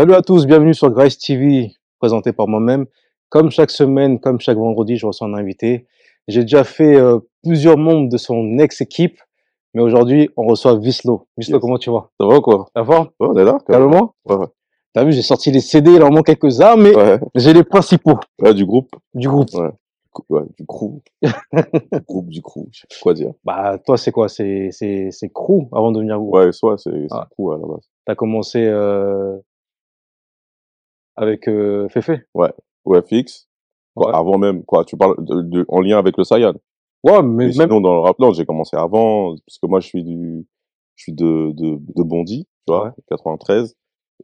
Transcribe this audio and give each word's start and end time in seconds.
Salut 0.00 0.14
à 0.14 0.22
tous, 0.22 0.46
bienvenue 0.46 0.72
sur 0.72 0.88
Grace 0.90 1.18
TV, 1.18 1.72
présenté 1.98 2.32
par 2.32 2.48
moi-même. 2.48 2.86
Comme 3.28 3.50
chaque 3.50 3.70
semaine, 3.70 4.18
comme 4.18 4.40
chaque 4.40 4.56
vendredi, 4.56 4.96
je 4.96 5.04
reçois 5.04 5.26
un 5.28 5.34
invité. 5.34 5.86
J'ai 6.26 6.40
déjà 6.40 6.64
fait 6.64 6.96
euh, 6.96 7.18
plusieurs 7.42 7.76
membres 7.76 8.08
de 8.08 8.16
son 8.16 8.58
ex-équipe, 8.60 9.18
mais 9.74 9.82
aujourd'hui, 9.82 10.30
on 10.38 10.46
reçoit 10.46 10.78
Vislo. 10.78 11.26
Vislo, 11.36 11.56
Yes. 11.56 11.60
comment 11.60 11.76
tu 11.76 11.90
vas? 11.90 12.08
Ça 12.18 12.26
va 12.26 12.38
ou 12.38 12.40
quoi? 12.40 12.64
Ça 12.74 12.80
va? 12.82 13.00
Ouais, 13.00 13.08
on 13.28 13.36
est 13.36 13.44
là. 13.44 13.58
Calmement? 13.68 14.14
Ouais, 14.24 14.36
ouais. 14.36 14.46
T'as 14.94 15.04
vu, 15.04 15.12
j'ai 15.12 15.20
sorti 15.20 15.50
les 15.50 15.60
CD, 15.60 15.90
il 15.96 16.02
en 16.02 16.10
manque 16.10 16.24
quelques-uns, 16.24 16.76
mais 16.76 16.96
Ouais. 16.96 17.20
j'ai 17.34 17.52
les 17.52 17.62
principaux 17.62 18.18
Ouais, 18.40 18.54
du 18.54 18.64
groupe. 18.64 18.88
du 19.12 19.28
groupe. 19.28 19.52
Ouais. 19.52 19.68
Ouais, 20.30 20.42
du 20.58 20.64
crew. 20.64 21.02
du 21.22 21.28
groupe, 22.08 22.28
du 22.30 22.40
crew. 22.40 22.64
Je 22.72 22.80
sais 22.80 22.86
pas 22.88 22.96
quoi 23.02 23.12
dire. 23.12 23.32
Bah, 23.44 23.76
toi, 23.84 23.98
c'est 23.98 24.12
quoi? 24.12 24.30
C'est 24.30 24.70
crew 25.34 25.68
avant 25.72 25.92
de 25.92 25.96
devenir 25.98 26.16
groupe? 26.18 26.34
Ouais, 26.36 26.52
soit 26.52 26.78
c'est 26.78 27.06
Ah. 27.10 27.28
crew 27.32 27.52
à 27.52 27.58
la 27.58 27.66
base. 27.66 27.86
T'as 28.06 28.14
commencé 28.14 28.64
euh, 28.64 29.36
avec 31.20 31.48
euh, 31.48 31.88
Fefe. 31.88 32.10
Ouais, 32.34 33.02
fixe. 33.06 33.46
Quoi, 33.94 34.08
Ouais. 34.10 34.14
Avant 34.16 34.38
même, 34.38 34.64
quoi, 34.64 34.84
tu 34.84 34.96
parles 34.96 35.16
de, 35.24 35.42
de- 35.42 35.64
en 35.68 35.80
lien 35.80 35.98
avec 35.98 36.16
le 36.16 36.24
Saiyan. 36.24 36.54
Ouais, 37.02 37.22
mais 37.22 37.28
Mais 37.32 37.44
même. 37.46 37.52
sinon, 37.52 37.80
dans 37.80 37.94
le 37.94 38.00
rap, 38.00 38.18
non, 38.18 38.32
j'ai 38.32 38.46
commencé 38.46 38.76
avant, 38.76 39.34
parce 39.46 39.58
que 39.58 39.66
moi, 39.66 39.80
je 39.80 39.86
suis 39.88 40.04
du, 40.04 40.46
je 40.96 41.02
suis 41.02 41.12
de, 41.12 41.50
de, 41.52 41.76
de 41.96 42.02
Bondy, 42.02 42.44
tu 42.66 42.72
vois, 42.72 42.84
Ouais. 42.86 42.90
93. 43.08 43.74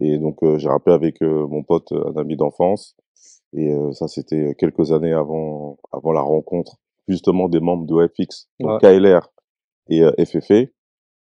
Et 0.00 0.18
donc, 0.18 0.42
euh, 0.42 0.58
j'ai 0.58 0.68
rappelé 0.68 0.94
avec 0.94 1.20
euh, 1.22 1.46
mon 1.46 1.62
pote, 1.62 1.90
euh, 1.92 2.10
un 2.10 2.16
ami 2.20 2.36
d'enfance. 2.36 2.96
Et 3.54 3.72
euh, 3.72 3.92
ça, 3.92 4.08
c'était 4.08 4.54
quelques 4.58 4.92
années 4.92 5.12
avant, 5.12 5.78
avant 5.92 6.12
la 6.12 6.20
rencontre, 6.20 6.76
justement, 7.08 7.48
des 7.48 7.60
membres 7.60 7.86
de 7.86 8.06
FX, 8.08 8.48
donc 8.60 8.80
KLR 8.80 9.28
et 9.88 10.02
euh, 10.02 10.12
FFE. 10.24 10.70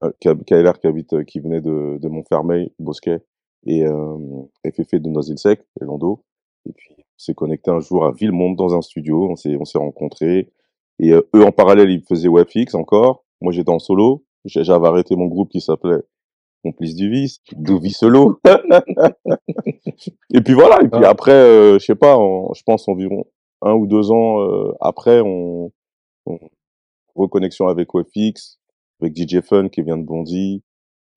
Euh, 0.03 0.11
KLR 0.21 0.79
qui 0.79 0.87
habite, 0.87 1.13
euh, 1.13 1.23
qui 1.23 1.39
venait 1.39 1.61
de, 1.61 1.97
de 1.99 2.07
Montfermeil, 2.07 2.71
Bosquet, 2.77 3.19
et 3.65 3.83
euh, 3.85 4.17
FFE 4.65 4.95
de 4.95 5.09
Noisy-le-Sec, 5.09 5.61
Lando. 5.81 6.23
Et 6.67 6.73
puis, 6.73 6.95
on 6.97 7.03
s'est 7.17 7.33
connecté 7.33 7.71
un 7.71 7.79
jour 7.79 8.05
à 8.05 8.11
Villemonde 8.11 8.55
dans 8.55 8.75
un 8.75 8.81
studio, 8.81 9.29
on 9.29 9.35
s'est, 9.35 9.55
on 9.59 9.65
s'est 9.65 9.77
rencontrés. 9.77 10.51
Et 10.99 11.11
euh, 11.11 11.21
eux, 11.35 11.43
en 11.43 11.51
parallèle, 11.51 11.89
ils 11.89 12.03
faisaient 12.03 12.29
WebFix 12.29 12.73
encore. 12.75 13.25
Moi, 13.41 13.51
j'étais 13.53 13.71
en 13.71 13.79
solo. 13.79 14.23
J'avais 14.45 14.87
arrêté 14.87 15.15
mon 15.15 15.27
groupe 15.27 15.49
qui 15.49 15.61
s'appelait 15.61 16.01
Complice 16.63 16.95
du 16.95 17.09
Vice, 17.09 17.39
Dovi 17.53 17.91
Solo. 17.91 18.39
et 20.33 20.41
puis 20.41 20.53
voilà. 20.53 20.81
Et 20.83 20.87
puis 20.87 21.03
Ah. 21.03 21.09
après, 21.09 21.31
euh, 21.31 21.79
je 21.79 21.85
sais 21.85 21.95
pas, 21.95 22.17
je 22.55 22.61
pense 22.65 22.87
environ 22.87 23.25
un 23.61 23.73
ou 23.73 23.87
deux 23.87 24.11
ans 24.11 24.41
euh, 24.41 24.73
après, 24.79 25.21
on, 25.21 25.71
on 26.25 26.39
reconnexion 27.15 27.67
avec 27.67 27.93
WebFix, 27.93 28.59
avec 29.01 29.15
DJ 29.15 29.41
Fun 29.41 29.69
qui 29.69 29.81
vient 29.81 29.97
de 29.97 30.03
Bondy, 30.03 30.63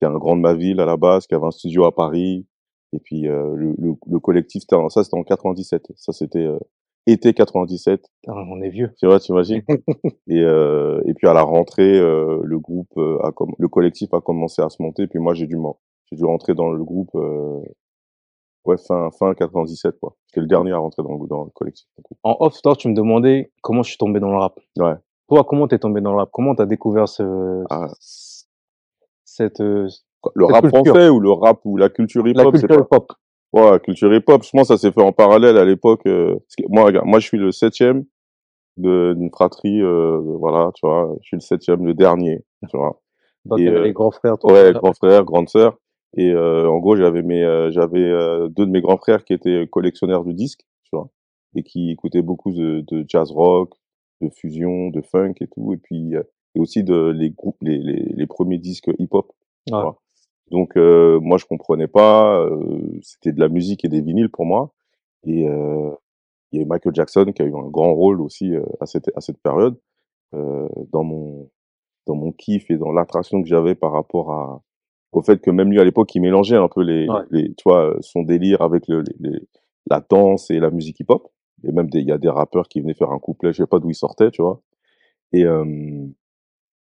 qui 0.00 0.04
est 0.06 0.08
un 0.08 0.18
grand 0.18 0.34
de 0.36 0.40
ma 0.40 0.54
ville 0.54 0.80
à 0.80 0.86
la 0.86 0.96
base, 0.96 1.26
qui 1.26 1.34
avait 1.34 1.46
un 1.46 1.50
studio 1.50 1.84
à 1.84 1.94
Paris. 1.94 2.46
Et 2.92 2.98
puis 2.98 3.28
euh, 3.28 3.54
le, 3.54 3.74
le, 3.78 3.94
le 4.10 4.18
collectif, 4.18 4.64
ça 4.68 5.04
c'était 5.04 5.16
en 5.16 5.22
97. 5.22 5.92
Ça 5.96 6.12
c'était 6.12 6.38
euh, 6.46 6.58
été 7.06 7.32
97. 7.34 8.02
Putain, 8.22 8.34
on 8.50 8.60
est 8.62 8.70
vieux. 8.70 8.92
Tu 8.98 9.06
vois, 9.06 9.20
t'imagines? 9.20 9.62
Et 10.28 10.40
euh, 10.40 11.00
et 11.06 11.14
puis 11.14 11.28
à 11.28 11.34
la 11.34 11.42
rentrée, 11.42 11.98
euh, 11.98 12.40
le 12.42 12.58
groupe 12.58 12.92
euh, 12.96 13.18
a 13.22 13.30
le 13.58 13.68
collectif 13.68 14.12
a 14.14 14.20
commencé 14.20 14.62
à 14.62 14.68
se 14.70 14.82
monter. 14.82 15.06
Puis 15.06 15.18
moi 15.18 15.34
j'ai 15.34 15.46
dû 15.46 15.56
j'ai 16.10 16.16
dû 16.16 16.24
rentrer 16.24 16.54
dans 16.54 16.70
le 16.70 16.82
groupe 16.82 17.10
euh, 17.14 17.60
ouais 18.64 18.76
fin 18.78 19.10
fin 19.18 19.34
97 19.34 19.98
quoi. 20.00 20.16
J'étais 20.28 20.40
le 20.40 20.46
dernier 20.46 20.72
à 20.72 20.78
rentrer 20.78 21.02
dans 21.02 21.12
le 21.16 21.28
dans 21.28 21.44
le 21.44 21.50
collectif. 21.50 21.86
En 22.24 22.36
off, 22.40 22.60
toi, 22.62 22.74
tu 22.74 22.88
me 22.88 22.94
demandais 22.94 23.52
comment 23.62 23.82
je 23.82 23.90
suis 23.90 23.98
tombé 23.98 24.18
dans 24.18 24.30
le 24.30 24.38
rap. 24.38 24.58
Ouais. 24.78 24.94
Toi, 25.28 25.44
comment 25.44 25.68
t'es 25.68 25.78
tombé 25.78 26.00
dans 26.00 26.10
le 26.10 26.16
rap? 26.18 26.30
Comment 26.32 26.54
t'as 26.56 26.66
découvert 26.66 27.08
ce, 27.08 27.62
Ah. 27.70 27.88
Cette, 29.44 29.60
euh, 29.60 29.88
Le 30.34 30.46
Cette 30.46 30.54
rap 30.54 30.62
culture. 30.70 30.92
français 30.94 31.08
ou 31.08 31.20
le 31.20 31.32
rap 31.32 31.60
ou 31.64 31.76
la 31.76 31.88
culture 31.88 32.26
hip 32.28 32.34
la 32.34 32.46
hop, 32.46 32.56
c'est 32.56 32.66
culture 32.66 32.88
pas. 32.88 32.96
hip-hop 32.96 33.12
Ouais, 33.52 33.80
culture 33.80 34.12
hip 34.14 34.24
hop. 34.28 34.42
Je 34.44 34.50
pense 34.50 34.68
que 34.68 34.74
ça 34.74 34.78
s'est 34.78 34.92
fait 34.92 35.02
en 35.02 35.12
parallèle 35.12 35.56
à 35.56 35.64
l'époque. 35.64 36.02
euh, 36.06 36.36
moi, 36.68 36.84
regarde, 36.84 37.06
moi 37.06 37.18
je 37.18 37.26
suis 37.26 37.38
le 37.38 37.50
septième 37.52 38.04
d'une 38.76 39.30
fratrie. 39.32 39.80
Euh, 39.82 40.20
voilà, 40.38 40.70
tu 40.74 40.86
vois, 40.86 41.14
je 41.22 41.26
suis 41.26 41.36
le 41.36 41.40
septième, 41.40 41.84
le 41.84 41.94
dernier. 41.94 42.44
Tu 42.68 42.76
vois. 42.76 43.00
Donc, 43.46 43.58
Et, 43.58 43.70
les 43.70 43.92
grands 43.92 44.10
frères. 44.10 44.38
tout 44.38 44.48
Ouais, 44.48 44.66
ça? 44.66 44.72
grand 44.72 44.92
frère, 44.92 45.24
grande 45.24 45.48
sœur. 45.48 45.78
Et 46.16 46.34
en 46.34 46.78
gros, 46.78 46.96
j'avais 46.96 47.22
mes, 47.22 47.68
j'avais 47.70 48.10
deux 48.50 48.66
de 48.66 48.70
mes 48.70 48.80
grands 48.80 48.96
frères 48.98 49.24
qui 49.24 49.32
étaient 49.32 49.66
collectionneurs 49.68 50.24
de 50.24 50.32
disques, 50.32 50.62
tu 50.84 50.90
vois, 50.92 51.08
et 51.54 51.62
qui 51.62 51.90
écoutaient 51.92 52.22
beaucoup 52.22 52.52
de, 52.52 52.84
de 52.86 53.04
jazz 53.08 53.30
rock, 53.30 53.72
de 54.20 54.28
fusion, 54.28 54.90
de 54.90 55.00
funk 55.02 55.34
et 55.40 55.46
tout, 55.46 55.72
et 55.72 55.76
puis 55.78 56.14
euh, 56.16 56.22
et 56.54 56.60
aussi 56.60 56.82
de 56.84 57.10
les 57.10 57.30
groupes, 57.30 57.56
les, 57.62 57.78
les, 57.78 58.12
les 58.14 58.26
premiers 58.26 58.58
disques 58.58 58.90
hip-hop. 58.98 59.30
Ouais. 59.70 59.90
Donc 60.50 60.76
euh, 60.76 61.20
moi, 61.20 61.38
je 61.38 61.44
comprenais 61.46 61.86
pas. 61.86 62.40
euh, 62.40 62.80
C'était 63.02 63.32
de 63.32 63.40
la 63.40 63.48
musique 63.48 63.84
et 63.84 63.88
des 63.88 64.00
vinyles 64.00 64.30
pour 64.30 64.46
moi. 64.46 64.72
Et 65.24 65.46
euh, 65.48 65.90
il 66.52 66.60
y 66.60 66.62
a 66.62 66.66
Michael 66.66 66.94
Jackson 66.94 67.26
qui 67.34 67.42
a 67.42 67.44
eu 67.44 67.54
un 67.54 67.68
grand 67.68 67.94
rôle 67.94 68.20
aussi 68.20 68.54
euh, 68.54 68.62
à 68.80 68.86
cette 68.86 69.10
à 69.16 69.20
cette 69.20 69.38
période 69.40 69.78
euh, 70.34 70.68
dans 70.92 71.04
mon 71.04 71.48
dans 72.06 72.14
mon 72.16 72.32
kiff 72.32 72.70
et 72.70 72.78
dans 72.78 72.90
l'attraction 72.90 73.40
que 73.42 73.48
j'avais 73.48 73.74
par 73.76 73.92
rapport 73.92 74.32
à 74.32 74.62
au 75.12 75.22
fait 75.22 75.40
que 75.40 75.50
même 75.50 75.70
lui 75.70 75.78
à 75.78 75.84
l'époque 75.84 76.12
il 76.14 76.20
mélangeait 76.22 76.56
un 76.56 76.68
peu 76.68 76.82
les, 76.82 77.08
Ouais. 77.08 77.20
les 77.30 77.54
tu 77.54 77.62
vois 77.66 77.94
son 78.00 78.22
délire 78.22 78.62
avec 78.62 78.88
le 78.88 79.02
les, 79.02 79.30
les- 79.30 79.48
la 79.88 80.00
danse 80.08 80.50
et 80.50 80.58
la 80.58 80.70
musique 80.70 80.98
hip 81.00 81.06
hop 81.10 81.28
et 81.62 81.70
même 81.72 81.88
il 81.92 82.08
y 82.08 82.12
a 82.12 82.18
des 82.18 82.28
rappeurs 82.28 82.66
qui 82.68 82.80
venaient 82.80 82.94
faire 82.94 83.10
un 83.12 83.18
couplet 83.18 83.52
je 83.52 83.58
sais 83.62 83.66
pas 83.66 83.78
d'où 83.78 83.90
ils 83.90 83.94
sortaient 83.94 84.30
tu 84.30 84.40
vois 84.42 84.60
et 85.32 85.44
euh, 85.44 85.64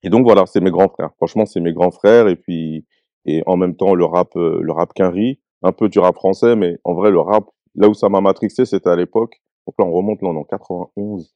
et 0.04 0.10
donc 0.10 0.24
voilà 0.24 0.46
c'est 0.46 0.62
mes 0.62 0.72
grands 0.72 0.90
frères. 0.90 1.12
Franchement 1.18 1.46
c'est 1.46 1.60
mes 1.60 1.74
grands 1.74 1.92
frères 1.92 2.28
et 2.28 2.36
puis 2.36 2.86
et 3.26 3.44
en 3.46 3.58
même 3.58 3.76
temps 3.76 3.94
le 3.96 4.06
rap 4.06 4.36
euh, 4.36 4.60
le 4.62 4.72
rap 4.72 4.94
quinri 4.94 5.40
un 5.64 5.72
peu 5.72 5.90
du 5.90 6.00
rap 6.00 6.16
français 6.16 6.56
mais 6.56 6.78
en 6.84 6.94
vrai 6.94 7.12
le 7.12 7.20
rap 7.20 7.46
là 7.76 7.88
où 7.88 7.94
ça 7.94 8.10
m'a 8.10 8.22
matrixé 8.22 8.66
c'était 8.66 8.90
à 8.90 8.96
l'époque. 8.96 9.42
Donc 9.68 9.76
là 9.80 9.86
on 9.86 9.92
remonte 9.92 10.22
là 10.22 10.30
on 10.30 10.36
est 10.36 10.40
en 10.40 10.44
91 10.44 11.34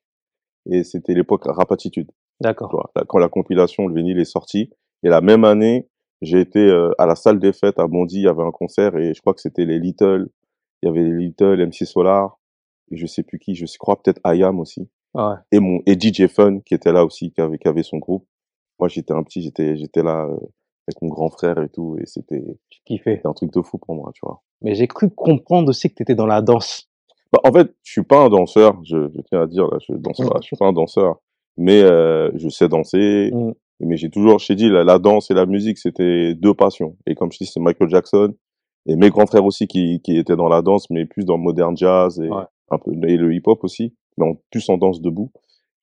et 0.71 0.83
c'était 0.83 1.13
l'époque 1.13 1.43
rap 1.45 1.71
attitude. 1.71 2.07
Tu 2.07 2.15
D'accord. 2.41 2.91
quand 3.07 3.19
la 3.19 3.29
compilation, 3.29 3.87
le 3.87 3.95
vinyle 3.95 4.19
est 4.19 4.25
sorti. 4.25 4.69
Et 5.03 5.09
la 5.09 5.21
même 5.21 5.45
année, 5.45 5.87
j'ai 6.21 6.39
été 6.41 6.59
euh, 6.59 6.91
à 6.97 7.05
la 7.05 7.15
salle 7.15 7.39
des 7.39 7.53
fêtes 7.53 7.79
à 7.79 7.87
Bondy, 7.87 8.17
il 8.17 8.23
y 8.23 8.27
avait 8.27 8.43
un 8.43 8.51
concert 8.51 8.97
et 8.97 9.13
je 9.13 9.21
crois 9.21 9.33
que 9.33 9.41
c'était 9.41 9.65
les 9.65 9.79
Little, 9.79 10.29
il 10.81 10.87
y 10.87 10.89
avait 10.89 11.03
les 11.03 11.13
Little, 11.27 11.65
MC 11.65 11.85
Solar, 11.85 12.39
et 12.91 12.97
je 12.97 13.05
sais 13.05 13.23
plus 13.23 13.39
qui, 13.39 13.55
je 13.55 13.65
crois 13.77 14.01
peut-être 14.01 14.19
Ayam 14.23 14.59
aussi, 14.59 14.89
Ouais. 15.13 15.35
et 15.51 15.59
mon 15.59 15.79
et 15.85 15.93
DJ 15.97 16.27
Fun 16.27 16.59
qui 16.65 16.73
était 16.73 16.91
là 16.91 17.05
aussi, 17.05 17.31
qui 17.31 17.39
avait, 17.41 17.57
qui 17.57 17.67
avait 17.67 17.83
son 17.83 17.97
groupe. 17.99 18.25
Moi 18.79 18.87
j'étais 18.89 19.13
un 19.13 19.23
petit, 19.23 19.41
j'étais 19.41 19.75
j'étais 19.77 20.03
là 20.03 20.25
euh, 20.25 20.35
avec 20.87 21.01
mon 21.01 21.09
grand 21.09 21.29
frère 21.29 21.61
et 21.61 21.69
tout, 21.69 21.97
et 21.99 22.05
c'était 22.05 22.43
Tu 22.69 22.79
kiffais. 22.85 23.15
c'était 23.15 23.27
un 23.27 23.33
truc 23.33 23.51
de 23.53 23.61
fou 23.61 23.77
pour 23.77 23.95
moi, 23.95 24.11
tu 24.13 24.21
vois. 24.23 24.41
Mais 24.61 24.75
j'ai 24.75 24.87
cru 24.87 25.09
comprendre 25.09 25.69
aussi 25.69 25.89
que 25.89 25.95
t'étais 25.95 26.15
dans 26.15 26.27
la 26.27 26.41
danse. 26.41 26.89
Bah, 27.33 27.39
en 27.43 27.51
fait, 27.51 27.73
je 27.83 27.91
suis 27.91 28.03
pas 28.03 28.21
un 28.25 28.29
danseur, 28.29 28.79
je, 28.83 29.09
je 29.13 29.21
tiens 29.21 29.41
à 29.41 29.47
dire, 29.47 29.67
là, 29.67 29.77
je 29.87 29.93
danse 29.95 30.17
pas, 30.17 30.39
je 30.41 30.45
suis 30.47 30.55
pas 30.57 30.67
un 30.67 30.73
danseur, 30.73 31.15
mais 31.57 31.81
euh, 31.81 32.31
je 32.35 32.49
sais 32.49 32.67
danser, 32.69 33.31
Mm. 33.33 33.51
mais 33.79 33.97
j'ai 33.97 34.09
toujours, 34.09 34.39
je 34.39 34.47
t'ai 34.47 34.55
dit, 34.55 34.69
la, 34.69 34.83
la 34.83 34.99
danse 34.99 35.31
et 35.31 35.33
la 35.33 35.45
musique, 35.45 35.77
c'était 35.79 36.33
deux 36.35 36.53
passions. 36.53 36.95
Et 37.07 37.15
comme 37.15 37.31
je 37.31 37.39
dis, 37.39 37.45
c'est 37.45 37.59
Michael 37.59 37.89
Jackson 37.89 38.33
et 38.85 38.95
mes 38.95 39.09
grands 39.09 39.25
frères 39.25 39.43
aussi 39.45 39.67
qui, 39.67 39.99
qui 40.01 40.17
étaient 40.17 40.35
dans 40.35 40.47
la 40.49 40.61
danse, 40.61 40.89
mais 40.91 41.05
plus 41.05 41.25
dans 41.25 41.37
le 41.37 41.43
modern 41.43 41.75
jazz 41.75 42.19
et 42.19 42.29
Ouais. 42.29 42.43
un 42.69 42.77
peu 42.77 42.91
et 43.07 43.17
le 43.17 43.33
hip-hop 43.33 43.63
aussi, 43.63 43.95
mais 44.17 44.27
en 44.27 44.35
plus 44.51 44.69
en 44.69 44.77
danse 44.77 45.01
debout. 45.01 45.31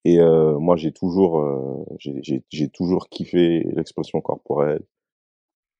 Et 0.05 0.19
euh, 0.21 0.59
moi, 0.59 0.77
j'ai 0.77 0.93
toujours, 0.93 1.41
euh, 1.41 1.85
j'ai- 1.99 2.21
j'ai 2.23 2.45
j'ai 2.51 2.69
toujours 2.69 3.09
kiffé 3.09 3.65
l'expression 3.75 4.21
corporelle, 4.21 4.83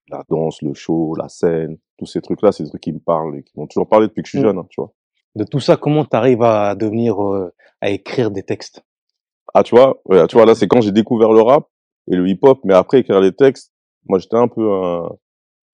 la 0.09 0.25
danse, 0.29 0.61
le 0.63 0.75
show, 0.75 1.15
la 1.17 1.29
scène, 1.29 1.79
tous 1.99 2.07
ces 2.07 2.21
trucs-là, 2.21 2.53
c'est 2.53 2.65
des 2.65 2.69
trucs 2.71 2.83
qui 2.83 2.93
me 2.93 2.99
parlent 2.99 3.37
et 3.37 3.43
qui 3.43 3.53
m'ont 3.59 3.67
toujours 3.67 3.89
parlé 3.89 4.09
depuis 4.09 4.23
que 4.23 4.29
je 4.29 4.33
suis 4.33 4.39
Mm. 4.41 4.43
jeune, 4.43 4.59
hein, 4.59 4.67
tu 4.69 4.81
vois. 4.81 4.93
De 5.37 5.45
tout 5.45 5.61
ça, 5.61 5.77
comment 5.77 6.05
t'arrives 6.05 6.43
à 6.43 6.75
devenir, 6.75 7.23
euh, 7.23 7.53
à 7.81 7.91
écrire 7.91 8.31
des 8.31 8.43
textes? 8.43 8.85
Ah, 9.55 9.63
tu 9.63 9.75
vois, 9.75 10.01
ouais, 10.07 10.27
tu 10.27 10.37
vois, 10.37 10.47
là, 10.47 10.55
c'est 10.55 10.69
quand 10.69 10.81
j'ai 10.81 10.93
découvert 10.93 11.33
le 11.33 11.41
rap 11.43 11.69
et 12.11 12.17
le 12.17 12.29
hip-hop, 12.29 12.61
mais 12.65 12.75
après, 12.75 13.01
écrire 13.01 13.21
les 13.21 13.33
textes, 13.33 13.73
moi, 14.07 14.19
j'étais 14.19 14.37
un 14.37 14.49
peu 14.49 14.71
un, 14.73 15.11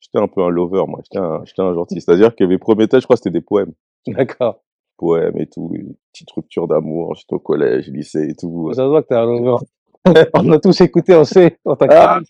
j'étais 0.01 0.19
un 0.19 0.29
peu 0.29 0.43
un 0.43 0.49
lover, 0.51 0.85
moi, 0.89 1.01
j'étais 1.05 1.19
un, 1.25 1.44
j'étais 1.44 1.62
un 1.62 1.75
gentil. 1.75 2.01
C'est-à-dire 2.01 2.37
que 2.37 2.44
mes 2.44 2.59
premiers 2.59 2.89
textes, 2.89 3.03
je 3.03 3.06
crois, 3.06 3.17
c'était 3.17 3.31
des 3.31 3.41
poèmes. 3.41 3.73
D'accord. 4.06 4.62
Poèmes 4.99 5.39
et 5.39 5.47
tout, 5.47 5.71
une 5.73 5.95
petite 6.12 6.31
rupture 6.33 6.69
d'amour, 6.69 7.15
j'étais 7.15 7.35
au 7.35 7.39
collège, 7.39 7.89
lycée 7.89 8.29
et 8.31 8.35
tout. 8.35 8.71
Ça 8.75 8.83
se 8.83 8.89
voit 8.89 9.03
que 9.03 9.09
t'es 9.09 9.15
un 9.15 9.25
lover. 9.25 9.65
on 10.35 10.53
a 10.53 10.59
tous 10.59 10.81
écouté, 10.81 11.15
on 11.15 11.25
sait. 11.25 11.59
On 11.65 11.77
t'a 11.77 11.87
Ah. 11.91 12.21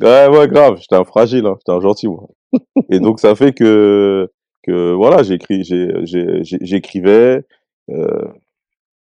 Ouais, 0.00 0.28
ouais, 0.28 0.48
grave, 0.48 0.76
j'étais 0.78 0.96
un 0.96 1.04
fragile, 1.04 1.46
hein, 1.46 1.54
j'étais 1.58 1.72
un 1.72 1.80
gentil, 1.80 2.08
moi. 2.08 2.28
et 2.90 3.00
donc, 3.00 3.18
ça 3.18 3.34
fait 3.34 3.54
que, 3.54 4.30
que, 4.62 4.92
voilà, 4.92 5.22
j'écris, 5.22 5.64
j'écrivais, 5.64 7.42
euh, 7.90 8.28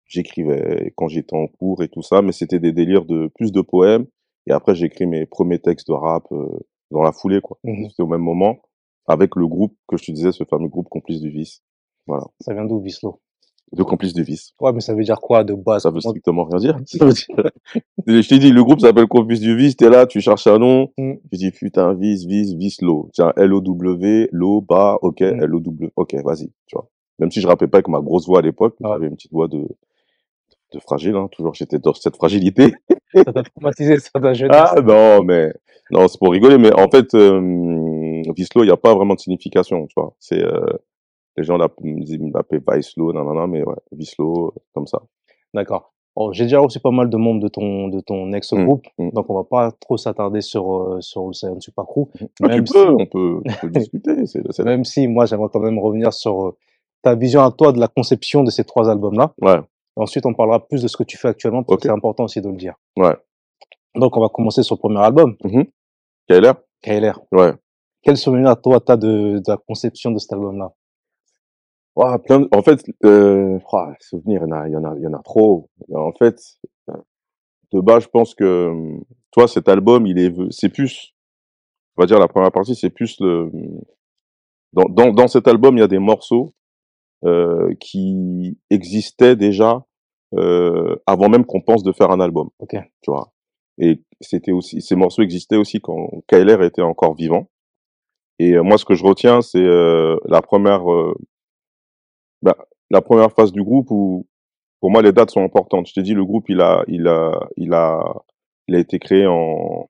j'écrivais 0.06 0.94
quand 0.96 1.10
j'étais 1.10 1.36
en 1.36 1.48
cours 1.48 1.84
et 1.84 1.90
tout 1.90 2.02
ça, 2.02 2.22
mais 2.22 2.32
c'était 2.32 2.60
des 2.60 2.72
délires 2.72 3.04
de, 3.04 3.30
plus 3.36 3.52
de 3.52 3.60
poèmes. 3.60 4.06
Et 4.48 4.54
après, 4.54 4.74
j'écris 4.74 5.06
mes 5.06 5.26
premiers 5.26 5.60
textes 5.60 5.88
de 5.88 5.94
rap, 5.94 6.24
euh, 6.32 6.48
dans 6.92 7.02
la 7.02 7.12
foulée, 7.12 7.42
quoi. 7.42 7.58
Mhm. 7.64 7.90
C'était 7.90 8.04
au 8.04 8.08
même 8.08 8.22
moment, 8.22 8.60
avec 9.08 9.36
le 9.36 9.48
groupe 9.48 9.76
que 9.88 9.98
je 9.98 10.06
te 10.06 10.12
disais, 10.12 10.32
ce 10.32 10.44
fameux 10.46 10.70
groupe 10.70 10.88
Complice 10.90 11.20
du 11.20 11.30
Vice. 11.30 11.62
Voilà. 12.08 12.24
Ça 12.40 12.54
vient 12.54 12.66
d'où, 12.66 12.80
Vislo? 12.80 13.20
De 13.72 13.84
complices 13.84 14.14
du 14.14 14.24
vice. 14.24 14.54
Ouais, 14.62 14.72
mais 14.74 14.80
ça 14.80 14.94
veut 14.94 15.04
dire 15.04 15.20
quoi 15.20 15.44
de 15.44 15.54
base? 15.54 15.84
Ça 15.84 15.90
veut 15.90 16.00
strictement 16.00 16.46
rien 16.46 16.60
dire. 16.60 16.78
je 18.08 18.28
t'ai 18.28 18.40
dit, 18.40 18.52
le 18.52 18.64
groupe 18.64 18.80
s'appelle 18.80 19.08
Complices 19.08 19.40
du 19.40 19.56
vice, 19.56 19.76
t'es 19.76 19.90
là, 19.90 20.06
tu 20.06 20.22
cherches 20.22 20.48
un 20.48 20.60
nom, 20.60 20.92
mm. 20.98 21.14
tu 21.32 21.38
dis 21.38 21.52
putain, 21.52 21.94
vice, 21.94 22.26
vice, 22.26 22.82
low. 22.82 23.10
Tiens, 23.14 23.34
L-O-W, 23.36 24.30
low, 24.32 24.62
bas, 24.62 24.98
ok, 25.02 25.22
mm. 25.22 25.44
L-O-W, 25.44 25.92
ok, 25.96 26.16
vas-y, 26.24 26.52
tu 26.68 26.76
vois. 26.76 26.90
Même 27.20 27.32
si 27.32 27.42
je 27.42 27.48
rappelais 27.48 27.68
pas 27.68 27.78
avec 27.78 27.88
ma 27.88 28.02
grosse 28.02 28.28
voix 28.28 28.40
à 28.40 28.42
l'époque, 28.42 28.76
j'avais 28.82 29.08
une 29.08 29.16
petite 29.16 29.32
voix 29.32 29.48
de, 29.48 29.68
de 30.74 30.80
fragile, 30.80 31.16
hein, 31.16 31.28
toujours 31.32 31.54
j'étais 31.54 31.80
dans 31.80 31.94
cette 31.94 32.18
fragilité. 32.18 32.74
ça 33.14 33.24
t'a 33.26 33.44
traumatisé 33.44 34.00
ça 34.00 34.20
ta 34.20 34.34
jeunesse? 34.34 34.58
Ah 34.58 34.82
non, 34.82 35.24
mais 35.24 35.54
non, 35.92 36.08
c'est 36.08 36.20
pour 36.20 36.32
rigoler, 36.32 36.58
mais 36.58 36.74
en 36.74 36.90
fait, 36.90 37.14
euh, 37.14 38.22
Vislo, 38.36 38.64
il 38.64 38.68
n'y 38.68 38.72
a 38.72 38.78
pas 38.78 38.94
vraiment 38.94 39.16
de 39.16 39.20
signification, 39.20 39.86
tu 39.88 39.94
vois. 39.96 40.14
C'est 40.20 40.42
euh, 40.42 40.66
les 41.38 41.44
gens 41.44 41.58
l'appellent 41.58 42.62
non, 42.98 43.34
non, 43.34 43.48
mais 43.48 43.64
ouais, 43.64 43.76
Vislo, 43.92 44.54
comme 44.74 44.88
ça. 44.88 45.02
D'accord. 45.54 45.94
Bon, 46.16 46.32
j'ai 46.32 46.46
déjà 46.46 46.60
reçu 46.60 46.80
pas 46.80 46.92
mal 46.92 47.10
de 47.10 47.18
membres 47.18 47.42
de 47.42 47.50
ton 47.50 47.90
de 47.90 48.00
ton 48.00 48.32
ex-groupe, 48.32 48.86
mmh, 48.98 49.08
mmh. 49.08 49.12
donc 49.12 49.30
on 49.30 49.36
va 49.36 49.44
pas 49.44 49.72
trop 49.74 49.98
s'attarder 49.98 50.40
sur 50.40 50.74
euh, 50.74 51.02
sur 51.02 51.28
le 51.28 51.34
Saiyan 51.34 51.60
Super 51.60 51.84
Crew. 51.86 52.08
Ah, 52.42 52.48
même 52.48 52.64
tu 52.64 52.72
peux, 52.72 52.90
on 52.90 53.06
peut, 53.06 53.42
on 53.46 53.54
peut 53.62 53.70
discuter. 53.80 54.26
C'est, 54.26 54.42
c'est 54.50 54.64
même 54.64 54.86
si 54.86 55.10
moi 55.10 55.26
j'aimerais 55.26 55.50
quand 55.52 55.60
même 55.60 55.78
revenir 55.78 56.14
sur 56.14 56.46
euh, 56.48 56.58
ta 57.02 57.16
vision 57.16 57.44
à 57.44 57.52
toi 57.52 57.74
de 57.74 57.82
la 57.82 57.90
conception 57.90 58.44
de 58.44 58.50
ces 58.50 58.64
trois 58.64 58.90
albums-là. 58.90 59.34
Ouais. 59.42 59.60
Ensuite, 59.98 60.26
on 60.26 60.34
parlera 60.34 60.66
plus 60.66 60.82
de 60.82 60.88
ce 60.88 60.98
que 60.98 61.04
tu 61.04 61.18
fais 61.18 61.30
actuellement, 61.30 61.64
parce 61.64 61.82
que 61.82 61.88
c'est 61.88 61.94
important 61.94 62.26
aussi 62.26 62.42
de 62.42 62.50
le 62.50 62.58
dire. 62.58 62.76
Ouais. 62.98 63.16
Donc, 63.96 64.18
on 64.18 64.22
va 64.22 64.30
commencer 64.30 64.64
sur 64.64 64.76
le 64.76 64.80
premier 64.80 65.00
album. 65.00 65.36
Mmh. 65.44 65.64
KLR 66.28 66.56
KLR. 66.82 67.22
Ouais. 67.32 67.54
Quel 68.02 68.18
souvenir, 68.18 68.60
toi, 68.62 68.80
t'as 68.80 68.98
de, 68.98 69.40
de 69.40 69.44
la 69.48 69.58
conception 69.58 70.12
de 70.12 70.20
cet 70.20 70.34
album-là? 70.34 70.74
Plein 72.24 72.48
En 72.52 72.62
fait, 72.62 72.84
euh, 73.04 73.60
souvenirs, 74.00 74.42
il 74.46 74.50
y 74.50 74.54
en 74.54 74.58
a, 74.58 74.68
il 74.68 74.74
y 74.74 74.78
en 74.78 74.84
a, 74.84 74.96
il 74.98 75.04
y 75.04 75.08
en 75.08 75.14
a 75.14 75.22
trop. 75.24 75.70
En 75.94 76.14
fait, 76.14 76.40
de 77.72 77.80
base, 77.80 78.04
je 78.04 78.10
pense 78.10 78.36
que, 78.36 78.72
toi, 79.32 79.48
cet 79.48 79.70
album, 79.70 80.06
il 80.06 80.20
est, 80.20 80.34
c'est 80.52 80.70
plus, 80.70 81.14
on 81.98 82.02
va 82.02 82.06
dire 82.06 82.20
la 82.20 82.28
première 82.28 82.52
partie, 82.52 82.76
c'est 82.76 82.90
plus 82.90 83.20
le, 83.20 83.52
dans, 84.74 84.90
dans, 84.90 85.12
dans 85.12 85.28
cet 85.28 85.48
album, 85.48 85.78
il 85.78 85.80
y 85.80 85.84
a 85.84 85.88
des 85.88 86.00
morceaux 86.00 86.54
euh, 87.24 87.74
qui 87.80 88.58
existait 88.70 89.36
déjà 89.36 89.86
euh, 90.34 90.96
avant 91.08 91.30
même 91.30 91.46
qu'on 91.46 91.62
pense 91.62 91.84
de 91.84 91.92
faire 91.92 92.12
un 92.12 92.20
album. 92.20 92.50
Ok. 92.60 92.76
Tu 93.02 93.12
vois. 93.12 93.32
Et 93.78 94.02
c'était 94.22 94.52
aussi 94.52 94.82
ces 94.82 94.96
morceaux 94.96 95.22
existaient 95.22 95.56
aussi 95.56 95.80
quand 95.80 96.10
KLR 96.28 96.64
était 96.64 96.82
encore 96.82 97.16
vivant. 97.16 97.50
Et 98.40 98.60
moi, 98.60 98.78
ce 98.78 98.86
que 98.86 98.96
je 98.96 99.04
retiens, 99.06 99.42
c'est 99.42 99.64
euh, 99.64 100.18
la 100.26 100.42
première, 100.42 100.92
euh, 100.92 101.14
bah, 102.46 102.58
la 102.90 103.02
première 103.02 103.32
phase 103.32 103.52
du 103.52 103.64
groupe 103.64 103.92
où, 103.92 104.28
pour 104.80 104.92
moi, 104.92 105.02
les 105.02 105.12
dates 105.12 105.32
sont 105.32 105.44
importantes. 105.44 105.88
Je 105.88 105.94
t'ai 105.94 106.04
dit, 106.04 106.14
le 106.14 106.26
groupe, 106.26 106.46
il 106.50 106.62
a, 106.62 106.84
il 106.88 107.08
a, 107.08 107.32
il 107.58 107.74
a, 107.74 108.04
il 108.68 108.76
a 108.76 108.80
été 108.80 109.00
créé 109.00 109.26
en 109.28 109.90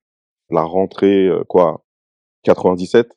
la 0.49 0.63
rentrée 0.63 1.29
quoi, 1.47 1.83
97. 2.43 3.11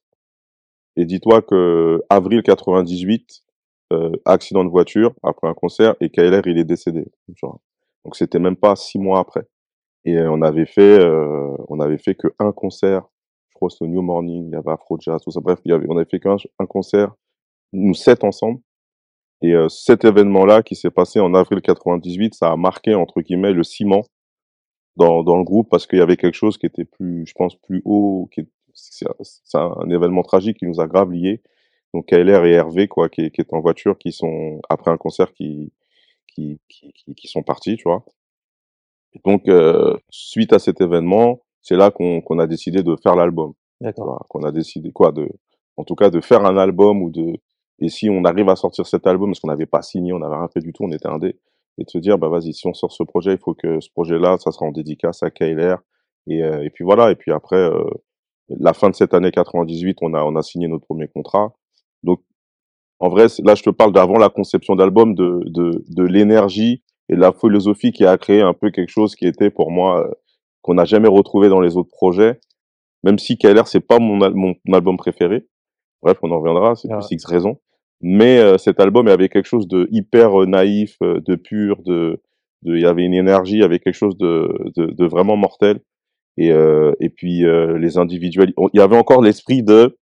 Et 0.96 1.05
dis-toi 1.05 1.43
que 1.43 2.02
avril 2.11 2.43
98, 2.43 3.44
euh, 3.93 4.11
accident 4.26 4.64
de 4.64 4.69
voiture 4.69 5.14
après 5.23 5.49
un 5.49 5.55
concert 5.55 5.94
et 6.00 6.11
KLR 6.11 6.46
il 6.46 6.58
est 6.58 6.64
décédé. 6.64 7.06
Donc 8.05 8.17
c'était 8.17 8.38
même 8.38 8.56
pas 8.56 8.76
six 8.76 8.99
mois 8.99 9.20
après. 9.20 9.46
Et 10.05 10.19
euh, 10.19 10.31
on 10.31 10.43
avait 10.43 10.67
fait, 10.67 10.99
euh, 11.00 11.56
on 11.69 11.81
avait 11.81 11.96
fait 11.96 12.14
que 12.14 12.29
un 12.38 12.52
concert. 12.52 13.08
Je 13.50 13.55
crois 13.55 13.70
c'était 13.70 13.85
au 13.85 13.88
New 13.88 14.02
Morning, 14.02 14.49
il 14.49 14.52
y 14.52 14.56
avait 14.56 14.73
Afro 14.73 14.99
Jazz, 15.00 15.23
tout 15.23 15.31
ça. 15.31 15.40
Bref, 15.40 15.58
il 15.64 15.70
y 15.70 15.75
avait, 15.75 15.87
on 15.88 15.96
avait 15.96 16.08
fait 16.11 16.20
qu'un 16.20 16.37
un 16.58 16.67
concert, 16.67 17.14
nous 17.73 17.94
sept 17.94 18.25
ensemble. 18.25 18.61
Et 19.43 19.55
euh, 19.55 19.69
cet 19.69 20.05
événement-là 20.05 20.62
qui 20.62 20.75
s'est 20.75 20.90
passé 20.90 21.20
en 21.20 21.35
avril 21.35 21.61
98, 21.61 22.35
ça 22.35 22.50
a 22.50 22.56
marqué 22.56 22.94
entre 22.94 23.20
guillemets 23.20 23.52
le 23.52 23.62
ciment 23.62 24.05
dans, 24.96 25.23
dans 25.23 25.37
le 25.37 25.44
groupe 25.44 25.69
parce 25.70 25.87
qu'il 25.87 25.99
y 25.99 26.02
avait 26.02 26.17
quelque 26.17 26.35
chose 26.35 26.58
qui 26.58 26.67
était 26.67 26.85
plus, 26.85 27.25
je 27.26 27.35
pense, 27.35 27.55
plus 27.56 27.82
haut. 27.85 28.29
Qui 28.32 28.49
c'est 28.75 29.06
un 29.58 29.90
événement 29.90 30.23
tragique 30.23 30.58
qui 30.58 30.67
nous 30.67 30.81
a 30.81 30.87
grave 30.87 31.11
liés. 31.12 31.43
Donc 31.94 32.06
KLR 32.06 32.44
et 32.44 32.52
Hervé 32.52 32.87
quoi 32.88 33.08
qui, 33.08 33.31
qui 33.31 33.40
est 33.40 33.52
en 33.52 33.61
voiture 33.61 33.96
qui 33.99 34.12
sont 34.12 34.61
après 34.69 34.90
un 34.90 34.96
concert 34.96 35.32
qui 35.32 35.73
qui 36.26 36.61
qui, 36.69 36.93
qui, 37.17 37.29
sont 37.29 37.43
partis 37.43 37.76
tu 37.76 37.85
vois. 37.85 38.05
Donc 39.25 39.49
euh, 39.49 39.96
suite 40.11 40.52
à 40.52 40.58
cet 40.58 40.81
événement 40.81 41.40
c'est 41.62 41.76
là 41.76 41.90
qu'on 41.90 42.20
qu'on 42.20 42.38
a 42.38 42.46
décidé 42.46 42.82
de 42.82 42.94
faire 43.02 43.17
l'album. 43.17 43.55
D'accord. 43.81 44.25
Qu'on 44.29 44.44
a 44.44 44.52
décidé 44.52 44.93
quoi 44.93 45.12
de 45.12 45.29
en 45.76 45.85
tout 45.85 45.94
cas 45.94 46.11
de 46.11 46.20
faire 46.20 46.44
un 46.44 46.56
album 46.58 47.02
ou 47.02 47.11
de 47.11 47.38
et 47.81 47.89
si 47.89 48.11
on 48.11 48.25
arrive 48.25 48.49
à 48.49 48.57
sortir 48.57 48.87
cet 48.87 49.07
album 49.07 49.31
parce 49.31 49.41
qu'on 49.41 49.49
n'avait 49.49 49.67
pas 49.67 49.83
signé 49.83 50.13
on 50.13 50.19
n'avait 50.19 50.37
rien 50.37 50.49
fait 50.49 50.61
du 50.61 50.73
tout 50.73 50.85
on 50.85 50.93
était 50.93 51.09
indé 51.09 51.39
et 51.79 51.85
de 51.85 51.91
se 51.91 51.99
dire 51.99 52.19
bah 52.19 52.29
vas-y 52.29 52.53
si 52.53 52.67
on 52.67 52.75
sort 52.75 52.93
ce 52.93 53.03
projet 53.03 53.35
il 53.35 53.39
faut 53.39 53.55
que 53.55 53.81
ce 53.81 53.91
projet 53.91 54.19
là 54.19 54.37
ça 54.39 54.51
sera 54.51 54.67
en 54.67 54.73
dédicace 54.73 55.23
à 55.23 55.31
KLR 55.31 55.79
et, 56.27 56.43
euh, 56.43 56.65
et 56.65 56.71
puis 56.71 56.85
voilà 56.85 57.11
et 57.11 57.15
puis 57.15 57.33
après 57.33 57.57
euh, 57.57 57.85
la 58.49 58.73
fin 58.73 58.91
de 58.91 58.95
cette 58.95 59.15
année 59.15 59.31
98 59.31 59.99
on 60.03 60.15
a 60.15 60.23
on 60.23 60.37
a 60.37 60.43
signé 60.43 60.69
notre 60.69 60.87
premier 60.87 61.09
contrat 61.09 61.53
donc, 62.03 62.21
en 63.01 63.09
vrai, 63.09 63.27
là, 63.45 63.55
je 63.55 63.63
te 63.63 63.71
parle 63.71 63.93
d'avant 63.93 64.19
la 64.19 64.29
conception 64.29 64.77
d'album, 64.77 65.15
de, 65.15 65.41
de, 65.47 65.85
de 65.89 66.03
l'énergie 66.03 66.83
et 67.09 67.15
de 67.15 67.21
la 67.21 67.33
philosophie 67.33 67.93
qui 67.93 68.05
a 68.05 68.17
créé 68.19 68.43
un 68.43 68.55
peu 68.55 68.71
quelque 68.71 68.91
chose 68.91 69.15
qui 69.15 69.27
était 69.27 69.51
pour 69.51 69.71
moi 69.71 70.07
euh, 70.07 70.11
qu'on 70.63 70.75
n'a 70.75 70.85
jamais 70.85 71.09
retrouvé 71.09 71.49
dans 71.49 71.61
les 71.61 71.77
autres 71.77 71.91
projets. 71.91 72.41
Même 73.05 73.19
si 73.19 73.39
KLR 73.39 73.69
c'est 73.69 73.81
pas 73.81 73.99
mon, 73.99 74.17
mon, 74.35 74.55
album 74.73 74.97
préféré. 74.97 75.47
Bref, 76.03 76.19
on 76.23 76.31
en 76.33 76.39
reviendra, 76.39 76.75
c'est 76.75 76.89
plus 76.89 77.11
X 77.13 77.25
raison. 77.25 77.61
Mais 78.00 78.39
euh, 78.39 78.59
cet 78.59 78.81
album, 78.81 79.06
il 79.06 79.11
y 79.11 79.12
avait 79.12 79.29
quelque 79.29 79.47
chose 79.49 79.69
de 79.69 79.89
hyper 79.91 80.43
euh, 80.43 80.47
naïf, 80.47 80.97
de 81.00 81.35
pur, 81.35 81.83
de, 81.83 82.21
de, 82.62 82.77
il 82.77 82.83
y 82.83 82.87
avait 82.87 83.05
une 83.05 83.15
énergie, 83.15 83.55
il 83.55 83.61
y 83.61 83.65
avait 83.65 83.81
quelque 83.81 83.95
chose 83.95 84.17
de, 84.17 84.49
de, 84.77 84.87
de 84.87 85.05
vraiment 85.06 85.37
mortel. 85.37 85.81
Et, 86.41 86.50
et 87.00 87.09
puis 87.09 87.43
les 87.81 87.99
individuels, 87.99 88.53
il 88.73 88.79
y 88.79 88.81
avait 88.81 88.97
encore 88.97 89.23
l'esprit 89.23 89.65
de 89.65 89.99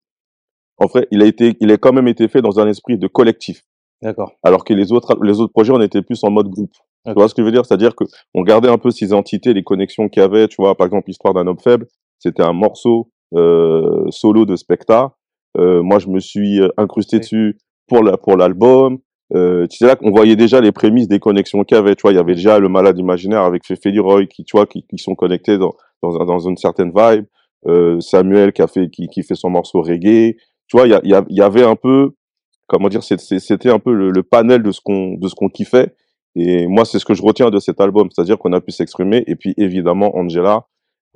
en 0.79 0.88
fait, 0.88 1.06
il 1.11 1.23
a 1.23 1.26
été, 1.26 1.56
il 1.61 1.70
a 1.70 1.76
quand 1.76 1.93
même 1.93 2.08
été 2.08 2.29
fait 2.29 2.43
dans 2.43 2.58
un 2.58 2.69
esprit 2.69 2.99
de 2.99 3.06
collectif. 3.06 3.62
D'accord. 4.02 4.32
Alors 4.43 4.64
que 4.64 4.75
les 4.75 4.93
autres, 4.93 5.17
les 5.23 5.41
autres 5.41 5.52
projets, 5.52 5.73
on 5.73 5.81
était 5.81 6.02
plus 6.02 6.23
en 6.25 6.31
mode 6.31 6.49
groupe. 6.49 6.73
Tu 7.06 7.12
vois 7.12 7.29
ce 7.29 7.35
que 7.35 7.43
je 7.43 7.46
veux 7.46 7.52
dire? 7.52 7.64
C'est-à-dire 7.64 7.94
que 7.94 8.05
on 8.35 8.43
gardait 8.43 8.69
un 8.69 8.79
peu 8.79 8.91
ces 8.91 9.12
entités, 9.12 9.55
les 9.55 9.62
connexions 9.62 10.08
qu'il 10.08 10.23
y 10.23 10.25
avait. 10.25 10.49
Tu 10.49 10.56
vois, 10.58 10.75
par 10.75 10.87
exemple, 10.87 11.05
l'histoire 11.08 11.35
d'un 11.35 11.46
homme 11.46 11.61
faible, 11.61 11.87
c'était 12.19 12.43
un 12.43 12.52
morceau 12.52 13.11
euh, 13.35 14.05
solo 14.11 14.46
de 14.46 14.56
Specta. 14.56 15.14
Euh, 15.56 15.82
moi, 15.82 15.99
je 15.99 16.08
me 16.08 16.19
suis 16.19 16.61
euh, 16.61 16.69
incrusté 16.76 17.19
dessus 17.19 17.58
pour 17.86 18.02
la, 18.02 18.16
pour 18.16 18.36
l'album. 18.36 18.98
Euh, 19.34 19.66
tu 19.66 19.84
là 19.84 19.96
qu'on 19.96 20.10
voyait 20.10 20.36
déjà 20.36 20.60
les 20.60 20.70
prémices 20.70 21.08
des 21.08 21.19
connexions 21.19 21.64
qu'il 21.64 21.76
y 21.76 21.81
avait. 21.81 21.96
Tu 21.96 22.02
vois, 22.02 22.12
il 22.12 22.16
y 22.16 22.20
avait 22.20 22.34
déjà 22.34 22.58
le 22.58 22.69
malade 22.69 22.98
imaginaire 22.98 23.43
avec 23.43 23.67
Fefe 23.67 23.86
Leroy 23.86 24.26
qui, 24.26 24.44
tu 24.44 24.56
vois, 24.56 24.67
qui, 24.67 24.84
qui 24.86 24.98
sont 24.98 25.14
connectés 25.14 25.58
dans, 25.58 25.74
dans, 26.03 26.24
dans 26.24 26.38
une 26.38 26.56
certaine 26.56 26.93
vibe. 26.94 27.24
Euh, 27.67 27.98
Samuel 28.00 28.53
qui 28.53 28.60
a 28.60 28.67
fait, 28.67 28.91
qui, 28.91 29.08
qui 29.08 29.22
fait 29.22 29.34
son 29.34 29.48
morceau 29.48 29.81
reggae 29.81 30.36
tu 30.69 30.76
vois, 30.76 30.86
il 30.86 31.00
y, 31.05 31.14
y, 31.14 31.36
y, 31.36 31.43
avait 31.43 31.64
un 31.64 31.76
peu, 31.76 32.12
comment 32.67 32.88
dire, 32.88 33.03
c'était 33.03 33.70
un 33.70 33.79
peu 33.79 33.93
le, 33.93 34.22
panel 34.22 34.62
de 34.62 34.72
ce 34.72 34.81
qu'on 34.81 35.14
de 35.14 35.29
ce 35.29 35.34
qu'on 35.34 35.48
kiffait. 35.48 35.94
Et 36.36 36.67
moi, 36.67 36.84
c'est 36.84 36.98
ce 36.98 37.05
que 37.05 37.14
je 37.14 37.22
retiens 37.22 37.50
de 37.50 37.58
cet 37.60 37.81
album, 37.81 38.08
c'est-à-dire 38.10 38.38
qu'on 38.38 38.53
a 38.53 38.60
pu 38.60 38.72
s'exprimer. 38.72 39.22
Et 39.26 39.36
puis 39.36 39.55
évidemment, 39.56 40.17
Angela, 40.17 40.67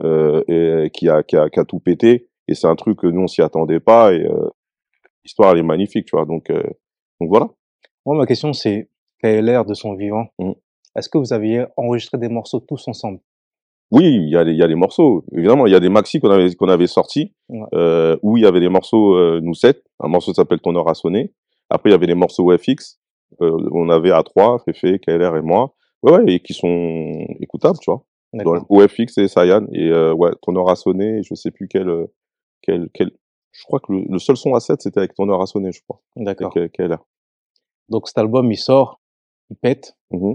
euh, 0.05 0.89
qui, 0.91 1.09
a, 1.09 1.23
qui, 1.23 1.37
a, 1.37 1.49
qui 1.49 1.59
a 1.59 1.65
tout 1.65 1.81
pété. 1.81 2.29
Et 2.47 2.55
c'est 2.55 2.69
un 2.69 2.77
truc 2.77 3.01
que 3.01 3.07
nous 3.07 3.23
on 3.23 3.27
s'y 3.27 3.43
attendait 3.43 3.81
pas. 3.81 4.13
Et 4.13 4.25
euh, 4.25 4.49
l'histoire 5.29 5.53
elle 5.53 5.59
est 5.59 5.63
magnifique, 5.63 6.07
tu 6.07 6.17
vois. 6.17 6.25
Donc 6.25 6.51
euh, 6.51 6.63
donc 7.21 7.29
voilà. 7.29 7.49
Moi, 8.07 8.17
ma 8.17 8.27
question 8.27 8.53
c'est 8.53 8.89
l'air 9.23 9.65
de 9.65 9.75
son 9.75 9.95
vivant? 9.95 10.27
Mmh. 10.39 10.53
Est-ce 10.97 11.09
que 11.09 11.19
vous 11.19 11.33
aviez 11.33 11.67
enregistré 11.77 12.19
des 12.19 12.29
morceaux 12.29 12.61
tous 12.61 12.89
ensemble? 12.89 13.21
Oui, 13.91 14.05
il 14.05 14.31
y 14.31 14.37
a 14.37 14.45
des, 14.45 14.53
il 14.53 14.59
y 14.59 14.63
a 14.63 14.69
des 14.69 14.75
morceaux. 14.75 15.25
Évidemment, 15.33 15.67
il 15.67 15.73
y 15.73 15.77
a 15.77 15.81
des 15.81 15.89
maxi 15.89 16.21
qu'on 16.21 16.31
avait 16.31 16.55
qu'on 16.55 16.69
avait 16.69 16.87
sortis 16.87 17.35
euh, 17.75 18.17
où 18.23 18.37
il 18.37 18.43
y 18.43 18.47
avait 18.47 18.61
des 18.61 18.69
morceaux 18.69 19.15
euh, 19.15 19.41
nous 19.43 19.55
sept. 19.55 19.83
Un 20.01 20.09
morceau 20.09 20.33
s'appelle 20.33 20.61
Ton 20.61 20.75
heure 20.77 20.89
a 20.89 20.95
sonné. 20.95 21.33
Après, 21.71 21.91
il 21.91 21.93
y 21.93 21.95
avait 21.95 22.07
des 22.07 22.15
morceaux 22.15 22.51
FX. 22.57 22.99
On 23.41 23.91
avait 23.91 24.11
à 24.11 24.23
trois, 24.23 24.59
Fefe, 24.65 24.99
KLR 25.01 25.37
et 25.37 25.43
moi. 25.43 25.75
Ouais, 26.03 26.13
ouais, 26.13 26.33
et 26.33 26.41
qui 26.41 26.55
sont 26.55 27.27
écoutables, 27.41 27.79
tu 27.79 27.91
vois. 27.91 28.05
OFX 28.69 29.19
et 29.19 29.29
Sayan. 29.29 29.67
Et 29.73 29.93
ouais, 29.93 30.31
Ton 30.43 30.57
heure 30.57 30.71
a 30.71 30.77
sonné. 30.77 31.23
Je 31.23 31.35
sais 31.35 31.51
plus 31.51 31.69
quel 31.69 31.91
quel 32.63 32.89
quel. 32.95 33.11
Je 33.59 33.65
crois 33.65 33.81
que 33.81 33.93
le, 33.93 34.19
seul 34.19 34.37
son 34.37 34.55
à 34.55 34.61
7 34.61 34.83
c'était 34.83 34.99
avec 34.99 35.15
Ton 35.15 35.29
heure 35.29 35.43
a 35.43 35.47
sonné, 35.47 35.73
je 35.73 35.83
crois. 35.83 36.01
D'accord. 36.17 36.53
KLR. 36.53 37.05
Donc 37.89 38.09
cet 38.09 38.19
album, 38.19 38.51
il 38.53 38.57
sort, 38.57 39.01
il 39.51 39.57
pète. 39.57 39.97
Mmh 40.11 40.35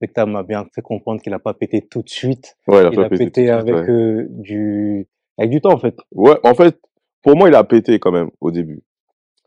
spectacle 0.00 0.30
m'a 0.30 0.42
bien 0.42 0.66
fait 0.74 0.80
comprendre 0.80 1.20
qu'il 1.20 1.34
a 1.34 1.38
pas 1.38 1.52
pété 1.52 1.86
tout 1.86 2.00
de 2.00 2.08
suite. 2.08 2.56
Ouais, 2.66 2.88
il 2.90 3.00
a, 3.00 3.08
pété, 3.10 3.50
avec 3.50 3.74
euh, 3.74 4.26
du 4.30 5.06
avec 5.36 5.50
du 5.50 5.60
temps 5.60 5.74
en 5.74 5.78
fait. 5.78 5.94
Ouais, 6.12 6.38
en 6.42 6.54
fait, 6.54 6.80
pour 7.22 7.36
moi, 7.36 7.48
il 7.50 7.54
a 7.54 7.64
pété 7.64 7.98
quand 7.98 8.10
même 8.10 8.30
au 8.40 8.50
début. 8.50 8.82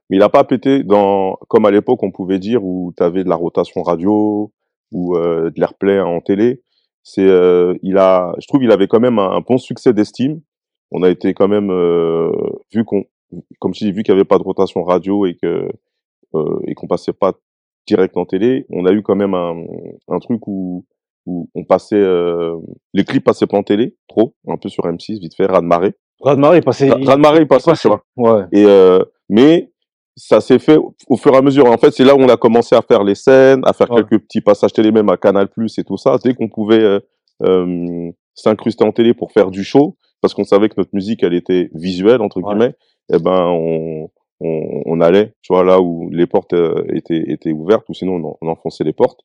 Mais 0.09 0.17
il 0.17 0.21
a 0.21 0.29
pas 0.29 0.43
pété 0.43 0.83
dans 0.83 1.39
comme 1.47 1.65
à 1.65 1.71
l'époque 1.71 2.03
on 2.03 2.11
pouvait 2.11 2.37
dire 2.37 2.63
où 2.63 2.93
tu 2.95 3.01
avais 3.01 3.23
de 3.23 3.29
la 3.29 3.35
rotation 3.35 3.81
radio 3.81 4.51
ou 4.91 5.15
euh, 5.15 5.49
de 5.49 5.59
l'airplay 5.59 5.99
en 5.99 6.21
télé. 6.21 6.61
C'est 7.01 7.27
euh, 7.27 7.73
il 7.81 7.97
a 7.97 8.35
je 8.39 8.47
trouve 8.47 8.63
il 8.63 8.71
avait 8.71 8.87
quand 8.87 8.99
même 8.99 9.17
un, 9.17 9.41
bon 9.41 9.57
succès 9.57 9.91
d'estime. 9.91 10.41
On 10.93 11.03
a 11.03 11.09
été 11.09 11.33
quand 11.33 11.47
même 11.47 11.69
euh, 11.71 12.31
vu 12.73 12.85
qu'on 12.85 13.05
comme 13.59 13.71
dis 13.71 13.91
vu 13.91 14.03
qu'il 14.03 14.13
y 14.13 14.15
avait 14.15 14.25
pas 14.25 14.37
de 14.37 14.43
rotation 14.43 14.83
radio 14.83 15.25
et 15.25 15.35
que 15.35 15.69
euh, 16.35 16.59
et 16.67 16.75
qu'on 16.75 16.87
passait 16.87 17.13
pas 17.13 17.33
direct 17.87 18.15
en 18.15 18.25
télé, 18.25 18.65
on 18.69 18.85
a 18.85 18.91
eu 18.91 19.01
quand 19.01 19.15
même 19.15 19.33
un, 19.33 19.63
un 20.07 20.19
truc 20.19 20.47
où, 20.47 20.85
où 21.25 21.49
on 21.55 21.63
passait, 21.63 21.95
euh, 21.95 22.55
les 22.93 23.03
clips 23.03 23.23
passaient 23.23 23.47
pas 23.47 23.57
en 23.57 23.63
télé, 23.63 23.95
trop, 24.07 24.35
un 24.47 24.57
peu 24.57 24.69
sur 24.69 24.83
M6, 24.85 25.19
vite 25.19 25.35
fait, 25.35 25.45
Raz 25.45 25.61
Marée. 25.61 25.93
Raz 26.21 26.35
Marée 26.35 26.61
passait. 26.61 26.89
Raz 26.89 27.17
Marée 27.17 27.45
passait, 27.45 27.73
tu 27.73 27.87
vois. 27.87 28.03
Ouais. 28.17 28.45
Et 28.51 28.65
euh, 28.65 29.03
mais 29.29 29.71
ça 30.15 30.41
s'est 30.41 30.59
fait 30.59 30.77
au 30.77 31.17
fur 31.17 31.33
et 31.33 31.37
à 31.37 31.41
mesure. 31.41 31.65
En 31.65 31.77
fait, 31.77 31.91
c'est 31.91 32.03
là 32.03 32.15
où 32.15 32.19
on 32.19 32.29
a 32.29 32.37
commencé 32.37 32.75
à 32.75 32.81
faire 32.81 33.03
les 33.03 33.15
scènes, 33.15 33.61
à 33.65 33.73
faire 33.73 33.89
quelques 33.89 34.19
petits 34.19 34.41
passages 34.41 34.73
télé, 34.73 34.91
même 34.91 35.09
à 35.09 35.17
Canal 35.17 35.47
Plus 35.49 35.77
et 35.77 35.83
tout 35.83 35.97
ça. 35.97 36.17
Dès 36.23 36.33
qu'on 36.33 36.49
pouvait 36.49 36.83
euh, 36.83 36.99
euh, 37.43 38.11
s'incruster 38.33 38.83
en 38.83 38.91
télé 38.91 39.13
pour 39.13 39.31
faire 39.31 39.49
du 39.49 39.63
show, 39.63 39.97
parce 40.23 40.33
qu'on 40.33 40.45
savait 40.45 40.69
que 40.69 40.75
notre 40.77 40.95
musique, 40.95 41.21
elle 41.21 41.33
était 41.33 41.69
visuelle 41.73 42.21
entre 42.21 42.39
guillemets. 42.39 42.75
Et 43.11 43.15
eh 43.15 43.19
ben, 43.19 43.45
on, 43.49 44.09
on, 44.39 44.81
on, 44.85 45.01
allait, 45.01 45.33
tu 45.41 45.51
vois, 45.53 45.65
là 45.65 45.81
où 45.81 46.09
les 46.11 46.27
portes 46.27 46.53
euh, 46.53 46.81
étaient, 46.93 47.25
étaient 47.27 47.51
ouvertes, 47.51 47.83
ou 47.89 47.93
sinon 47.93 48.37
on, 48.41 48.47
enfonçait 48.47 48.85
les 48.85 48.93
portes. 48.93 49.19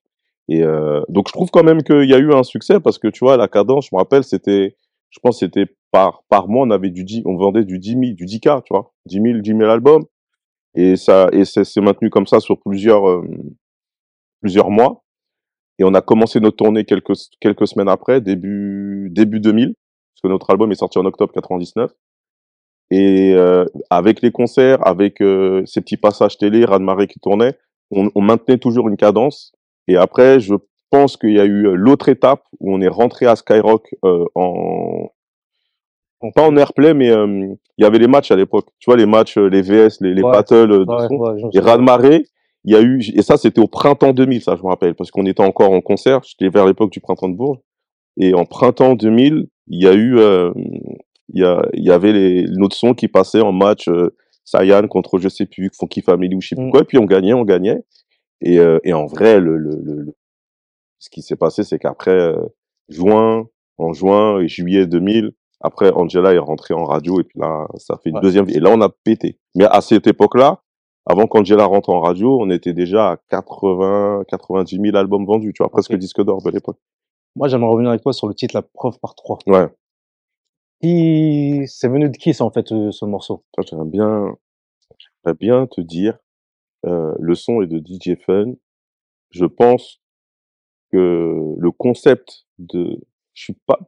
Et 0.49 0.65
euh, 0.65 1.01
donc 1.09 1.29
je 1.29 1.33
trouve 1.33 1.51
quand 1.53 1.63
même 1.63 1.85
qu'il 1.85 2.11
y 2.11 2.15
a 2.15 2.19
eu 2.19 2.33
un 2.33 2.43
succès 2.43 2.81
parce 2.81 2.99
que 2.99 3.07
tu 3.07 3.21
vois, 3.21 3.37
la 3.37 3.47
cadence, 3.47 3.87
je 3.87 3.91
me 3.95 3.99
rappelle, 3.99 4.25
c'était, 4.25 4.75
je 5.11 5.21
pense, 5.21 5.39
c'était 5.39 5.67
par 5.93 6.25
par 6.29 6.49
mois, 6.49 6.67
on 6.67 6.71
avait 6.73 6.91
du 6.91 7.05
10, 7.05 7.23
on 7.27 7.37
vendait 7.37 7.65
du 7.65 7.79
10 7.79 7.91
000, 7.91 8.01
du 8.15 8.25
10K, 8.25 8.65
tu 8.65 8.75
vois, 8.75 8.93
10 9.07 9.21
000, 9.23 9.39
10 9.39 9.51
000 9.51 9.63
albums. 9.71 10.05
Et 10.75 10.97
ça, 10.97 11.29
et 11.33 11.45
c'est 11.45 11.81
maintenu 11.81 12.11
comme 12.11 12.27
ça 12.27 12.41
sur 12.41 12.59
plusieurs, 12.59 13.09
euh, 13.09 13.25
plusieurs 14.41 14.71
mois. 14.71 15.05
Et 15.79 15.85
on 15.85 15.95
a 15.95 16.01
commencé 16.01 16.41
notre 16.41 16.57
tournée 16.57 16.85
quelques, 16.85 17.13
quelques 17.41 17.69
semaines 17.69 17.89
après, 17.89 18.21
début, 18.21 19.11
début 19.13 19.39
2000, 19.39 19.75
parce 20.19 20.29
que 20.29 20.33
notre 20.33 20.51
album 20.51 20.73
est 20.73 20.77
sorti 20.77 20.99
en 20.99 21.05
octobre 21.05 21.33
99. 21.33 21.93
Et 22.91 23.35
euh, 23.35 23.67
avec 23.91 24.21
les 24.21 24.33
concerts, 24.33 24.85
avec 24.87 25.21
euh, 25.21 25.63
ces 25.67 25.81
petits 25.81 25.97
passages 25.97 26.39
télé, 26.39 26.65
Radmaré 26.65 27.07
qui 27.07 27.21
tournait, 27.21 27.57
on, 27.93 28.11
on, 28.15 28.21
maintenait 28.21 28.59
toujours 28.59 28.89
une 28.89 28.97
cadence. 28.97 29.53
Et 29.87 29.97
après, 29.97 30.41
je 30.41 30.55
pense 30.91 31.17
qu'il 31.17 31.35
y 31.35 31.41
a 31.41 31.45
eu 31.45 31.77
l'autre 31.77 32.09
étape 32.09 32.43
où 32.59 32.75
on 32.75 32.81
est 32.81 32.89
rentré 32.89 33.27
à 33.27 33.37
Skyrock 33.37 33.95
euh, 34.05 34.25
en, 34.35 35.11
pas 36.35 36.43
en 36.43 36.57
airplay, 36.57 36.95
mais 36.95 37.09
il 37.09 37.57
y 37.79 37.85
avait 37.85 37.99
les 37.99 38.09
matchs 38.09 38.33
à 38.33 38.37
l'époque. 38.37 38.67
Tu 38.81 38.91
vois, 38.91 38.97
les 38.97 39.07
matchs, 39.07 39.37
les 39.37 39.63
VS, 39.63 40.01
les, 40.01 40.15
les 40.15 40.23
battles 40.23 40.85
de 40.85 41.09
son. 41.09 41.51
et 41.53 41.61
Radmaré, 41.61 42.25
il 42.65 42.73
y 42.73 42.77
a 42.77 42.83
eu, 42.83 43.01
et 43.15 43.23
ça, 43.23 43.37
c'était 43.37 43.61
au 43.61 43.69
printemps 43.69 44.13
2000, 44.13 44.43
ça, 44.43 44.57
je 44.57 44.63
me 44.63 44.69
rappelle, 44.69 44.95
parce 44.95 45.13
qu'on 45.13 45.27
était 45.27 45.43
encore 45.43 45.73
en 45.73 45.81
concert. 45.81 46.23
J'étais 46.25 46.49
vers 46.49 46.67
l'époque 46.67 46.91
du 46.91 47.01
printemps 47.01 47.29
de 47.29 47.37
Bourges. 47.37 47.61
Et 48.17 48.35
en 48.35 48.45
printemps 48.45 48.95
2000, 48.97 49.47
il 49.69 49.83
y 49.83 49.87
a 49.87 49.95
eu, 49.95 50.19
il 51.33 51.41
y, 51.41 51.45
a, 51.45 51.69
il 51.75 51.85
y 51.85 51.91
avait 51.91 52.13
les, 52.13 52.45
notre 52.49 52.77
son 52.77 52.95
qui 52.95 53.09
passait 53.09 53.41
en 53.41 53.53
match 53.53 53.89
euh, 53.89 54.15
Sayan 54.45 54.89
contre 54.89 55.19
je 55.19 55.29
sais 55.29 55.47
plus, 55.47 55.71
Funky 55.79 56.01
Family 56.01 56.35
ou 56.35 56.41
je 56.41 56.49
sais 56.49 56.57
plus 56.57 56.67
mm. 56.67 56.71
quoi, 56.71 56.81
et 56.81 56.85
puis 56.85 56.99
on 56.99 57.05
gagnait, 57.05 57.35
on 57.35 57.45
gagnait. 57.45 57.85
Et, 58.41 58.59
euh, 58.59 58.79
et 58.85 58.93
en 58.93 59.07
vrai, 59.07 59.41
le, 59.41 59.57
le, 59.59 59.81
le, 59.83 60.15
ce 60.99 61.11
qui 61.11 61.23
s'est 61.23 61.37
passé, 61.37 61.65
c'est 61.65 61.79
qu'après 61.79 62.13
euh, 62.13 62.41
juin, 62.89 63.47
en 63.77 63.93
juin 63.93 64.41
et 64.41 64.49
juillet 64.49 64.87
2000, 64.87 65.33
après 65.61 65.91
Angela 65.91 66.33
est 66.33 66.39
rentrée 66.39 66.73
en 66.73 66.85
radio 66.85 67.21
et 67.21 67.25
puis 67.25 67.39
là, 67.41 67.67
ça 67.77 67.99
fait 68.03 68.11
une 68.11 68.21
deuxième 68.21 68.47
vie. 68.47 68.57
Et 68.57 68.61
là, 68.61 68.71
on 68.73 68.81
a 68.81 68.89
pété. 68.89 69.39
Mais 69.55 69.65
à 69.65 69.81
cette 69.81 70.07
époque-là, 70.07 70.63
avant 71.05 71.27
qu'Angela 71.27 71.65
rentre 71.65 71.91
en 71.91 72.01
radio, 72.01 72.39
on 72.41 72.49
était 72.51 72.75
déjà 72.75 73.13
à 73.13 73.17
80, 73.29 74.25
90 74.29 74.81
000 74.81 74.97
albums 74.97 75.27
vendus, 75.27 75.53
tu 75.53 75.63
vois, 75.63 75.71
presque 75.71 75.95
disque 75.97 76.23
d'or 76.23 76.43
de 76.43 76.51
l'époque. 76.51 76.79
Moi, 77.39 77.47
j'aimerais 77.47 77.71
revenir 77.71 77.91
avec 77.91 78.03
toi 78.03 78.13
sur 78.13 78.27
le 78.27 78.35
titre 78.35 78.57
La 78.57 78.63
preuve 78.63 78.99
par 78.99 79.15
trois. 79.15 79.39
Ouais. 79.47 79.69
Qui 80.83 81.63
c'est 81.69 81.89
venu 81.89 82.11
de 82.11 82.17
qui 82.17 82.35
ça 82.35 82.45
en 82.45 82.51
fait 82.51 82.73
euh, 82.73 82.91
ce 82.91 83.05
morceau? 83.05 83.45
J'aimerais 83.65 83.89
bien, 83.89 84.35
bien 85.39 85.69
te 85.69 85.81
dire, 85.81 86.19
euh, 86.85 87.15
le 87.21 87.35
son 87.37 87.63
est 87.63 87.69
de 87.69 87.79
DJ 87.79 88.17
Fun. 88.27 88.55
Je 89.31 89.45
pense 89.45 90.01
que 90.91 91.55
le 91.57 91.71
concept 91.71 92.47
de, 92.59 92.99
je 93.35 93.43
suis 93.45 93.57
pas, 93.67 93.79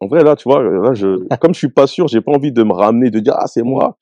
en 0.00 0.08
vrai 0.08 0.24
là 0.24 0.34
tu 0.34 0.48
vois, 0.48 0.62
là 0.62 0.92
je, 0.92 1.24
comme 1.40 1.54
je 1.54 1.58
suis 1.58 1.70
pas 1.70 1.86
sûr, 1.86 2.08
j'ai 2.08 2.20
pas 2.20 2.32
envie 2.32 2.50
de 2.50 2.64
me 2.64 2.72
ramener, 2.72 3.10
de 3.10 3.20
dire 3.20 3.34
ah 3.36 3.46
c'est 3.46 3.62
moi, 3.62 3.96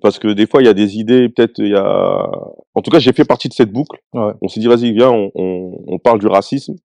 parce 0.00 0.18
que 0.18 0.28
des 0.28 0.46
fois 0.46 0.62
il 0.62 0.66
y 0.66 0.70
a 0.70 0.74
des 0.74 0.96
idées, 0.96 1.28
peut-être 1.28 1.58
il 1.58 1.72
y 1.72 1.76
a, 1.76 2.26
en 2.74 2.80
tout 2.80 2.90
cas 2.90 3.00
j'ai 3.00 3.12
fait 3.12 3.26
partie 3.26 3.50
de 3.50 3.54
cette 3.54 3.70
boucle. 3.70 4.00
Ouais. 4.14 4.32
On 4.40 4.48
s'est 4.48 4.60
dit 4.60 4.66
vas-y 4.66 4.92
viens, 4.92 5.10
on, 5.10 5.30
on, 5.34 5.84
on, 5.88 5.98
parle 5.98 6.20
du 6.20 6.26
racisme, 6.26 6.76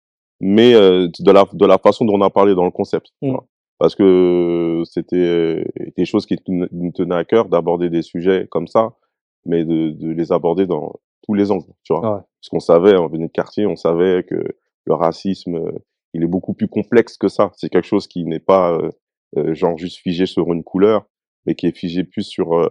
mais 0.43 0.73
euh, 0.75 1.07
de 1.19 1.31
la 1.31 1.45
de 1.51 1.65
la 1.65 1.77
façon 1.77 2.05
dont 2.05 2.15
on 2.15 2.21
a 2.21 2.29
parlé 2.29 2.55
dans 2.55 2.65
le 2.65 2.71
concept. 2.71 3.07
Mmh 3.21 3.37
parce 3.79 3.95
que 3.95 4.83
c'était 4.85 5.65
des 5.97 6.05
choses 6.05 6.25
qui 6.25 6.37
nous 6.47 6.91
tenaient 6.91 7.15
à 7.15 7.25
cœur 7.25 7.49
d'aborder 7.49 7.89
des 7.89 8.01
sujets 8.01 8.47
comme 8.49 8.67
ça, 8.67 8.93
mais 9.45 9.65
de, 9.65 9.89
de, 9.89 10.09
les 10.09 10.31
aborder 10.31 10.65
dans 10.65 10.93
tous 11.23 11.33
les 11.33 11.51
angles, 11.51 11.65
tu 11.83 11.91
vois. 11.93 12.01
Parce 12.39 12.49
qu'on 12.49 12.61
savait, 12.61 12.95
on 12.95 13.07
venait 13.07 13.27
de 13.27 13.31
quartier, 13.31 13.65
on 13.65 13.75
savait 13.75 14.23
que 14.23 14.35
le 14.85 14.93
racisme, 14.93 15.59
il 16.13 16.23
est 16.23 16.27
beaucoup 16.27 16.53
plus 16.53 16.67
complexe 16.67 17.17
que 17.17 17.27
ça. 17.27 17.51
C'est 17.55 17.69
quelque 17.69 17.87
chose 17.87 18.07
qui 18.07 18.25
n'est 18.25 18.39
pas 18.39 18.73
euh, 18.73 18.89
euh, 19.37 19.53
genre 19.53 19.77
juste 19.77 19.97
figé 19.97 20.25
sur 20.25 20.51
une 20.53 20.63
couleur, 20.63 21.05
mais 21.45 21.55
qui 21.55 21.67
est 21.67 21.77
figé 21.77 22.03
plus 22.03 22.23
sur 22.23 22.53
euh, 22.53 22.69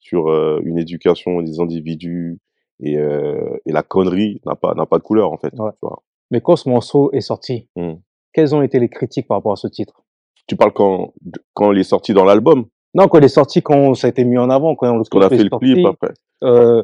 sur 0.00 0.28
une 0.64 0.78
éducation 0.78 1.42
des 1.42 1.60
individus 1.60 2.40
et, 2.80 2.94
et 2.94 3.72
la 3.72 3.84
connerie 3.84 4.40
n'a 4.44 4.56
pas 4.56 4.74
n'a 4.74 4.84
pas 4.84 4.98
de 4.98 5.04
couleur 5.04 5.30
en 5.30 5.38
fait. 5.38 5.50
Tu 5.50 5.56
vois. 5.80 6.02
Mais 6.32 6.40
quand 6.40 6.56
ce 6.56 6.68
morceau 6.68 7.12
est 7.12 7.20
sorti, 7.20 7.68
mmh. 7.76 7.92
quelles 8.32 8.54
ont 8.54 8.62
été 8.62 8.80
les 8.80 8.88
critiques 8.88 9.28
par 9.28 9.36
rapport 9.36 9.52
à 9.52 9.56
ce 9.56 9.68
titre? 9.68 10.02
Tu 10.48 10.56
parles 10.56 10.72
quand, 10.72 11.12
quand 11.52 11.70
il 11.72 11.78
est 11.78 11.84
sorti 11.84 12.14
dans 12.14 12.24
l'album? 12.24 12.66
Non, 12.94 13.06
quand 13.06 13.18
il 13.18 13.24
est 13.24 13.28
sorti, 13.28 13.62
quand 13.62 13.94
ça 13.94 14.08
a 14.08 14.10
été 14.10 14.24
mis 14.24 14.38
en 14.38 14.50
avant, 14.50 14.74
quand 14.74 14.90
on, 14.90 15.20
a 15.20 15.28
fait 15.28 15.44
le 15.44 15.50
clip 15.50 15.86
après. 15.86 16.14
Euh... 16.42 16.82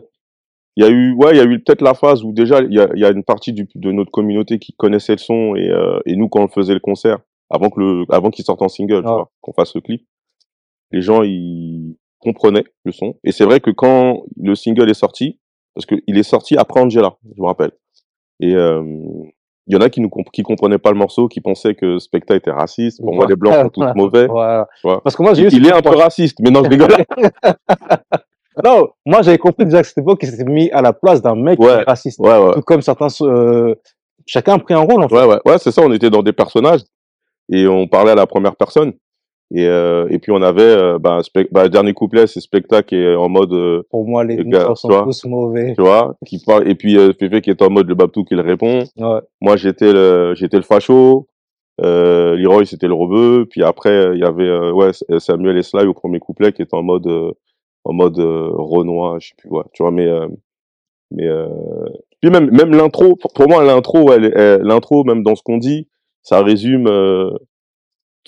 Il 0.76 0.84
y 0.84 0.86
a 0.86 0.90
eu, 0.90 1.12
ouais, 1.14 1.32
il 1.32 1.38
y 1.38 1.40
a 1.40 1.44
eu 1.44 1.60
peut-être 1.60 1.82
la 1.82 1.94
phase 1.94 2.22
où 2.22 2.32
déjà 2.32 2.60
il 2.60 2.72
y 2.72 2.78
a, 2.78 2.88
il 2.94 3.00
y 3.00 3.04
a 3.04 3.10
une 3.10 3.24
partie 3.24 3.52
du, 3.52 3.68
de 3.74 3.90
notre 3.90 4.12
communauté 4.12 4.60
qui 4.60 4.74
connaissait 4.74 5.14
le 5.14 5.18
son 5.18 5.56
et, 5.56 5.68
euh, 5.68 5.98
et 6.06 6.14
nous 6.14 6.28
quand 6.28 6.40
on 6.40 6.46
faisait 6.46 6.74
le 6.74 6.78
concert, 6.78 7.18
avant 7.50 7.68
que 7.68 7.80
le, 7.80 8.04
avant 8.10 8.30
qu'il 8.30 8.44
sorte 8.44 8.62
en 8.62 8.68
single, 8.68 9.02
ah. 9.04 9.24
qu'on 9.40 9.52
fasse 9.52 9.74
le 9.74 9.80
clip, 9.80 10.06
les 10.92 11.00
gens 11.00 11.22
ils 11.24 11.96
comprenaient 12.20 12.62
le 12.84 12.92
son. 12.92 13.16
Et 13.24 13.32
c'est 13.32 13.44
vrai 13.44 13.58
que 13.58 13.70
quand 13.70 14.22
le 14.36 14.54
single 14.54 14.88
est 14.88 14.94
sorti, 14.94 15.40
parce 15.74 15.86
qu'il 15.86 16.16
est 16.16 16.22
sorti 16.22 16.56
après 16.56 16.80
Angela, 16.80 17.16
je 17.34 17.42
me 17.42 17.46
rappelle. 17.46 17.72
Et 18.38 18.54
euh, 18.54 18.84
il 19.68 19.74
y 19.74 19.76
en 19.76 19.82
a 19.82 19.90
qui 19.90 20.00
nous 20.00 20.10
qui 20.32 20.42
comprenaient 20.42 20.78
pas 20.78 20.90
le 20.90 20.96
morceau, 20.96 21.28
qui 21.28 21.42
pensaient 21.42 21.74
que 21.74 21.98
Specta 21.98 22.34
était 22.34 22.50
raciste. 22.50 23.02
Pour 23.02 23.14
moi, 23.14 23.26
les 23.28 23.36
blancs 23.36 23.54
sont 23.54 23.68
tous 23.68 23.86
mauvais. 23.94 24.26
Parce 24.82 25.14
que 25.14 25.22
moi, 25.22 25.34
j'ai 25.34 25.46
il, 25.48 25.66
est 25.66 25.72
un 25.72 25.82
peu 25.82 25.94
raciste, 25.94 26.38
mais 26.40 26.50
non, 26.50 26.64
je 26.64 26.70
rigole. 26.70 26.88
non, 28.64 28.88
moi, 29.04 29.20
j'avais 29.20 29.36
compris 29.36 29.66
déjà 29.66 29.82
que 29.82 29.88
cette 29.88 29.98
époque, 29.98 30.20
il 30.22 30.30
s'était 30.30 30.44
mis 30.44 30.70
à 30.70 30.80
la 30.80 30.94
place 30.94 31.20
d'un 31.20 31.34
mec 31.34 31.58
raciste. 31.86 32.18
Tout 32.18 32.62
comme 32.62 32.80
certains, 32.80 33.08
euh, 33.20 33.74
chacun 34.26 34.54
a 34.54 34.58
pris 34.58 34.72
un 34.72 34.80
rôle, 34.80 35.02
en 35.02 35.08
fait. 35.08 35.14
Ouais, 35.14 35.26
ouais, 35.26 35.40
ouais, 35.44 35.58
c'est 35.58 35.70
ça. 35.70 35.82
On 35.82 35.92
était 35.92 36.10
dans 36.10 36.22
des 36.22 36.32
personnages 36.32 36.80
et 37.50 37.68
on 37.68 37.86
parlait 37.86 38.12
à 38.12 38.16
la 38.16 38.26
première 38.26 38.56
personne. 38.56 38.94
Et, 39.54 39.66
euh, 39.66 40.06
et 40.10 40.18
puis 40.18 40.30
on 40.30 40.42
avait 40.42 40.60
euh, 40.60 40.98
bah, 40.98 41.22
bah, 41.52 41.64
le 41.64 41.70
dernier 41.70 41.94
couplet 41.94 42.26
c'est 42.26 42.40
spectacle 42.40 42.88
qui 42.88 42.96
est 42.96 43.14
en 43.14 43.30
mode 43.30 43.54
euh, 43.54 43.82
pour 43.88 44.06
moi 44.06 44.22
les 44.22 44.44
gars 44.44 44.74
sont 44.74 44.88
tous 45.04 45.24
mauvais 45.24 45.72
tu 45.74 45.80
vois 45.80 46.16
qui 46.26 46.44
parle 46.44 46.68
et 46.68 46.74
puis 46.74 46.98
euh, 46.98 47.14
Féfé 47.18 47.40
qui 47.40 47.48
est 47.48 47.62
en 47.62 47.70
mode 47.70 47.88
le 47.88 47.94
Babtou 47.94 48.24
qui 48.24 48.34
le 48.34 48.42
répond 48.42 48.84
ouais. 48.98 49.20
moi 49.40 49.56
j'étais 49.56 49.90
le 49.94 50.34
j'étais 50.34 50.58
le 50.58 50.64
facho 50.64 51.28
euh, 51.80 52.36
Leroy 52.36 52.66
c'était 52.66 52.88
le 52.88 52.92
rebeu 52.92 53.46
puis 53.48 53.62
après 53.62 54.10
il 54.12 54.20
y 54.20 54.24
avait 54.24 54.48
euh, 54.48 54.70
ouais 54.70 54.90
Samuel 55.18 55.56
et 55.56 55.62
Sly 55.62 55.86
au 55.86 55.94
premier 55.94 56.18
couplet 56.18 56.52
qui 56.52 56.60
était 56.60 56.76
en 56.76 56.82
mode 56.82 57.08
en 57.84 57.92
mode 57.94 58.18
Renoir 58.18 59.18
je 59.18 59.28
sais 59.28 59.34
plus 59.38 59.48
quoi 59.48 59.64
tu 59.72 59.82
vois 59.82 59.92
mais 59.92 60.10
mais 61.10 61.26
puis 62.20 62.30
même 62.30 62.50
même 62.50 62.72
l'intro 62.72 63.16
pour, 63.16 63.48
moi 63.48 63.64
l'intro 63.64 64.10
l'intro 64.14 65.04
même 65.04 65.22
dans 65.22 65.36
ce 65.36 65.42
qu'on 65.42 65.56
dit 65.56 65.88
ça 66.22 66.42
résume 66.42 66.86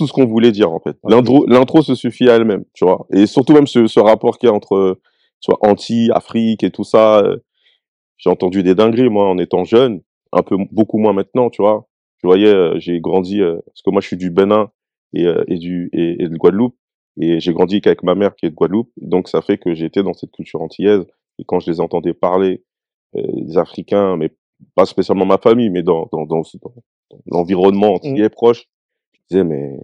tout 0.01 0.07
ce 0.07 0.15
qu'on 0.15 0.25
voulait 0.25 0.51
dire 0.51 0.73
en 0.73 0.81
fait. 0.81 0.97
L'intro, 1.05 1.45
l'intro 1.47 1.83
se 1.83 1.95
suffit 1.95 2.31
à 2.31 2.37
elle-même, 2.37 2.65
tu 2.73 2.87
vois. 2.87 3.07
Et 3.13 3.27
surtout 3.27 3.53
même 3.53 3.67
ce, 3.67 3.87
ce 3.87 4.01
rapport 4.01 4.39
qu'il 4.39 4.49
y 4.49 4.51
a 4.51 4.55
entre, 4.55 4.99
tu 5.43 5.51
vois, 5.51 5.59
anti, 5.61 6.09
Afrique 6.15 6.65
et 6.65 6.71
tout 6.71 6.85
ça. 6.85 7.19
Euh, 7.19 7.37
j'ai 8.17 8.31
entendu 8.31 8.63
des 8.63 8.75
dingueries 8.75 9.11
moi 9.11 9.29
en 9.29 9.37
étant 9.37 9.65
jeune, 9.65 10.01
un 10.33 10.43
peu 10.43 10.57
beaucoup 10.73 10.97
moins 10.97 11.13
maintenant, 11.13 11.51
tu 11.51 11.61
vois. 11.61 11.87
Je 12.23 12.27
voyais, 12.27 12.49
euh, 12.49 12.79
j'ai 12.79 12.99
grandi 13.03 13.43
euh, 13.43 13.59
parce 13.67 13.83
que 13.83 13.91
moi 13.91 14.01
je 14.01 14.07
suis 14.07 14.17
du 14.17 14.31
Bénin 14.31 14.71
et, 15.13 15.27
et 15.49 15.59
du 15.59 15.91
et, 15.93 16.27
de 16.27 16.37
Guadeloupe 16.37 16.77
et 17.21 17.39
j'ai 17.39 17.53
grandi 17.53 17.83
qu'avec 17.83 18.03
ma 18.03 18.15
mère 18.15 18.35
qui 18.37 18.47
est 18.47 18.51
de 18.51 18.55
Guadeloupe, 18.55 18.91
donc 19.03 19.29
ça 19.29 19.43
fait 19.43 19.59
que 19.59 19.75
j'étais 19.75 20.03
dans 20.03 20.15
cette 20.15 20.31
culture 20.31 20.63
antillaise 20.63 21.05
et 21.39 21.45
quand 21.45 21.61
je 21.61 21.71
les 21.71 21.81
entendais 21.81 22.15
parler 22.15 22.65
des 23.13 23.59
Africains, 23.59 24.17
mais 24.17 24.31
pas 24.75 24.87
spécialement 24.87 25.27
ma 25.27 25.37
famille, 25.37 25.69
mais 25.69 25.83
dans 25.83 26.09
dans, 26.11 26.25
dans, 26.25 26.43
l'environnement 27.27 27.91
mmh. 27.91 27.97
antillais 27.97 28.29
proche, 28.31 28.67
je 29.13 29.21
disais 29.29 29.45
mais 29.45 29.79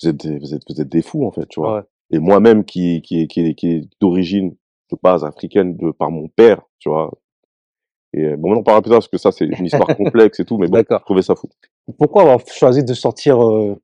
vous 0.00 0.08
êtes 0.08 0.16
des, 0.16 0.38
vous 0.38 0.54
êtes, 0.54 0.62
vous 0.68 0.80
êtes 0.80 0.88
des 0.88 1.02
fous 1.02 1.26
en 1.26 1.32
fait, 1.32 1.46
tu 1.48 1.60
vois. 1.60 1.86
Et 2.10 2.18
moi-même 2.18 2.64
qui 2.64 3.02
qui 3.02 3.26
qui, 3.28 3.54
qui 3.54 3.70
est 3.70 3.88
d'origine 4.00 4.54
de 4.90 4.98
base 5.02 5.24
africaine 5.24 5.76
de 5.76 5.90
par 5.90 6.10
mon 6.10 6.28
père, 6.28 6.62
tu 6.78 6.88
vois. 6.88 7.10
Et 8.12 8.36
bon, 8.36 8.52
on 8.52 8.58
en 8.58 8.62
parlera 8.62 8.82
plus 8.82 8.90
tard 8.90 8.98
parce 8.98 9.08
que 9.08 9.18
ça 9.18 9.32
c'est 9.32 9.46
une 9.46 9.66
histoire 9.66 9.88
complexe 9.96 10.40
et 10.40 10.44
tout, 10.44 10.58
mais 10.58 10.68
bon, 10.68 10.82
je 10.88 10.96
trouvais 11.04 11.22
ça 11.22 11.34
fou. 11.34 11.48
Pourquoi 11.98 12.22
avoir 12.22 12.40
choisi 12.46 12.84
de 12.84 12.94
sortir 12.94 13.44
euh, 13.44 13.76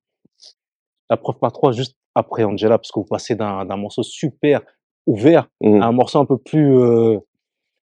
la 1.10 1.16
preuve 1.16 1.38
par 1.38 1.52
trois 1.52 1.72
juste 1.72 1.96
après 2.14 2.44
Angela? 2.44 2.78
Parce 2.78 2.92
que 2.92 3.00
vous 3.00 3.06
passez 3.06 3.34
d'un 3.34 3.64
d'un 3.64 3.76
morceau 3.76 4.02
super 4.02 4.62
ouvert 5.06 5.48
mmh. 5.60 5.82
à 5.82 5.86
un 5.86 5.92
morceau 5.92 6.20
un 6.20 6.24
peu 6.24 6.38
plus 6.38 6.76
euh, 6.78 7.18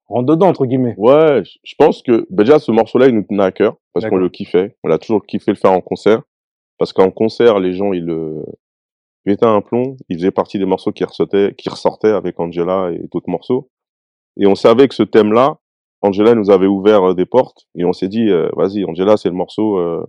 rentre 0.09 0.27
dedans 0.27 0.49
entre 0.49 0.67
guillemets. 0.67 0.95
Ouais, 0.99 1.43
je 1.45 1.75
pense 1.79 2.03
que 2.03 2.27
bah, 2.31 2.43
déjà 2.43 2.59
ce 2.59 2.73
morceau-là, 2.73 3.07
il 3.07 3.15
nous 3.15 3.23
tenait 3.23 3.45
à 3.45 3.53
cœur 3.53 3.77
parce 3.93 4.07
qu'on 4.07 4.17
le 4.17 4.29
kiffait. 4.29 4.77
On 4.83 4.91
a 4.91 4.99
toujours 4.99 5.25
kiffé 5.25 5.53
le 5.53 5.57
faire 5.57 5.73
en 5.73 5.81
concert 5.81 6.23
parce 6.79 6.93
qu'en 6.93 7.11
concert, 7.11 7.59
les 7.59 7.73
gens 7.73 7.93
ils 7.93 8.05
le 8.05 8.45
mettaient 9.27 9.47
un 9.47 9.61
plomb. 9.61 9.97
Il 10.09 10.19
faisait 10.19 10.31
partie 10.31 10.59
des 10.59 10.67
morceaux 10.67 10.93
qui 10.93 11.05
ressortaient, 11.05 11.55
qui 11.57 11.69
ressortaient 11.69 12.13
avec 12.13 12.39
Angela 12.41 12.91
et 12.93 13.09
d'autres 13.13 13.31
morceaux. 13.31 13.71
Et 14.37 14.47
on 14.47 14.55
savait 14.55 14.89
que 14.89 14.95
ce 14.95 15.03
thème-là, 15.03 15.59
Angela 16.03 16.35
nous 16.35 16.51
avait 16.51 16.67
ouvert 16.67 17.11
euh, 17.11 17.15
des 17.15 17.25
portes 17.25 17.67
et 17.77 17.85
on 17.85 17.93
s'est 17.93 18.09
dit, 18.09 18.29
euh, 18.29 18.51
vas-y, 18.57 18.85
Angela, 18.85 19.17
c'est 19.17 19.29
le 19.29 19.35
morceau. 19.35 19.79
Euh, 19.79 20.05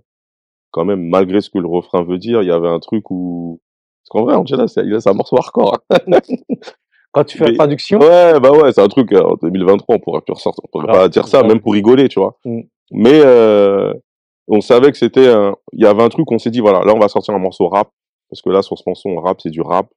quand 0.72 0.84
même, 0.84 1.08
malgré 1.08 1.40
ce 1.40 1.50
que 1.50 1.60
le 1.60 1.68
refrain 1.68 2.04
veut 2.04 2.18
dire, 2.18 2.42
il 2.42 2.50
y 2.50 2.52
avait 2.52 2.68
un 2.68 2.80
truc 2.80 3.10
où 3.10 3.62
parce 4.06 4.10
qu'en 4.10 4.26
vrai, 4.26 4.36
Angela, 4.36 4.68
c'est 4.68 5.08
un 5.08 5.14
morceau 5.14 5.38
hardcore. 5.38 5.80
Hein. 5.90 5.98
Quand 7.12 7.24
tu 7.24 7.38
fais 7.38 7.46
la 7.46 7.56
traduction 7.56 7.98
Ouais, 8.00 8.40
bah 8.42 8.52
ouais, 8.52 8.74
c'est 8.74 8.82
un 8.82 8.90
truc, 8.90 9.14
en 9.14 9.36
2023, 9.42 9.96
on 9.96 10.00
pourrait 10.00 10.22
plus 10.22 10.34
ressortir, 10.34 10.62
on 10.66 10.68
pourrait 10.68 10.94
pas 10.94 11.08
dire 11.08 11.30
ça, 11.30 11.44
même 11.44 11.62
pour 11.62 11.72
rigoler, 11.72 12.10
tu 12.10 12.20
vois. 12.20 12.38
Mm. 12.44 12.62
Mais 12.92 13.22
euh, 13.24 13.94
on 14.48 14.62
savait 14.62 14.92
que 14.92 14.98
c'était 14.98 15.30
un... 15.30 15.56
Il 15.74 15.84
y 15.84 15.88
avait 15.88 16.04
un 16.04 16.10
truc, 16.10 16.32
on 16.32 16.38
s'est 16.38 16.52
dit, 16.52 16.60
voilà, 16.60 16.82
là, 16.84 16.94
on 16.96 17.00
va 17.00 17.08
sortir 17.08 17.34
un 17.34 17.40
morceau 17.40 17.68
rap, 17.68 17.90
parce 18.30 18.42
que 18.42 18.50
là, 18.50 18.62
sur 18.62 18.78
ce 18.78 18.84
morceau, 18.88 19.10
on 19.10 19.20
rap, 19.20 19.40
c'est 19.42 19.50
du 19.50 19.62
rap, 19.62 19.90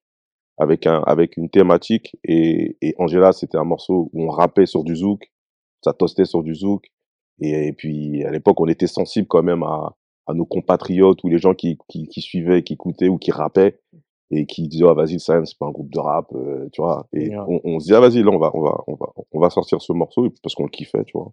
avec 0.59 0.87
un 0.87 1.03
avec 1.03 1.37
une 1.37 1.51
thématique, 1.51 2.17
et, 2.25 2.77
et 2.83 2.95
Angela, 2.99 3.33
c'était 3.33 3.59
un 3.59 3.65
morceau 3.65 4.11
où 4.13 4.25
on 4.25 4.31
rappait 4.31 4.67
sur 4.67 4.85
du 4.85 4.97
zouk, 4.97 5.31
ça 5.83 5.93
toastait 5.93 6.25
sur 6.25 6.43
du 6.43 6.55
zouk, 6.55 6.87
et, 7.41 7.73
puis 7.73 8.25
à 8.25 8.31
l'époque, 8.31 8.61
on 8.61 8.67
était 8.67 8.87
sensible 8.87 9.29
quand 9.29 9.43
même 9.43 9.63
à, 9.63 9.95
à 10.27 10.35
nos 10.35 10.45
compatriotes 10.45 11.23
ou 11.25 11.29
les 11.29 11.39
gens 11.39 11.55
qui, 11.55 11.79
qui, 11.89 12.09
qui 12.09 12.21
suivaient, 12.21 12.63
qui 12.63 12.75
écoutaient 12.75 13.09
ou 13.09 13.19
qui 13.19 13.31
rappaient 13.31 13.79
et 14.31 14.47
qui 14.47 14.69
disaient 14.69 14.87
ah 14.89 14.95
vas-y 14.95 15.19
Science 15.19 15.51
c'est 15.51 15.59
pas 15.59 15.67
un 15.67 15.71
groupe 15.71 15.91
de 15.91 15.99
rap 15.99 16.27
euh, 16.35 16.69
tu 16.73 16.83
vois 16.83 17.07
et 17.15 17.35
on, 17.37 17.61
on 17.65 17.81
se 17.81 17.87
dit 17.87 17.95
ah 17.95 18.01
vas-y 18.01 18.23
là 18.23 18.31
on 18.31 18.39
va 18.39 18.51
on 18.55 18.61
va 18.61 18.85
on 18.87 18.95
va 18.95 19.07
on 19.33 19.41
va 19.41 19.49
sortir 19.49 19.81
ce 19.81 19.93
morceau 19.95 20.29
parce 20.43 20.55
qu'on 20.55 20.65
le 20.65 20.71
kiffait 20.71 21.05
tu 21.05 21.17
vois 21.17 21.33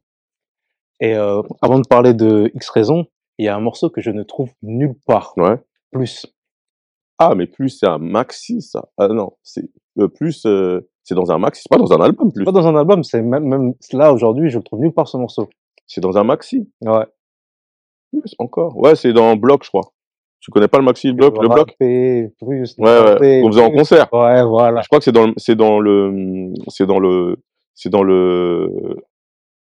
et 0.99 1.15
euh, 1.15 1.41
avant 1.61 1.79
de 1.79 1.87
parler 1.87 2.13
de 2.13 2.51
X 2.53 2.69
raison 2.69 3.05
il 3.37 3.45
y 3.45 3.49
a 3.49 3.55
un 3.55 3.59
morceau 3.59 3.89
que 3.89 4.01
je 4.01 4.11
ne 4.11 4.23
trouve 4.23 4.49
nulle 4.61 4.95
part. 5.05 5.33
Ouais. 5.37 5.57
Plus. 5.91 6.25
Ah 7.19 7.35
mais 7.35 7.47
plus 7.47 7.69
c'est 7.69 7.87
un 7.87 7.97
maxi 7.97 8.61
ça. 8.61 8.89
Ah 8.97 9.07
non 9.07 9.33
c'est 9.43 9.69
euh, 9.99 10.07
plus 10.07 10.45
euh, 10.45 10.89
c'est 11.03 11.15
dans 11.15 11.31
un 11.31 11.37
maxi 11.37 11.63
c'est 11.63 11.75
pas 11.75 11.81
dans 11.81 11.93
un 11.93 12.01
album 12.01 12.31
plus. 12.31 12.45
Pas 12.45 12.51
dans 12.51 12.67
un 12.67 12.75
album 12.75 13.03
c'est 13.03 13.21
même 13.21 13.45
même 13.45 13.73
là 13.93 14.13
aujourd'hui 14.13 14.49
je 14.49 14.57
le 14.57 14.63
trouve 14.63 14.79
nulle 14.79 14.93
part 14.93 15.07
ce 15.07 15.17
morceau. 15.17 15.49
C'est 15.87 16.01
dans 16.01 16.17
un 16.17 16.23
maxi. 16.23 16.69
Ouais. 16.81 17.05
Plus 18.11 18.35
encore. 18.39 18.77
Ouais 18.77 18.95
c'est 18.95 19.13
dans 19.13 19.35
bloc 19.35 19.63
je 19.63 19.69
crois. 19.69 19.91
Tu 20.41 20.51
connais 20.51 20.67
pas 20.67 20.77
le 20.77 20.83
maxi 20.83 21.11
bloc, 21.11 21.35
le 21.41 21.47
bloc? 21.47 21.75
Ouais, 21.81 22.29
ouais. 22.77 23.41
On 23.43 23.47
faisait 23.47 23.63
en 23.63 23.71
concert. 23.71 24.07
Ouais, 24.13 24.43
voilà. 24.43 24.81
Je 24.81 24.87
crois 24.87 24.99
que 24.99 25.05
c'est 25.05 25.11
dans, 25.11 25.33
c'est 25.37 25.55
dans 25.55 25.79
le, 25.79 26.53
c'est 26.67 26.85
dans 26.85 26.99
le, 26.99 27.37
c'est 27.73 27.89
dans 27.89 28.03
le 28.03 28.97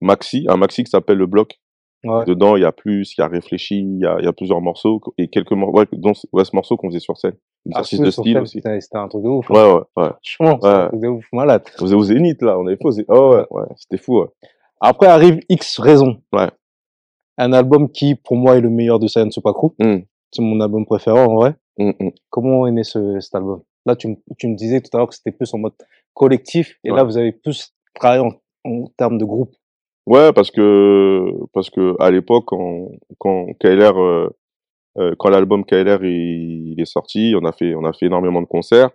maxi, 0.02 0.46
un 0.48 0.56
maxi 0.56 0.84
qui 0.84 0.90
s'appelle 0.90 1.18
le 1.18 1.26
bloc. 1.26 1.58
Ouais. 2.04 2.24
Dedans, 2.24 2.56
il 2.56 2.62
y 2.62 2.64
a 2.64 2.72
plus, 2.72 3.14
il 3.16 3.20
y 3.20 3.24
a 3.24 3.28
réfléchi, 3.28 3.78
il 3.78 4.00
y 4.00 4.06
a, 4.06 4.16
il 4.18 4.24
y 4.24 4.28
a 4.28 4.32
plusieurs 4.32 4.60
morceaux 4.60 5.00
et 5.18 5.28
quelques 5.28 5.52
morceaux, 5.52 5.78
ouais, 5.78 5.86
dont, 5.92 6.14
ouais, 6.32 6.44
ce 6.44 6.50
morceau 6.54 6.76
qu'on 6.76 6.88
faisait 6.88 6.98
sur 6.98 7.16
scène. 7.16 7.36
Exercice 7.64 8.00
ah, 8.00 8.04
de 8.06 8.10
style 8.10 8.38
aussi. 8.38 8.60
C'était 8.60 8.98
un 8.98 9.06
truc 9.06 9.22
de 9.22 9.28
ouf. 9.28 9.48
Hein. 9.50 9.54
Ouais, 9.54 9.72
ouais, 9.72 9.82
ouais. 9.96 10.10
Franchement, 10.36 10.58
ouais. 10.60 10.68
un 10.68 10.88
truc 10.88 11.00
de 11.00 11.08
ouf, 11.08 11.24
malade. 11.32 11.62
On 11.76 11.82
faisait 11.82 11.94
au 11.94 12.02
Zénith, 12.02 12.42
là, 12.42 12.58
on 12.58 12.66
avait 12.66 12.76
fait 12.76 13.04
oh, 13.06 13.34
ouais, 13.36 13.46
ouais, 13.50 13.66
c'était 13.76 14.02
fou, 14.02 14.18
ouais. 14.18 14.26
Après 14.80 15.06
arrive 15.06 15.40
X 15.48 15.78
Raison. 15.78 16.20
Ouais. 16.32 16.50
Un 17.38 17.52
album 17.52 17.88
qui, 17.88 18.16
pour 18.16 18.36
moi, 18.36 18.56
est 18.56 18.60
le 18.60 18.70
meilleur 18.70 18.98
de 18.98 19.06
Science 19.06 19.34
Supakru. 19.34 19.68
Mm 19.78 20.00
c'est 20.32 20.42
mon 20.42 20.60
album 20.60 20.84
préféré 20.86 21.20
en 21.20 21.34
vrai. 21.34 21.54
Mmh, 21.78 21.90
mmh. 22.00 22.08
Comment 22.30 22.66
est 22.66 22.72
né 22.72 22.84
ce, 22.84 23.20
cet 23.20 23.34
album? 23.34 23.62
Là, 23.86 23.96
tu, 23.96 24.16
tu 24.38 24.48
me 24.48 24.56
disais 24.56 24.80
tout 24.80 24.90
à 24.94 24.98
l'heure 24.98 25.08
que 25.08 25.14
c'était 25.14 25.32
plus 25.32 25.52
en 25.54 25.58
mode 25.58 25.74
collectif, 26.14 26.78
et 26.84 26.90
là, 26.90 27.04
vous 27.04 27.16
avez 27.16 27.32
plus 27.32 27.74
travaillé 27.94 28.22
en, 28.22 28.32
en 28.64 28.86
termes 28.96 29.18
de 29.18 29.24
groupe. 29.24 29.54
Ouais, 30.06 30.32
parce 30.32 30.50
que 30.50 31.30
parce 31.52 31.70
que 31.70 31.94
à 32.00 32.10
l'époque, 32.10 32.44
quand 32.46 32.88
quand 33.18 33.46
KLR, 33.60 33.96
euh, 33.98 34.28
euh, 34.98 35.14
quand 35.18 35.30
l'album 35.30 35.64
KLR 35.64 36.04
il, 36.04 36.72
il, 36.72 36.80
est 36.80 36.86
sorti, 36.86 37.34
on 37.40 37.44
a 37.44 37.52
fait 37.52 37.74
on 37.74 37.84
a 37.84 37.92
fait 37.92 38.06
énormément 38.06 38.42
de 38.42 38.46
concerts 38.46 38.90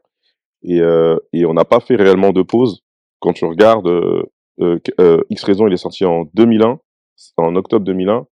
et 0.63 0.81
euh, 0.81 1.17
et 1.31 1.45
on 1.45 1.53
n'a 1.53 1.65
pas 1.65 1.79
fait 1.79 1.95
réellement 1.95 2.31
de 2.31 2.41
pause. 2.41 2.83
Quand 3.19 3.33
tu 3.33 3.45
regardes, 3.45 3.87
euh, 3.87 4.79
euh, 4.99 5.21
X 5.29 5.43
Raison, 5.43 5.67
il 5.67 5.73
est 5.73 5.77
sorti 5.77 6.05
en 6.05 6.25
2001, 6.33 6.79
en 7.37 7.55
octobre 7.55 7.85
2001. 7.85 8.27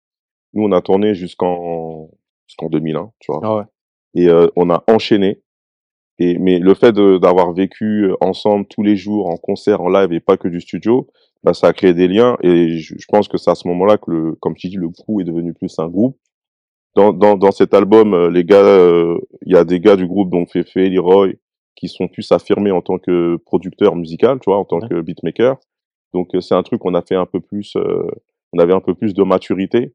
Nous, 0.54 0.64
on 0.64 0.72
a 0.72 0.82
tourné 0.82 1.14
jusqu'en 1.16 2.10
jusqu'en 2.48 2.70
2001, 2.70 3.12
tu 3.20 3.32
vois. 3.32 3.42
Ah 3.44 3.56
ouais. 3.58 3.64
Et 4.16 4.30
euh, 4.30 4.48
on 4.56 4.70
a 4.70 4.84
enchaîné. 4.88 5.42
Et 6.20 6.38
mais 6.38 6.60
le 6.60 6.74
fait 6.74 6.94
d'avoir 6.94 7.54
vécu 7.54 8.12
ensemble 8.22 8.66
tous 8.68 8.84
les 8.84 8.96
jours 8.96 9.30
en 9.30 9.38
concert, 9.38 9.82
en 9.82 9.90
live 9.90 10.14
et 10.14 10.20
pas 10.20 10.38
que 10.38 10.48
du 10.48 10.62
studio, 10.62 11.10
bah 11.44 11.54
ça 11.54 11.68
a 11.68 11.74
créé 11.74 11.94
des 11.94 12.08
liens. 12.08 12.38
Et 12.42 12.78
je, 12.78 13.06
pense 13.08 13.28
que 13.28 13.38
c'est 13.38 13.52
à 13.52 13.56
ce 13.56 13.68
moment-là 13.68 13.98
que 13.98 14.12
le, 14.12 14.36
comme 14.36 14.56
tu 14.56 14.70
dis, 14.70 14.78
le 14.78 14.90
crew 14.90 15.22
est 15.22 15.26
devenu 15.26 15.54
plus 15.54 15.78
un 15.80 15.88
groupe. 15.88 16.18
Dans, 16.96 17.12
dans, 17.12 17.36
dans 17.38 17.52
cet 17.52 17.74
album, 17.74 18.14
euh, 18.14 18.30
les 18.30 18.44
gars, 18.44 18.62
il 19.46 19.52
y 19.52 19.56
a 19.56 19.64
des 19.64 19.80
gars 19.80 19.96
du 19.96 20.08
groupe, 20.08 20.30
donc 20.30 20.52
Fefe, 20.52 20.76
Leroy, 20.76 21.34
qui 21.76 21.88
sont 21.88 22.08
plus 22.08 22.32
affirmés 22.32 22.72
en 22.72 22.82
tant 22.82 23.00
que 23.00 23.38
producteur 23.38 23.96
musical, 23.96 24.40
tu 24.40 24.50
vois, 24.50 24.58
en 24.58 24.66
tant 24.66 24.80
que 24.80 25.02
beatmaker. 25.02 25.58
Donc 26.14 26.30
c'est 26.40 26.54
un 26.54 26.62
truc 26.62 26.80
qu'on 26.82 26.94
a 26.94 27.02
fait 27.02 27.16
un 27.16 27.26
peu 27.26 27.40
plus, 27.40 27.76
on 28.54 28.60
avait 28.60 28.74
un 28.74 28.80
peu 28.80 28.94
plus 28.94 29.16
de 29.16 29.24
maturité 29.24 29.94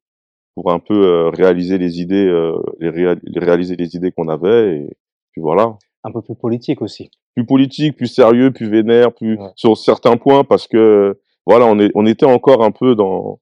pour 0.59 0.73
un 0.73 0.81
peu 0.81 1.07
euh, 1.07 1.31
réaliser 1.31 1.79
les 1.79 2.01
idées, 2.01 2.27
euh, 2.27 2.59
les, 2.81 2.91
réaliser 3.39 3.77
les 3.77 3.95
idées 3.95 4.11
qu'on 4.11 4.29
avait 4.29 4.79
et 4.79 4.97
puis 5.31 5.41
voilà. 5.41 5.79
Un 6.03 6.11
peu 6.11 6.21
plus 6.21 6.35
politique 6.35 6.83
aussi. 6.83 7.11
Plus 7.37 7.47
politique, 7.47 7.97
plus 7.97 8.09
sérieux, 8.09 8.51
plus 8.51 8.69
vénère, 8.69 9.15
plus 9.15 9.39
sur 9.55 9.77
certains 9.77 10.17
points 10.17 10.43
parce 10.43 10.67
que 10.67 11.21
voilà, 11.49 11.65
on 11.65 11.79
est, 11.79 11.91
on 11.95 12.05
était 12.05 12.27
encore 12.27 12.63
un 12.63 12.71
peu 12.73 12.95
dans 12.95 13.41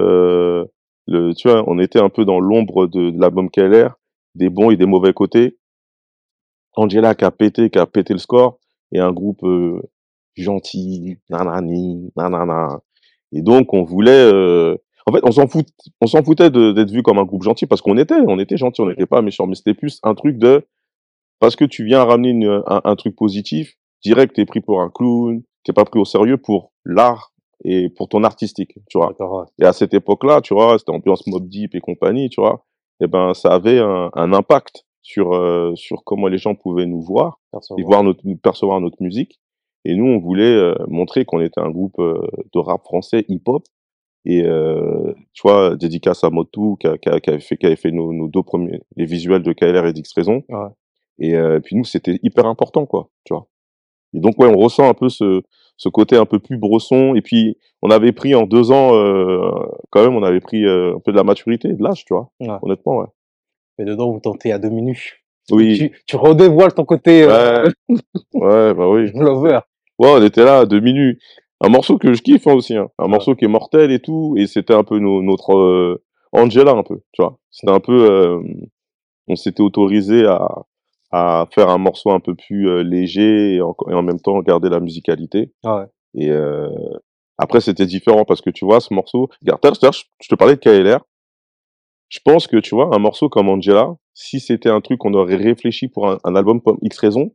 euh, 0.00 0.64
le, 1.06 1.32
tu 1.34 1.48
vois, 1.48 1.62
on 1.68 1.78
était 1.78 2.00
un 2.00 2.08
peu 2.08 2.24
dans 2.24 2.40
l'ombre 2.40 2.88
de, 2.88 3.10
de 3.10 3.20
l'album 3.20 3.48
KLR, 3.48 3.94
des 4.34 4.48
bons 4.48 4.72
et 4.72 4.76
des 4.76 4.86
mauvais 4.86 5.12
côtés. 5.12 5.56
Angela 6.74 7.14
qui 7.14 7.24
a 7.24 7.30
pété, 7.30 7.70
qui 7.70 7.78
a 7.78 7.86
pété 7.86 8.12
le 8.12 8.18
score 8.18 8.58
et 8.90 8.98
un 8.98 9.12
groupe 9.12 9.44
euh, 9.44 9.80
gentil, 10.34 11.18
nanani, 11.30 12.10
nanana. 12.16 12.80
Et 13.30 13.40
donc 13.40 13.72
on 13.72 13.84
voulait 13.84 14.10
euh, 14.10 14.76
en 15.06 15.12
fait, 15.12 15.20
on 15.22 15.30
s'en 15.30 15.46
fout, 15.46 15.68
on 16.00 16.08
s'en 16.08 16.24
foutait 16.24 16.50
d'être 16.50 16.90
vu 16.90 17.04
comme 17.04 17.18
un 17.18 17.24
groupe 17.24 17.44
gentil 17.44 17.66
parce 17.66 17.82
qu'on 17.82 17.98
était, 17.98 18.16
on 18.26 18.40
était 18.40 18.56
gentil, 18.56 18.80
on 18.80 18.88
n'était 18.88 19.06
pas 19.06 19.22
méchant, 19.22 19.46
mais 19.46 19.54
c'était 19.54 19.74
plus 19.74 20.00
un 20.02 20.16
truc 20.16 20.38
de 20.38 20.66
parce 21.38 21.54
que 21.54 21.64
tu 21.64 21.84
viens 21.84 22.02
ramener 22.02 22.46
un, 22.46 22.80
un, 22.82 22.96
truc 22.96 23.14
positif, 23.14 23.76
direct 24.02 24.34
t'es 24.34 24.44
pris 24.44 24.60
pour 24.60 24.80
un 24.80 24.90
clown, 24.90 25.44
t'es 25.62 25.72
pas 25.72 25.84
pris 25.84 26.00
au 26.00 26.04
sérieux 26.04 26.38
pour 26.38 26.72
l'art 26.84 27.33
et 27.64 27.88
pour 27.88 28.08
ton 28.08 28.24
artistique, 28.24 28.74
tu 28.88 28.98
vois. 28.98 29.14
Et 29.58 29.64
à 29.64 29.72
cette 29.72 29.94
époque-là, 29.94 30.40
tu 30.40 30.54
vois, 30.54 30.78
c'était 30.78 30.92
ambiance 30.92 31.26
Mob 31.26 31.48
Deep 31.48 31.74
et 31.74 31.80
compagnie, 31.80 32.28
tu 32.28 32.40
vois. 32.40 32.64
Et 33.00 33.04
eh 33.04 33.08
ben, 33.08 33.34
ça 33.34 33.52
avait 33.52 33.80
un, 33.80 34.10
un 34.14 34.32
impact 34.32 34.84
sur 35.02 35.34
euh, 35.34 35.74
sur 35.74 36.04
comment 36.04 36.28
les 36.28 36.38
gens 36.38 36.54
pouvaient 36.54 36.86
nous 36.86 37.02
voir 37.02 37.40
et 37.76 37.82
voir 37.82 38.04
notre 38.04 38.22
percevoir 38.42 38.80
notre 38.80 39.02
musique. 39.02 39.40
Et 39.84 39.96
nous, 39.96 40.06
on 40.06 40.18
voulait 40.18 40.44
euh, 40.44 40.74
montrer 40.88 41.24
qu'on 41.24 41.40
était 41.40 41.60
un 41.60 41.70
groupe 41.70 41.98
euh, 41.98 42.20
de 42.52 42.58
rap 42.58 42.82
français 42.84 43.24
hip-hop 43.28 43.64
et 44.24 44.42
euh, 44.44 45.12
tu 45.34 45.42
vois, 45.42 45.76
dédicace 45.76 46.24
à 46.24 46.30
Motu 46.30 46.76
qui, 46.80 46.86
a, 46.86 46.96
qui, 46.96 47.08
avait 47.08 47.40
fait, 47.40 47.56
qui 47.56 47.66
avait 47.66 47.76
fait 47.76 47.90
nos, 47.90 48.12
nos, 48.12 48.28
deux 48.28 48.42
premiers, 48.42 48.80
les 48.96 49.04
visuels 49.04 49.42
de 49.42 49.52
KLR 49.52 49.86
et 49.86 49.92
d'X 49.92 50.10
Raison. 50.14 50.42
Ouais. 50.48 50.68
Et 51.18 51.34
euh, 51.36 51.60
puis 51.60 51.76
nous, 51.76 51.84
c'était 51.84 52.18
hyper 52.22 52.46
important, 52.46 52.86
quoi, 52.86 53.10
tu 53.24 53.34
vois. 53.34 53.46
Et 54.14 54.20
donc 54.20 54.38
ouais, 54.38 54.48
on 54.48 54.56
ressent 54.56 54.88
un 54.88 54.94
peu 54.94 55.08
ce, 55.08 55.42
ce 55.76 55.88
côté 55.88 56.16
un 56.16 56.26
peu 56.26 56.38
plus 56.38 56.56
bresson. 56.56 57.14
Et 57.14 57.22
puis 57.22 57.58
on 57.82 57.90
avait 57.90 58.12
pris 58.12 58.34
en 58.34 58.44
deux 58.44 58.70
ans, 58.70 58.94
euh, 58.94 59.50
quand 59.90 60.02
même, 60.02 60.16
on 60.16 60.22
avait 60.22 60.40
pris 60.40 60.64
euh, 60.64 60.96
un 60.96 61.00
peu 61.00 61.12
de 61.12 61.16
la 61.16 61.24
maturité, 61.24 61.72
de 61.72 61.82
l'âge, 61.82 62.04
tu 62.04 62.14
vois. 62.14 62.30
Ouais. 62.40 62.56
Honnêtement, 62.62 62.98
ouais. 62.98 63.06
Mais 63.78 63.84
dedans, 63.84 64.12
vous 64.12 64.20
tentez 64.20 64.52
à 64.52 64.58
deux 64.58 64.70
minutes. 64.70 65.14
Oui. 65.50 65.76
Tu, 65.76 66.02
tu 66.06 66.16
redévoiles 66.16 66.72
ton 66.72 66.84
côté. 66.84 67.24
Euh... 67.24 67.68
Ouais. 67.88 67.96
ouais, 68.34 68.74
bah 68.74 68.88
oui. 68.88 69.10
Lover. 69.14 69.60
Ouais, 69.98 70.08
on 70.10 70.22
était 70.22 70.44
là 70.44 70.60
à 70.60 70.66
deux 70.66 70.80
minutes 70.80 71.20
un 71.64 71.68
morceau 71.68 71.98
que 71.98 72.12
je 72.12 72.22
kiffe 72.22 72.46
hein, 72.46 72.54
aussi, 72.54 72.76
hein. 72.76 72.90
un 72.98 73.08
morceau 73.08 73.34
qui 73.34 73.44
est 73.44 73.48
mortel 73.48 73.90
et 73.90 74.00
tout, 74.00 74.34
et 74.36 74.46
c'était 74.46 74.74
un 74.74 74.84
peu 74.84 74.98
notre 74.98 75.56
euh, 75.56 76.02
Angela 76.32 76.72
un 76.72 76.82
peu, 76.82 77.00
tu 77.12 77.22
vois. 77.22 77.38
C'était 77.50 77.72
un 77.72 77.80
peu, 77.80 78.10
euh, 78.10 78.42
on 79.28 79.36
s'était 79.36 79.62
autorisé 79.62 80.26
à, 80.26 80.46
à 81.14 81.46
faire 81.54 81.68
un 81.68 81.78
morceau 81.78 82.10
un 82.10 82.20
peu 82.20 82.34
plus 82.34 82.68
euh, 82.68 82.82
léger 82.82 83.54
et 83.54 83.60
en, 83.60 83.74
et 83.88 83.94
en, 83.94 84.02
même 84.02 84.20
temps 84.20 84.40
garder 84.40 84.68
la 84.68 84.80
musicalité. 84.80 85.52
Ah 85.64 85.76
ouais. 85.76 85.86
Et 86.16 86.30
après 87.38 87.60
c'était 87.60 87.86
différent 87.86 88.24
parce 88.24 88.40
que 88.40 88.50
tu 88.50 88.64
vois 88.64 88.80
ce 88.80 88.94
morceau, 88.94 89.28
regarde, 89.42 89.60
je 90.20 90.28
te 90.28 90.34
parlais 90.36 90.54
de 90.54 90.60
KLR. 90.60 91.00
Je 92.08 92.20
pense 92.24 92.46
que 92.46 92.58
tu 92.58 92.76
vois 92.76 92.94
un 92.94 92.98
morceau 92.98 93.28
comme 93.28 93.48
Angela, 93.48 93.94
si 94.12 94.38
c'était 94.38 94.68
un 94.68 94.80
truc 94.80 95.00
qu'on 95.00 95.14
aurait 95.14 95.34
réfléchi 95.34 95.88
pour 95.88 96.08
un, 96.08 96.18
un 96.22 96.36
album 96.36 96.60
comme 96.60 96.78
X 96.82 96.98
raison, 96.98 97.32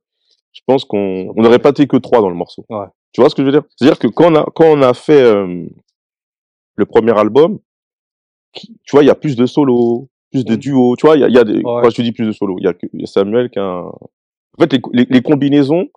je 0.54 0.62
pense 0.66 0.86
qu'on 0.86 1.34
n'aurait 1.36 1.60
pas 1.60 1.70
été 1.70 1.88
que 1.88 1.98
trois 1.98 2.22
dans 2.22 2.30
le 2.30 2.36
morceau. 2.36 2.66
Ouais. 2.70 2.86
Tu 3.12 3.22
vois 3.22 3.30
ce 3.30 3.36
que 3.36 3.42
je 3.42 3.48
veux 3.48 3.52
dire? 3.52 3.64
C'est-à-dire 3.76 4.00
que 4.00 4.08
quand 4.08 4.32
on 4.32 4.36
a 4.36 4.46
quand 4.56 4.66
on 4.66 4.82
a 4.82 4.94
fait 4.94 5.22
euh, 5.22 5.66
le 6.76 6.86
premier 6.86 7.18
album, 7.18 7.60
tu 8.54 8.92
vois, 8.92 9.04
il 9.04 9.08
y 9.08 9.12
a 9.12 9.16
plus 9.16 9.36
de 9.36 9.46
solos, 9.46 10.10
plus 10.32 10.46
de 10.46 10.56
duos. 10.56 10.96
Tu 10.98 11.06
vois, 11.06 11.16
il 11.16 11.22
y 11.22 11.24
a, 11.24 11.30
y 11.30 11.38
a 11.38 11.44
des, 11.44 11.62
quand 11.62 11.90
je 11.90 11.96
te 11.96 12.02
dis 12.02 12.12
plus 12.12 12.26
de 12.26 12.32
solos, 12.32 12.58
il 12.60 12.66
y 12.66 12.68
a, 12.68 12.74
y 12.94 13.04
a 13.04 13.08
Samuel 13.08 13.50
qui 13.50 13.60
a. 13.60 13.64
Un... 13.64 13.86
En 13.86 14.62
fait, 14.62 14.74
les, 14.74 14.82
les, 14.94 15.08
les, 15.10 15.22
combinaisons, 15.22 15.88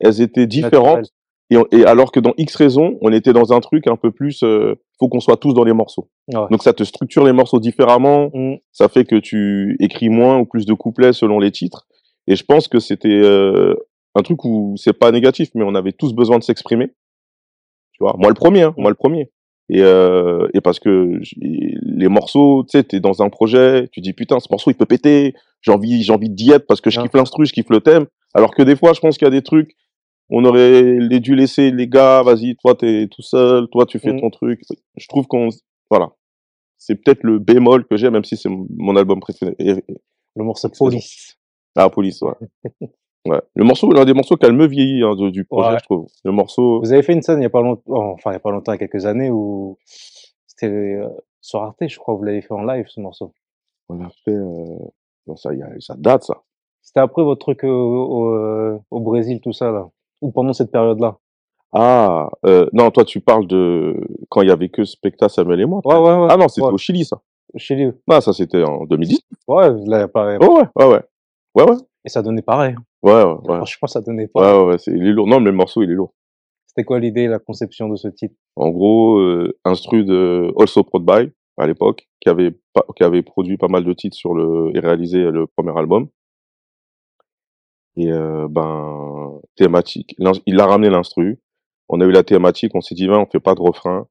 elles 0.00 0.20
étaient 0.20 0.46
différentes. 0.46 1.12
Et, 1.50 1.56
et 1.72 1.84
alors 1.84 2.10
que 2.10 2.20
dans 2.20 2.32
X 2.38 2.54
raisons, 2.56 2.98
on 3.02 3.12
était 3.12 3.32
dans 3.32 3.52
un 3.52 3.60
truc 3.60 3.86
un 3.86 3.96
peu 3.96 4.10
plus, 4.10 4.42
euh, 4.42 4.74
faut 4.98 5.08
qu'on 5.08 5.20
soit 5.20 5.36
tous 5.36 5.52
dans 5.52 5.64
les 5.64 5.72
morceaux. 5.72 6.08
Ouais. 6.32 6.46
Donc 6.50 6.62
ça 6.62 6.72
te 6.72 6.84
structure 6.84 7.24
les 7.24 7.32
morceaux 7.32 7.60
différemment, 7.60 8.30
Mm. 8.32 8.54
ça 8.72 8.88
fait 8.88 9.04
que 9.04 9.16
tu 9.16 9.76
écris 9.80 10.08
moins 10.08 10.38
ou 10.38 10.46
plus 10.46 10.64
de 10.64 10.72
couplets 10.74 11.12
selon 11.12 11.38
les 11.38 11.50
titres. 11.50 11.86
Et 12.26 12.36
je 12.36 12.44
pense 12.44 12.68
que 12.68 12.78
c'était 12.78 13.08
euh, 13.08 13.74
un 14.14 14.22
truc 14.22 14.44
où 14.44 14.74
c'est 14.76 14.94
pas 14.94 15.10
négatif, 15.10 15.50
mais 15.54 15.64
on 15.64 15.74
avait 15.74 15.92
tous 15.92 16.14
besoin 16.14 16.38
de 16.38 16.44
s'exprimer. 16.44 16.88
Tu 17.92 18.02
vois, 18.02 18.14
moi 18.18 18.28
le 18.28 18.34
premier, 18.34 18.62
hein, 18.62 18.74
moi 18.78 18.90
le 18.90 18.96
premier. 18.96 19.30
Et, 19.70 19.80
euh, 19.82 20.46
et 20.52 20.60
parce 20.60 20.78
que 20.78 21.18
les 21.40 22.08
morceaux, 22.08 22.64
tu 22.64 22.76
sais, 22.78 22.84
t'es 22.84 23.00
dans 23.00 23.22
un 23.22 23.30
projet, 23.30 23.88
tu 23.92 24.00
dis 24.00 24.12
putain, 24.12 24.38
ce 24.40 24.48
morceau 24.50 24.70
il 24.70 24.74
peut 24.74 24.84
péter, 24.86 25.34
j'ai 25.62 25.72
envie, 25.72 26.02
j'ai 26.02 26.12
envie 26.12 26.28
d'y 26.28 26.50
être 26.52 26.66
parce 26.66 26.80
que 26.82 26.90
je 26.90 27.00
Ouais. 27.00 27.06
kiffe 27.06 27.14
l'instru, 27.14 27.46
je 27.46 27.52
kiffe 27.52 27.70
le 27.70 27.80
thème. 27.80 28.06
Alors 28.34 28.54
que 28.54 28.62
des 28.62 28.76
fois, 28.76 28.92
je 28.92 29.00
pense 29.00 29.16
qu'il 29.16 29.24
y 29.26 29.28
a 29.28 29.30
des 29.30 29.42
trucs, 29.42 29.74
on 30.28 30.44
aurait 30.44 30.98
dû 31.20 31.34
laisser 31.34 31.70
les 31.70 31.88
gars, 31.88 32.22
vas-y, 32.22 32.56
toi 32.56 32.74
t'es 32.74 33.08
tout 33.10 33.22
seul, 33.22 33.68
toi 33.68 33.86
tu 33.86 33.98
fais 33.98 34.12
Mm. 34.12 34.20
ton 34.20 34.30
truc. 34.30 34.60
Je 34.96 35.06
trouve 35.08 35.26
qu'on, 35.26 35.48
voilà, 35.90 36.10
c'est 36.76 36.96
peut-être 36.96 37.22
le 37.22 37.38
bémol 37.38 37.86
que 37.86 37.96
j'ai, 37.96 38.10
même 38.10 38.24
si 38.24 38.36
c'est 38.36 38.48
mon- 38.50 38.96
album 38.96 39.20
préféré. 39.20 39.54
Le 39.58 40.44
morceau 40.44 40.68
Saison. 40.68 40.84
Police. 40.86 41.38
Ah, 41.76 41.88
Police, 41.88 42.20
ouais. 42.22 42.34
ouais. 43.26 43.40
Le 43.54 43.64
morceau, 43.64 43.90
l'un 43.92 44.04
des 44.04 44.14
morceaux 44.14 44.36
qui 44.36 44.46
a 44.46 44.48
le 44.48 44.56
mieux 44.56 44.66
vieilli 44.66 45.02
hein, 45.02 45.14
de- 45.16 45.30
du 45.30 45.44
projet, 45.44 45.70
Ouais. 45.70 45.78
je 45.78 45.84
trouve. 45.84 46.06
Le 46.24 46.32
morceau, 46.32 46.80
Vous 46.80 46.92
avez 46.92 47.02
fait 47.02 47.12
une 47.12 47.22
scène 47.22 47.40
il 47.40 47.42
y 47.42 47.46
a 47.46 47.50
pas 47.50 47.62
longtemps, 47.62 47.82
enfin 48.12 48.30
il 48.30 48.34
y 48.34 48.36
a 48.36 48.40
pas 48.40 48.50
longtemps, 48.50 48.72
il 48.72 48.76
y 48.80 48.82
a 48.84 48.86
quelques 48.88 49.06
années 49.06 49.30
où 49.30 49.78
c'était 50.46 50.66
euh, 50.66 51.08
sur 51.40 51.62
Arte, 51.62 51.86
je 51.86 51.98
crois, 51.98 52.14
vous 52.14 52.22
l'avez 52.24 52.42
fait 52.42 52.54
en 52.54 52.64
live 52.64 52.86
ce 52.88 53.00
morceau. 53.00 53.32
on 53.88 53.96
l'a 53.98 54.08
fait, 54.24 54.30
euh... 54.32 54.78
non, 55.26 55.36
ça, 55.36 55.52
y 55.54 55.62
a, 55.62 55.68
ça 55.80 55.94
date, 55.98 56.24
ça. 56.24 56.42
C'était 56.82 57.00
après 57.00 57.22
votre 57.22 57.40
truc 57.40 57.64
euh, 57.64 57.68
au, 57.68 58.34
euh, 58.34 58.78
au 58.90 59.00
Brésil, 59.00 59.40
tout 59.40 59.52
ça 59.52 59.70
là, 59.70 59.88
ou 60.20 60.30
pendant 60.30 60.52
cette 60.52 60.70
période-là? 60.70 61.16
Ah, 61.76 62.30
euh, 62.46 62.66
non, 62.72 62.90
toi, 62.92 63.04
tu 63.04 63.20
parles 63.20 63.46
de 63.48 63.96
quand 64.28 64.42
il 64.42 64.48
y 64.48 64.52
avait 64.52 64.68
que 64.68 64.84
Specta, 64.84 65.28
Samuel 65.28 65.60
et 65.60 65.64
moi. 65.66 65.80
Ouais, 65.84 65.96
ouais, 65.96 66.16
ouais. 66.22 66.28
Ah 66.30 66.36
non, 66.36 66.46
c'était 66.46 66.66
ouais. 66.66 66.72
au 66.72 66.78
Chili, 66.78 67.04
ça. 67.04 67.20
Chez 67.56 67.74
lui. 67.74 67.90
Non, 68.08 68.20
ça, 68.20 68.32
c'était 68.32 68.62
en 68.62 68.84
2010. 68.84 69.20
Ouais, 69.48 69.70
là, 69.86 70.06
pareil. 70.06 70.38
Oh, 70.40 70.58
ouais, 70.58 70.64
ouais, 70.76 70.86
ouais. 70.92 71.02
Ouais, 71.56 71.64
ouais. 71.70 71.76
Et 72.04 72.08
ça 72.08 72.22
donnait 72.22 72.42
pareil. 72.42 72.74
Ouais, 73.02 73.12
ouais, 73.12 73.24
ouais. 73.24 73.56
Franchement, 73.56 73.88
ça 73.88 74.00
donnait 74.00 74.28
pareil. 74.28 74.58
ouais, 74.58 74.64
ouais, 74.66 74.78
c'est, 74.78 74.92
il 74.92 75.06
est 75.06 75.12
lourd. 75.12 75.26
Non, 75.26 75.40
mais 75.40 75.50
le 75.50 75.56
morceau, 75.56 75.82
il 75.82 75.90
est 75.90 75.94
lourd. 75.94 76.14
C'était 76.66 76.84
quoi 76.84 76.98
l'idée, 76.98 77.28
la 77.28 77.38
conception 77.38 77.88
de 77.88 77.96
ce 77.96 78.08
titre? 78.08 78.34
En 78.56 78.70
gros, 78.70 79.18
euh, 79.18 79.56
instru 79.64 80.04
de 80.04 80.52
Also 80.58 80.82
Prod 80.82 81.04
By, 81.04 81.30
à 81.56 81.66
l'époque, 81.66 82.08
qui 82.20 82.28
avait, 82.28 82.50
pas, 82.72 82.84
qui 82.96 83.04
avait 83.04 83.22
produit 83.22 83.56
pas 83.56 83.68
mal 83.68 83.84
de 83.84 83.92
titres 83.92 84.16
sur 84.16 84.34
le, 84.34 84.72
et 84.74 84.80
réalisé 84.80 85.18
le 85.30 85.46
premier 85.46 85.76
album. 85.78 86.08
Et, 87.96 88.10
euh, 88.10 88.48
ben, 88.50 89.40
thématique. 89.56 90.16
Il 90.46 90.60
a 90.60 90.66
ramené 90.66 90.90
l'instru. 90.90 91.40
On 91.88 92.00
a 92.00 92.04
eu 92.04 92.10
la 92.10 92.24
thématique, 92.24 92.74
on 92.74 92.80
s'est 92.80 92.94
dit, 92.94 93.06
ben, 93.06 93.18
on 93.18 93.26
fait 93.26 93.40
pas 93.40 93.54
de 93.54 93.60
refrain. 93.60 94.08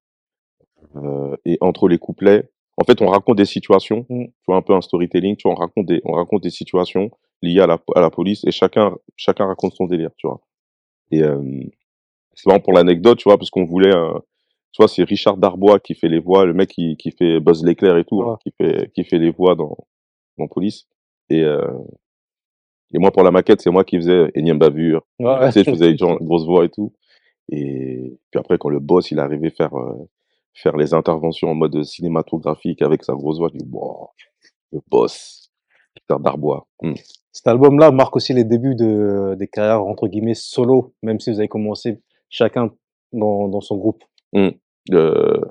Euh, 0.96 1.36
et 1.46 1.58
entre 1.60 1.88
les 1.88 1.98
couplets, 1.98 2.50
en 2.78 2.86
fait, 2.86 3.02
on 3.02 3.08
raconte 3.08 3.38
des 3.38 3.46
situations. 3.46 4.06
Mm. 4.10 4.26
Tu 4.26 4.44
vois, 4.48 4.56
un 4.56 4.62
peu 4.62 4.74
un 4.74 4.82
storytelling. 4.82 5.36
Tu 5.36 5.48
vois, 5.48 5.58
on 5.58 5.60
raconte 5.60 5.86
des, 5.86 6.02
on 6.06 6.14
raconte 6.14 6.44
des 6.44 6.50
situations 6.50 7.12
liées 7.44 7.62
à 7.62 7.68
la, 7.68 7.78
à 7.96 8.02
la 8.02 8.10
police 8.10 8.44
et 8.46 8.52
chacun, 8.52 8.96
chacun 9.16 9.46
raconte 9.46 9.74
son 9.74 9.86
délire, 9.86 10.12
tu 10.18 10.28
vois. 10.28 10.42
Et, 11.12 11.22
euh, 11.22 11.42
c'est 12.34 12.50
vraiment 12.50 12.64
pour 12.64 12.74
l'anecdote, 12.74 13.20
tu 13.20 13.30
vois, 13.30 13.38
parce 13.38 13.52
qu'on 13.52 13.66
voulait 13.66 13.94
tu 14.74 14.82
vois, 14.82 14.88
c'est 14.88 15.04
Richard 15.04 15.38
Darbois 15.38 15.80
qui 15.80 15.94
fait 15.94 16.10
les 16.10 16.20
voix, 16.20 16.46
le 16.46 16.54
mec 16.54 16.70
qui, 16.70 16.98
qui 16.98 17.12
fait 17.12 17.40
Buzz 17.40 17.64
l'éclair 17.64 17.96
et 17.96 18.06
tout, 18.06 18.24
hein, 18.24 18.40
qui 18.44 18.52
fait, 18.58 18.92
qui 18.96 19.04
fait 19.04 19.20
les 19.20 19.30
voix 19.30 19.54
dans, 19.54 19.78
dans 20.40 20.48
Police. 20.48 20.88
Et, 21.30 21.44
euh, 21.44 21.78
et 22.92 22.98
moi, 22.98 23.12
pour 23.12 23.22
la 23.22 23.30
maquette, 23.30 23.62
c'est 23.62 23.70
moi 23.70 23.84
qui 23.84 23.98
faisais 23.98 24.32
énième 24.34 24.58
bavure. 24.58 25.04
Ouais. 25.20 25.46
Tu 25.48 25.52
sais, 25.52 25.64
je 25.64 25.70
faisais 25.70 25.92
une 26.00 26.16
grosse 26.22 26.46
voix 26.46 26.66
et 26.66 26.70
tout. 26.70 26.92
Et 27.50 28.18
puis 28.32 28.40
après, 28.40 28.58
quand 28.58 28.70
le 28.70 28.80
boss, 28.80 29.12
il 29.12 29.20
arrivait 29.20 29.52
faire, 29.52 29.78
euh, 29.78 30.10
faire 30.56 30.76
les 30.76 30.96
interventions 30.96 31.50
en 31.50 31.56
mode 31.56 31.84
cinématographique 31.84 32.82
avec 32.82 33.04
sa 33.04 33.14
grosse 33.14 33.38
voix, 33.38 33.50
je 33.54 33.60
dis, 33.60 33.70
wow, 33.72 34.10
le 34.72 34.80
boss, 34.90 35.52
Richard 35.96 36.20
Darbois. 36.20 36.68
Hmm. 36.82 36.94
Cet 37.34 37.48
album-là 37.48 37.92
marque 37.92 38.16
aussi 38.16 38.34
les 38.34 38.44
débuts 38.46 38.76
de, 38.76 39.36
des 39.38 39.48
carrières, 39.48 39.84
entre 39.86 40.08
guillemets, 40.08 40.36
solo, 40.36 40.94
même 41.02 41.20
si 41.20 41.32
vous 41.32 41.40
avez 41.40 41.48
commencé 41.50 42.00
chacun 42.30 42.70
dans, 43.12 43.48
dans 43.50 43.60
son 43.62 43.76
groupe. 43.78 44.04
de, 44.90 45.42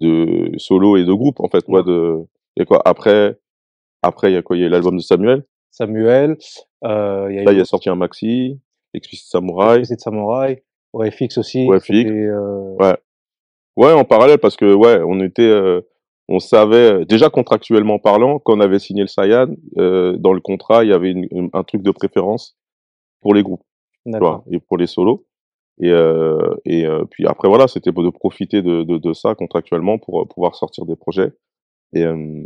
de 0.00 0.52
solo 0.58 0.96
et 0.96 1.04
de 1.04 1.12
groupe 1.12 1.40
en 1.40 1.48
fait 1.48 1.64
Ouais. 1.68 1.76
ouais 1.78 1.82
de 1.84 2.18
y 2.56 2.62
a 2.62 2.64
quoi 2.64 2.80
après 2.84 3.38
après 4.02 4.30
il 4.30 4.34
y 4.34 4.36
a 4.36 4.42
quoi 4.42 4.56
il 4.56 4.62
y 4.62 4.66
a 4.66 4.68
l'album 4.68 4.96
de 4.96 5.02
Samuel 5.02 5.44
Samuel, 5.70 6.36
euh, 6.84 7.28
y 7.32 7.38
a 7.38 7.44
là 7.44 7.52
il 7.52 7.58
eu 7.58 7.60
a 7.60 7.64
sorti 7.64 7.88
un 7.90 7.94
maxi 7.96 8.60
Explicit 8.94 9.28
Samurai 9.28 9.80
de 9.80 9.84
Samurai, 9.98 10.62
OFX 10.92 11.38
aussi. 11.38 11.66
OFX. 11.68 11.90
euh, 12.06 12.76
ouais 12.80 12.96
ouais 13.76 13.92
en 13.92 14.04
parallèle 14.04 14.38
parce 14.38 14.56
que 14.56 14.72
ouais 14.72 15.00
on 15.04 15.20
était 15.20 15.42
euh, 15.42 15.80
on 16.28 16.38
savait 16.40 17.04
déjà 17.06 17.30
contractuellement 17.30 17.98
parlant 17.98 18.38
quand 18.38 18.56
on 18.56 18.60
avait 18.60 18.78
signé 18.78 19.02
le 19.02 19.08
Sayan 19.08 19.48
euh, 19.78 20.16
dans 20.18 20.32
le 20.32 20.40
contrat 20.40 20.84
il 20.84 20.90
y 20.90 20.92
avait 20.92 21.10
une- 21.12 21.28
une- 21.30 21.50
un 21.52 21.64
truc 21.64 21.82
de 21.82 21.90
préférence 21.90 22.56
pour 23.22 23.34
les 23.34 23.42
groupes 23.42 23.64
tu 24.06 24.18
vois, 24.20 24.44
et 24.50 24.60
pour 24.60 24.78
les 24.78 24.86
solos. 24.88 25.26
Et 25.80 25.90
euh, 25.90 26.54
et 26.66 26.86
euh, 26.86 27.04
puis 27.10 27.26
après 27.26 27.48
voilà 27.48 27.68
c'était 27.68 27.92
de 27.92 28.10
profiter 28.10 28.62
de, 28.62 28.84
de 28.84 28.98
de 28.98 29.12
ça 29.14 29.34
contractuellement 29.34 29.98
pour 29.98 30.22
euh, 30.22 30.26
pouvoir 30.26 30.54
sortir 30.56 30.86
des 30.86 30.96
projets. 30.96 31.32
Et 31.94 32.04
euh, 32.04 32.42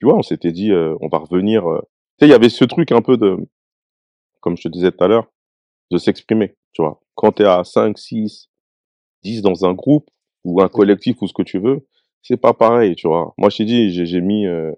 tu 0.00 0.06
vois 0.06 0.16
on 0.16 0.22
s'était 0.22 0.52
dit 0.52 0.72
euh, 0.72 0.96
on 1.00 1.08
va 1.08 1.18
revenir 1.18 1.68
euh, 1.70 1.80
tu 2.18 2.24
sais 2.24 2.28
il 2.28 2.30
y 2.30 2.34
avait 2.34 2.50
ce 2.50 2.64
truc 2.64 2.92
un 2.92 3.02
peu 3.02 3.16
de 3.18 3.38
comme 4.40 4.56
je 4.56 4.62
te 4.64 4.68
disais 4.68 4.90
tout 4.92 5.04
à 5.04 5.08
l'heure 5.08 5.26
de 5.90 5.98
s'exprimer 5.98 6.56
tu 6.72 6.82
vois. 6.82 7.00
Quand 7.16 7.32
tu 7.32 7.42
es 7.42 7.46
à 7.46 7.64
5 7.64 7.98
6 7.98 8.50
10 9.22 9.42
dans 9.42 9.64
un 9.66 9.74
groupe 9.74 10.08
ou 10.44 10.62
un 10.62 10.68
collectif 10.68 11.20
ou 11.22 11.26
ce 11.28 11.34
que 11.34 11.42
tu 11.42 11.58
veux 11.58 11.86
c'est 12.22 12.36
pas 12.36 12.54
pareil 12.54 12.94
tu 12.96 13.06
vois. 13.08 13.34
Moi 13.38 13.50
je 13.50 13.58
t'ai 13.58 13.64
dit 13.64 13.90
j'ai 13.90 14.06
j'ai 14.06 14.20
mis 14.20 14.46
euh, 14.46 14.72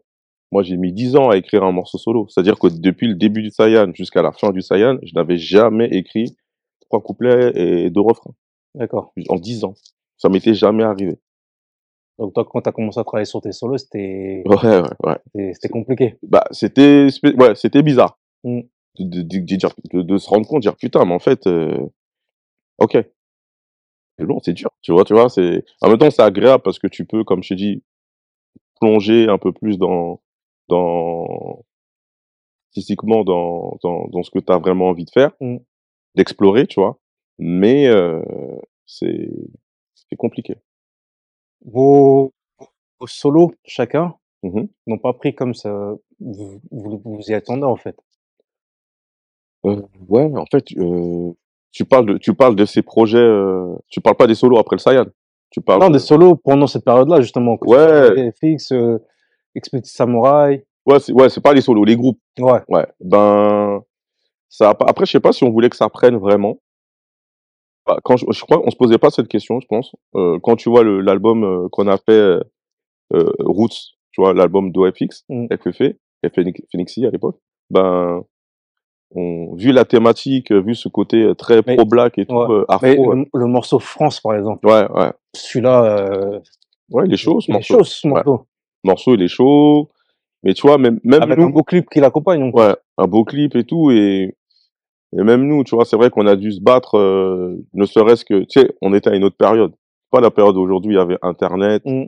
moi 0.52 0.62
j'ai 0.62 0.76
mis 0.76 0.92
10 0.92 1.16
ans 1.16 1.30
à 1.30 1.36
écrire 1.36 1.64
un 1.64 1.72
morceau 1.72 1.98
solo. 1.98 2.26
C'est 2.28 2.40
à 2.40 2.42
dire 2.42 2.58
que 2.58 2.68
depuis 2.68 3.08
le 3.08 3.14
début 3.14 3.42
du 3.42 3.50
Saiyan 3.50 3.92
jusqu'à 3.94 4.22
la 4.22 4.32
fin 4.32 4.50
du 4.50 4.62
Saiyan 4.62 4.98
je 5.02 5.12
n'avais 5.14 5.36
jamais 5.38 5.88
écrit 5.92 6.36
trois 6.80 7.00
couplets 7.02 7.52
et 7.54 7.90
deux 7.90 8.00
refrains. 8.00 8.34
D'accord. 8.74 9.12
en 9.28 9.36
10 9.36 9.64
ans. 9.64 9.74
Ça 10.16 10.28
m'était 10.28 10.54
jamais 10.54 10.82
arrivé. 10.84 11.18
Donc 12.18 12.34
toi, 12.34 12.44
quand 12.48 12.60
tu 12.62 12.68
as 12.68 12.72
commencé 12.72 13.00
à 13.00 13.04
travailler 13.04 13.24
sur 13.24 13.40
tes 13.40 13.52
solos, 13.52 13.78
c'était 13.78 14.42
ouais 14.46 14.56
ouais 14.56 14.82
ouais. 15.04 15.16
c'était- 15.26 15.52
c'était 15.54 15.68
compliqué. 15.68 16.16
bah 16.22 16.44
c'était 16.50 17.08
ouais 17.38 17.54
c'était 17.54 17.82
bizarre. 17.82 18.18
Mm. 18.44 18.60
de, 18.98 19.22
de, 19.22 19.38
dire 19.38 19.70
de, 19.92 20.02
de 20.02 20.16
se 20.18 20.28
rendre 20.28 20.46
compte 20.46 20.62
dire 20.62 20.76
putain 20.76 21.04
mais 21.04 21.14
en 21.14 21.18
fait 21.18 21.46
euh, 21.46 21.78
ok 22.78 22.98
c'est 24.18 24.24
long 24.26 24.40
c'est 24.42 24.52
dur 24.52 24.70
tu 24.82 24.92
vois 24.92 25.04
tu 25.04 25.14
vois 25.14 25.28
c'est 25.28 25.64
en 25.80 25.88
même 25.88 25.98
temps 25.98 26.10
c'est 26.10 26.22
agréable 26.22 26.62
parce 26.62 26.78
que 26.78 26.86
tu 26.86 27.04
peux 27.06 27.24
comme 27.24 27.42
je 27.42 27.50
t'ai 27.50 27.54
dit 27.56 27.82
plonger 28.80 29.28
un 29.28 29.38
peu 29.38 29.52
plus 29.52 29.78
dans 29.78 30.20
dans 30.68 31.64
artistiquement 32.70 33.24
dans 33.24 33.78
dans 33.82 34.08
dans 34.08 34.22
ce 34.22 34.30
que 34.30 34.38
tu 34.38 34.52
as 34.52 34.58
vraiment 34.58 34.88
envie 34.88 35.04
de 35.04 35.10
faire 35.10 35.32
Mm. 35.40 35.56
d'explorer 36.16 36.66
tu 36.66 36.80
vois 36.80 36.98
mais 37.38 37.88
euh, 37.88 38.22
c'est 38.86 39.30
c'est 39.94 40.16
compliqué 40.16 40.56
Vos, 41.64 42.32
vos 43.00 43.06
solos, 43.08 43.52
chacun, 43.64 44.14
Mhm. 44.44 44.68
n'ont 44.86 44.98
pas 44.98 45.12
pris 45.12 45.34
comme 45.34 45.54
ça. 45.54 45.94
Vous, 46.20 46.60
vous, 46.70 47.00
vous 47.04 47.22
y 47.30 47.34
attendez 47.34 47.64
en 47.64 47.76
fait? 47.76 47.96
Euh, 49.64 49.82
ouais, 50.08 50.30
en 50.36 50.44
fait, 50.50 50.64
euh, 50.76 51.32
tu 51.72 51.84
parles 51.84 52.06
de, 52.06 52.18
tu 52.18 52.34
parles 52.34 52.54
de 52.56 52.64
ces 52.64 52.82
projets, 52.82 53.18
euh, 53.18 53.74
tu 53.88 54.00
parles 54.00 54.16
pas 54.16 54.26
des 54.26 54.34
solos 54.34 54.58
après 54.58 54.76
le 54.76 54.80
Saiyan. 54.80 55.06
Tu 55.50 55.60
parles. 55.60 55.80
Non, 55.80 55.88
de- 55.88 55.94
des 55.94 55.98
solos 55.98 56.36
pendant 56.36 56.66
cette 56.66 56.84
période-là, 56.84 57.20
justement. 57.20 57.56
Ouais. 57.62 58.30
FX, 58.32 58.72
euh, 58.72 58.98
Explicit 59.54 59.86
Samurai. 59.86 60.64
Ouais, 60.86 60.98
c'est, 61.00 61.12
ouais, 61.12 61.28
c'est 61.28 61.40
pas 61.42 61.52
les 61.52 61.60
solos, 61.60 61.84
les 61.84 61.96
groupes. 61.96 62.18
Ouais. 62.38 62.60
Ouais. 62.68 62.86
Ben, 63.00 63.80
ça, 64.48 64.70
a 64.70 64.74
pas- 64.74 64.86
après, 64.88 65.04
je 65.06 65.12
sais 65.12 65.20
pas 65.20 65.32
si 65.32 65.44
on 65.44 65.50
voulait 65.50 65.68
que 65.70 65.76
ça 65.76 65.88
prenne 65.88 66.16
vraiment. 66.16 66.58
Bah, 67.86 67.98
Quand 68.04 68.16
je, 68.16 68.24
je 68.30 68.40
crois 68.42 68.60
qu'on 68.60 68.70
se 68.70 68.76
posait 68.76 68.98
pas 68.98 69.10
cette 69.10 69.28
question, 69.28 69.60
je 69.60 69.66
pense. 69.66 69.94
Euh, 70.14 70.38
quand 70.42 70.56
tu 70.56 70.68
vois 70.70 70.82
le, 70.84 71.00
l'album 71.00 71.44
euh, 71.44 71.68
qu'on 71.70 71.86
a 71.88 71.96
fait, 71.98 72.12
euh, 72.12 72.40
euh, 73.14 73.30
Roots, 73.40 73.94
tu 74.12 74.20
vois, 74.20 74.32
l'album 74.34 74.72
d'OFX, 74.72 75.24
Mm. 75.28 75.46
FFE, 75.56 75.96
FNX 76.24 76.62
Phoenixy 76.70 77.04
à 77.06 77.10
l'époque, 77.10 77.38
ben, 77.70 78.22
on, 79.14 79.54
vu 79.56 79.72
la 79.72 79.84
thématique, 79.84 80.50
vu 80.52 80.74
ce 80.74 80.88
côté 80.88 81.22
euh, 81.22 81.34
très 81.34 81.62
pro-black 81.62 82.18
et 82.18 82.26
tout, 82.26 82.34
ouais. 82.34 82.50
euh, 82.50 82.64
afro, 82.68 82.86
Mais 82.86 82.98
euh, 82.98 83.14
le, 83.14 83.40
le 83.40 83.46
morceau 83.46 83.78
France, 83.78 84.20
par 84.20 84.34
exemple, 84.36 84.66
ouais, 84.66 84.90
ouais. 84.90 85.12
celui-là, 85.34 85.84
euh, 85.84 86.40
Ouais, 86.90 87.04
il 87.06 87.12
est 87.14 87.16
chaud, 87.16 87.40
ce 87.40 87.46
il 87.50 87.50
est 87.50 87.54
morceau. 87.54 87.78
chaud, 87.78 87.84
ce 87.84 88.06
Ouais. 88.08 88.12
morceau. 88.14 88.46
Le 88.84 88.88
morceau, 88.90 89.14
il 89.14 89.22
est 89.22 89.28
chaud. 89.28 89.90
Mais 90.42 90.54
tu 90.54 90.66
vois, 90.66 90.76
même, 90.76 90.98
même 91.04 91.22
Avec 91.22 91.38
nous, 91.38 91.44
un 91.46 91.50
beau 91.50 91.62
clip 91.62 91.88
qui 91.90 92.00
l'accompagne. 92.00 92.50
ouais, 92.52 92.74
un 92.98 93.06
beau 93.06 93.24
clip 93.24 93.54
et 93.56 93.64
tout. 93.64 93.90
Et, 93.92 94.36
et 95.16 95.22
même 95.22 95.46
nous, 95.46 95.62
tu 95.64 95.74
vois, 95.76 95.84
c'est 95.84 95.96
vrai 95.96 96.10
qu'on 96.10 96.26
a 96.26 96.34
dû 96.36 96.50
se 96.52 96.60
battre, 96.60 96.98
euh, 96.98 97.56
ne 97.74 97.84
serait-ce 97.86 98.24
que, 98.24 98.40
tu 98.44 98.60
sais, 98.60 98.72
on 98.82 98.92
était 98.92 99.10
à 99.10 99.14
une 99.14 99.24
autre 99.24 99.36
période. 99.36 99.72
Pas 100.10 100.20
la 100.20 100.30
période 100.30 100.56
où 100.56 100.60
aujourd'hui, 100.60 100.94
il 100.94 100.98
y 100.98 101.00
avait 101.00 101.18
Internet, 101.22 101.82
Mm. 101.86 102.06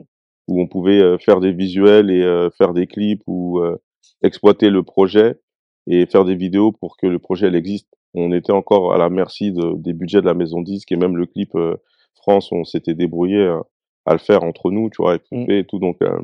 où 0.49 0.61
on 0.61 0.67
pouvait 0.67 0.99
euh, 1.01 1.17
faire 1.17 1.39
des 1.39 1.51
visuels 1.53 2.11
et 2.11 2.21
euh, 2.23 2.49
faire 2.57 2.73
des 2.73 2.85
clips 2.87 3.21
ou 3.25 3.59
euh, 3.59 3.77
exploiter 4.21 4.69
le 4.69 4.83
projet 4.83 5.39
et 5.87 6.05
faire 6.07 6.25
des 6.25 6.35
vidéos 6.35 6.71
pour 6.71 6.97
que 6.97 7.07
le 7.07 7.19
projet 7.19 7.47
elle 7.47 7.55
existe. 7.55 7.87
on 8.13 8.31
était 8.31 8.53
encore 8.53 8.93
à 8.93 8.97
la 8.97 9.09
merci 9.09 9.51
de, 9.51 9.73
des 9.77 9.93
budgets 9.93 10.21
de 10.21 10.25
la 10.25 10.33
maison 10.33 10.61
disque 10.61 10.91
et 10.91 10.95
même 10.97 11.17
le 11.17 11.25
clip 11.25 11.53
euh, 11.55 11.75
France, 12.15 12.51
on 12.51 12.63
s'était 12.63 12.93
débrouillé 12.95 13.37
euh, 13.37 13.59
à 14.05 14.13
le 14.13 14.19
faire 14.19 14.43
entre 14.43 14.71
nous, 14.71 14.89
tu 14.89 15.01
vois, 15.01 15.15
et, 15.15 15.19
Mm. 15.31 15.51
et 15.51 15.65
tout. 15.65 15.79
Donc, 15.79 15.97
euh, 16.01 16.19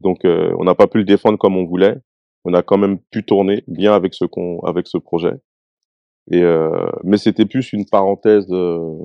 donc 0.00 0.24
euh, 0.24 0.54
on 0.58 0.64
n'a 0.64 0.74
pas 0.74 0.86
pu 0.88 0.98
le 0.98 1.04
défendre 1.04 1.38
comme 1.38 1.56
on 1.56 1.64
voulait. 1.66 1.96
On 2.44 2.54
a 2.54 2.62
quand 2.62 2.78
même 2.78 2.98
pu 3.10 3.24
tourner 3.24 3.64
bien 3.68 3.92
avec 3.94 4.14
ce 4.14 4.24
qu'on, 4.24 4.60
avec 4.60 4.86
ce 4.88 4.98
projet. 4.98 5.32
Et 6.30 6.42
euh, 6.42 6.70
mais 7.04 7.18
c'était 7.18 7.46
plus 7.46 7.72
une 7.72 7.86
parenthèse 7.86 8.46
euh, 8.50 8.98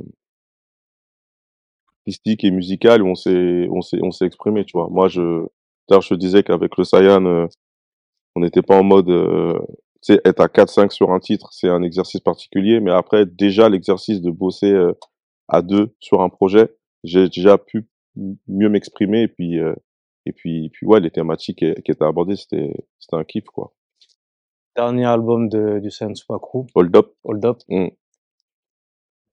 artistique 1.99 2.43
et 2.43 2.51
musicale 2.51 3.01
où 3.01 3.08
on 3.08 3.15
s'est, 3.15 3.67
on 3.71 3.82
s'est, 3.82 3.99
on 4.01 4.12
s'est 4.12 4.25
exprimé, 4.25 4.63
tu 4.65 4.78
vois. 4.78 4.89
Moi, 4.89 5.08
je, 5.08 5.45
d'ailleurs, 5.89 6.01
je 6.01 6.10
te 6.10 6.19
disais 6.19 6.43
qu'avec 6.43 6.78
le 6.78 6.84
Saiyan, 6.84 7.25
euh, 7.25 7.47
on 8.36 8.41
n'était 8.41 8.62
pas 8.62 8.78
en 8.78 8.84
mode, 8.84 9.10
euh, 9.10 9.58
tu 10.02 10.13
sais, 10.13 10.21
être 10.26 10.41
à 10.41 10.48
4-5 10.48 10.91
sur 10.91 11.12
un 11.12 11.19
titre, 11.19 11.50
c'est 11.52 11.69
un 11.69 11.82
exercice 11.82 12.21
particulier, 12.21 12.80
mais 12.80 12.91
après, 12.91 13.26
déjà, 13.26 13.69
l'exercice 13.69 14.21
de 14.21 14.30
bosser 14.30 14.71
euh, 14.71 14.93
à 15.48 15.62
deux 15.62 15.95
sur 16.00 16.21
un 16.21 16.30
projet, 16.30 16.76
j'ai 17.04 17.26
déjà 17.26 17.58
pu 17.58 17.88
mieux 18.48 18.69
m'exprimer 18.69 19.24
et 19.24 19.28
puis, 19.28 19.60
euh, 19.60 19.74
et 20.26 20.34
puis, 20.34 20.69
puis 20.69 20.86
ouais, 20.86 21.00
les 21.00 21.12
thématiques 21.12 21.60
qui, 21.60 21.74
qui 21.84 21.91
étaient 21.91 22.04
abordées, 22.04 22.36
c'était, 22.36 22.74
c'était 23.00 23.15
un 23.15 23.24
kiff, 23.24 23.45
quoi. 23.45 23.74
Dernier 24.76 25.06
album 25.06 25.48
de, 25.48 25.80
du 25.80 25.89
Super 25.89 26.39
Crew, 26.41 26.65
Hold 26.76 26.95
up, 26.98 27.13
Hold 27.24 27.45
Up, 27.45 27.60
mm, 27.69 27.88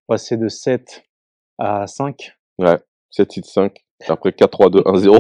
passé 0.07 0.37
de 0.37 0.49
7 0.49 1.05
à 1.59 1.89
5. 1.89 2.37
ouais, 2.59 2.79
7 3.11 3.29
titres 3.29 3.49
5, 3.49 3.85
après 4.09 4.33
4, 4.33 4.51
3, 4.51 4.71
2, 4.71 4.83
1, 4.87 4.97
0. 4.99 5.19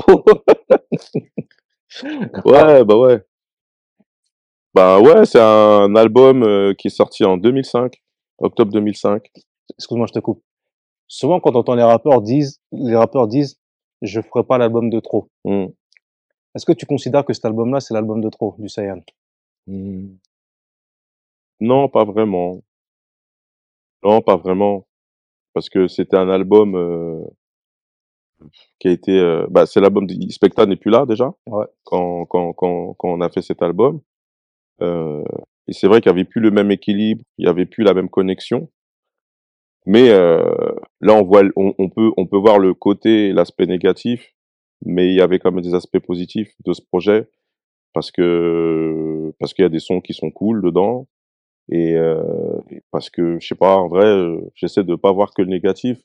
ouais, 2.44 2.84
bah 2.84 2.96
ouais. 2.96 3.24
Bah 4.74 5.00
ouais, 5.00 5.24
c'est 5.26 5.40
un 5.40 5.94
album 5.96 6.42
euh, 6.42 6.72
qui 6.74 6.88
est 6.88 6.90
sorti 6.90 7.24
en 7.24 7.36
2005, 7.36 7.94
octobre 8.38 8.72
2005. 8.72 9.30
Excuse-moi, 9.78 10.06
je 10.06 10.12
te 10.14 10.18
coupe. 10.18 10.42
Souvent, 11.08 11.40
quand 11.40 11.54
on 11.54 11.58
entend 11.58 11.74
les 11.74 11.82
rappeurs 11.82 12.22
disent, 12.22 12.60
les 12.72 12.96
rappeurs 12.96 13.28
disent, 13.28 13.58
je 14.00 14.20
ferai 14.20 14.44
pas 14.44 14.56
l'album 14.58 14.88
de 14.88 14.98
trop. 15.00 15.28
Mm. 15.44 15.66
Est-ce 16.54 16.64
que 16.66 16.72
tu 16.72 16.86
considères 16.86 17.24
que 17.24 17.32
cet 17.34 17.44
album-là, 17.44 17.80
c'est 17.80 17.94
l'album 17.94 18.20
de 18.22 18.30
trop 18.30 18.54
du 18.58 18.68
Saiyan? 18.68 19.00
Hmm. 19.66 20.16
Non, 21.60 21.88
pas 21.88 22.04
vraiment. 22.04 22.60
Non, 24.02 24.20
pas 24.20 24.36
vraiment. 24.36 24.86
Parce 25.54 25.68
que 25.68 25.86
c'était 25.88 26.16
un 26.16 26.28
album 26.28 26.74
euh, 26.74 27.24
qui 28.78 28.88
a 28.88 28.90
été... 28.90 29.12
euh, 29.18 29.46
bah, 29.50 29.66
c'est 29.66 29.80
l'album 29.80 30.06
Specta 30.30 30.66
n'est 30.66 30.76
plus 30.76 30.90
là 30.90 31.06
déjà, 31.06 31.32
Ouais. 31.46 31.66
quand, 31.84 32.26
quand, 32.26 32.52
quand, 32.54 32.94
quand 32.94 33.08
on 33.08 33.20
a 33.20 33.30
fait 33.30 33.42
cet 33.42 33.62
album. 33.62 34.00
Euh, 34.82 35.22
et 35.68 35.72
c'est 35.72 35.86
vrai 35.86 36.00
qu'il 36.00 36.12
n'y 36.12 36.18
avait 36.18 36.28
plus 36.28 36.40
le 36.40 36.50
même 36.50 36.70
équilibre, 36.70 37.22
il 37.38 37.44
n'y 37.44 37.50
avait 37.50 37.66
plus 37.66 37.84
la 37.84 37.94
même 37.94 38.08
connexion. 38.10 38.68
Mais 39.86 40.10
euh, 40.10 40.42
là, 41.00 41.14
on 41.14 41.22
voit, 41.24 41.42
on, 41.56 41.74
on 41.78 41.88
peut, 41.90 42.10
on 42.16 42.26
peut 42.26 42.36
voir 42.38 42.58
le 42.58 42.74
côté, 42.74 43.32
l'aspect 43.32 43.66
négatif, 43.66 44.32
mais 44.84 45.08
il 45.08 45.14
y 45.16 45.20
avait 45.20 45.38
quand 45.40 45.50
même 45.52 45.62
des 45.64 45.74
aspects 45.74 45.98
positifs 45.98 46.52
de 46.64 46.72
ce 46.72 46.82
projet 46.82 47.28
parce 47.94 48.10
que 48.10 49.32
parce 49.38 49.54
qu'il 49.54 49.64
y 49.64 49.66
a 49.66 49.70
des 49.70 49.80
sons 49.80 50.00
qui 50.00 50.14
sont 50.14 50.30
cool 50.30 50.62
dedans 50.62 51.08
et, 51.70 51.94
euh, 51.96 52.22
parce 52.90 53.10
que 53.10 53.38
je 53.40 53.46
sais 53.46 53.54
pas, 53.54 53.76
en 53.76 53.88
vrai, 53.88 54.06
euh, 54.06 54.40
j'essaie 54.54 54.84
de 54.84 54.94
pas 54.96 55.12
voir 55.12 55.32
que 55.34 55.42
le 55.42 55.48
négatif, 55.48 55.98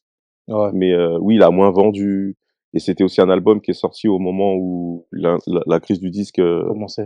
Ouais. 0.48 0.70
mais 0.74 0.94
euh, 0.94 1.18
oui, 1.20 1.36
il 1.36 1.44
a 1.44 1.52
moins 1.52 1.72
vendu 1.72 2.36
et 2.78 2.80
c'était 2.80 3.04
aussi 3.04 3.22
un 3.22 3.30
album 3.32 3.60
qui 3.60 3.72
est 3.72 3.74
sorti 3.74 4.08
au 4.08 4.20
moment 4.20 4.54
où 4.54 5.08
la, 5.12 5.38
la, 5.48 5.62
la 5.66 5.80
crise 5.80 6.00
du 6.00 6.12
disque 6.12 6.38
euh, 6.38 6.62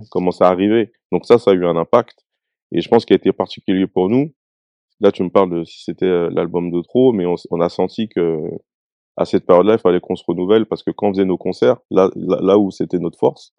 commençait 0.09 0.43
à 0.43 0.49
arriver. 0.49 0.91
Donc 1.13 1.25
ça, 1.25 1.37
ça 1.37 1.51
a 1.51 1.53
eu 1.53 1.65
un 1.65 1.77
impact. 1.77 2.25
Et 2.73 2.81
je 2.81 2.89
pense 2.89 3.05
qu'il 3.05 3.13
a 3.13 3.15
été 3.15 3.31
particulier 3.31 3.87
pour 3.87 4.09
nous. 4.09 4.33
Là, 4.99 5.13
tu 5.13 5.23
me 5.23 5.29
parles 5.29 5.49
de 5.49 5.63
si 5.63 5.85
c'était 5.85 6.05
euh, 6.05 6.29
l'album 6.29 6.71
de 6.71 6.81
trop, 6.81 7.13
mais 7.13 7.25
on, 7.25 7.61
a 7.61 7.69
senti 7.69 8.09
que 8.09 8.41
à 9.15 9.23
cette 9.23 9.45
période-là, 9.45 9.75
il 9.75 9.79
fallait 9.79 10.01
qu'on 10.01 10.17
se 10.17 10.25
renouvelle 10.27 10.65
parce 10.65 10.83
que 10.83 10.91
quand 10.91 11.07
on 11.07 11.13
faisait 11.13 11.23
nos 11.23 11.37
concerts, 11.37 11.77
là, 11.89 12.09
là, 12.17 12.39
là 12.41 12.57
où 12.57 12.69
c'était 12.69 12.99
notre 12.99 13.17
force, 13.17 13.53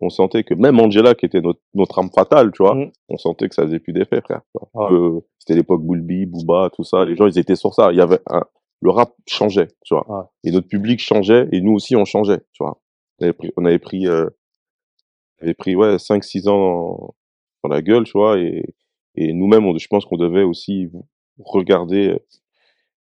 on 0.00 0.08
sentait 0.08 0.44
que 0.44 0.54
même 0.54 0.80
Angela, 0.80 1.14
qui 1.14 1.26
était 1.26 1.42
notre, 1.42 1.60
notre 1.74 1.98
âme 1.98 2.10
fatale, 2.10 2.52
tu 2.52 2.62
vois, 2.62 2.74
Mm. 2.74 2.90
on 3.10 3.18
sentait 3.18 3.50
que 3.50 3.54
ça 3.54 3.64
faisait 3.64 3.80
plus 3.80 3.92
d'effet, 3.92 4.22
frère. 4.22 4.40
Ouais. 4.54 4.86
Euh, 4.92 5.20
c'était 5.38 5.56
l'époque 5.56 5.82
Bulbi, 5.82 6.24
Booba, 6.24 6.70
tout 6.74 6.84
ça. 6.84 7.04
Les 7.04 7.16
gens, 7.16 7.26
ils 7.26 7.38
étaient 7.38 7.54
sur 7.54 7.74
ça. 7.74 7.92
Il 7.92 7.98
y 7.98 8.00
avait 8.00 8.20
un, 8.30 8.44
le 8.84 8.90
rap 8.90 9.14
changeait, 9.26 9.68
tu 9.82 9.94
vois. 9.94 10.30
Et 10.44 10.50
notre 10.50 10.68
public 10.68 11.00
changeait 11.00 11.48
et 11.52 11.62
nous 11.62 11.72
aussi, 11.72 11.96
on 11.96 12.04
changeait, 12.04 12.40
tu 12.52 12.62
vois. 12.62 12.82
On 13.18 13.24
avait 13.24 13.32
pris, 13.32 13.50
on 13.56 13.64
avait 13.64 13.78
pris, 13.78 14.06
euh, 14.06 14.28
on 15.40 15.44
avait 15.44 15.54
pris 15.54 15.74
ouais, 15.74 15.96
5-6 15.96 16.48
ans 16.50 16.58
dans, 16.58 17.14
dans 17.62 17.70
la 17.70 17.80
gueule, 17.80 18.04
tu 18.04 18.12
vois, 18.12 18.38
et, 18.38 18.62
et 19.14 19.32
nous-mêmes, 19.32 19.78
je 19.78 19.86
pense 19.88 20.04
qu'on 20.04 20.18
devait 20.18 20.42
aussi 20.42 20.90
regarder 21.38 22.18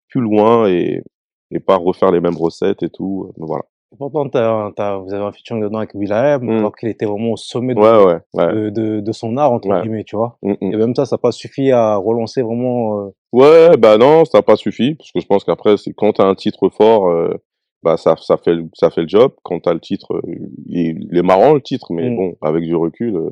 plus 0.08 0.22
loin 0.22 0.70
et, 0.70 1.04
et 1.50 1.60
pas 1.60 1.78
refaire 1.78 2.12
les 2.12 2.22
mêmes 2.22 2.38
recettes 2.38 2.84
et 2.84 2.89
tout. 2.89 3.34
Mais 3.38 3.48
voilà. 3.48 3.63
Et 3.93 3.97
Pourtant, 3.97 4.30
t'as, 4.30 4.97
vous 4.97 5.13
avez 5.13 5.23
un 5.23 5.32
featuring 5.32 5.62
dedans 5.62 5.80
avec 5.80 5.93
Will.i.am, 5.93 6.43
Mm. 6.43 6.49
alors 6.60 6.75
qu'il 6.75 6.88
était 6.89 7.06
vraiment 7.06 7.32
au 7.32 7.38
sommet 7.38 7.75
de, 7.75 7.80
Ouais, 7.80 8.06
ouais, 8.06 8.19
ouais. 8.34 8.54
de, 8.54 8.69
de, 8.69 8.99
de 9.01 9.12
son 9.12 9.36
art, 9.38 9.51
entre 9.51 9.67
guillemets, 9.82 10.04
tu 10.06 10.15
vois. 10.15 10.38
Mm, 10.41 10.51
mm. 10.62 10.73
Et 10.73 10.77
même 10.77 10.95
ça, 10.95 11.06
ça 11.06 11.15
n'a 11.15 11.19
pas 11.19 11.32
suffi 11.32 11.71
à 11.71 11.97
relancer 11.97 12.41
vraiment, 12.41 13.01
euh, 13.01 13.10
Ouais, 13.34 13.75
bah 13.77 13.97
non, 13.97 14.23
ça 14.25 14.38
n'a 14.38 14.41
pas 14.43 14.56
suffi, 14.56 14.95
parce 14.95 15.12
que 15.12 15.19
je 15.19 15.25
pense 15.25 15.43
qu'après, 15.43 15.75
quand 15.97 16.13
t'as 16.13 16.25
un 16.25 16.36
titre 16.36 16.69
fort, 16.69 17.10
euh, 17.10 17.34
bah 17.84 17.97
ça, 17.97 18.15
ça 18.17 18.38
fait, 18.38 18.56
le- 18.56 18.69
ça 18.73 18.91
fait 18.91 19.01
le 19.01 19.08
job. 19.10 19.34
Quand 19.43 19.60
t'as 19.60 19.73
le 19.73 19.80
titre, 19.80 20.13
euh, 20.15 20.21
il, 20.67 21.08
il 21.12 21.17
est 21.17 21.21
marrant 21.23 21.54
le 21.54 21.62
titre, 21.62 21.88
mais 21.91 22.10
bon, 22.15 22.36
avec 22.41 22.63
du 22.63 22.75
recul, 22.75 23.15
euh. 23.15 23.30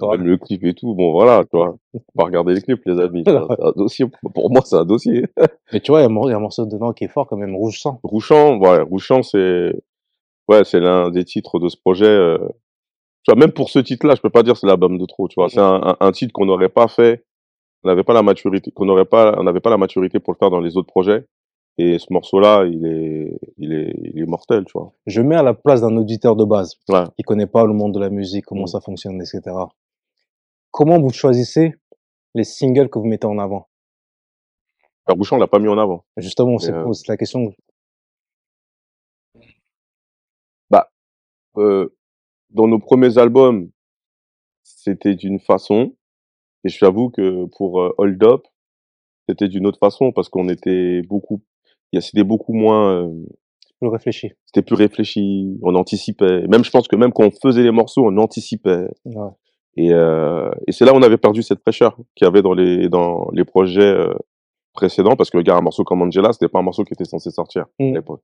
Même 0.00 0.26
le 0.26 0.36
clip 0.36 0.62
et 0.64 0.74
tout, 0.74 0.94
bon 0.94 1.12
voilà, 1.12 1.44
tu 1.44 1.56
vois. 1.56 1.76
Faut 1.92 2.00
pas 2.16 2.24
regarder 2.24 2.54
les 2.54 2.60
clips, 2.62 2.82
les 2.86 3.00
amis. 3.00 3.24
C'est 3.26 3.36
un 3.36 3.72
dossier. 3.76 4.06
Pour 4.34 4.50
moi, 4.50 4.62
c'est 4.64 4.76
un 4.76 4.84
dossier. 4.84 5.24
Mais 5.72 5.80
tu 5.80 5.90
vois, 5.90 6.00
il 6.00 6.04
y, 6.04 6.32
a 6.32 6.36
un 6.36 6.40
morceau 6.40 6.66
dedans 6.66 6.92
qui 6.92 7.04
est 7.04 7.08
fort 7.08 7.26
quand 7.26 7.36
même, 7.36 7.54
Rouge 7.56 7.80
Sang. 7.80 7.98
Rouchant, 8.02 8.58
ouais, 8.58 8.80
Rouchant, 8.82 9.22
c'est, 9.22 9.72
ouais, 10.48 10.64
c'est 10.64 10.80
l'un 10.80 11.10
des 11.10 11.24
titres 11.24 11.58
de 11.58 11.68
ce 11.68 11.76
projet. 11.76 12.06
euh, 12.06 12.38
Tu 13.24 13.32
vois, 13.32 13.38
même 13.40 13.52
pour 13.52 13.70
ce 13.70 13.78
titre-là, 13.80 14.14
je 14.14 14.20
peux 14.20 14.30
pas 14.30 14.42
dire 14.42 14.56
c'est 14.56 14.66
l'album 14.66 14.98
de 14.98 15.06
trop. 15.06 15.26
Tu 15.28 15.34
vois, 15.36 15.48
c'est 15.48 15.58
un, 15.60 15.80
un, 15.82 15.96
un 16.00 16.12
titre 16.12 16.32
qu'on 16.32 16.46
n'aurait 16.46 16.68
pas 16.70 16.88
fait. 16.88 17.24
On 17.84 17.88
n'avait 17.88 18.04
pas 18.04 18.14
la 18.14 18.22
maturité, 18.22 18.70
qu'on 18.72 18.86
n'aurait 18.86 19.04
pas, 19.04 19.36
on 19.38 19.44
n'avait 19.44 19.60
pas 19.60 19.70
la 19.70 19.76
maturité 19.78 20.18
pour 20.20 20.32
le 20.32 20.38
faire 20.38 20.50
dans 20.50 20.60
les 20.60 20.76
autres 20.76 20.88
projets. 20.88 21.24
Et 21.80 22.00
ce 22.00 22.06
morceau-là, 22.12 22.64
il 22.66 22.84
est, 22.86 23.38
il 23.56 23.72
est, 23.72 23.94
il 24.02 24.20
est 24.20 24.26
mortel, 24.26 24.64
tu 24.64 24.72
vois. 24.74 24.90
Je 25.06 25.20
mets 25.22 25.36
à 25.36 25.44
la 25.44 25.54
place 25.54 25.80
d'un 25.80 25.96
auditeur 25.96 26.34
de 26.34 26.44
base 26.44 26.74
Ouais. 26.88 27.04
qui 27.16 27.22
connaît 27.22 27.46
pas 27.46 27.64
le 27.66 27.72
monde 27.72 27.94
de 27.94 28.00
la 28.00 28.10
musique, 28.10 28.46
comment 28.46 28.64
Mm. 28.64 28.66
ça 28.66 28.80
fonctionne, 28.80 29.20
etc. 29.22 29.40
Comment 30.70 31.00
vous 31.00 31.10
choisissez 31.10 31.74
les 32.34 32.44
singles 32.44 32.88
que 32.88 32.98
vous 32.98 33.06
mettez 33.06 33.26
en 33.26 33.38
avant? 33.38 33.68
Alors, 35.06 35.16
Rouchant, 35.18 35.36
on 35.36 35.40
l'a 35.40 35.46
pas 35.46 35.58
mis 35.58 35.68
en 35.68 35.78
avant. 35.78 36.04
Justement, 36.18 36.58
c'est 36.58 36.72
euh, 36.72 36.92
la 37.08 37.16
question. 37.16 37.52
Euh, 41.56 41.88
dans 42.50 42.68
nos 42.68 42.78
premiers 42.78 43.18
albums, 43.18 43.70
c'était 44.62 45.14
d'une 45.14 45.40
façon. 45.40 45.94
Et 46.64 46.68
je 46.68 46.78
t'avoue 46.78 47.10
que 47.10 47.46
pour 47.56 47.80
euh, 47.80 47.94
Hold 47.98 48.22
Up, 48.22 48.46
c'était 49.28 49.48
d'une 49.48 49.66
autre 49.66 49.78
façon 49.78 50.12
parce 50.12 50.28
qu'on 50.28 50.48
était 50.48 51.02
beaucoup, 51.02 51.42
il 51.92 51.96
y 51.96 51.98
a- 51.98 52.00
c'était 52.00 52.24
beaucoup 52.24 52.52
moins, 52.52 53.02
euh, 53.04 53.26
Je 53.82 53.86
réfléchis. 53.86 54.32
c'était 54.46 54.62
plus 54.62 54.74
réfléchi, 54.76 55.58
on 55.62 55.74
anticipait. 55.74 56.46
Même, 56.48 56.64
je 56.64 56.70
pense 56.70 56.88
que 56.88 56.96
même 56.96 57.12
quand 57.12 57.24
on 57.24 57.30
faisait 57.30 57.62
les 57.62 57.70
morceaux, 57.70 58.04
on 58.06 58.16
anticipait. 58.16 58.88
Ouais. 59.04 59.30
Et, 59.80 59.92
euh, 59.92 60.50
et 60.66 60.72
c'est 60.72 60.84
là 60.84 60.92
où 60.92 60.96
on 60.96 61.02
avait 61.02 61.18
perdu 61.18 61.40
cette 61.42 61.60
fraîcheur 61.60 61.94
qu'il 62.16 62.24
y 62.24 62.28
avait 62.28 62.42
dans 62.42 62.52
les, 62.52 62.88
dans 62.88 63.28
les 63.32 63.44
projets 63.44 63.80
euh, 63.94 64.12
précédents 64.72 65.14
parce 65.14 65.30
que, 65.30 65.36
regarde, 65.36 65.60
un 65.60 65.62
morceau 65.62 65.84
comme 65.84 66.02
Angela, 66.02 66.32
c'était 66.32 66.48
pas 66.48 66.58
un 66.58 66.62
morceau 66.62 66.82
qui 66.82 66.94
était 66.94 67.04
censé 67.04 67.30
sortir 67.30 67.62
à 67.62 67.66
Mm. 67.84 67.94
l'époque. 67.94 68.22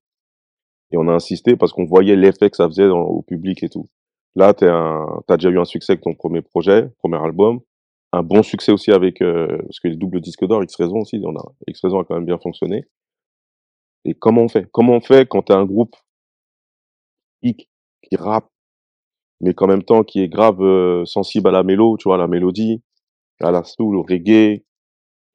Et 0.90 0.96
on 0.96 1.06
a 1.06 1.12
insisté 1.12 1.56
parce 1.56 1.72
qu'on 1.72 1.84
voyait 1.84 2.16
l'effet 2.16 2.50
que 2.50 2.56
ça 2.56 2.66
faisait 2.66 2.88
dans- 2.88 3.02
au 3.02 3.22
public 3.22 3.62
et 3.62 3.68
tout. 3.68 3.88
Là, 4.34 4.52
t'es 4.52 4.66
un, 4.68 5.06
t'as 5.28 5.36
déjà 5.36 5.48
eu 5.50 5.60
un 5.60 5.64
succès 5.64 5.92
avec 5.92 6.02
ton 6.02 6.14
premier 6.14 6.42
projet, 6.42 6.90
premier 6.98 7.18
album. 7.22 7.60
Un 8.12 8.22
bon 8.24 8.42
succès 8.42 8.72
aussi 8.72 8.90
avec, 8.90 9.22
euh, 9.22 9.46
parce 9.62 9.78
que 9.78 9.86
les 9.88 9.96
doubles 9.96 10.20
disques 10.20 10.44
d'or, 10.44 10.62
X-Raison 10.64 11.02
aussi, 11.02 11.20
on 11.24 11.36
a, 11.36 11.44
X-Raison 11.68 12.00
a 12.00 12.04
quand 12.04 12.16
même 12.16 12.26
bien 12.26 12.38
fonctionné. 12.38 12.84
Et 14.04 14.14
comment 14.14 14.42
on 14.42 14.48
fait? 14.48 14.66
Comment 14.72 14.94
on 14.94 15.00
fait 15.00 15.26
quand 15.28 15.42
t'as 15.42 15.56
un 15.56 15.64
groupe 15.64 15.94
qui, 17.42 17.56
qui 17.56 18.16
rappe, 18.16 18.48
mais 19.40 19.54
qu'en 19.54 19.66
même 19.66 19.82
temps 19.82 20.04
qui 20.04 20.20
est 20.22 20.28
grave 20.28 20.60
euh, 20.62 21.04
sensible 21.04 21.48
à 21.48 21.52
la 21.52 21.62
mélo, 21.62 21.96
tu 21.98 22.08
vois, 22.08 22.18
la 22.18 22.28
mélodie, 22.28 22.82
à 23.40 23.50
la 23.52 23.64
soul, 23.64 23.96
au 23.96 24.02
reggae, 24.02 24.64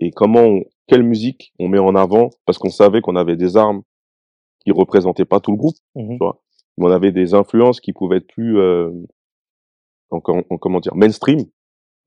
et 0.01 0.11
comment, 0.11 0.41
on- 0.43 0.63
quelle 0.87 1.03
musique 1.03 1.53
on 1.59 1.67
met 1.69 1.79
en 1.79 1.95
avant, 1.95 2.29
parce 2.45 2.57
qu'on 2.57 2.69
savait 2.71 3.01
qu'on 3.01 3.15
avait 3.17 3.37
des 3.37 3.57
armes 3.57 3.83
qui 4.65 4.71
représentaient 4.71 5.25
pas 5.25 5.39
tout 5.39 5.51
le 5.51 5.57
groupe, 5.57 5.77
Mhm. 5.95 6.11
tu 6.11 6.17
vois, 6.19 6.41
mais 6.77 6.87
on 6.87 6.91
avait 6.91 7.11
des 7.13 7.33
influences 7.35 7.81
qui 7.81 7.93
pouvaient 7.93 8.17
être 8.17 8.27
plus, 8.27 8.59
euh, 8.59 8.91
encore, 10.11 10.37
comment 10.59 10.79
dire, 10.79 10.95
mainstream, 10.95 11.39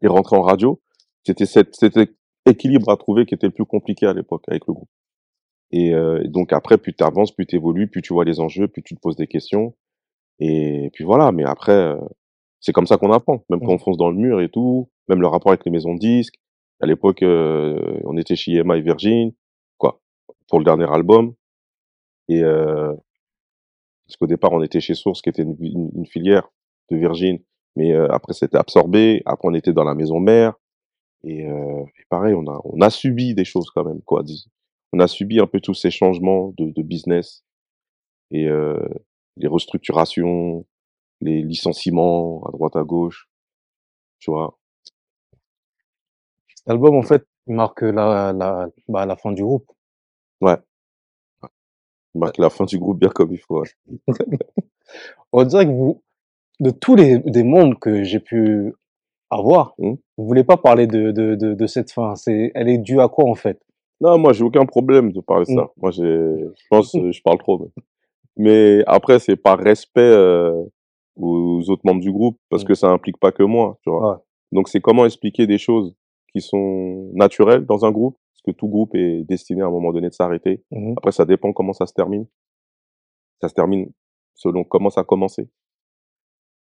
et 0.02 0.08
rentrer 0.08 0.36
en 0.36 0.42
radio. 0.42 0.80
C'était 1.24 1.46
cette, 1.46 1.74
cet 1.76 1.98
équilibre 2.46 2.90
à 2.90 2.96
trouver 2.98 3.26
qui 3.26 3.34
était 3.34 3.48
le 3.48 3.52
plus 3.54 3.66
compliqué 3.66 4.06
à 4.06 4.14
l'époque 4.14 4.44
avec 4.48 4.66
le 4.66 4.74
groupe. 4.74 4.90
Et, 5.72 5.94
euh, 5.94 6.22
et 6.24 6.28
donc 6.28 6.52
après, 6.52 6.78
plus 6.78 6.94
tu 6.94 7.04
avances, 7.04 7.32
plus 7.32 7.46
tu 7.46 7.56
évolues, 7.56 7.88
plus 7.88 8.02
tu 8.02 8.12
vois 8.14 8.24
les 8.24 8.40
enjeux, 8.40 8.68
plus 8.68 8.82
tu 8.82 8.94
te 8.94 9.00
poses 9.00 9.16
des 9.16 9.26
questions. 9.28 9.74
Et 10.44 10.90
puis 10.92 11.04
voilà, 11.04 11.30
mais 11.30 11.44
après, 11.44 11.70
euh, 11.70 11.96
c'est 12.58 12.72
comme 12.72 12.88
ça 12.88 12.96
qu'on 12.96 13.12
apprend. 13.12 13.44
Même 13.48 13.60
quand 13.60 13.74
on 13.74 13.78
fonce 13.78 13.96
dans 13.96 14.10
le 14.10 14.16
mur 14.16 14.40
et 14.40 14.48
tout, 14.48 14.90
même 15.08 15.20
le 15.20 15.28
rapport 15.28 15.52
avec 15.52 15.64
les 15.64 15.70
maisons 15.70 15.94
de 15.94 16.00
disques, 16.00 16.34
À 16.80 16.86
l'époque, 16.86 17.22
euh, 17.22 18.00
on 18.04 18.16
était 18.16 18.34
chez 18.34 18.52
EMI 18.54 18.82
Virgin, 18.82 19.32
quoi, 19.78 20.00
pour 20.48 20.58
le 20.58 20.64
dernier 20.64 20.90
album. 20.92 21.34
Et 22.28 22.42
euh, 22.42 22.92
parce 24.04 24.16
qu'au 24.16 24.26
départ, 24.26 24.50
on 24.52 24.62
était 24.62 24.80
chez 24.80 24.94
Source, 24.94 25.22
qui 25.22 25.28
était 25.28 25.42
une, 25.42 25.56
une, 25.60 26.06
filière 26.06 26.48
de 26.90 26.96
Virgin, 26.96 27.38
mais 27.76 27.92
euh, 27.92 28.08
après, 28.10 28.32
c'était 28.32 28.58
absorbé. 28.58 29.22
Après, 29.26 29.46
on 29.46 29.54
était 29.54 29.72
dans 29.72 29.84
la 29.84 29.94
maison 29.94 30.18
mère. 30.18 30.54
Et, 31.22 31.46
euh, 31.46 31.84
et, 32.00 32.04
pareil, 32.10 32.34
on 32.34 32.48
a, 32.48 32.60
on 32.64 32.80
a 32.80 32.90
subi 32.90 33.36
des 33.36 33.44
choses 33.44 33.70
quand 33.70 33.84
même, 33.84 34.02
quoi. 34.02 34.24
On 34.92 34.98
a 34.98 35.06
subi 35.06 35.38
un 35.38 35.46
peu 35.46 35.60
tous 35.60 35.74
ces 35.74 35.92
changements 35.92 36.52
de, 36.58 36.70
de 36.70 36.82
business 36.82 37.44
et 38.32 38.48
euh, 38.48 38.76
les 39.36 39.48
restructurations, 39.48 40.64
les 41.20 41.42
licenciements 41.42 42.42
à 42.46 42.52
droite 42.52 42.76
à 42.76 42.82
gauche, 42.82 43.28
tu 44.18 44.30
vois? 44.30 44.58
Cet 46.54 46.68
album, 46.68 46.94
en 46.96 47.02
fait, 47.02 47.26
marque 47.46 47.82
la, 47.82 48.32
la, 48.32 48.68
bah, 48.88 49.06
la 49.06 49.16
fin 49.16 49.32
du 49.32 49.42
groupe. 49.42 49.70
Ouais. 50.40 50.56
Il 52.14 52.20
marque 52.20 52.38
la 52.38 52.50
fin 52.50 52.64
du 52.64 52.78
groupe 52.78 52.98
bien 52.98 53.08
comme 53.08 53.32
il 53.32 53.38
faut. 53.38 53.64
On 55.32 55.44
dirait 55.44 55.64
que 55.66 55.70
vous, 55.70 56.02
de 56.60 56.70
tous 56.70 56.94
les 56.94 57.18
des 57.18 57.42
membres 57.42 57.78
que 57.78 58.04
j'ai 58.04 58.20
pu 58.20 58.74
avoir, 59.30 59.74
mmh. 59.78 59.94
vous 60.18 60.26
voulez 60.26 60.44
pas 60.44 60.56
parler 60.58 60.86
de, 60.86 61.10
de, 61.10 61.34
de, 61.34 61.54
de 61.54 61.66
cette 61.66 61.90
fin. 61.90 62.14
C'est, 62.14 62.52
elle 62.54 62.68
est 62.68 62.78
due 62.78 63.00
à 63.00 63.08
quoi 63.08 63.24
en 63.24 63.34
fait? 63.34 63.60
Non, 64.00 64.18
moi 64.18 64.32
j'ai 64.32 64.44
aucun 64.44 64.66
problème 64.66 65.12
de 65.12 65.20
parler 65.20 65.46
de 65.46 65.54
ça. 65.54 65.62
Mmh. 65.62 65.68
Moi 65.80 65.90
j'ai, 65.90 66.02
je 66.02 66.66
pense, 66.68 66.92
je 67.10 67.22
parle 67.22 67.38
trop. 67.38 67.58
Mais, 67.58 67.82
mais 68.36 68.82
après 68.86 69.18
c'est 69.18 69.36
par 69.36 69.58
respect 69.58 70.00
euh, 70.00 70.52
aux 71.16 71.70
autres 71.70 71.82
membres 71.84 72.00
du 72.00 72.12
groupe 72.12 72.38
parce 72.48 72.64
mmh. 72.64 72.66
que 72.66 72.74
ça 72.74 72.90
implique 72.90 73.18
pas 73.18 73.32
que 73.32 73.42
moi, 73.42 73.78
tu 73.82 73.90
vois. 73.90 74.12
Ouais. 74.12 74.18
Donc 74.52 74.68
c'est 74.68 74.80
comment 74.80 75.04
expliquer 75.04 75.46
des 75.46 75.58
choses 75.58 75.94
qui 76.32 76.40
sont 76.40 77.10
naturelles 77.14 77.66
dans 77.66 77.84
un 77.84 77.90
groupe, 77.90 78.18
parce 78.32 78.42
que 78.42 78.58
tout 78.58 78.68
groupe 78.68 78.94
est 78.94 79.22
destiné 79.24 79.62
à 79.62 79.66
un 79.66 79.70
moment 79.70 79.92
donné 79.92 80.08
de 80.08 80.14
s'arrêter. 80.14 80.64
Mmh. 80.70 80.94
Après, 80.96 81.12
ça 81.12 81.24
dépend 81.24 81.52
comment 81.52 81.72
ça 81.72 81.86
se 81.86 81.92
termine. 81.92 82.26
Ça 83.40 83.48
se 83.48 83.54
termine 83.54 83.90
selon 84.34 84.64
comment 84.64 84.90
ça 84.90 85.02
a 85.02 85.04
commencé. 85.04 85.48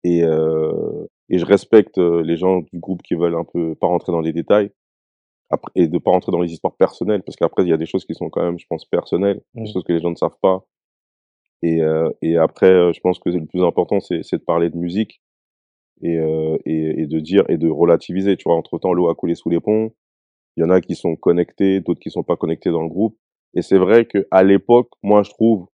Et, 0.02 0.22
euh, 0.22 1.06
et 1.28 1.38
je 1.38 1.46
respecte 1.46 1.98
euh, 1.98 2.22
les 2.22 2.36
gens 2.36 2.60
du 2.60 2.78
groupe 2.78 3.02
qui 3.02 3.14
veulent 3.14 3.36
un 3.36 3.44
peu 3.44 3.74
pas 3.76 3.86
rentrer 3.86 4.12
dans 4.12 4.20
les 4.20 4.32
détails 4.32 4.70
après, 5.50 5.70
et 5.76 5.88
de 5.88 5.98
pas 5.98 6.10
rentrer 6.10 6.32
dans 6.32 6.40
les 6.40 6.52
histoires 6.52 6.74
personnelles, 6.74 7.22
parce 7.22 7.36
qu'après, 7.36 7.62
il 7.62 7.68
y 7.68 7.72
a 7.72 7.76
des 7.76 7.86
choses 7.86 8.04
qui 8.04 8.14
sont 8.14 8.30
quand 8.30 8.42
même, 8.42 8.58
je 8.58 8.66
pense, 8.68 8.84
personnelles, 8.84 9.40
des 9.54 9.62
mmh. 9.62 9.72
choses 9.72 9.84
que 9.84 9.92
les 9.92 10.00
gens 10.00 10.10
ne 10.10 10.16
savent 10.16 10.38
pas. 10.42 10.64
Et, 11.64 11.80
euh, 11.80 12.10
et 12.20 12.36
après, 12.36 12.70
euh, 12.70 12.92
je 12.92 13.00
pense 13.00 13.18
que 13.18 13.30
le 13.30 13.46
plus 13.46 13.64
important, 13.64 13.98
c'est 13.98 14.20
de 14.20 14.44
parler 14.44 14.68
de 14.68 14.76
musique 14.76 15.22
et, 16.02 16.18
euh, 16.18 16.58
et, 16.66 17.06
de 17.06 17.20
dire 17.20 17.44
et 17.48 17.56
de 17.56 17.70
relativiser. 17.70 18.36
Tu 18.36 18.44
vois, 18.44 18.54
entre 18.54 18.78
temps, 18.78 18.92
l'eau 18.92 19.08
a 19.08 19.14
coulé 19.14 19.34
sous 19.34 19.48
les 19.48 19.60
ponts. 19.60 19.90
Il 20.58 20.60
y 20.60 20.64
en 20.64 20.68
a 20.68 20.82
qui 20.82 20.94
sont 20.94 21.16
connectés, 21.16 21.80
d'autres 21.80 22.00
qui 22.00 22.10
sont 22.10 22.22
pas 22.22 22.36
connectés 22.36 22.70
dans 22.70 22.82
le 22.82 22.90
groupe. 22.90 23.16
Et 23.54 23.62
c'est 23.62 23.78
vrai 23.78 24.04
que 24.04 24.26
à 24.30 24.42
l'époque, 24.42 24.90
moi, 25.02 25.22
je 25.22 25.30
trouve 25.30 25.68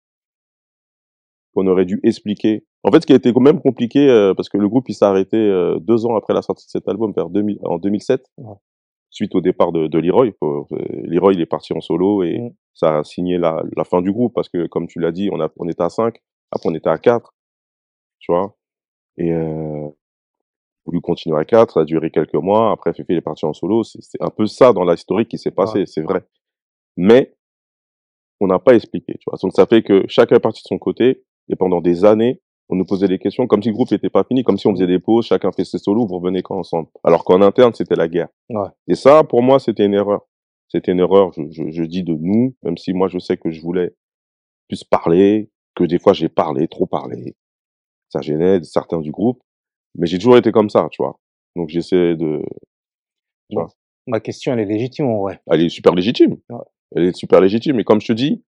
qu'on 1.55 1.67
aurait 1.67 1.85
dû 1.85 2.01
expliquer. 2.03 2.65
En 2.83 2.91
fait, 2.91 3.01
ce 3.01 3.07
qui 3.07 3.13
a 3.13 3.15
été 3.15 3.31
quand 3.31 3.39
même 3.39 3.61
compliqué, 3.61 4.07
parce 4.35 4.49
que 4.49 4.57
le 4.57 4.67
groupe 4.67 4.89
il 4.89 4.93
s'est 4.93 5.05
arrêté 5.05 5.37
deux 5.81 6.05
ans 6.05 6.15
après 6.15 6.33
la 6.33 6.41
sortie 6.41 6.65
de 6.65 6.69
cet 6.71 6.87
album, 6.87 7.13
vers 7.15 7.29
2000, 7.29 7.59
en 7.63 7.77
2007, 7.77 8.29
suite 9.09 9.35
au 9.35 9.41
départ 9.41 9.71
de, 9.71 9.87
de 9.87 9.99
Leroy. 9.99 10.31
Euh, 10.43 10.63
Leroy, 11.03 11.33
il 11.33 11.41
est 11.41 11.45
parti 11.45 11.73
en 11.73 11.81
solo 11.81 12.23
et 12.23 12.39
mm. 12.39 12.53
ça 12.73 12.99
a 12.99 13.03
signé 13.03 13.37
la, 13.37 13.63
la, 13.75 13.83
fin 13.83 14.01
du 14.01 14.11
groupe, 14.11 14.33
parce 14.33 14.49
que 14.49 14.67
comme 14.67 14.87
tu 14.87 14.99
l'as 14.99 15.11
dit, 15.11 15.29
on, 15.31 15.39
a, 15.41 15.49
on 15.57 15.67
était 15.67 15.83
à 15.83 15.89
5, 15.89 16.15
après 16.51 16.69
on 16.69 16.75
était 16.75 16.89
à 16.89 16.97
4, 16.97 17.33
tu 18.19 18.31
vois. 18.31 18.55
Et 19.17 19.31
euh, 19.31 19.87
voulu 20.85 21.01
continuer 21.01 21.37
à 21.37 21.45
4, 21.45 21.73
ça 21.73 21.79
a 21.81 21.85
duré 21.85 22.11
quelques 22.11 22.35
mois, 22.35 22.71
après 22.71 22.93
Fefe 22.93 23.09
est 23.09 23.21
parti 23.21 23.45
en 23.45 23.53
solo, 23.53 23.83
c'est 23.83 24.21
un 24.21 24.29
peu 24.29 24.45
ça 24.45 24.73
dans 24.73 24.83
l'historique 24.83 25.29
qui 25.29 25.37
s'est 25.37 25.51
passé, 25.51 25.85
c'est 25.85 26.01
vrai. 26.01 26.23
Mais 26.95 27.35
on 28.39 28.47
n'a 28.47 28.59
pas 28.59 28.75
expliqué, 28.75 29.13
tu 29.13 29.23
vois. 29.27 29.37
Donc 29.41 29.53
ça 29.53 29.65
fait 29.65 29.81
que 29.81 30.03
chacun 30.07 30.35
est 30.35 30.41
parti 30.41 30.61
de 30.61 30.67
son 30.67 30.77
côté, 30.77 31.23
et 31.49 31.55
pendant 31.55 31.81
des 31.81 32.05
années, 32.05 32.41
on 32.69 32.75
nous 32.75 32.85
posait 32.85 33.07
des 33.07 33.19
questions 33.19 33.47
comme 33.47 33.63
si 33.63 33.69
le 33.69 33.75
groupe 33.75 33.91
n'était 33.91 34.09
pas 34.09 34.23
fini, 34.23 34.43
comme 34.43 34.57
si 34.57 34.67
on 34.67 34.73
faisait 34.73 34.87
des 34.87 34.99
pauses, 34.99 35.25
chacun 35.25 35.51
fait 35.51 35.63
ses 35.63 35.77
solos, 35.77 36.05
vous 36.05 36.17
revenez 36.19 36.41
quand 36.41 36.57
ensemble. 36.57 36.89
Alors 37.03 37.23
qu'en 37.23 37.41
interne, 37.41 37.73
c'était 37.73 37.95
la 37.95 38.07
guerre. 38.07 38.27
Ouais. 38.49 38.67
Et 38.87 38.95
ça, 38.95 39.23
pour 39.23 39.41
moi, 39.41 39.59
c'était 39.59 39.85
une 39.85 39.93
erreur. 39.93 40.27
C'était 40.69 40.91
une 40.91 40.99
erreur, 40.99 41.31
je, 41.31 41.43
je, 41.49 41.71
je, 41.71 41.83
dis 41.83 42.03
de 42.03 42.13
nous, 42.13 42.55
même 42.61 42.77
si 42.77 42.91
moi 42.91 43.07
je 43.07 43.19
sais 43.19 43.37
que 43.37 43.51
je 43.51 43.61
voulais 43.61 43.95
plus 44.67 44.83
parler, 44.83 45.49
que 45.75 45.85
des 45.85 45.97
fois 45.97 46.11
j'ai 46.11 46.27
parlé, 46.27 46.67
trop 46.67 46.85
parlé. 46.85 47.37
Ça 48.09 48.19
gênait 48.19 48.61
certains 48.63 48.99
du 48.99 49.11
groupe. 49.11 49.41
Mais 49.95 50.07
j'ai 50.07 50.17
toujours 50.17 50.37
été 50.37 50.51
comme 50.51 50.69
ça, 50.69 50.87
tu 50.91 51.01
vois. 51.01 51.19
Donc 51.55 51.69
j'essaie 51.69 52.15
de. 52.15 52.41
Tu 53.49 53.55
vois. 53.55 53.69
Ma 54.07 54.19
question, 54.19 54.53
elle 54.53 54.59
est 54.59 54.65
légitime 54.65 55.07
en 55.07 55.21
vrai. 55.21 55.41
Elle 55.47 55.61
est 55.61 55.69
super 55.69 55.93
légitime. 55.93 56.37
Ouais. 56.49 56.65
Elle 56.95 57.03
est 57.05 57.15
super 57.15 57.39
légitime. 57.39 57.79
Et 57.79 57.83
comme 57.83 58.01
je 58.01 58.07
te 58.07 58.13
dis, 58.13 58.43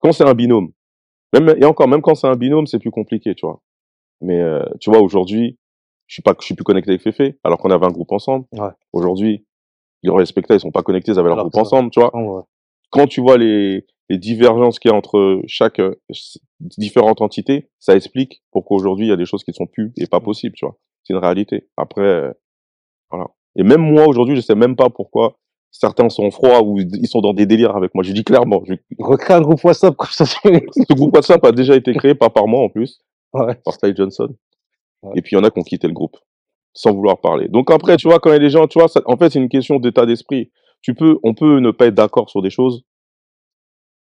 quand 0.00 0.12
c'est 0.12 0.24
un 0.24 0.34
binôme, 0.34 0.72
même 1.32 1.54
et 1.60 1.64
encore, 1.64 1.88
même 1.88 2.02
quand 2.02 2.14
c'est 2.14 2.26
un 2.26 2.36
binôme, 2.36 2.66
c'est 2.66 2.78
plus 2.78 2.90
compliqué, 2.90 3.34
tu 3.34 3.46
vois. 3.46 3.60
Mais 4.20 4.40
euh, 4.40 4.64
tu 4.80 4.90
vois, 4.90 5.00
aujourd'hui, 5.00 5.58
je 6.06 6.14
suis 6.14 6.22
pas, 6.22 6.34
je 6.38 6.44
suis 6.44 6.54
plus 6.54 6.64
connecté 6.64 6.90
avec 6.90 7.02
Fefe, 7.02 7.34
alors 7.44 7.58
qu'on 7.58 7.70
avait 7.70 7.86
un 7.86 7.90
groupe 7.90 8.12
ensemble. 8.12 8.46
Ouais. 8.52 8.70
Aujourd'hui, 8.92 9.44
les 10.02 10.10
respectaient, 10.10 10.54
ils 10.54 10.60
sont 10.60 10.70
pas 10.70 10.82
connectés, 10.82 11.12
ils 11.12 11.18
avaient 11.18 11.28
leur 11.28 11.38
groupe 11.38 11.56
ensemble, 11.56 11.90
tu 11.90 12.00
vois. 12.00 12.14
Ouais. 12.16 12.42
Quand 12.90 13.06
tu 13.06 13.20
vois 13.20 13.36
les, 13.36 13.84
les 14.08 14.18
divergences 14.18 14.78
qu'il 14.78 14.90
y 14.90 14.94
a 14.94 14.96
entre 14.96 15.42
chaque 15.46 15.80
euh, 15.80 15.94
différentes 16.60 17.20
entités, 17.20 17.68
ça 17.78 17.96
explique 17.96 18.42
pourquoi 18.52 18.76
aujourd'hui 18.76 19.06
il 19.06 19.08
y 19.10 19.12
a 19.12 19.16
des 19.16 19.26
choses 19.26 19.44
qui 19.44 19.52
sont 19.52 19.66
plus 19.66 19.92
et 19.96 20.06
pas 20.06 20.20
possibles, 20.20 20.54
tu 20.54 20.64
vois. 20.64 20.76
C'est 21.02 21.12
une 21.12 21.20
réalité. 21.20 21.68
Après, 21.76 22.02
euh, 22.02 22.32
voilà. 23.10 23.26
Et 23.56 23.62
même 23.62 23.80
moi 23.80 24.06
aujourd'hui, 24.06 24.36
je 24.36 24.40
sais 24.40 24.54
même 24.54 24.76
pas 24.76 24.90
pourquoi 24.90 25.38
certains 25.78 26.08
sont 26.08 26.30
froids 26.30 26.62
ou 26.62 26.78
ils 26.80 27.08
sont 27.08 27.20
dans 27.20 27.34
des 27.34 27.46
délires 27.46 27.76
avec 27.76 27.94
moi. 27.94 28.02
Je 28.02 28.12
dis 28.12 28.24
clairement, 28.24 28.62
je 28.66 28.74
recrée 28.98 29.34
un 29.34 29.40
groupe 29.40 29.62
WhatsApp 29.62 29.94
comme 29.96 30.10
ça. 30.10 30.24
Ce 30.24 30.94
groupe 30.94 31.14
WhatsApp 31.14 31.44
a 31.44 31.52
déjà 31.52 31.76
été 31.76 31.92
créé 31.94 32.14
pas 32.14 32.30
par 32.30 32.46
moi 32.46 32.62
en 32.62 32.68
plus, 32.68 33.00
ouais. 33.34 33.54
par 33.64 33.76
Ty 33.76 33.94
Johnson. 33.94 34.34
Ouais. 35.02 35.12
Et 35.16 35.22
puis 35.22 35.34
il 35.34 35.38
y 35.38 35.40
en 35.40 35.44
a 35.44 35.50
qui 35.50 35.58
ont 35.58 35.62
quitté 35.62 35.86
le 35.86 35.92
groupe 35.92 36.16
sans 36.72 36.92
vouloir 36.92 37.20
parler. 37.20 37.48
Donc 37.48 37.70
après, 37.70 37.96
tu 37.96 38.08
vois, 38.08 38.18
quand 38.18 38.30
il 38.30 38.34
y 38.34 38.36
a 38.36 38.40
des 38.40 38.50
gens, 38.50 38.66
tu 38.66 38.78
vois, 38.78 38.88
ça, 38.88 39.00
en 39.06 39.16
fait, 39.16 39.30
c'est 39.30 39.38
une 39.38 39.48
question 39.48 39.78
d'état 39.78 40.04
d'esprit. 40.04 40.50
Tu 40.82 40.94
peux, 40.94 41.18
on 41.22 41.34
peut 41.34 41.58
ne 41.58 41.70
pas 41.70 41.86
être 41.86 41.94
d'accord 41.94 42.28
sur 42.28 42.42
des 42.42 42.50
choses, 42.50 42.84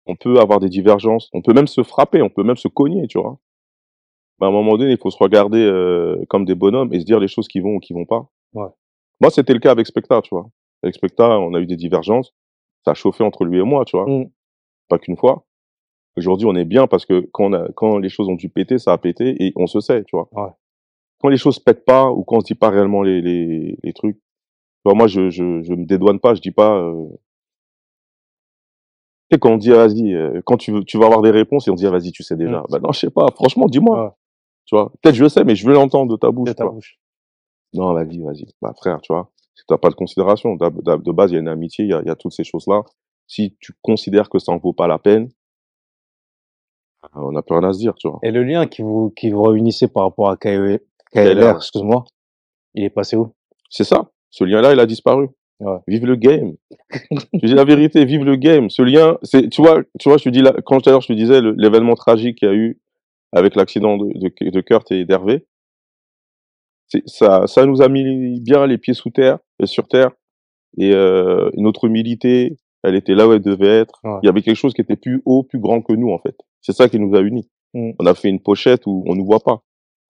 on 0.06 0.16
peut 0.16 0.38
avoir 0.38 0.60
des 0.60 0.68
divergences, 0.68 1.30
on 1.32 1.40
peut 1.40 1.52
même 1.52 1.68
se 1.68 1.82
frapper, 1.82 2.20
on 2.20 2.28
peut 2.30 2.42
même 2.42 2.56
se 2.56 2.68
cogner, 2.68 3.06
tu 3.06 3.18
vois. 3.18 3.38
Mais 4.40 4.46
à 4.46 4.50
un 4.50 4.52
moment 4.52 4.76
donné, 4.76 4.90
il 4.90 4.98
faut 4.98 5.10
se 5.10 5.18
regarder 5.18 5.64
euh, 5.64 6.16
comme 6.28 6.44
des 6.44 6.56
bonhommes 6.56 6.92
et 6.92 7.00
se 7.00 7.04
dire 7.04 7.20
les 7.20 7.28
choses 7.28 7.46
qui 7.46 7.60
vont 7.60 7.76
ou 7.76 7.78
qui 7.78 7.92
vont 7.92 8.04
pas. 8.04 8.28
Ouais. 8.52 8.68
Moi, 9.20 9.30
c'était 9.30 9.54
le 9.54 9.60
cas 9.60 9.70
avec 9.70 9.86
Specta, 9.86 10.20
tu 10.22 10.30
vois. 10.34 10.48
Avec 10.84 10.94
Specta, 10.94 11.38
on 11.40 11.54
a 11.54 11.60
eu 11.60 11.66
des 11.66 11.76
divergences, 11.76 12.34
ça 12.84 12.92
a 12.92 12.94
chauffé 12.94 13.24
entre 13.24 13.44
lui 13.44 13.58
et 13.58 13.62
moi, 13.62 13.84
tu 13.84 13.96
vois. 13.96 14.06
Mmh. 14.06 14.30
Pas 14.88 14.98
qu'une 14.98 15.16
fois. 15.16 15.46
Aujourd'hui, 16.16 16.46
on 16.46 16.54
est 16.54 16.64
bien 16.64 16.86
parce 16.86 17.06
que 17.06 17.28
quand, 17.32 17.46
on 17.46 17.52
a, 17.54 17.68
quand 17.74 17.98
les 17.98 18.08
choses 18.08 18.28
ont 18.28 18.34
dû 18.34 18.48
péter, 18.48 18.78
ça 18.78 18.92
a 18.92 18.98
pété 18.98 19.34
et 19.44 19.52
on 19.56 19.66
se 19.66 19.80
sait, 19.80 20.04
tu 20.04 20.16
vois. 20.16 20.28
Ouais. 20.32 20.50
Quand 21.20 21.28
les 21.28 21.38
choses 21.38 21.58
pètent 21.58 21.84
pas 21.84 22.10
ou 22.10 22.22
quand 22.22 22.36
on 22.36 22.40
se 22.40 22.46
dit 22.46 22.54
pas 22.54 22.70
réellement 22.70 23.02
les, 23.02 23.20
les, 23.20 23.78
les 23.82 23.92
trucs, 23.92 24.20
moi, 24.84 25.06
je, 25.06 25.30
je, 25.30 25.62
je 25.62 25.72
me 25.72 25.86
dédouane 25.86 26.20
pas, 26.20 26.34
je 26.34 26.42
dis 26.42 26.50
pas, 26.50 26.76
euh, 26.76 27.08
sais, 29.34 29.38
quand 29.38 29.52
on 29.52 29.56
dit, 29.56 29.72
ah, 29.72 29.86
vas-y, 29.86 30.14
euh, 30.14 30.40
quand 30.44 30.56
tu, 30.56 30.72
veux, 30.72 30.84
tu 30.84 30.98
vas 30.98 31.06
avoir 31.06 31.22
des 31.22 31.30
réponses 31.30 31.66
et 31.68 31.70
on 31.70 31.74
dit, 31.74 31.86
ah, 31.86 31.90
vas-y, 31.90 32.12
tu 32.12 32.22
sais 32.22 32.36
déjà. 32.36 32.60
Mmh. 32.60 32.66
Bah 32.70 32.78
non, 32.82 32.92
je 32.92 33.00
sais 33.00 33.10
pas. 33.10 33.26
Franchement, 33.34 33.66
dis-moi. 33.66 34.04
Ouais. 34.04 34.10
Tu 34.66 34.76
vois, 34.76 34.90
peut-être 35.02 35.14
je 35.14 35.28
sais, 35.28 35.44
mais 35.44 35.54
je 35.56 35.66
veux 35.66 35.74
l'entendre 35.74 36.10
de 36.10 36.16
ta 36.16 36.30
bouche. 36.30 36.48
De 36.48 36.54
ta 36.54 36.66
bouche. 36.66 36.98
Non, 37.74 37.92
vas-y, 37.92 38.18
vas-y. 38.20 38.46
Bah, 38.62 38.72
frère, 38.76 39.00
tu 39.02 39.12
vois, 39.12 39.30
si 39.54 39.64
t'as 39.66 39.78
pas 39.78 39.90
de 39.90 39.94
considération, 39.94 40.56
de, 40.56 41.12
base, 41.12 41.30
il 41.30 41.34
y 41.34 41.36
a 41.36 41.40
une 41.40 41.48
amitié, 41.48 41.84
il 41.84 41.90
y 41.90 41.94
a, 41.94 42.02
y 42.02 42.10
a, 42.10 42.16
toutes 42.16 42.32
ces 42.32 42.44
choses-là. 42.44 42.82
Si 43.26 43.56
tu 43.60 43.72
considères 43.82 44.28
que 44.28 44.38
ça 44.38 44.52
en 44.52 44.58
vaut 44.58 44.72
pas 44.72 44.86
la 44.86 44.98
peine, 44.98 45.28
on 47.14 47.32
n'a 47.32 47.42
plus 47.42 47.56
rien 47.56 47.68
à 47.68 47.72
se 47.72 47.78
dire, 47.78 47.94
tu 47.94 48.08
vois. 48.08 48.18
Et 48.22 48.30
le 48.30 48.42
lien 48.42 48.66
qui 48.66 48.82
vous, 48.82 49.12
qui 49.16 49.30
vous 49.30 49.42
réunissait 49.42 49.88
par 49.88 50.04
rapport 50.04 50.30
à 50.30 50.36
KLR, 50.36 50.78
KLR 51.12 51.56
excuse-moi, 51.56 52.04
il 52.74 52.84
est 52.84 52.90
passé 52.90 53.16
où? 53.16 53.34
C'est 53.70 53.84
ça. 53.84 54.10
Ce 54.30 54.44
lien-là, 54.44 54.72
il 54.72 54.80
a 54.80 54.86
disparu. 54.86 55.28
Ouais. 55.60 55.78
Vive 55.86 56.06
le 56.06 56.16
game. 56.16 56.54
je 56.90 57.46
dis 57.46 57.54
la 57.54 57.64
vérité, 57.64 58.04
vive 58.04 58.24
le 58.24 58.36
game. 58.36 58.68
Ce 58.70 58.82
lien, 58.82 59.18
c'est, 59.22 59.48
tu 59.48 59.62
vois, 59.62 59.82
tu 60.00 60.08
vois, 60.08 60.18
je 60.18 60.24
te 60.24 60.28
dis 60.28 60.42
là, 60.42 60.52
quand 60.64 60.80
tout 60.80 60.88
à 60.88 60.92
l'heure 60.92 61.00
je 61.00 61.08
te 61.08 61.12
disais 61.12 61.40
l'événement 61.40 61.94
tragique 61.94 62.38
qu'il 62.38 62.48
y 62.48 62.50
a 62.50 62.54
eu 62.54 62.80
avec 63.32 63.54
l'accident 63.54 63.96
de, 63.96 64.06
de, 64.14 64.50
de, 64.50 64.60
Kurt 64.60 64.90
et 64.92 65.04
d'Hervé, 65.04 65.46
ça, 67.06 67.46
ça 67.46 67.66
nous 67.66 67.82
a 67.82 67.88
mis 67.88 68.40
bien 68.40 68.66
les 68.66 68.78
pieds 68.78 68.94
sous 68.94 69.10
terre, 69.10 69.38
et 69.58 69.64
euh, 69.64 69.66
sur 69.66 69.88
terre, 69.88 70.10
et 70.78 70.92
euh, 70.92 71.50
notre 71.56 71.84
humilité, 71.84 72.56
elle 72.82 72.94
était 72.94 73.14
là 73.14 73.26
où 73.26 73.32
elle 73.32 73.42
devait 73.42 73.80
être. 73.80 74.00
Ouais. 74.04 74.18
Il 74.22 74.26
y 74.26 74.28
avait 74.28 74.42
quelque 74.42 74.56
chose 74.56 74.74
qui 74.74 74.80
était 74.80 74.96
plus 74.96 75.22
haut, 75.24 75.42
plus 75.42 75.58
grand 75.58 75.80
que 75.80 75.92
nous 75.92 76.10
en 76.10 76.18
fait. 76.18 76.36
C'est 76.60 76.72
ça 76.72 76.88
qui 76.88 76.98
nous 76.98 77.14
a 77.16 77.20
unis. 77.20 77.48
Mm. 77.72 77.92
On 77.98 78.06
a 78.06 78.14
fait 78.14 78.28
une 78.28 78.40
pochette 78.40 78.86
où 78.86 79.04
on 79.06 79.14
nous 79.14 79.24
voit 79.24 79.40
pas. 79.40 79.62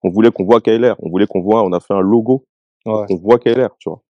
On 0.03 0.09
voulait 0.09 0.31
qu'on 0.31 0.45
voit 0.45 0.61
KLR. 0.61 0.95
On 0.99 1.09
voulait 1.09 1.27
qu'on 1.27 1.41
voit. 1.41 1.63
On 1.63 1.71
a 1.73 1.79
fait 1.79 1.93
un 1.93 2.01
logo. 2.01 2.45
Ouais. 2.85 3.05
On 3.09 3.15
voit 3.15 3.39
KLR, 3.39 3.75
tu 3.79 3.89
vois. 3.89 4.03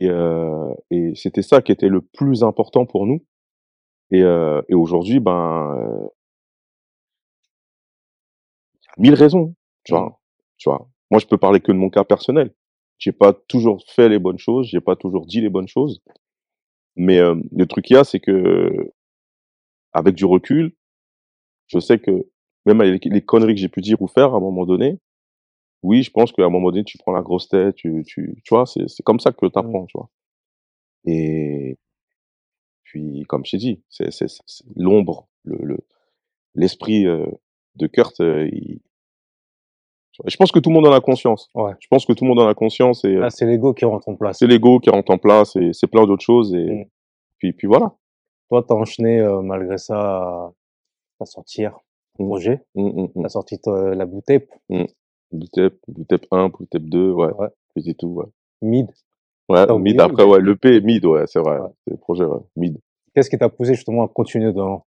Et, 0.00 0.08
euh, 0.08 0.74
et 0.90 1.14
c'était 1.14 1.42
ça 1.42 1.62
qui 1.62 1.72
était 1.72 1.88
le 1.88 2.00
plus 2.00 2.42
important 2.42 2.86
pour 2.86 3.06
nous. 3.06 3.24
Et, 4.10 4.22
euh, 4.22 4.60
et 4.68 4.74
aujourd'hui, 4.74 5.20
ben, 5.20 5.74
euh, 5.78 6.08
mille 8.98 9.14
raisons, 9.14 9.54
tu 9.84 9.94
vois. 9.94 10.20
Tu 10.58 10.68
vois. 10.68 10.88
Moi, 11.12 11.18
je 11.18 11.26
peux 11.26 11.36
parler 11.36 11.60
que 11.60 11.70
de 11.70 11.76
mon 11.76 11.90
cas 11.90 12.04
personnel. 12.04 12.54
j'ai 12.98 13.12
pas 13.12 13.34
toujours 13.34 13.84
fait 13.86 14.08
les 14.08 14.18
bonnes 14.18 14.38
choses, 14.38 14.68
j'ai 14.68 14.80
pas 14.80 14.96
toujours 14.96 15.26
dit 15.26 15.42
les 15.42 15.50
bonnes 15.50 15.68
choses. 15.68 16.00
Mais 16.96 17.18
euh, 17.18 17.36
le 17.52 17.66
truc 17.66 17.84
qu'il 17.84 17.96
y 17.96 17.98
a, 17.98 18.04
c'est 18.04 18.18
que 18.18 18.90
avec 19.92 20.14
du 20.14 20.24
recul, 20.24 20.74
je 21.66 21.78
sais 21.80 21.98
que 21.98 22.26
même 22.64 22.80
avec 22.80 23.04
les 23.04 23.22
conneries 23.22 23.54
que 23.54 23.60
j'ai 23.60 23.68
pu 23.68 23.82
dire 23.82 24.00
ou 24.00 24.08
faire 24.08 24.32
à 24.32 24.38
un 24.38 24.40
moment 24.40 24.64
donné, 24.64 25.00
oui, 25.82 26.02
je 26.02 26.10
pense 26.10 26.32
qu'à 26.32 26.44
un 26.44 26.48
moment 26.48 26.70
donné, 26.70 26.84
tu 26.84 26.96
prends 26.96 27.12
la 27.12 27.20
grosse 27.22 27.48
tête, 27.48 27.74
tu, 27.74 28.04
tu, 28.06 28.40
tu 28.42 28.54
vois, 28.54 28.64
c'est, 28.64 28.88
c'est 28.88 29.02
comme 29.02 29.20
ça 29.20 29.32
que 29.32 29.46
tu 29.46 29.58
apprends, 29.58 29.84
tu 29.86 29.98
vois. 29.98 30.08
Et 31.04 31.76
puis, 32.84 33.24
comme 33.28 33.44
je 33.44 33.50
t'ai 33.52 33.58
dit, 33.58 33.82
c'est, 33.90 34.10
c'est, 34.12 34.28
c'est 34.28 34.64
l'ombre, 34.76 35.28
le, 35.44 35.58
le, 35.62 35.78
l'esprit 36.54 37.06
euh, 37.06 37.26
de 37.76 37.86
Kurt, 37.86 38.20
euh, 38.20 38.48
il... 38.50 38.80
je 40.26 40.36
pense 40.36 40.52
que 40.52 40.58
tout 40.58 40.70
le 40.70 40.74
monde 40.74 40.86
en 40.86 40.92
a 40.92 41.00
conscience. 41.00 41.48
Ouais. 41.54 41.72
Je 41.80 41.88
pense 41.88 42.04
que 42.06 42.12
tout 42.12 42.24
le 42.24 42.28
monde 42.28 42.40
en 42.40 42.48
a 42.48 42.54
conscience 42.54 43.04
et 43.04 43.14
Là, 43.14 43.30
c'est 43.30 43.46
l'ego 43.46 43.72
qui 43.74 43.84
rentre 43.84 44.08
en 44.08 44.14
place. 44.16 44.38
c'est 44.38 44.46
l'ego 44.46 44.78
qui 44.80 44.90
rentre 44.90 45.10
en 45.12 45.18
place 45.18 45.56
et 45.56 45.72
c'est 45.72 45.86
plein 45.86 46.06
d'autres 46.06 46.22
choses 46.24 46.54
et 46.54 46.64
Mm. 46.70 46.84
puis, 47.38 47.52
puis 47.52 47.66
voilà. 47.66 47.92
Toi, 48.48 48.64
t'as 48.68 48.74
enchaîné 48.74 49.20
euh, 49.20 49.40
malgré 49.40 49.78
ça 49.78 49.96
à, 49.98 50.52
à 51.20 51.24
sortir 51.24 51.78
Mm. 52.18 52.26
projet. 52.26 52.60
Mm, 52.74 53.02
mm. 53.16 53.22
T'as 53.22 53.28
sorti 53.30 53.58
ta- 53.58 53.94
la 53.94 54.04
bouteille 54.06 54.46
Bootep, 55.32 55.74
Bootep 55.88 56.26
1, 56.30 56.48
Bootep 56.48 56.82
2, 56.84 57.10
ouais. 57.12 57.32
Ouais. 57.38 57.48
C'est 57.82 57.96
tout, 57.96 58.08
ouais. 58.08 58.26
mid. 58.60 58.86
Ouais, 59.48 59.66
mid 59.78 60.00
après, 60.00 60.24
ou- 60.24 60.32
ouais, 60.32 60.40
l'EP, 60.42 60.80
mid, 60.82 61.04
ouais, 61.06 61.24
c'est 61.26 61.38
vrai. 61.40 61.58
Ouais. 61.58 61.68
C'est 61.84 61.92
le 61.92 61.96
projet, 61.96 62.24
ouais. 62.24 62.40
Mid. 62.56 62.78
Qu'est-ce 63.14 63.30
qui 63.30 63.38
t'a 63.38 63.48
poussé 63.48 63.74
justement 63.74 64.04
à 64.04 64.08
continuer 64.08 64.52
dans 64.52 64.84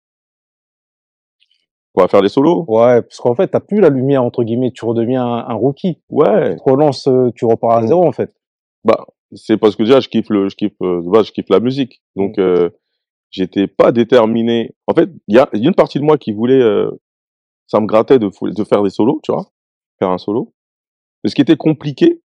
On 1.97 2.03
va 2.03 2.09
faire 2.09 2.23
des 2.23 2.29
solos? 2.29 2.65
Ouais, 2.67 3.03
parce 3.03 3.19
qu'en 3.19 3.35
fait, 3.35 3.49
t'as 3.49 3.61
plus 3.61 3.81
la 3.81 3.89
lumière 3.89 4.25
entre 4.25 4.43
guillemets. 4.43 4.73
Tu 4.73 4.85
redeviens 4.85 5.25
un, 5.25 5.49
un 5.49 5.55
rookie. 5.55 6.01
Ouais. 6.11 6.55
Tu 6.57 6.61
te 6.65 6.71
relances, 6.71 7.07
euh, 7.07 7.31
tu 7.37 7.45
repars 7.45 7.71
à 7.73 7.83
Mm. 7.83 7.87
zéro 7.87 8.07
en 8.07 8.13
fait. 8.13 8.35
Bah, 8.85 9.07
c'est 9.33 9.57
parce 9.57 9.77
que 9.77 9.85
déjà, 9.85 10.01
je 10.01 10.09
kiffe 10.09 10.29
le, 10.29 10.49
je 10.49 10.57
kiffe, 10.57 10.75
euh, 10.83 11.01
base, 11.05 11.27
je 11.27 11.33
kiffe 11.33 11.49
la 11.51 11.61
musique. 11.61 12.03
Donc, 12.17 12.37
Mm. 12.37 12.41
euh, 12.41 12.71
j'étais 13.31 13.69
pas 13.69 13.93
déterminé. 13.93 14.75
En 14.89 14.95
fait, 14.95 15.09
il 15.29 15.37
y 15.37 15.39
a, 15.39 15.49
une 15.53 15.75
partie 15.75 15.99
de 16.01 16.05
moi 16.05 16.19
qui 16.19 16.33
voulait, 16.33 16.61
euh, 16.61 16.91
ça 17.67 17.81
me 17.81 17.87
grattait 17.87 18.19
de, 18.19 18.29
faire 18.65 18.83
des 18.83 18.91
solos, 18.91 19.21
tu 19.23 19.33
vois, 19.33 19.47
faire 19.99 20.11
un 20.11 20.19
solo. 20.19 20.53
Mais 21.23 21.31
ce 21.31 21.35
qui 21.35 21.43
était 21.43 21.57
compliqué, 21.57 22.21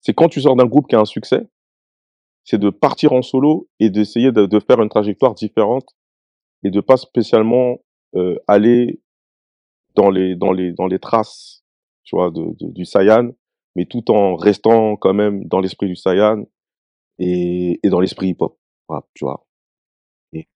c'est 0.00 0.14
quand 0.14 0.28
tu 0.28 0.40
sors 0.40 0.56
d'un 0.56 0.66
groupe 0.66 0.88
qui 0.88 0.96
a 0.96 1.00
un 1.00 1.04
succès, 1.04 1.46
c'est 2.44 2.58
de 2.58 2.68
partir 2.70 3.12
en 3.12 3.22
solo 3.22 3.68
et 3.80 3.90
d'essayer 3.90 4.32
de, 4.32 4.46
de 4.46 4.60
faire 4.60 4.80
une 4.82 4.88
trajectoire 4.88 5.34
différente 5.34 5.94
et 6.62 6.70
de 6.70 6.80
pas 6.80 6.96
spécialement 6.98 7.78
euh, 8.16 8.36
aller 8.48 9.00
dans 9.96 10.10
les 10.10 10.36
dans 10.36 10.52
les 10.52 10.72
dans 10.72 10.86
les 10.86 10.98
traces, 10.98 11.64
tu 12.04 12.16
vois, 12.16 12.30
de, 12.30 12.42
de- 12.60 12.72
du 12.72 12.84
Saiyan, 12.84 13.30
mais 13.76 13.86
tout 13.86 14.10
en 14.10 14.36
restant 14.36 14.96
quand 14.96 15.14
même 15.14 15.44
dans 15.46 15.60
l'esprit 15.60 15.88
du 15.88 15.96
Saiyan 15.96 16.44
et, 17.18 17.80
et 17.84 17.90
dans 17.90 18.00
l'esprit 18.00 18.30
hip-hop, 18.30 18.58
tu 19.14 19.24
vois. 19.24 19.46
Et 20.32 20.48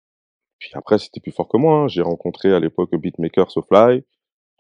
puis 0.59 0.71
après, 0.75 0.99
c'était 0.99 1.21
plus 1.21 1.33
fort 1.33 1.49
que 1.49 1.57
moi. 1.59 1.83
hein. 1.85 1.89
J'ai 1.89 2.03
rencontré 2.03 2.53
à 2.55 2.61
l'époque 2.61 2.95
Beatmaker 2.97 3.51
Sofly, 3.51 4.03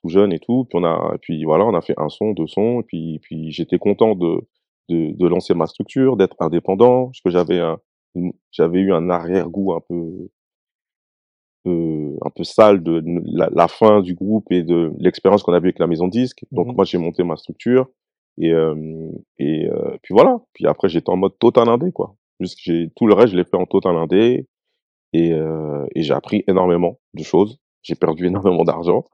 tout 0.02 0.08
jeune 0.10 0.32
et 0.32 0.40
tout. 0.40 0.66
Puis 0.70 0.78
on 0.80 0.84
a, 0.84 1.18
puis 1.22 1.44
voilà, 1.44 1.66
on 1.66 1.74
a 1.74 1.82
fait 1.82 1.94
un 1.98 2.08
son, 2.08 2.32
deux 2.32 2.46
sons. 2.46 2.80
Et 2.82 2.84
puis, 2.84 3.20
puis 3.20 3.52
j'étais 3.52 3.78
content 3.78 4.14
de, 4.16 4.40
de, 4.88 5.12
de 5.16 5.28
lancer 5.28 5.54
ma 5.54 5.66
structure, 5.66 6.16
d'être 6.16 6.36
indépendant, 6.40 7.06
parce 7.08 7.20
que 7.22 7.30
j'avais 7.30 7.60
un, 7.60 7.80
j'avais 8.52 8.80
eu 8.80 8.92
un 8.92 9.10
arrière-goût 9.10 9.74
un 9.74 9.80
peu, 9.88 10.30
peu- 11.68 12.16
un 12.26 12.30
peu 12.30 12.44
sale 12.44 12.82
de 12.82 13.02
la, 13.26 13.48
la 13.52 13.68
fin 13.68 14.00
du 14.02 14.14
groupe 14.14 14.50
et 14.52 14.62
de 14.62 14.92
l'expérience 14.98 15.42
qu'on 15.42 15.52
avait 15.52 15.68
avec 15.68 15.78
la 15.78 15.86
maison 15.86 16.08
disque. 16.08 16.44
Donc 16.52 16.68
Mhm. 16.68 16.74
moi, 16.76 16.84
j'ai 16.84 16.98
monté 16.98 17.22
ma 17.24 17.36
structure. 17.36 17.88
Et, 18.40 18.52
euh, 18.52 19.10
et 19.38 19.68
euh, 19.68 19.96
puis 20.02 20.14
voilà. 20.14 20.38
Puis 20.54 20.66
après, 20.66 20.88
j'étais 20.88 21.10
en 21.10 21.16
mode 21.16 21.38
total 21.38 21.68
indé, 21.68 21.92
quoi. 21.92 22.14
Juste 22.40 22.58
j'ai 22.62 22.90
tout 22.96 23.06
le 23.06 23.14
reste, 23.14 23.32
je 23.32 23.36
l'ai 23.36 23.44
fait 23.44 23.56
en 23.56 23.66
total 23.66 23.96
indé. 23.96 24.46
Et, 25.12 25.32
euh, 25.32 25.86
et 25.94 26.02
j'ai 26.02 26.14
appris 26.14 26.44
énormément 26.48 26.98
de 27.14 27.22
choses. 27.24 27.58
J'ai 27.82 27.94
perdu 27.96 28.26
énormément 28.32 28.64
d'argent. 28.64 29.04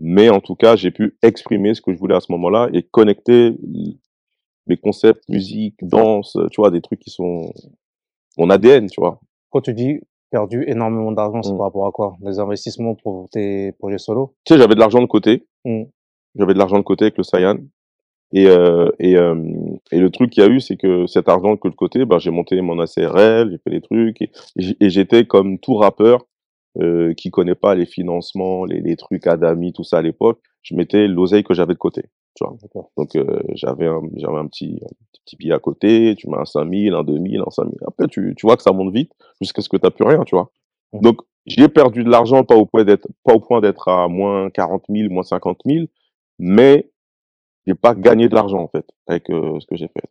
Mais 0.00 0.30
en 0.30 0.40
tout 0.40 0.56
cas, 0.56 0.76
j'ai 0.76 0.90
pu 0.90 1.16
exprimer 1.22 1.74
ce 1.74 1.80
que 1.82 1.92
je 1.92 1.98
voulais 1.98 2.16
à 2.16 2.20
ce 2.20 2.32
moment-là 2.32 2.68
et 2.72 2.82
connecter 2.82 3.56
mes 4.66 4.76
concepts, 4.76 5.28
musique, 5.28 5.76
danse, 5.82 6.36
tu 6.50 6.60
vois, 6.60 6.70
des 6.70 6.80
trucs 6.80 7.00
qui 7.00 7.10
sont 7.10 7.52
mon 8.38 8.50
ADN, 8.50 8.88
tu 8.88 9.00
vois. 9.00 9.20
Quand 9.50 9.60
tu 9.60 9.74
dis 9.74 10.00
perdu 10.32 10.64
énormément 10.66 11.12
d'argent, 11.12 11.42
c'est 11.42 11.52
Mm. 11.52 11.58
par 11.58 11.66
rapport 11.66 11.86
à 11.86 11.92
quoi? 11.92 12.16
Des 12.20 12.40
investissements 12.40 12.96
pour 12.96 13.28
tes 13.30 13.72
projets 13.78 13.98
solo 13.98 14.34
Tu 14.44 14.54
sais, 14.54 14.58
j'avais 14.58 14.74
de 14.74 14.80
l'argent 14.80 15.00
de 15.00 15.06
côté. 15.06 15.46
Mm. 15.64 15.84
J'avais 16.36 16.54
de 16.54 16.58
l'argent 16.58 16.78
de 16.78 16.82
côté 16.82 17.04
avec 17.04 17.18
le 17.18 17.22
Saiyan. 17.22 17.58
Et, 18.34 18.46
euh, 18.46 18.88
et, 18.98 19.16
euh, 19.16 19.36
et 19.92 19.98
le 20.00 20.10
truc 20.10 20.30
qu'il 20.30 20.42
y 20.42 20.46
a 20.46 20.48
eu, 20.48 20.58
c'est 20.58 20.78
que 20.78 21.06
cet 21.06 21.28
argent 21.28 21.58
que 21.58 21.68
de 21.68 21.74
côté, 21.74 22.06
bah, 22.06 22.16
j'ai 22.18 22.30
monté 22.30 22.58
mon 22.62 22.78
ACRL, 22.80 23.50
j'ai 23.50 23.58
fait 23.58 23.70
des 23.70 23.82
trucs, 23.82 24.22
et 24.22 24.30
j'étais 24.88 25.26
comme 25.26 25.58
tout 25.58 25.74
rappeur 25.74 26.24
euh, 26.80 27.12
qui 27.12 27.30
connaît 27.30 27.54
pas 27.54 27.74
les 27.74 27.84
financements, 27.84 28.64
les, 28.64 28.80
les 28.80 28.96
trucs 28.96 29.26
Adami, 29.26 29.74
tout 29.74 29.84
ça 29.84 29.98
à 29.98 30.02
l'époque. 30.02 30.40
Je 30.62 30.74
mettais 30.74 31.06
l'oseille 31.08 31.44
que 31.44 31.52
j'avais 31.52 31.74
de 31.74 31.78
côté, 31.78 32.04
tu 32.34 32.44
vois. 32.44 32.56
D'accord. 32.62 32.90
Donc 32.96 33.14
euh, 33.16 33.40
j'avais 33.54 33.86
un, 33.86 34.00
j'avais 34.16 34.38
un 34.38 34.46
petit, 34.46 34.80
un 34.82 34.94
petit 35.24 35.36
billet 35.36 35.54
à 35.54 35.58
côté, 35.58 36.14
tu 36.16 36.28
mets 36.28 36.38
un 36.38 36.44
5000, 36.44 36.94
un 36.94 37.04
2000, 37.04 37.40
un 37.46 37.50
5000. 37.50 37.78
Après, 37.86 38.06
tu, 38.08 38.34
tu 38.36 38.46
vois 38.46 38.56
que 38.56 38.62
ça 38.62 38.72
monte 38.72 38.92
vite 38.92 39.12
jusqu'à 39.40 39.62
ce 39.62 39.68
que 39.68 39.76
tu 39.76 39.90
plus 39.90 40.04
rien, 40.04 40.22
tu 40.24 40.34
vois. 40.34 40.50
Donc 40.92 41.20
j'ai 41.46 41.68
perdu 41.68 42.04
de 42.04 42.10
l'argent, 42.10 42.44
pas 42.44 42.56
au 42.56 42.66
point 42.66 42.84
d'être, 42.84 43.08
pas 43.24 43.34
au 43.34 43.40
point 43.40 43.60
d'être 43.60 43.88
à 43.88 44.08
moins 44.08 44.50
40 44.50 44.84
000, 44.88 45.10
moins 45.12 45.22
50 45.22 45.60
000, 45.66 45.86
mais 46.38 46.90
j'ai 47.66 47.74
pas 47.74 47.94
gagné 47.94 48.28
de 48.28 48.34
l'argent 48.34 48.60
en 48.62 48.68
fait 48.68 48.86
avec 49.06 49.30
euh, 49.30 49.58
ce 49.60 49.66
que 49.66 49.76
j'ai 49.76 49.88
fait. 49.88 50.08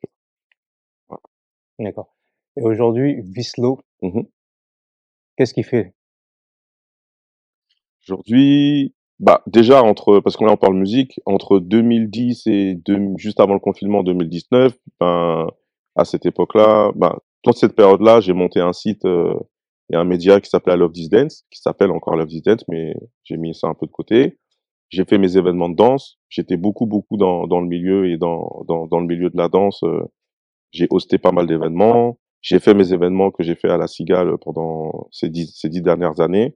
D'accord. 1.80 2.15
Et 2.57 2.63
aujourd'hui, 2.63 3.22
Vislo, 3.22 3.80
Mhm. 4.01 4.26
qu'est-ce 5.36 5.53
qu'il 5.53 5.65
fait? 5.65 5.93
Aujourd'hui, 8.03 8.93
bah 9.22 9.43
déjà 9.47 9.84
entre 9.84 10.19
parce 10.19 10.36
qu'on 10.38 10.45
là 10.47 10.57
parle 10.57 10.76
musique 10.76 11.22
entre 11.28 11.59
2010 11.59 12.47
et 12.47 12.78
juste 13.17 13.39
avant 13.39 13.53
le 13.53 13.59
confinement 13.59 14.03
2019, 14.03 14.76
ben 14.99 15.47
à 15.95 16.05
cette 16.05 16.26
époque-là, 16.26 16.91
ben 16.95 17.15
toute 17.43 17.57
cette 17.57 17.76
période-là, 17.76 18.22
j'ai 18.22 18.34
monté 18.34 18.59
un 18.61 18.74
site 18.74 19.05
euh, 19.05 19.34
et 19.93 19.95
un 19.95 20.05
média 20.05 20.41
qui 20.41 20.49
s'appelait 20.49 20.78
Love 20.78 20.93
This 20.93 21.09
Dance, 21.09 21.45
qui 21.51 21.61
s'appelle 21.61 21.91
encore 21.91 22.15
Love 22.15 22.30
This 22.30 22.43
Dance, 22.43 22.63
mais 22.69 22.95
j'ai 23.24 23.38
mis 23.38 23.53
ça 23.55 23.67
un 23.67 23.76
peu 23.76 23.86
de 23.88 23.91
côté. 23.91 24.39
J'ai 24.89 25.05
fait 25.05 25.17
mes 25.19 25.38
événements 25.38 25.69
de 25.69 25.76
danse. 25.76 26.19
J'étais 26.30 26.57
beaucoup 26.57 26.88
beaucoup 26.88 27.17
dans 27.17 27.47
dans 27.47 27.61
le 27.61 27.67
milieu 27.67 28.09
et 28.09 28.17
dans 28.17 28.63
dans 28.67 28.88
dans 28.88 28.99
le 28.99 29.07
milieu 29.07 29.30
de 29.30 29.38
la 29.38 29.49
danse. 29.49 29.84
euh, 29.84 30.01
j'ai 30.72 30.88
hosté 30.91 31.17
pas 31.19 31.32
mal 31.32 31.47
d'événements. 31.47 32.19
J'ai 32.41 32.59
fait 32.59 32.74
mes 32.74 32.93
événements 32.93 33.32
que 33.32 33.43
j'ai 33.43 33.55
fait 33.55 33.69
à 33.69 33.78
la 33.78 33.88
Cigale 33.88 34.38
pendant 34.39 35.07
ces 35.11 35.30
dix 35.30 35.53
ces 35.55 35.69
dix 35.69 35.82
dernières 35.82 36.19
années. 36.22 36.55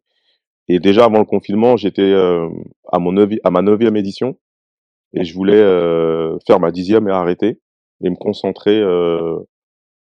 Et 0.68 0.80
déjà 0.80 1.06
avant 1.06 1.20
le 1.20 1.26
confinement, 1.26 1.78
j'étais 1.78 2.02
euh, 2.02 2.50
à 2.92 3.00
mon 3.00 3.12
neuvi- 3.14 3.40
à 3.44 3.52
ma 3.52 3.62
neuvième 3.62 3.96
édition 3.96 4.38
et 5.14 5.26
je 5.26 5.34
voulais 5.36 5.62
euh, 5.62 6.38
faire 6.48 6.60
ma 6.60 6.72
dixième 6.72 7.08
et 7.08 7.12
arrêter 7.12 7.62
et 8.04 8.10
me 8.10 8.16
concentrer 8.16 8.80
euh, 8.80 9.38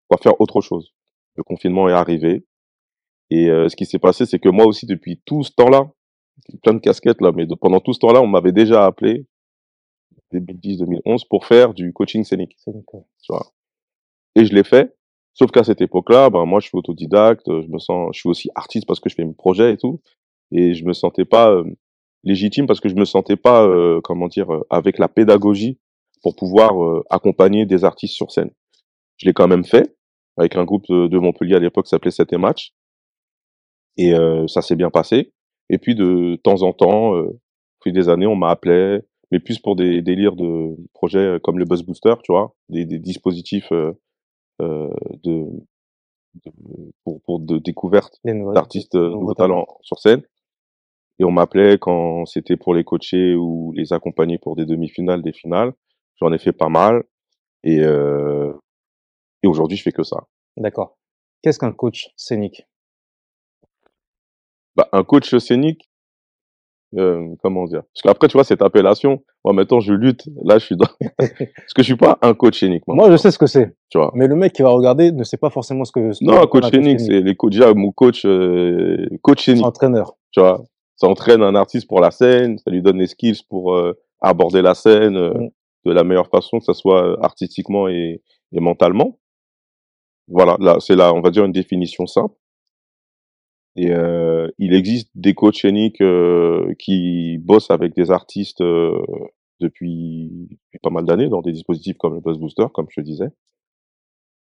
pour 0.09 0.19
faire 0.21 0.39
autre 0.41 0.61
chose. 0.61 0.93
Le 1.37 1.43
confinement 1.43 1.89
est 1.89 1.93
arrivé 1.93 2.45
et 3.31 3.49
euh, 3.49 3.69
ce 3.69 3.75
qui 3.75 3.85
s'est 3.85 3.99
passé, 3.99 4.25
c'est 4.25 4.39
que 4.39 4.49
moi 4.49 4.65
aussi 4.65 4.85
depuis 4.85 5.21
tout 5.25 5.43
ce 5.43 5.51
temps-là, 5.53 5.89
plein 6.63 6.73
de 6.73 6.79
casquettes 6.79 7.21
là, 7.21 7.31
mais 7.35 7.45
de- 7.47 7.55
pendant 7.55 7.79
tout 7.79 7.93
ce 7.93 7.99
temps-là, 7.99 8.21
on 8.21 8.27
m'avait 8.27 8.51
déjà 8.53 8.85
appelé 8.85 9.25
2010-2011 10.33 11.25
pour 11.29 11.45
faire 11.45 11.73
du 11.73 11.93
coaching 11.93 12.23
scénique, 12.23 12.55
tu 12.65 12.71
vois. 13.29 13.47
Et 14.35 14.45
je 14.45 14.53
l'ai 14.53 14.63
fait. 14.63 14.95
Sauf 15.33 15.51
qu'à 15.51 15.63
cette 15.63 15.81
époque-là, 15.81 16.29
ben 16.29 16.45
moi 16.45 16.59
je 16.59 16.67
suis 16.67 16.77
autodidacte, 16.77 17.45
je 17.47 17.67
me 17.67 17.79
sens, 17.79 18.09
je 18.13 18.19
suis 18.19 18.29
aussi 18.29 18.49
artiste 18.55 18.85
parce 18.87 18.99
que 18.99 19.09
je 19.09 19.15
fais 19.15 19.25
mes 19.25 19.33
projets 19.33 19.73
et 19.73 19.77
tout, 19.77 20.01
et 20.51 20.73
je 20.73 20.85
me 20.85 20.93
sentais 20.93 21.25
pas 21.25 21.51
euh, 21.51 21.63
légitime 22.23 22.67
parce 22.67 22.79
que 22.79 22.89
je 22.89 22.95
me 22.95 23.05
sentais 23.05 23.35
pas, 23.37 23.63
euh, 23.65 24.01
comment 24.03 24.27
dire, 24.27 24.51
euh, 24.53 24.65
avec 24.69 24.97
la 24.99 25.07
pédagogie 25.07 25.79
pour 26.23 26.35
pouvoir 26.35 26.83
euh, 26.83 27.03
accompagner 27.09 27.65
des 27.65 27.83
artistes 27.83 28.15
sur 28.15 28.31
scène. 28.31 28.51
Je 29.17 29.25
l'ai 29.27 29.33
quand 29.33 29.47
même 29.47 29.65
fait 29.65 29.95
avec 30.37 30.55
un 30.55 30.63
groupe 30.65 30.85
de, 30.89 31.07
de 31.07 31.17
Montpellier 31.19 31.55
à 31.55 31.59
l'époque 31.59 31.85
qui 31.85 31.89
s'appelait 31.89 32.11
7 32.11 32.33
et 32.33 32.37
Match, 32.37 32.73
et 33.97 34.13
euh, 34.13 34.47
ça 34.47 34.61
s'est 34.61 34.75
bien 34.75 34.89
passé. 34.89 35.33
Et 35.69 35.77
puis 35.77 35.95
de 35.95 36.37
temps 36.43 36.63
en 36.63 36.73
temps, 36.73 37.15
euh, 37.15 37.39
fil 37.83 37.93
des 37.93 38.09
années, 38.09 38.27
on 38.27 38.35
m'a 38.35 38.49
appelé, 38.49 38.99
mais 39.31 39.39
plus 39.39 39.59
pour 39.59 39.75
des 39.75 40.01
délires 40.01 40.35
de 40.35 40.75
projets 40.93 41.37
comme 41.43 41.59
le 41.59 41.65
Buzz 41.65 41.83
Booster, 41.83 42.13
tu 42.23 42.31
vois, 42.31 42.55
des, 42.69 42.85
des 42.85 42.99
dispositifs 42.99 43.71
euh, 43.71 43.93
euh, 44.61 44.89
de, 45.23 45.45
de- 46.45 46.51
pour, 47.03 47.21
pour 47.23 47.39
de 47.39 47.57
découverte 47.57 48.19
d'artistes 48.53 48.95
nouveaux 48.95 49.33
talents 49.33 49.67
sur 49.81 49.99
scène. 49.99 50.21
Et 51.21 51.23
on 51.23 51.29
m'appelait 51.29 51.77
quand 51.77 52.25
c'était 52.25 52.57
pour 52.57 52.73
les 52.73 52.83
coacher 52.83 53.35
ou 53.35 53.73
les 53.75 53.93
accompagner 53.93 54.39
pour 54.39 54.55
des 54.55 54.65
demi-finales, 54.65 55.21
des 55.21 55.33
finales. 55.33 55.71
J'en 56.19 56.33
ai 56.33 56.39
fait 56.39 56.51
pas 56.51 56.67
mal. 56.67 57.03
Et, 57.63 57.79
euh, 57.81 58.51
et 59.43 59.47
aujourd'hui, 59.47 59.77
je 59.77 59.83
fais 59.83 59.91
que 59.91 60.01
ça. 60.01 60.23
D'accord. 60.57 60.97
Qu'est-ce 61.43 61.59
qu'un 61.59 61.73
coach 61.73 62.09
scénique? 62.15 62.63
Bah, 64.75 64.89
un 64.93 65.03
coach 65.03 65.35
scénique, 65.37 65.91
euh, 66.97 67.27
comment 67.43 67.65
dire? 67.65 67.83
Parce 67.93 68.01
qu'après, 68.01 68.27
tu 68.27 68.33
vois, 68.33 68.43
cette 68.43 68.63
appellation, 68.63 69.23
Moi, 69.45 69.53
maintenant, 69.53 69.79
je 69.79 69.93
lutte. 69.93 70.27
Là, 70.43 70.57
je 70.57 70.65
suis 70.65 70.75
dans... 70.75 70.87
Parce 71.19 71.73
que 71.75 71.83
je 71.83 71.83
suis 71.83 71.97
pas 71.97 72.17
un 72.23 72.33
coach 72.33 72.63
unique, 72.63 72.87
moi. 72.87 72.95
Moi, 72.95 73.11
je 73.11 73.17
sais 73.17 73.29
ce 73.29 73.37
que 73.37 73.45
c'est. 73.45 73.75
Tu 73.89 73.99
vois. 73.99 74.11
Mais 74.15 74.27
le 74.27 74.35
mec 74.35 74.53
qui 74.53 74.63
va 74.63 74.69
regarder 74.69 75.11
ne 75.11 75.23
sait 75.23 75.37
pas 75.37 75.51
forcément 75.51 75.83
ce 75.85 75.91
que. 75.91 76.13
ce 76.13 76.23
Non, 76.23 76.41
que- 76.41 76.45
coach 76.47 76.65
un 76.65 76.77
unique, 76.79 76.99
c'est 76.99 77.21
les 77.21 77.35
coachs. 77.35 77.51
Déjà, 77.51 77.73
mon 77.75 77.91
coach, 77.91 78.25
euh, 78.25 79.05
coach 79.21 79.47
unique, 79.47 79.63
Entraîneur. 79.65 80.15
tu 80.31 80.39
vois. 80.39 80.63
Ça 81.01 81.07
entraîne 81.07 81.41
un 81.41 81.55
artiste 81.55 81.87
pour 81.87 81.99
la 81.99 82.11
scène, 82.11 82.57
ça 82.59 82.71
lui 82.71 82.81
donne 82.81 82.99
les 82.99 83.07
skills 83.07 83.41
pour 83.49 83.75
euh, 83.75 83.93
aborder 84.21 84.61
la 84.61 84.75
scène 84.75 85.17
euh, 85.17 85.33
Mm. 85.85 85.89
de 85.89 85.93
la 85.93 86.03
meilleure 86.03 86.29
façon, 86.29 86.59
que 86.59 86.65
ça 86.65 86.73
soit 86.73 87.03
euh, 87.05 87.17
artistiquement 87.21 87.87
et, 87.87 88.21
et 88.51 88.59
mentalement. 88.59 89.19
Voilà, 90.27 90.57
là, 90.59 90.77
c'est 90.79 90.95
là, 90.95 91.13
on 91.13 91.21
va 91.21 91.31
dire 91.31 91.45
une 91.45 91.51
définition 91.51 92.05
simple. 92.07 92.35
Et 93.75 93.91
euh, 93.91 94.49
il 94.57 94.73
existe 94.73 95.09
des 95.15 95.33
coachs 95.33 95.65
euh, 95.65 96.73
qui 96.77 97.37
bossent 97.39 97.71
avec 97.71 97.95
des 97.95 98.11
artistes 98.11 98.61
depuis, 98.61 100.29
depuis 100.49 100.79
pas 100.81 100.89
mal 100.89 101.05
d'années 101.05 101.29
dans 101.29 101.41
des 101.41 101.51
dispositifs 101.51 101.97
comme 101.97 102.15
le 102.15 102.19
Buzz 102.19 102.37
Booster, 102.37 102.65
comme 102.73 102.87
je 102.89 103.01
te 103.01 103.05
disais. 103.05 103.29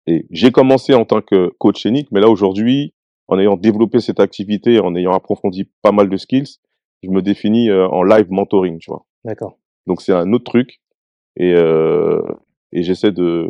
Et 0.07 0.27
j'ai 0.31 0.51
commencé 0.51 0.95
en 0.95 1.05
tant 1.05 1.21
que 1.21 1.49
coach 1.59 1.85
unique, 1.85 2.11
mais 2.11 2.21
là 2.21 2.29
aujourd'hui, 2.29 2.95
en 3.31 3.39
ayant 3.39 3.57
développé 3.57 4.01
cette 4.01 4.20
activité, 4.20 4.81
en 4.81 4.95
ayant 4.95 5.12
approfondi 5.12 5.70
pas 5.83 5.93
mal 5.93 6.11
de 6.11 6.16
skills, 6.16 6.59
je 7.03 7.09
me 7.09 7.22
définis 7.22 7.70
euh, 7.70 7.89
en 7.89 8.03
live 8.03 8.31
mentoring, 8.31 8.78
tu 8.78 8.91
vois. 8.91 9.07
D'accord. 9.24 9.57
Donc 9.87 10.03
c'est 10.03 10.12
un 10.12 10.33
autre 10.33 10.45
truc 10.45 10.81
et 11.37 11.55
euh, 11.55 12.20
et 12.72 12.83
j'essaie 12.83 13.12
de 13.12 13.49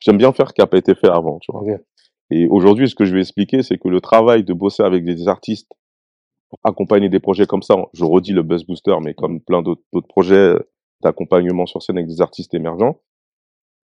j'aime 0.00 0.16
bien 0.16 0.32
faire 0.32 0.48
ce 0.48 0.54
qui 0.54 0.62
a 0.62 0.66
pas 0.66 0.78
été 0.78 0.94
fait 0.94 1.08
avant, 1.08 1.38
tu 1.38 1.52
vois. 1.52 1.62
Et 2.30 2.46
aujourd'hui, 2.48 2.88
ce 2.88 2.94
que 2.94 3.04
je 3.04 3.14
vais 3.14 3.20
expliquer, 3.20 3.62
c'est 3.62 3.78
que 3.78 3.88
le 3.88 4.00
travail 4.00 4.44
de 4.44 4.52
bosser 4.52 4.82
avec 4.82 5.04
des 5.04 5.28
artistes 5.28 5.70
pour 6.48 6.58
accompagner 6.64 7.08
des 7.08 7.20
projets 7.20 7.46
comme 7.46 7.62
ça, 7.62 7.76
je 7.92 8.04
redis 8.04 8.32
le 8.32 8.42
Buzz 8.42 8.64
Booster, 8.64 8.96
mais 9.02 9.14
comme 9.14 9.40
plein 9.40 9.62
d'autres 9.62 9.82
d'autres 9.92 10.08
projets 10.08 10.54
d'accompagnement 11.02 11.66
sur 11.66 11.82
scène 11.82 11.98
avec 11.98 12.08
des 12.08 12.22
artistes 12.22 12.54
émergents, 12.54 13.00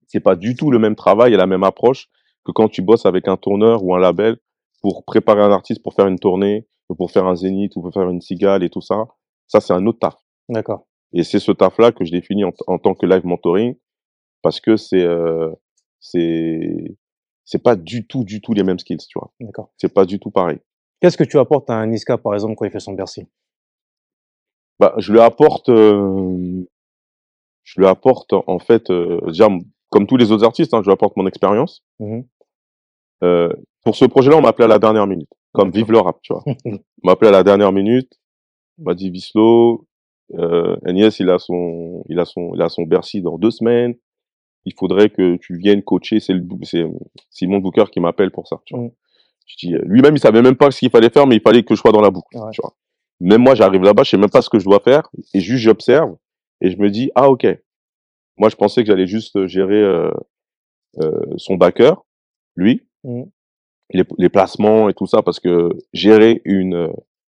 c'est 0.07 0.19
pas 0.19 0.35
du 0.35 0.55
tout 0.55 0.69
le 0.69 0.79
même 0.79 0.95
travail 0.95 1.33
et 1.33 1.37
la 1.37 1.47
même 1.47 1.63
approche 1.63 2.09
que 2.45 2.51
quand 2.51 2.67
tu 2.67 2.81
bosses 2.81 3.05
avec 3.05 3.27
un 3.27 3.37
tourneur 3.37 3.83
ou 3.83 3.95
un 3.95 3.99
label 3.99 4.37
pour 4.81 5.03
préparer 5.05 5.41
un 5.41 5.51
artiste 5.51 5.83
pour 5.83 5.93
faire 5.93 6.07
une 6.07 6.19
tournée, 6.19 6.67
ou 6.89 6.95
pour 6.95 7.11
faire 7.11 7.25
un 7.25 7.35
zénith, 7.35 7.75
ou 7.75 7.81
pour 7.81 7.93
faire 7.93 8.09
une 8.09 8.21
cigale 8.21 8.63
et 8.63 8.69
tout 8.69 8.81
ça. 8.81 9.07
Ça, 9.47 9.59
c'est 9.59 9.73
un 9.73 9.85
autre 9.85 9.99
taf. 9.99 10.15
D'accord. 10.47 10.87
Et 11.13 11.23
c'est 11.23 11.39
ce 11.39 11.51
taf-là 11.51 11.91
que 11.91 12.05
je 12.05 12.11
définis 12.11 12.43
en, 12.43 12.51
en 12.67 12.77
tant 12.77 12.93
que 12.93 13.05
live 13.05 13.25
mentoring 13.25 13.75
parce 14.41 14.59
que 14.61 14.77
c'est 14.77 15.03
euh, 15.03 15.51
c'est 15.99 16.95
c'est 17.45 17.63
pas 17.63 17.75
du 17.75 18.05
tout 18.05 18.23
du 18.23 18.41
tout 18.41 18.53
les 18.53 18.63
mêmes 18.63 18.79
skills, 18.79 18.97
tu 18.97 19.17
vois. 19.19 19.31
D'accord. 19.39 19.71
C'est 19.77 19.93
pas 19.93 20.05
du 20.05 20.19
tout 20.19 20.31
pareil. 20.31 20.59
Qu'est-ce 21.01 21.17
que 21.17 21.23
tu 21.23 21.39
apportes 21.39 21.69
à 21.69 21.75
un 21.75 21.87
Niska, 21.87 22.17
par 22.17 22.33
exemple, 22.33 22.55
quand 22.55 22.65
il 22.65 22.71
fait 22.71 22.79
son 22.79 22.93
Bercy? 22.93 23.27
Bah, 24.79 24.93
je 24.97 25.11
lui 25.11 25.19
apporte 25.19 25.69
euh, 25.69 26.63
je 27.63 27.79
lui 27.79 27.87
apporte 27.87 28.33
en 28.33 28.59
fait 28.59 28.89
euh, 28.89 29.19
déjà 29.27 29.47
comme 29.89 30.07
tous 30.07 30.17
les 30.17 30.31
autres 30.31 30.45
artistes, 30.45 30.73
hein, 30.73 30.81
je 30.81 30.87
lui 30.87 30.93
apporte 30.93 31.17
mon 31.17 31.27
expérience. 31.27 31.83
Euh, 33.23 33.51
pour 33.83 33.95
ce 33.95 34.05
projet-là, 34.05 34.37
on 34.37 34.41
m'a 34.41 34.49
appelé 34.49 34.65
à 34.65 34.67
la 34.67 34.79
dernière 34.79 35.07
minute, 35.07 35.29
comme. 35.53 35.71
Vive 35.71 35.91
le 35.91 35.99
rap, 35.99 36.17
tu 36.21 36.33
vois. 36.33 36.43
on 36.65 36.79
m'a 37.03 37.13
appelé 37.13 37.29
à 37.29 37.31
la 37.31 37.43
dernière 37.43 37.71
minute, 37.71 38.11
on 38.79 38.83
m'a 38.83 38.93
dit 38.93 39.09
Vislo, 39.09 39.87
euh, 40.37 40.75
Agnès, 40.85 41.19
il 41.19 41.29
a 41.29 41.39
son, 41.39 42.03
il 42.09 42.19
a 42.19 42.25
son, 42.25 42.53
il 42.55 42.61
a 42.61 42.69
son 42.69 42.83
Bercy 42.83 43.21
dans 43.21 43.37
deux 43.37 43.51
semaines. 43.51 43.95
Il 44.65 44.73
faudrait 44.77 45.09
que 45.09 45.37
tu 45.37 45.57
viennes 45.57 45.81
coacher. 45.81 46.19
C'est 46.19 46.35
Simon 47.29 47.59
Booker 47.59 47.85
qui 47.91 47.99
m'appelle 47.99 48.29
pour 48.29 48.47
ça. 48.47 48.61
Tu 48.65 48.75
vois. 48.75 48.85
Mm. 48.85 48.91
Je 49.47 49.55
dis, 49.67 49.73
euh, 49.73 49.81
lui-même, 49.85 50.15
il 50.15 50.19
savait 50.19 50.41
même 50.41 50.57
pas 50.57 50.69
ce 50.69 50.79
qu'il 50.79 50.91
fallait 50.91 51.09
faire, 51.09 51.25
mais 51.25 51.37
il 51.37 51.41
fallait 51.41 51.63
que 51.63 51.73
je 51.73 51.79
sois 51.79 51.91
dans 51.91 52.01
la 52.01 52.11
boucle. 52.11 52.37
Ouais. 52.37 52.51
Tu 52.51 52.61
vois. 52.61 52.75
Même 53.21 53.41
moi, 53.41 53.55
j'arrive 53.55 53.81
là-bas, 53.81 54.03
je 54.03 54.11
sais 54.11 54.17
même 54.17 54.29
pas 54.29 54.41
ce 54.41 54.49
que 54.49 54.59
je 54.59 54.65
dois 54.65 54.79
faire, 54.79 55.09
et 55.33 55.39
juste 55.39 55.63
j'observe 55.63 56.15
et 56.61 56.71
je 56.71 56.77
me 56.77 56.89
dis, 56.89 57.09
ah 57.15 57.29
ok. 57.29 57.47
Moi, 58.37 58.49
je 58.49 58.55
pensais 58.55 58.81
que 58.83 58.87
j'allais 58.87 59.07
juste 59.07 59.47
gérer 59.47 59.81
euh, 59.81 60.11
euh, 60.99 61.21
son 61.37 61.55
backer, 61.55 62.05
lui, 62.55 62.83
Mm. 63.03 63.23
Les, 63.91 64.03
les 64.17 64.29
placements 64.29 64.89
et 64.89 64.93
tout 64.93 65.07
ça, 65.07 65.21
parce 65.23 65.39
que 65.39 65.69
gérer 65.93 66.41
une 66.45 66.75
euh, 66.75 66.89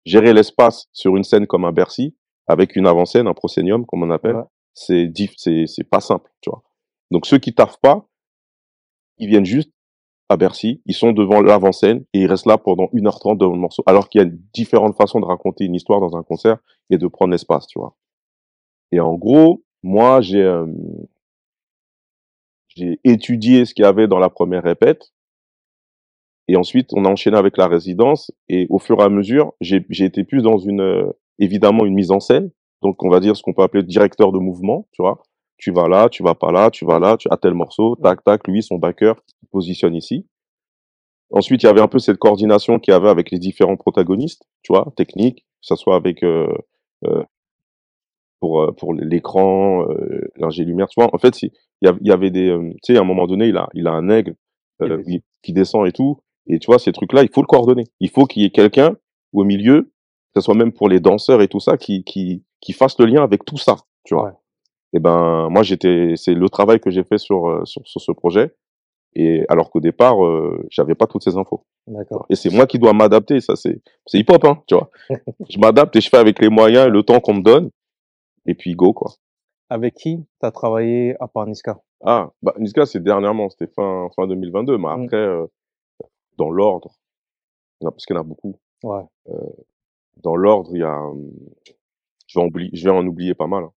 gérer 0.05 0.33
l'espace 0.33 0.87
sur 0.93 1.15
une 1.15 1.23
scène 1.23 1.47
comme 1.47 1.65
un 1.65 1.71
Bercy 1.71 2.15
avec 2.47 2.75
une 2.75 2.87
avant-scène, 2.87 3.27
un 3.27 3.33
proscenium 3.33 3.85
comme 3.85 4.03
on 4.03 4.11
appelle, 4.11 4.35
Ouais. 4.35 4.43
c'est 4.73 5.07
diff, 5.07 5.33
c'est 5.37 5.65
c'est 5.67 5.83
pas 5.89 6.01
simple, 6.01 6.29
tu 6.41 6.49
vois. 6.49 6.63
Donc 7.11 7.25
ceux 7.25 7.37
qui 7.39 7.53
taffent 7.53 7.79
pas, 7.81 8.05
ils 9.17 9.27
viennent 9.29 9.45
juste 9.45 9.71
à 10.29 10.37
Bercy, 10.37 10.81
ils 10.85 10.95
sont 10.95 11.11
devant 11.11 11.41
l'avant-scène 11.41 12.05
et 12.13 12.21
ils 12.21 12.27
restent 12.27 12.47
là 12.47 12.57
pendant 12.57 12.87
1h30 12.93 13.37
devant 13.37 13.53
le 13.53 13.59
morceau, 13.59 13.83
alors 13.85 14.09
qu'il 14.09 14.21
y 14.21 14.25
a 14.25 14.29
différentes 14.53 14.95
façons 14.97 15.19
de 15.19 15.25
raconter 15.25 15.65
une 15.65 15.75
histoire 15.75 15.99
dans 16.01 16.15
un 16.17 16.23
concert 16.23 16.57
et 16.89 16.97
de 16.97 17.07
prendre 17.07 17.31
l'espace, 17.31 17.67
tu 17.67 17.79
vois. 17.79 17.95
Et 18.91 18.99
en 18.99 19.13
gros, 19.15 19.63
moi 19.83 20.21
j'ai 20.21 20.41
euh, 20.41 20.65
j'ai 22.67 22.99
étudié 23.03 23.65
ce 23.65 23.73
qu'il 23.73 23.83
y 23.83 23.87
avait 23.87 24.07
dans 24.07 24.19
la 24.19 24.29
première 24.29 24.63
répète 24.63 25.12
et 26.47 26.55
ensuite, 26.57 26.89
on 26.93 27.05
a 27.05 27.09
enchaîné 27.09 27.37
avec 27.37 27.57
la 27.57 27.67
résidence. 27.67 28.31
Et 28.49 28.67
au 28.69 28.79
fur 28.79 28.99
et 28.99 29.03
à 29.03 29.09
mesure, 29.09 29.53
j'ai 29.61 29.83
été 30.05 30.23
plus 30.23 30.41
dans 30.41 30.57
une, 30.57 30.81
euh, 30.81 31.11
évidemment, 31.39 31.85
une 31.85 31.93
mise 31.93 32.11
en 32.11 32.19
scène. 32.19 32.51
Donc, 32.81 33.01
on 33.03 33.09
va 33.09 33.19
dire 33.19 33.37
ce 33.37 33.43
qu'on 33.43 33.53
peut 33.53 33.63
appeler 33.63 33.83
directeur 33.83 34.31
de 34.31 34.39
mouvement, 34.39 34.87
tu 34.91 35.01
vois. 35.01 35.23
Tu 35.57 35.71
vas 35.71 35.87
là, 35.87 36.09
tu 36.09 36.23
vas 36.23 36.35
pas 36.35 36.51
là, 36.51 36.69
tu 36.69 36.85
vas 36.85 36.99
là, 36.99 37.15
tu 37.17 37.29
as 37.31 37.37
tel 37.37 37.53
morceau, 37.53 37.95
tac, 37.95 38.23
tac, 38.23 38.45
lui, 38.47 38.61
son 38.61 38.75
backer, 38.75 39.15
il 39.41 39.47
positionne 39.49 39.95
ici. 39.95 40.27
Ensuite, 41.31 41.63
il 41.63 41.67
y 41.67 41.69
avait 41.69 41.81
un 41.81 41.87
peu 41.87 41.99
cette 41.99 42.17
coordination 42.17 42.79
qu'il 42.79 42.93
y 42.93 42.95
avait 42.95 43.09
avec 43.09 43.31
les 43.31 43.39
différents 43.39 43.77
protagonistes, 43.77 44.43
tu 44.61 44.73
vois, 44.73 44.91
technique, 44.97 45.39
que 45.39 45.45
ce 45.61 45.75
soit 45.75 45.95
avec, 45.95 46.23
euh, 46.23 46.47
euh, 47.05 47.23
pour, 48.41 48.61
euh, 48.61 48.71
pour 48.71 48.93
l'écran, 48.93 49.87
euh, 49.89 50.21
l'ingé 50.35 50.65
lumière, 50.65 50.89
tu 50.89 50.99
vois. 50.99 51.09
En 51.15 51.17
fait, 51.17 51.41
il 51.41 51.51
y, 51.81 52.11
avait 52.11 52.29
des, 52.29 52.49
euh, 52.49 52.69
tu 52.83 52.93
sais, 52.93 52.97
à 52.97 53.01
un 53.01 53.05
moment 53.05 53.25
donné, 53.25 53.47
il 53.47 53.55
a, 53.55 53.69
il 53.73 53.87
a 53.87 53.91
un 53.91 54.09
aigle, 54.09 54.35
euh, 54.81 55.01
qui 55.41 55.53
descend 55.53 55.87
et 55.87 55.93
tout. 55.93 56.19
Et 56.47 56.59
tu 56.59 56.67
vois, 56.67 56.79
ces 56.79 56.91
trucs-là, 56.91 57.23
il 57.23 57.29
faut 57.29 57.41
le 57.41 57.47
coordonner. 57.47 57.85
Il 57.99 58.09
faut 58.09 58.25
qu'il 58.25 58.43
y 58.43 58.45
ait 58.45 58.49
quelqu'un 58.51 58.95
au 59.31 59.43
milieu, 59.43 59.83
que 60.33 60.41
ce 60.41 60.41
soit 60.41 60.55
même 60.55 60.71
pour 60.73 60.89
les 60.89 60.99
danseurs 60.99 61.41
et 61.41 61.47
tout 61.47 61.59
ça, 61.59 61.77
qui, 61.77 62.03
qui, 62.03 62.43
qui 62.61 62.73
fasse 62.73 62.99
le 62.99 63.05
lien 63.05 63.23
avec 63.23 63.45
tout 63.45 63.57
ça, 63.57 63.77
tu 64.03 64.13
vois. 64.15 64.25
Ouais. 64.25 64.31
Et 64.93 64.99
ben, 64.99 65.49
moi, 65.49 65.63
j'étais, 65.63 66.13
c'est 66.15 66.33
le 66.35 66.49
travail 66.49 66.79
que 66.79 66.91
j'ai 66.91 67.03
fait 67.03 67.17
sur, 67.17 67.47
euh, 67.49 67.65
sur, 67.65 67.81
sur 67.87 68.01
ce 68.01 68.11
projet. 68.11 68.55
Et 69.15 69.43
alors 69.47 69.69
qu'au 69.69 69.79
départ, 69.79 70.23
euh, 70.25 70.65
j'avais 70.69 70.95
pas 70.95 71.07
toutes 71.07 71.23
ces 71.23 71.37
infos. 71.37 71.65
D'accord. 71.87 72.25
Et 72.29 72.35
c'est 72.35 72.49
moi 72.49 72.65
qui 72.67 72.79
dois 72.79 72.93
m'adapter. 72.93 73.41
Ça, 73.41 73.55
c'est, 73.55 73.81
c'est 74.05 74.19
hip 74.19 74.25
hop, 74.29 74.43
hein, 74.45 74.61
tu 74.67 74.75
vois. 74.75 74.89
je 75.49 75.59
m'adapte 75.59 75.95
et 75.95 76.01
je 76.01 76.09
fais 76.09 76.17
avec 76.17 76.39
les 76.39 76.49
moyens 76.49 76.87
et 76.87 76.89
le 76.89 77.03
temps 77.03 77.19
qu'on 77.19 77.35
me 77.35 77.41
donne. 77.43 77.69
Et 78.45 78.55
puis, 78.55 78.73
go, 78.75 78.91
quoi. 78.93 79.11
Avec 79.69 79.95
qui 79.95 80.17
tu 80.17 80.45
as 80.45 80.51
travaillé 80.51 81.15
à 81.19 81.27
part 81.27 81.47
Niska? 81.47 81.79
Ah, 82.05 82.31
bah, 82.41 82.53
Niska, 82.59 82.85
c'est 82.85 83.01
dernièrement, 83.01 83.49
c'était 83.49 83.71
fin, 83.73 84.09
fin 84.15 84.27
2022, 84.27 84.77
mais 84.77 84.87
Mm. 84.95 85.03
après, 85.03 85.17
euh, 85.17 85.45
dans 86.37 86.49
l'ordre, 86.51 86.95
parce 87.81 88.05
qu'il 88.05 88.15
y 88.15 88.17
en 88.17 88.21
a 88.21 88.25
beaucoup. 88.25 88.57
Ouais. 88.83 89.03
Dans 90.17 90.35
l'ordre, 90.35 90.69
il 90.73 90.79
y 90.81 90.83
a, 90.83 91.01
je 92.27 92.39
vais, 92.39 92.43
en 92.43 92.47
oublier, 92.47 92.69
je 92.73 92.83
vais 92.83 92.91
en 92.95 93.05
oublier 93.05 93.33
pas 93.33 93.47
mal, 93.47 93.63
hein. 93.65 93.73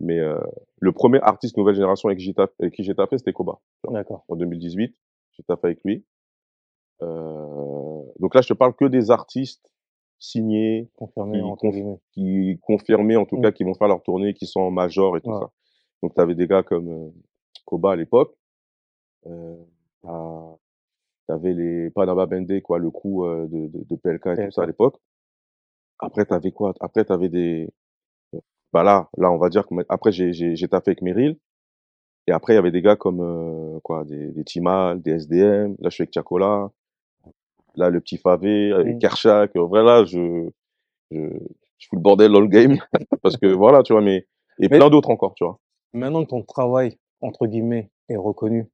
mais 0.00 0.18
euh, 0.18 0.38
le 0.80 0.92
premier 0.92 1.20
artiste 1.22 1.56
nouvelle 1.56 1.74
génération 1.74 2.08
avec, 2.08 2.18
qui 2.18 2.24
j'ai 2.26 2.32
tapé- 2.34 2.54
avec 2.60 2.74
qui 2.74 2.84
j'ai 2.84 2.94
tapé, 2.94 3.18
c'était 3.18 3.32
Koba, 3.32 3.58
D'accord. 3.90 4.24
en 4.28 4.36
2018. 4.36 4.94
J'ai 5.32 5.42
tapé 5.44 5.68
avec 5.68 5.84
lui. 5.84 6.04
Euh, 7.02 8.02
donc 8.18 8.34
là, 8.34 8.40
je 8.42 8.48
te 8.48 8.54
parle 8.54 8.74
que 8.74 8.84
des 8.86 9.10
artistes 9.10 9.64
signés, 10.18 10.90
Confirmé, 10.96 11.38
qui 11.38 11.44
conf- 11.66 11.98
qui 12.12 12.58
confirmés 12.62 13.16
en 13.16 13.24
tout 13.24 13.40
cas, 13.40 13.52
qui 13.52 13.62
vont 13.64 13.74
faire 13.74 13.86
leur 13.88 14.02
tournée, 14.02 14.34
qui 14.34 14.46
sont 14.46 14.60
en 14.60 14.70
major 14.72 15.16
et 15.16 15.20
tout 15.20 15.30
Ouais. 15.30 15.38
ça. 15.40 15.50
Donc 16.02 16.14
tu 16.14 16.20
avais 16.20 16.34
des 16.34 16.46
gars 16.48 16.62
comme 16.64 16.88
euh, 16.88 17.10
Koba 17.64 17.92
à 17.92 17.96
l'époque. 17.96 18.34
Euh, 19.26 19.56
t'as- 21.28 21.34
t'avais 21.34 21.52
les 21.52 21.90
Panama 21.90 22.26
Bende, 22.26 22.60
quoi, 22.62 22.78
le 22.78 22.90
crew 22.90 23.24
euh, 23.24 23.46
de, 23.46 23.66
de, 23.68 23.84
de 23.84 23.96
PLK 23.96 24.26
et 24.38 24.44
tout 24.46 24.50
ça 24.52 24.62
à 24.62 24.66
l'époque. 24.66 24.96
Après 26.00 26.24
t'avais 26.24 26.52
quoi? 26.52 26.74
Après 26.80 27.04
t'avais 27.04 27.28
des 27.28 27.68
bah 28.72 28.82
là, 28.82 29.08
là 29.16 29.30
on 29.32 29.38
va 29.38 29.48
dire 29.48 29.66
que 29.66 29.74
après 29.88 30.12
j'ai 30.12 30.68
taffé 30.68 30.90
avec 30.90 31.02
Meryl. 31.02 31.36
Et 32.26 32.32
après 32.32 32.52
il 32.52 32.56
y 32.56 32.58
avait 32.58 32.70
des 32.70 32.82
gars 32.82 32.96
comme 32.96 33.20
euh, 33.22 33.80
quoi, 33.82 34.04
des, 34.04 34.28
des 34.32 34.44
Timal, 34.44 35.00
des 35.00 35.12
SDM. 35.12 35.76
Là 35.80 35.88
je 35.88 35.90
suis 35.90 36.02
avec 36.02 36.10
Tiakola. 36.10 36.70
Là 37.76 37.90
le 37.90 38.00
petit 38.00 38.18
Favé, 38.18 38.72
avec 38.72 38.96
Mm. 38.96 38.98
Kershak. 38.98 39.56
En 39.56 39.66
vrai 39.66 39.82
là 39.82 40.04
je 40.04 40.48
je 41.10 41.18
je 41.78 41.86
fous 41.88 41.96
le 41.96 42.02
bordel 42.02 42.32
dans 42.32 42.40
le 42.40 42.48
game 42.48 42.76
parce 43.22 43.36
que 43.36 43.46
voilà 43.46 43.82
tu 43.82 43.92
vois 43.94 44.02
mais 44.02 44.26
et 44.60 44.68
Mais- 44.68 44.78
plein 44.78 44.90
d'autres 44.90 45.10
encore 45.10 45.34
tu 45.34 45.44
vois. 45.44 45.58
Maintenant 45.94 46.22
que 46.24 46.28
ton 46.30 46.42
travail, 46.42 46.98
entre 47.22 47.46
guillemets, 47.46 47.90
est 48.10 48.16
reconnu, 48.16 48.68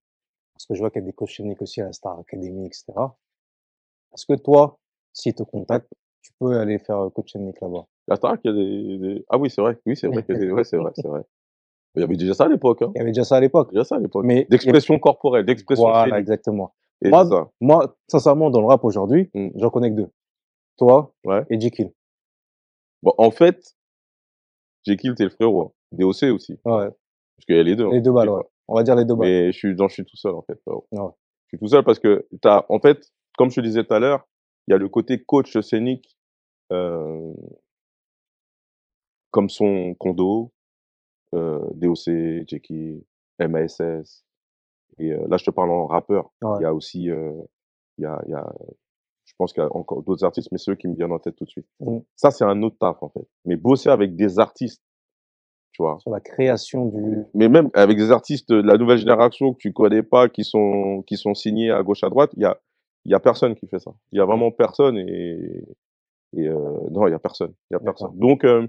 parce 0.55 0.67
que 0.67 0.75
je 0.75 0.81
vois 0.81 0.91
qu'il 0.91 1.03
y 1.03 1.05
a 1.05 1.07
des 1.07 1.13
coachs 1.13 1.35
techniques 1.37 1.61
aussi 1.63 1.81
à 1.81 1.87
la 1.87 1.93
Star 1.93 2.19
Academy, 2.19 2.67
etc. 2.67 2.85
Est-ce 4.15 4.27
que 4.27 4.35
toi, 4.41 4.79
s'ils 5.13 5.35
te 5.35 5.43
contactent, 5.43 5.93
tu 6.23 6.33
peux 6.39 6.59
aller 6.59 6.79
faire 6.79 6.99
euh, 7.01 7.11
coach 7.11 7.33
technique 7.33 7.61
là-bas? 7.61 7.85
La 8.07 8.17
Starac, 8.17 8.41
il 8.45 8.49
y 8.49 8.51
a 8.51 8.57
des, 8.57 8.99
des- 9.15 9.25
Ah 9.29 9.39
oui, 9.39 9.51
c'est 9.51 9.61
vrai. 9.61 9.79
Oui, 9.87 9.97
c'est 9.97 10.07
vrai 10.09 10.23
des... 10.29 10.51
Ouais, 10.51 10.65
c'est 10.65 10.77
vrai, 10.77 10.93
c'est 10.95 11.07
vrai. 11.09 11.23
Il 11.97 12.01
y 12.01 12.05
avait 12.05 12.17
déjà 12.17 12.35
ça 12.35 12.45
à 12.45 12.49
l'époque. 12.49 12.83
Hein. 12.83 12.93
Il 12.95 12.99
y 12.99 13.01
avait 13.03 13.11
déjà 13.13 13.25
ça 13.25 13.37
à 13.37 13.41
l'époque. 13.41 13.71
Déjà 13.71 13.85
ça 13.85 13.97
à 13.97 13.99
l'époque. 13.99 14.25
Mais 14.25 14.47
D'expression 14.51 14.99
corporelle, 14.99 15.45
d'expression 15.47 15.85
voilà, 15.85 16.19
exactement. 16.19 16.75
Et 17.05 17.09
Moi, 17.09 17.25
ça. 17.27 17.51
Moi, 17.61 17.97
sincèrement, 18.09 18.51
dans 18.51 18.61
le 18.61 18.67
rap 18.67 18.85
aujourd'hui, 18.85 19.31
Mm. 19.35 19.49
j'en 19.57 19.71
connais 19.71 19.91
que 19.91 19.97
deux. 19.97 20.11
Toi 20.77 21.15
Ouais. 21.25 21.45
et 21.51 21.61
Jekyll. 21.61 21.93
Bon, 23.03 23.13
en 23.19 23.31
fait, 23.31 23.77
Jekyll, 24.87 25.15
t'es 25.15 25.25
le 25.25 25.31
frérot. 25.31 25.63
Hein. 25.63 25.73
DOC 25.93 26.25
aussi. 26.33 26.53
Ouais. 26.65 26.89
Parce 26.91 27.47
qu'il 27.47 27.57
y 27.57 27.59
a 27.59 27.63
les 27.63 27.77
deux. 27.77 27.91
Les 27.91 28.01
deux 28.01 28.13
balles, 28.13 28.31
ouais. 28.31 28.43
On 28.69 28.75
va 28.75 28.83
dire 28.83 28.97
les 28.97 29.05
deux 29.05 29.15
balles. 29.15 29.29
Mais 29.29 29.53
je 29.53 29.59
suis, 29.59 29.75
non, 29.75 29.89
je 29.89 29.95
suis 29.95 30.05
tout 30.05 30.17
seul, 30.17 30.35
en 30.35 30.43
fait. 30.43 30.61
Ouais. 30.67 30.79
Je 30.93 31.49
suis 31.49 31.59
tout 31.59 31.69
seul 31.69 31.85
parce 31.85 31.99
que 31.99 32.27
t'as, 32.41 32.65
en 32.69 32.81
fait, 32.81 33.13
comme 33.37 33.51
je 33.51 33.57
te 33.57 33.61
disais 33.61 33.85
tout 33.85 33.95
à 33.95 33.99
l'heure, 33.99 34.27
il 34.67 34.73
y 34.73 34.75
a 34.75 34.79
le 34.79 34.89
côté 34.89 35.23
coach 35.23 35.59
scénique, 35.61 36.19
euh, 36.73 37.33
comme 39.31 39.51
son 39.51 39.95
Kondo, 39.99 40.53
euh, 41.35 41.61
DOC, 41.75 42.49
Jekyll, 42.49 43.03
MASS. 43.39 44.25
Et 44.99 45.13
euh, 45.13 45.27
là, 45.29 45.37
je 45.37 45.45
te 45.45 45.51
parle 45.51 45.71
en 45.71 45.87
rappeur. 45.87 46.33
Il 46.43 46.63
y 46.63 46.65
a 46.65 46.73
aussi, 46.73 47.11
euh, 47.11 47.33
il 47.99 48.03
y 48.03 48.07
a, 48.07 48.23
il 48.27 48.31
y 48.31 48.35
a 48.35 48.53
je 49.25 49.33
pense 49.39 49.53
qu'il 49.53 49.63
y 49.63 49.67
a 49.67 49.75
encore 49.75 50.03
d'autres 50.03 50.25
artistes, 50.25 50.53
mais 50.53 50.59
ceux 50.59 50.75
qui 50.75 50.87
me 50.87 50.95
viennent 50.95 51.13
en 51.13 51.19
tête 51.19 51.37
tout 51.37 51.45
de 51.45 51.51
suite. 51.51 51.67
Mmh. 51.81 51.99
Ça, 52.15 52.31
c'est 52.31 52.45
un 52.45 52.63
autre 52.63 52.77
taf, 52.79 53.03
en 53.03 53.09
fait. 53.09 53.27
Mais 53.45 53.57
bosser 53.57 53.89
avec 53.89 54.17
des 54.17 54.39
artistes, 54.39 54.83
tu 55.75 55.83
vois. 55.83 55.99
Sur 56.01 56.11
la 56.11 56.21
création 56.21 56.87
du. 56.87 57.25
Mais 57.35 57.49
même 57.49 57.69
avec 57.75 57.99
des 57.99 58.11
artistes 58.11 58.51
de 58.51 58.63
la 58.63 58.79
nouvelle 58.79 58.99
génération 58.99 59.53
que 59.53 59.59
tu 59.59 59.73
connais 59.73 60.03
pas, 60.03 60.29
qui 60.29 60.45
sont, 60.45 61.05
qui 61.07 61.17
sont 61.17 61.35
signés 61.35 61.71
à 61.71 61.83
gauche, 61.83 62.03
à 62.03 62.09
droite, 62.09 62.31
il 62.37 62.43
y 62.43 62.47
a, 62.47 62.59
il 63.05 63.13
y 63.13 63.15
a 63.15 63.21
personne 63.21 63.55
qui 63.55 63.67
fait 63.67 63.79
ça. 63.79 63.93
Il 64.13 64.19
y 64.19 64.21
a 64.21 64.25
vraiment 64.25 64.51
personne 64.51 64.97
et, 64.97 65.65
et 66.37 66.49
euh, 66.49 66.79
non, 66.91 67.07
il 67.07 67.11
y 67.11 67.15
a 67.15 67.19
personne. 67.19 67.53
Il 67.71 67.75
y 67.75 67.77
a 67.77 67.81
personne. 67.81 68.17
Donc, 68.19 68.45
euh, 68.45 68.67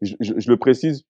je, 0.00 0.14
je, 0.20 0.34
je, 0.36 0.50
le 0.50 0.56
précise 0.56 1.04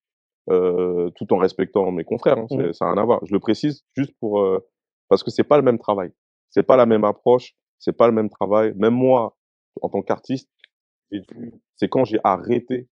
euh, 0.49 1.11
tout 1.16 1.32
en 1.35 1.37
respectant 1.37 1.91
mes 1.91 2.05
confrères. 2.05 2.39
Hein, 2.39 2.47
mmh. 2.51 2.72
Ça 2.72 2.87
n'a 2.87 2.93
rien 2.93 3.03
à 3.03 3.05
voir. 3.05 3.20
Je 3.26 3.35
le 3.35 3.41
précise 3.41 3.85
juste 3.97 4.14
pour 4.20 4.41
euh, 4.41 4.66
parce 5.09 5.22
que 5.22 5.30
c'est 5.30 5.45
pas 5.45 5.59
le 5.59 5.62
même 5.62 5.78
travail. 5.78 6.11
C'est 6.49 6.62
pas 6.62 6.76
la 6.76 6.87
même 6.87 7.05
approche 7.05 7.55
c'est 7.85 7.93
pas 7.93 8.07
le 8.07 8.12
même 8.12 8.30
travail. 8.30 8.72
Même 8.76 8.95
moi, 8.95 9.37
en 9.82 9.89
tant 9.89 10.03
qu'artiste, 10.03 10.49
c'est 11.76 11.89
quand 11.89 12.05
j'ai 12.05 12.18
arrêté 12.24 12.89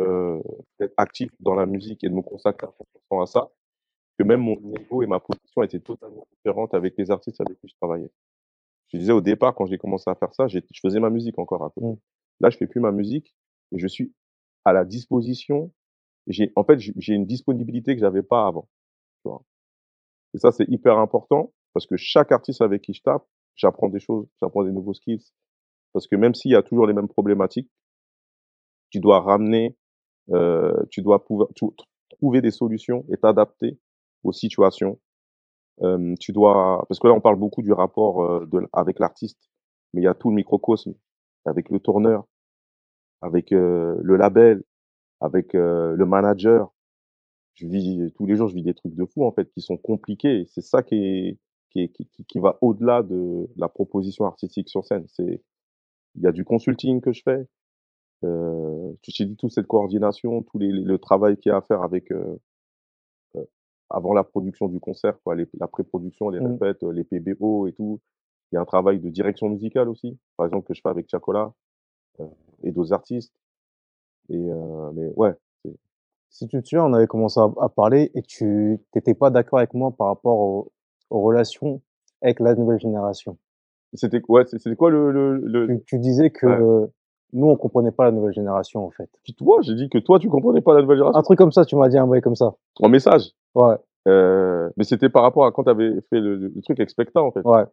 euh, 0.00 0.40
d'être 0.78 0.94
actif 0.96 1.30
dans 1.40 1.54
la 1.54 1.66
musique 1.66 2.02
et 2.04 2.08
de 2.08 2.14
me 2.14 2.22
consacrer 2.22 2.66
à 2.66 3.26
ça, 3.26 3.50
que 4.18 4.24
même 4.24 4.40
mon 4.40 4.60
niveau 4.60 5.02
et 5.02 5.06
ma 5.06 5.20
position 5.20 5.62
étaient 5.62 5.80
totalement 5.80 6.26
différentes 6.32 6.74
avec 6.74 6.94
les 6.98 7.10
artistes 7.10 7.40
avec 7.40 7.58
qui 7.60 7.68
je 7.68 7.74
travaillais. 7.76 8.10
Je 8.88 8.98
disais 8.98 9.12
au 9.12 9.20
départ, 9.20 9.54
quand 9.54 9.66
j'ai 9.66 9.78
commencé 9.78 10.10
à 10.10 10.14
faire 10.14 10.34
ça, 10.34 10.46
je 10.48 10.60
faisais 10.80 11.00
ma 11.00 11.10
musique 11.10 11.38
encore 11.38 11.64
à 11.64 11.70
côté. 11.70 11.86
Mmh. 11.86 11.96
Là, 12.40 12.50
je 12.50 12.56
fais 12.56 12.66
plus 12.66 12.80
ma 12.80 12.92
musique 12.92 13.34
et 13.72 13.78
je 13.78 13.86
suis 13.86 14.12
à 14.64 14.72
la 14.72 14.84
disposition. 14.84 15.72
J'ai, 16.26 16.52
en 16.56 16.64
fait, 16.64 16.78
j'ai 16.78 17.14
une 17.14 17.26
disponibilité 17.26 17.94
que 17.94 18.00
j'avais 18.00 18.22
pas 18.22 18.46
avant. 18.46 18.68
Et 20.34 20.38
ça, 20.38 20.50
c'est 20.50 20.68
hyper 20.68 20.98
important 20.98 21.52
parce 21.72 21.86
que 21.86 21.96
chaque 21.96 22.32
artiste 22.32 22.60
avec 22.60 22.82
qui 22.82 22.92
je 22.92 23.02
tape, 23.02 23.24
j'apprends 23.54 23.88
des 23.88 24.00
choses, 24.00 24.26
j'apprends 24.40 24.64
des 24.64 24.72
nouveaux 24.72 24.94
skills. 24.94 25.24
Parce 25.92 26.08
que 26.08 26.16
même 26.16 26.34
s'il 26.34 26.50
y 26.50 26.56
a 26.56 26.62
toujours 26.62 26.86
les 26.86 26.92
mêmes 26.92 27.08
problématiques, 27.08 27.70
tu 28.90 29.00
dois 29.00 29.20
ramener, 29.20 29.76
tu 30.90 31.02
dois 31.02 31.24
pouvoir 31.24 31.48
trouver 32.10 32.40
des 32.40 32.50
solutions 32.50 33.04
et 33.12 33.16
t'adapter 33.16 33.78
aux 34.22 34.32
situations. 34.32 34.98
Euh, 35.82 36.14
tu 36.20 36.32
dois, 36.32 36.84
parce 36.88 37.00
que 37.00 37.08
là 37.08 37.14
on 37.14 37.20
parle 37.20 37.36
beaucoup 37.36 37.62
du 37.62 37.72
rapport 37.72 38.22
euh, 38.22 38.46
de, 38.46 38.66
avec 38.72 38.98
l'artiste, 38.98 39.50
mais 39.92 40.02
il 40.02 40.04
y 40.04 40.08
a 40.08 40.14
tout 40.14 40.30
le 40.30 40.36
microcosme 40.36 40.94
avec 41.44 41.68
le 41.68 41.80
tourneur, 41.80 42.24
avec 43.20 43.52
euh, 43.52 43.96
le 44.00 44.16
label, 44.16 44.62
avec 45.20 45.54
euh, 45.54 45.94
le 45.96 46.06
manager. 46.06 46.72
Je 47.54 47.66
vis 47.66 48.12
tous 48.16 48.26
les 48.26 48.36
jours, 48.36 48.48
je 48.48 48.54
vis 48.54 48.62
des 48.62 48.74
trucs 48.74 48.94
de 48.94 49.04
fou 49.04 49.24
en 49.24 49.32
fait 49.32 49.50
qui 49.52 49.60
sont 49.60 49.76
compliqués. 49.76 50.46
C'est 50.48 50.60
ça 50.62 50.82
qui 50.82 50.96
est 50.96 51.38
qui, 51.70 51.90
qui, 51.90 52.08
qui 52.28 52.38
va 52.38 52.56
au-delà 52.60 53.02
de 53.02 53.48
la 53.56 53.68
proposition 53.68 54.26
artistique 54.26 54.68
sur 54.68 54.84
scène. 54.84 55.06
C'est, 55.08 55.42
il 56.14 56.22
y 56.22 56.26
a 56.26 56.32
du 56.32 56.44
consulting 56.44 57.00
que 57.00 57.12
je 57.12 57.22
fais. 57.24 57.46
Euh, 58.24 58.92
tu 59.02 59.12
t'es 59.12 59.24
dit 59.24 59.36
toute 59.36 59.52
cette 59.52 59.66
coordination, 59.66 60.42
tout 60.42 60.58
les, 60.58 60.70
le 60.70 60.98
travail 60.98 61.36
qu'il 61.36 61.50
y 61.50 61.52
a 61.52 61.58
à 61.58 61.62
faire 61.62 61.82
avec 61.82 62.10
euh, 62.10 62.36
euh, 63.36 63.44
avant 63.90 64.14
la 64.14 64.24
production 64.24 64.68
du 64.68 64.80
concert, 64.80 65.18
quoi, 65.22 65.34
les, 65.34 65.46
la 65.58 65.68
pré-production, 65.68 66.30
les 66.30 66.40
mmh. 66.40 66.46
répètes, 66.46 66.82
les 66.82 67.04
PBO 67.04 67.66
et 67.66 67.72
tout. 67.72 68.00
Il 68.50 68.56
y 68.56 68.58
a 68.58 68.60
un 68.60 68.64
travail 68.64 69.00
de 69.00 69.10
direction 69.10 69.48
musicale 69.48 69.88
aussi, 69.88 70.18
par 70.36 70.46
exemple 70.46 70.66
que 70.66 70.74
je 70.74 70.80
fais 70.80 70.88
avec 70.88 71.08
Chacola 71.08 71.52
euh, 72.20 72.26
et 72.62 72.72
d'autres 72.72 72.92
artistes. 72.92 73.34
Et 74.30 74.38
mais 74.94 75.12
ouais. 75.16 75.34
Si 76.30 76.48
tu 76.48 76.60
te 76.62 76.66
souviens, 76.66 76.86
on 76.86 76.94
avait 76.94 77.06
commencé 77.06 77.38
à, 77.38 77.52
à 77.60 77.68
parler 77.68 78.10
et 78.14 78.22
tu 78.22 78.80
t'étais 78.90 79.14
pas 79.14 79.30
d'accord 79.30 79.58
avec 79.58 79.74
moi 79.74 79.92
par 79.92 80.06
rapport 80.06 80.38
au, 80.38 80.72
aux 81.10 81.20
relations 81.20 81.82
avec 82.22 82.40
la 82.40 82.54
nouvelle 82.54 82.80
génération. 82.80 83.36
C'était 83.92 84.22
ouais, 84.28 84.44
c'était 84.46 84.74
quoi 84.76 84.90
le, 84.90 85.12
le, 85.12 85.36
le... 85.36 85.78
Tu, 85.78 85.84
tu, 85.84 85.98
disais 85.98 86.30
que 86.30 86.88
nous 87.32 87.46
on 87.46 87.56
comprenait 87.56 87.90
pas 87.90 88.04
la 88.04 88.12
nouvelle 88.12 88.32
génération 88.32 88.84
en 88.84 88.90
fait. 88.90 89.08
Puis 89.22 89.34
toi, 89.34 89.58
j'ai 89.62 89.74
dit 89.74 89.88
que 89.88 89.98
toi 89.98 90.18
tu 90.18 90.28
comprenais 90.28 90.60
pas 90.60 90.74
la 90.74 90.82
nouvelle 90.82 90.98
génération. 90.98 91.18
Un 91.18 91.22
truc 91.22 91.38
comme 91.38 91.52
ça, 91.52 91.64
tu 91.64 91.76
m'as 91.76 91.88
dit 91.88 91.98
un 91.98 92.06
vrai 92.06 92.20
comme 92.20 92.36
ça. 92.36 92.54
En 92.80 92.88
message. 92.88 93.32
Ouais. 93.54 93.76
Euh, 94.06 94.68
mais 94.76 94.84
c'était 94.84 95.08
par 95.08 95.22
rapport 95.22 95.46
à 95.46 95.52
quand 95.52 95.64
tu 95.64 95.70
avais 95.70 96.00
fait 96.10 96.20
le, 96.20 96.36
le, 96.36 96.62
truc 96.62 96.78
avec 96.78 96.90
en 97.16 97.30
fait. 97.30 97.40
Ouais. 97.44 97.64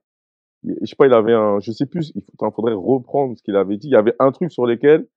Je 0.63 0.85
sais 0.85 0.95
pas, 0.95 1.07
il 1.07 1.13
avait 1.13 1.33
un, 1.33 1.59
je 1.59 1.71
sais 1.71 1.85
plus, 1.85 2.11
il 2.15 2.21
faudrait 2.53 2.73
reprendre 2.73 3.35
ce 3.37 3.43
qu'il 3.43 3.55
avait 3.55 3.77
dit. 3.77 3.87
Il 3.87 3.93
y 3.93 3.95
avait 3.95 4.15
un 4.19 4.31
truc 4.31 4.51
sur 4.51 4.65
lesquels, 4.65 5.07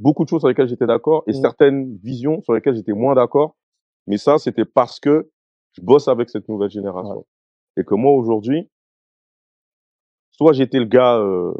beaucoup 0.00 0.24
de 0.24 0.28
choses 0.28 0.40
sur 0.40 0.48
lesquelles 0.48 0.68
j'étais 0.68 0.86
d'accord 0.86 1.22
et 1.26 1.30
mmh. 1.30 1.40
certaines 1.40 1.96
visions 1.98 2.42
sur 2.42 2.54
lesquelles 2.54 2.74
j'étais 2.74 2.92
moins 2.92 3.14
d'accord. 3.14 3.56
Mais 4.06 4.18
ça, 4.18 4.38
c'était 4.38 4.64
parce 4.64 4.98
que 4.98 5.30
je 5.72 5.82
bosse 5.82 6.08
avec 6.08 6.28
cette 6.28 6.48
nouvelle 6.48 6.70
génération. 6.70 7.24
Et 7.76 7.84
que 7.84 7.94
moi, 7.94 8.12
aujourd'hui, 8.12 8.68
soit 10.32 10.52
j'étais 10.52 10.78
le 10.78 10.86
gars 10.86 11.18
euh, 11.18 11.54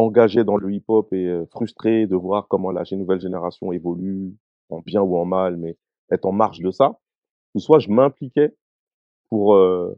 engagé 0.00 0.44
dans 0.44 0.56
le 0.56 0.72
hip-hop 0.72 1.12
et 1.12 1.26
euh, 1.26 1.46
frustré 1.46 2.06
de 2.06 2.16
voir 2.16 2.48
comment 2.48 2.70
la 2.70 2.82
nouvelle 2.92 3.20
génération 3.20 3.72
évolue, 3.72 4.34
en 4.68 4.80
bien 4.80 5.02
ou 5.02 5.16
en 5.16 5.24
mal, 5.24 5.56
mais 5.56 5.76
être 6.10 6.26
en 6.26 6.32
marge 6.32 6.60
de 6.60 6.70
ça, 6.70 6.98
ou 7.54 7.60
soit 7.60 7.78
je 7.78 7.90
m'impliquais 7.90 8.54
pour 9.28 9.54
euh, 9.54 9.94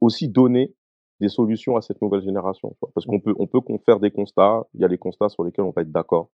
aussi 0.00 0.28
donner 0.28 0.74
des 1.20 1.28
solutions 1.28 1.76
à 1.76 1.82
cette 1.82 2.00
nouvelle 2.02 2.22
génération. 2.22 2.76
Parce 2.94 3.06
qu'on 3.06 3.20
peut, 3.20 3.34
on 3.38 3.46
peut 3.46 3.60
faire 3.84 4.00
des 4.00 4.10
constats. 4.10 4.66
Il 4.74 4.82
y 4.82 4.84
a 4.84 4.88
des 4.88 4.98
constats 4.98 5.28
sur 5.28 5.44
lesquels 5.44 5.64
on 5.64 5.70
va 5.70 5.82
être 5.82 5.92
d'accord. 5.92 6.30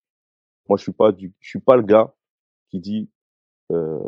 Moi, 0.67 0.77
je 0.77 0.83
suis 0.83 0.91
pas 0.91 1.11
du, 1.11 1.33
je 1.39 1.49
suis 1.49 1.59
pas 1.59 1.75
le 1.75 1.83
gars 1.83 2.13
qui 2.69 2.79
dit, 2.79 3.09
euh, 3.71 3.99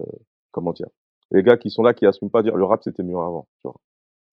comment 0.52 0.72
dire, 0.72 0.88
les 1.32 1.44
gars 1.44 1.58
qui 1.58 1.70
sont 1.70 1.84
là 1.84 1.94
qui 1.94 2.06
assument 2.06 2.32
pas 2.32 2.44
dire 2.44 2.56
le 2.56 2.66
rap 2.66 2.84
c'était 2.84 3.04
mieux 3.04 3.18
avant. 3.18 3.48
Tu 3.62 3.68
vois. 3.68 3.76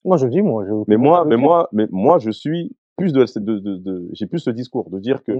Moi, 0.05 0.17
je 0.17 0.27
dis, 0.27 0.43
moi, 0.43 0.65
je. 0.67 0.73
Mais 0.89 0.97
moi, 0.97 1.25
mais 1.27 1.37
moi, 1.37 1.69
mais 1.73 1.87
moi, 1.91 2.19
je 2.19 2.31
suis 2.31 2.75
plus 3.01 3.13
de, 3.15 3.25
de, 3.41 3.59
de, 3.59 3.77
de 3.77 4.11
j'ai 4.13 4.27
plus 4.27 4.41
ce 4.41 4.51
discours 4.51 4.91
de 4.91 4.99
dire 4.99 5.25
que 5.25 5.33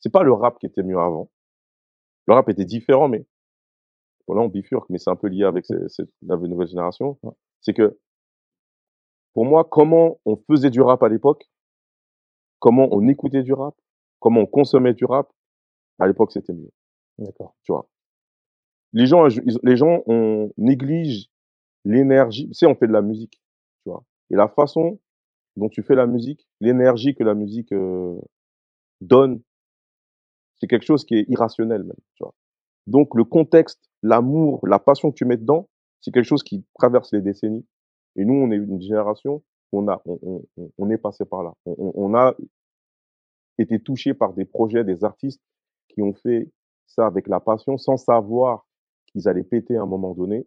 c'est 0.00 0.10
pas 0.10 0.24
le 0.24 0.32
rap 0.32 0.58
qui 0.58 0.66
était 0.66 0.82
mieux 0.82 0.98
avant. 0.98 1.30
Le 2.26 2.34
rap 2.34 2.48
était 2.48 2.64
différent, 2.64 3.08
mais 3.08 3.24
bon, 4.26 4.34
là 4.34 4.42
on 4.42 4.48
bifurque, 4.48 4.90
mais 4.90 4.98
c'est 4.98 5.10
un 5.10 5.16
peu 5.16 5.28
lié 5.28 5.44
avec 5.44 5.66
cette, 5.66 6.10
la 6.22 6.36
nouvelle 6.36 6.66
génération. 6.66 7.18
C'est 7.60 7.74
que 7.74 7.98
pour 9.34 9.44
moi, 9.44 9.64
comment 9.64 10.18
on 10.24 10.36
faisait 10.36 10.70
du 10.70 10.80
rap 10.80 11.02
à 11.04 11.08
l'époque, 11.08 11.48
comment 12.58 12.88
on 12.90 13.06
écoutait 13.06 13.44
du 13.44 13.52
rap, 13.52 13.76
comment 14.18 14.40
on 14.40 14.46
consommait 14.46 14.94
du 14.94 15.04
rap, 15.04 15.30
à 16.00 16.08
l'époque 16.08 16.32
c'était 16.32 16.54
mieux. 16.54 16.72
D'accord. 17.18 17.54
Tu 17.62 17.72
vois? 17.72 17.88
Les 18.92 19.06
gens, 19.06 19.28
les 19.62 19.76
gens, 19.76 20.02
on 20.06 20.50
néglige 20.56 21.30
l'énergie. 21.84 22.48
Tu 22.48 22.54
sais, 22.54 22.66
on 22.66 22.74
fait 22.74 22.88
de 22.88 22.92
la 22.92 23.02
musique. 23.02 23.40
Et 24.30 24.34
la 24.34 24.48
façon 24.48 24.98
dont 25.56 25.68
tu 25.68 25.82
fais 25.82 25.94
la 25.94 26.06
musique, 26.06 26.46
l'énergie 26.60 27.14
que 27.14 27.24
la 27.24 27.34
musique 27.34 27.72
euh, 27.72 28.18
donne, 29.00 29.40
c'est 30.58 30.66
quelque 30.66 30.84
chose 30.84 31.04
qui 31.04 31.16
est 31.16 31.26
irrationnel 31.28 31.82
même. 31.82 31.96
Tu 32.14 32.22
vois. 32.22 32.34
Donc 32.86 33.14
le 33.14 33.24
contexte, 33.24 33.80
l'amour, 34.02 34.66
la 34.66 34.78
passion 34.78 35.10
que 35.10 35.16
tu 35.16 35.24
mets 35.24 35.36
dedans, 35.36 35.68
c'est 36.00 36.12
quelque 36.12 36.26
chose 36.26 36.42
qui 36.42 36.64
traverse 36.78 37.12
les 37.12 37.20
décennies. 37.20 37.66
Et 38.16 38.24
nous, 38.24 38.34
on 38.34 38.50
est 38.50 38.56
une 38.56 38.80
génération 38.80 39.42
on 39.72 39.88
a, 39.88 40.02
on, 40.06 40.90
est 40.90 40.98
passé 40.98 41.24
par 41.24 41.42
là. 41.42 41.52
On, 41.66 42.14
a 42.14 42.34
été 43.58 43.80
touché 43.80 44.14
par 44.14 44.32
des 44.32 44.44
projets, 44.44 44.84
des 44.84 45.04
artistes 45.04 45.42
qui 45.88 46.02
ont 46.02 46.14
fait 46.14 46.50
ça 46.86 47.06
avec 47.06 47.28
la 47.28 47.40
passion, 47.40 47.76
sans 47.78 47.96
savoir 47.96 48.66
qu'ils 49.06 49.28
allaient 49.28 49.44
péter 49.44 49.76
à 49.76 49.82
un 49.82 49.86
moment 49.86 50.14
donné. 50.14 50.46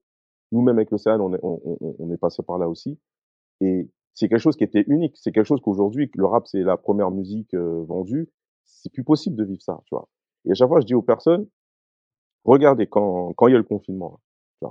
Nous-mêmes 0.51 0.77
avec 0.77 0.91
le 0.91 0.97
CN, 0.97 1.19
on 1.19 1.33
est, 1.33 1.39
on 1.43 2.11
est 2.11 2.17
passé 2.17 2.41
par 2.43 2.57
là 2.57 2.67
aussi. 2.67 2.97
Et 3.61 3.87
c'est 4.13 4.27
quelque 4.27 4.39
chose 4.39 4.57
qui 4.57 4.63
était 4.63 4.83
unique. 4.87 5.15
C'est 5.17 5.31
quelque 5.31 5.45
chose 5.45 5.61
qu'aujourd'hui, 5.61 6.11
le 6.15 6.25
rap, 6.25 6.47
c'est 6.47 6.61
la 6.61 6.77
première 6.77 7.11
musique 7.11 7.53
euh, 7.53 7.83
vendue. 7.83 8.29
C'est 8.65 8.91
plus 8.91 9.03
possible 9.03 9.35
de 9.35 9.43
vivre 9.43 9.61
ça, 9.61 9.81
tu 9.85 9.95
vois. 9.95 10.07
Et 10.45 10.51
à 10.51 10.53
chaque 10.53 10.67
fois, 10.67 10.79
je 10.79 10.85
dis 10.85 10.95
aux 10.95 11.01
personnes, 11.01 11.47
regardez, 12.43 12.87
quand, 12.87 13.33
quand 13.33 13.47
il 13.47 13.51
y 13.51 13.55
a 13.55 13.57
le 13.57 13.63
confinement, 13.63 14.19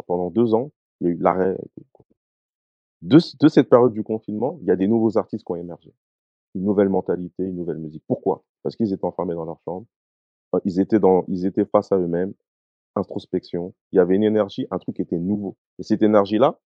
pendant 0.06 0.30
deux 0.30 0.54
ans, 0.54 0.70
il 1.00 1.06
y 1.06 1.10
a 1.10 1.12
eu 1.14 1.16
l'arrêt. 1.18 1.56
De, 3.02 3.18
de 3.40 3.48
cette 3.48 3.68
période 3.68 3.92
du 3.92 4.02
confinement, 4.02 4.58
il 4.60 4.66
y 4.66 4.70
a 4.70 4.76
des 4.76 4.88
nouveaux 4.88 5.16
artistes 5.18 5.44
qui 5.44 5.52
ont 5.52 5.56
émergé. 5.56 5.94
Une 6.54 6.64
nouvelle 6.64 6.88
mentalité, 6.88 7.44
une 7.44 7.56
nouvelle 7.56 7.78
musique. 7.78 8.02
Pourquoi? 8.06 8.44
Parce 8.62 8.76
qu'ils 8.76 8.92
étaient 8.92 9.04
enfermés 9.04 9.34
dans 9.34 9.44
leur 9.44 9.60
chambre. 9.64 9.86
Ils 10.64 10.80
étaient, 10.80 10.98
dans, 10.98 11.24
ils 11.28 11.46
étaient 11.46 11.66
face 11.66 11.92
à 11.92 11.98
eux-mêmes. 11.98 12.34
Introspection. 12.96 13.74
Il 13.92 13.96
y 13.96 13.98
avait 14.00 14.16
une 14.16 14.24
énergie, 14.24 14.66
un 14.70 14.78
truc 14.78 14.96
qui 14.96 15.02
était 15.02 15.18
nouveau. 15.18 15.56
Et 15.78 15.82
cette 15.82 16.02
énergie-là, 16.02 16.58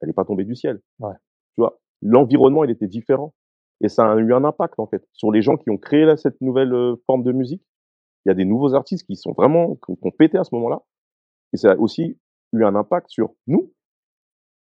elle 0.00 0.08
n'est 0.08 0.14
pas 0.14 0.24
tombée 0.24 0.44
du 0.44 0.56
ciel. 0.56 0.80
Ouais. 0.98 1.14
Tu 1.56 1.62
vois, 1.62 1.78
l'environnement, 2.02 2.64
il 2.64 2.70
était 2.70 2.86
différent. 2.86 3.34
Et 3.82 3.88
ça 3.88 4.12
a 4.12 4.16
eu 4.16 4.32
un 4.32 4.44
impact, 4.44 4.78
en 4.78 4.86
fait, 4.86 5.06
sur 5.12 5.30
les 5.30 5.42
gens 5.42 5.56
qui 5.56 5.70
ont 5.70 5.76
créé 5.76 6.04
là, 6.04 6.16
cette 6.16 6.40
nouvelle 6.40 6.72
euh, 6.72 6.96
forme 7.06 7.22
de 7.22 7.32
musique. 7.32 7.62
il 8.24 8.30
y 8.30 8.32
a 8.32 8.34
des 8.34 8.44
nouveaux 8.44 8.74
artistes 8.74 9.06
qui 9.06 9.16
sont 9.16 9.32
vraiment, 9.32 9.76
qui 9.76 9.92
ont 10.02 10.10
pété 10.10 10.38
à 10.38 10.44
ce 10.44 10.54
moment-là. 10.54 10.82
Et 11.52 11.56
ça 11.58 11.72
a 11.72 11.76
aussi 11.76 12.18
eu 12.52 12.64
un 12.64 12.74
impact 12.74 13.08
sur 13.10 13.34
nous. 13.46 13.72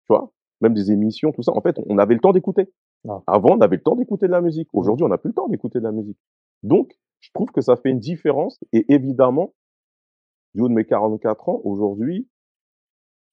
Tu 0.07 0.09
vois, 0.09 0.32
même 0.61 0.74
des 0.74 0.91
émissions, 0.91 1.32
tout 1.32 1.43
ça. 1.43 1.53
En 1.53 1.61
fait, 1.61 1.76
on 1.87 1.99
avait 1.99 2.14
le 2.14 2.20
temps 2.20 2.32
d'écouter. 2.32 2.72
Ah. 3.09 3.22
Avant, 3.26 3.57
on 3.57 3.61
avait 3.61 3.76
le 3.76 3.82
temps 3.82 3.97
d'écouter 3.97 4.26
de 4.26 4.32
la 4.32 4.41
musique. 4.41 4.68
Aujourd'hui, 4.72 5.05
on 5.05 5.09
n'a 5.09 5.18
plus 5.18 5.28
le 5.28 5.34
temps 5.34 5.49
d'écouter 5.49 5.78
de 5.78 5.84
la 5.84 5.93
musique. 5.93 6.18
Donc, 6.62 6.93
je 7.20 7.30
trouve 7.32 7.51
que 7.51 7.61
ça 7.61 7.76
fait 7.76 7.91
une 7.91 8.01
différence. 8.01 8.59
Et 8.72 8.93
évidemment, 8.93 9.55
du 10.55 10.62
haut 10.62 10.68
de 10.68 10.74
mes 10.74 10.84
44 10.84 11.49
ans, 11.49 11.61
aujourd'hui, 11.64 12.28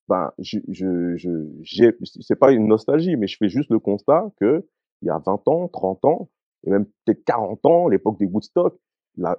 ben, 0.07 0.31
je, 0.37 0.59
je, 0.67 1.15
je, 1.15 1.91
c'est 2.21 2.35
pas 2.35 2.51
une 2.51 2.67
nostalgie, 2.67 3.15
mais 3.15 3.27
je 3.27 3.37
fais 3.37 3.49
juste 3.49 3.69
le 3.69 3.79
constat 3.79 4.31
que 4.39 4.65
il 5.01 5.07
y 5.07 5.09
a 5.09 5.19
20 5.19 5.47
ans, 5.47 5.67
30 5.67 6.05
ans, 6.05 6.29
et 6.65 6.69
même 6.69 6.85
peut-être 7.05 7.23
40 7.25 7.65
ans, 7.65 7.87
l'époque 7.87 8.17
des 8.19 8.25
Woodstock, 8.25 8.77
la, 9.17 9.37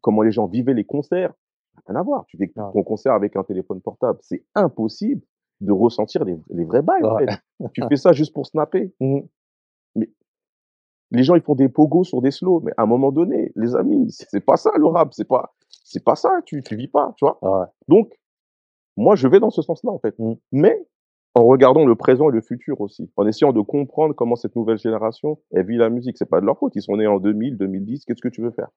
comment 0.00 0.22
les 0.22 0.32
gens 0.32 0.46
vivaient 0.46 0.74
les 0.74 0.84
concerts, 0.84 1.32
rien 1.86 1.96
à 1.96 2.02
voir. 2.02 2.24
Tu 2.26 2.36
fais 2.36 2.50
ah. 2.56 2.70
ton 2.72 2.82
concert 2.82 3.12
avec 3.12 3.36
un 3.36 3.44
téléphone 3.44 3.80
portable, 3.80 4.18
c'est 4.22 4.44
impossible 4.54 5.22
de 5.60 5.72
ressentir 5.72 6.24
les, 6.24 6.36
les 6.50 6.64
vrais 6.64 6.82
bails. 6.82 7.04
En 7.04 7.18
fait. 7.18 7.26
tu 7.72 7.82
fais 7.88 7.96
ça 7.96 8.12
juste 8.12 8.32
pour 8.32 8.46
snapper. 8.46 8.94
Mmh. 9.00 9.20
Mais 9.94 10.08
les 11.10 11.22
gens 11.22 11.34
ils 11.34 11.42
font 11.42 11.54
des 11.54 11.68
pogos 11.68 12.04
sur 12.04 12.22
des 12.22 12.30
slows, 12.30 12.60
mais 12.64 12.72
à 12.78 12.84
un 12.84 12.86
moment 12.86 13.12
donné, 13.12 13.52
les 13.56 13.76
amis, 13.76 14.06
c'est 14.08 14.40
pas 14.40 14.56
ça 14.56 14.70
le 14.74 14.86
rap, 14.86 15.12
c'est 15.12 15.28
pas 15.28 15.52
c'est 15.68 16.02
pas 16.02 16.16
ça, 16.16 16.30
tu 16.46 16.62
tu 16.62 16.76
vis 16.76 16.88
pas, 16.88 17.12
tu 17.18 17.26
vois. 17.26 17.38
Ah 17.42 17.70
Donc 17.88 18.18
moi 18.96 19.16
je 19.16 19.28
vais 19.28 19.40
dans 19.40 19.50
ce 19.50 19.62
sens-là 19.62 19.90
en 19.90 19.98
fait. 19.98 20.18
Mmh. 20.18 20.34
Mais 20.52 20.86
en 21.34 21.44
regardant 21.46 21.86
le 21.86 21.94
présent 21.94 22.28
et 22.28 22.32
le 22.32 22.42
futur 22.42 22.80
aussi, 22.80 23.10
en 23.16 23.26
essayant 23.26 23.52
de 23.52 23.60
comprendre 23.60 24.14
comment 24.14 24.36
cette 24.36 24.54
nouvelle 24.56 24.78
génération 24.78 25.38
elle 25.52 25.66
vit 25.66 25.76
la 25.76 25.90
musique, 25.90 26.18
c'est 26.18 26.28
pas 26.28 26.40
de 26.40 26.46
leur 26.46 26.58
faute, 26.58 26.76
ils 26.76 26.82
sont 26.82 26.96
nés 26.96 27.06
en 27.06 27.18
2000, 27.18 27.56
2010, 27.56 28.04
qu'est-ce 28.04 28.22
que 28.22 28.28
tu 28.28 28.42
veux 28.42 28.50
faire? 28.50 28.68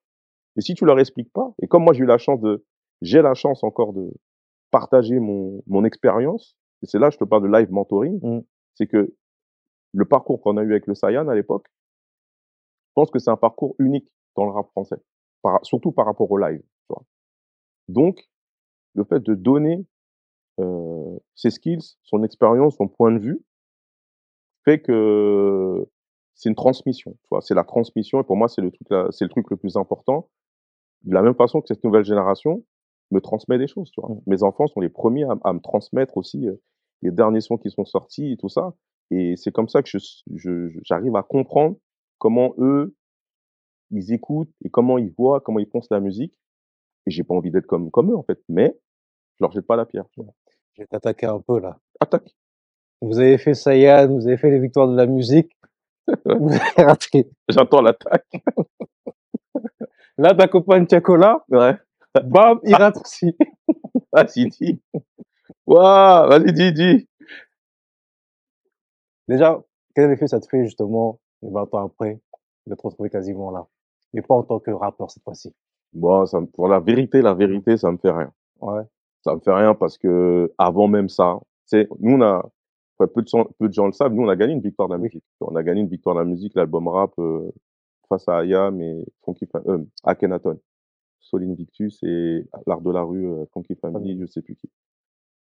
Mais 0.55 0.61
si 0.61 0.73
tu 0.73 0.85
leur 0.85 0.99
expliques 0.99 1.31
pas 1.33 1.53
et 1.61 1.67
comme 1.67 1.83
moi 1.83 1.93
j'ai 1.93 2.03
eu 2.03 2.07
la 2.07 2.17
chance 2.17 2.39
de 2.41 2.65
j'ai 3.01 3.21
la 3.21 3.33
chance 3.33 3.63
encore 3.63 3.93
de 3.93 4.13
partager 4.71 5.19
mon 5.19 5.61
mon 5.67 5.83
expérience 5.83 6.57
et 6.81 6.85
c'est 6.87 6.99
là 6.99 7.09
je 7.09 7.17
te 7.17 7.23
parle 7.23 7.43
de 7.43 7.47
live 7.47 7.71
mentoring, 7.71 8.19
mmh. 8.21 8.41
c'est 8.75 8.87
que 8.87 9.13
le 9.95 10.05
parcours 10.05 10.41
qu'on 10.41 10.57
a 10.57 10.63
eu 10.63 10.71
avec 10.71 10.87
le 10.87 10.93
Sayan 10.93 11.27
à 11.27 11.35
l'époque, 11.35 11.67
je 12.89 12.91
pense 13.01 13.11
que 13.11 13.19
c'est 13.19 13.29
un 13.29 13.37
parcours 13.37 13.75
unique 13.79 14.09
dans 14.35 14.45
le 14.45 14.51
rap 14.51 14.67
français, 14.71 14.97
surtout 15.63 15.91
par 15.91 16.05
rapport 16.05 16.29
au 16.29 16.37
live. 16.37 16.59
Tu 16.61 16.87
vois? 16.89 17.03
Donc, 17.87 18.29
le 18.93 19.03
fait 19.05 19.21
de 19.21 19.33
donner 19.33 19.85
euh, 20.59 21.17
ses 21.35 21.49
skills, 21.49 21.97
son 22.03 22.23
expérience, 22.23 22.77
son 22.77 22.87
point 22.87 23.11
de 23.11 23.19
vue, 23.19 23.43
fait 24.63 24.81
que 24.81 25.85
c'est 26.33 26.49
une 26.49 26.55
transmission. 26.55 27.17
C'est 27.41 27.53
la 27.53 27.63
transmission 27.63 28.19
et 28.19 28.23
pour 28.23 28.35
moi 28.35 28.47
c'est 28.47 28.61
le 28.61 28.71
truc, 28.71 28.87
le 28.89 29.27
truc 29.27 29.49
le 29.49 29.57
plus 29.57 29.77
important. 29.77 30.29
De 31.03 31.13
la 31.13 31.21
même 31.21 31.35
façon 31.35 31.61
que 31.61 31.67
cette 31.67 31.83
nouvelle 31.83 32.03
génération 32.03 32.63
me 33.11 33.19
transmet 33.19 33.57
des 33.57 33.67
choses. 33.67 33.91
Tu 33.91 34.01
vois? 34.01 34.09
Mmh. 34.09 34.21
Mes 34.27 34.43
enfants 34.43 34.67
sont 34.67 34.79
les 34.79 34.89
premiers 34.89 35.25
à, 35.43 35.53
me 35.53 35.59
transmettre 35.59 36.17
aussi 36.17 36.47
euh, 36.47 36.55
les 37.01 37.11
derniers 37.11 37.41
sons 37.41 37.57
qui 37.57 37.69
sont 37.69 37.85
sortis 37.85 38.31
et 38.31 38.37
tout 38.37 38.49
ça. 38.49 38.73
Et 39.11 39.35
c'est 39.37 39.51
comme 39.51 39.69
ça 39.69 39.83
que 39.83 39.89
je, 39.89 40.69
j'arrive 40.83 41.15
à 41.15 41.23
comprendre 41.23 41.77
comment 42.17 42.53
eux, 42.57 42.95
ils 43.91 44.13
écoutent 44.13 44.53
et 44.63 44.69
comment 44.69 44.97
ils 44.97 45.11
voient, 45.11 45.41
comment 45.41 45.59
ils 45.59 45.69
pensent 45.69 45.91
la 45.91 45.99
musique. 45.99 46.39
Et 47.05 47.11
j'ai 47.11 47.23
pas 47.23 47.35
envie 47.35 47.51
d'être 47.51 47.67
comme, 47.67 47.91
comme 47.91 48.11
eux, 48.11 48.15
en 48.17 48.23
fait. 48.23 48.39
Mais 48.49 48.75
je 49.35 49.43
leur 49.43 49.51
jette 49.51 49.67
pas 49.67 49.75
la 49.75 49.85
pierre. 49.85 50.05
Je 50.75 50.81
vais 50.81 50.87
t'attaquer 50.87 51.27
un 51.27 51.39
peu, 51.39 51.59
là. 51.59 51.77
Attaque. 51.99 52.35
Vous 53.01 53.19
avez 53.19 53.37
fait 53.37 53.53
Sayan, 53.53 54.07
vous 54.07 54.27
avez 54.27 54.37
fait 54.37 54.49
les 54.49 54.59
victoires 54.59 54.87
de 54.87 54.95
la 54.95 55.05
musique. 55.05 55.55
vous 56.25 56.53
avez 56.53 56.83
raté. 56.83 57.29
J'entends 57.49 57.81
l'attaque. 57.81 58.27
là, 60.17 60.33
ta 60.33 60.47
copaine 60.47 60.85
Tiakola. 60.85 61.45
Ouais. 61.49 61.77
Bam, 62.23 62.59
il 62.63 62.75
rate 62.75 62.97
aussi. 62.97 63.35
Vas-y, 64.11 64.49
dis. 64.49 64.81
Waouh, 65.65 66.29
vas-y, 66.29 66.53
dis, 66.53 66.73
dis. 66.73 67.09
Déjà, 69.27 69.61
quel 69.95 70.11
effet 70.11 70.27
ça 70.27 70.39
te 70.39 70.47
fait 70.47 70.63
justement, 70.63 71.19
20 71.41 71.73
ans 71.73 71.85
après, 71.85 72.21
de 72.67 72.75
te 72.75 72.81
retrouver 72.81 73.09
quasiment 73.09 73.51
là? 73.51 73.65
Mais 74.13 74.21
pas 74.21 74.35
en 74.35 74.43
tant 74.43 74.59
que 74.59 74.71
rappeur 74.71 75.09
cette 75.09 75.23
fois-ci. 75.23 75.53
Bon, 75.93 76.25
ça 76.25 76.39
pour 76.53 76.67
la 76.67 76.79
vérité, 76.79 77.21
la 77.21 77.33
vérité, 77.33 77.77
ça 77.77 77.91
me 77.91 77.97
fait 77.97 78.11
rien. 78.11 78.31
Ouais. 78.61 78.83
Ça 79.25 79.33
me 79.33 79.39
fait 79.39 79.51
rien 79.51 79.73
parce 79.73 79.97
que 79.97 80.53
avant 80.59 80.87
même 80.87 81.09
ça, 81.09 81.39
c'est 81.65 81.87
nous 81.99 82.11
on 82.17 82.21
a 82.21 82.47
peu 82.99 83.23
de, 83.23 83.27
gens, 83.27 83.45
peu 83.57 83.67
de 83.67 83.73
gens 83.73 83.87
le 83.87 83.91
savent, 83.91 84.13
nous 84.13 84.21
on 84.21 84.29
a 84.29 84.35
gagné 84.35 84.53
une 84.53 84.61
victoire 84.61 84.87
de 84.87 84.93
la 84.93 84.99
musique. 84.99 85.23
On 85.41 85.55
a 85.55 85.63
gagné 85.63 85.81
une 85.81 85.87
victoire 85.87 86.15
de 86.15 86.21
la 86.21 86.25
musique, 86.25 86.53
l'album 86.53 86.87
rap 86.87 87.11
euh, 87.17 87.49
face 88.07 88.29
à 88.29 88.37
Ayam 88.37 88.79
et 88.81 89.03
Funky 89.25 89.47
euh, 89.67 89.83
Akhenaton. 90.03 90.59
Soline 91.21 91.55
Victus 91.55 92.03
et 92.03 92.47
l'art 92.67 92.81
de 92.81 92.91
la 92.91 93.01
rue 93.01 93.27
euh, 93.27 93.45
Funky 93.51 93.73
Family, 93.73 94.15
je 94.21 94.27
sais 94.27 94.43
plus 94.43 94.55
qui. 94.55 94.69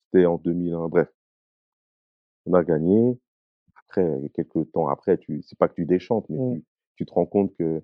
C'était 0.03 0.25
en 0.25 0.35
2001, 0.35 0.89
bref. 0.89 1.07
On 2.47 2.53
a 2.53 2.65
gagné 2.65 3.17
après, 3.87 4.05
quelques 4.33 4.69
temps 4.73 4.89
après, 4.89 5.17
tu, 5.17 5.41
c'est 5.43 5.57
pas 5.57 5.69
que 5.69 5.75
tu 5.75 5.85
déchantes, 5.85 6.25
mais 6.27 6.37
mmh. 6.37 6.55
tu, 6.55 6.63
tu, 6.97 7.05
te 7.05 7.13
rends 7.13 7.25
compte 7.25 7.55
que 7.55 7.81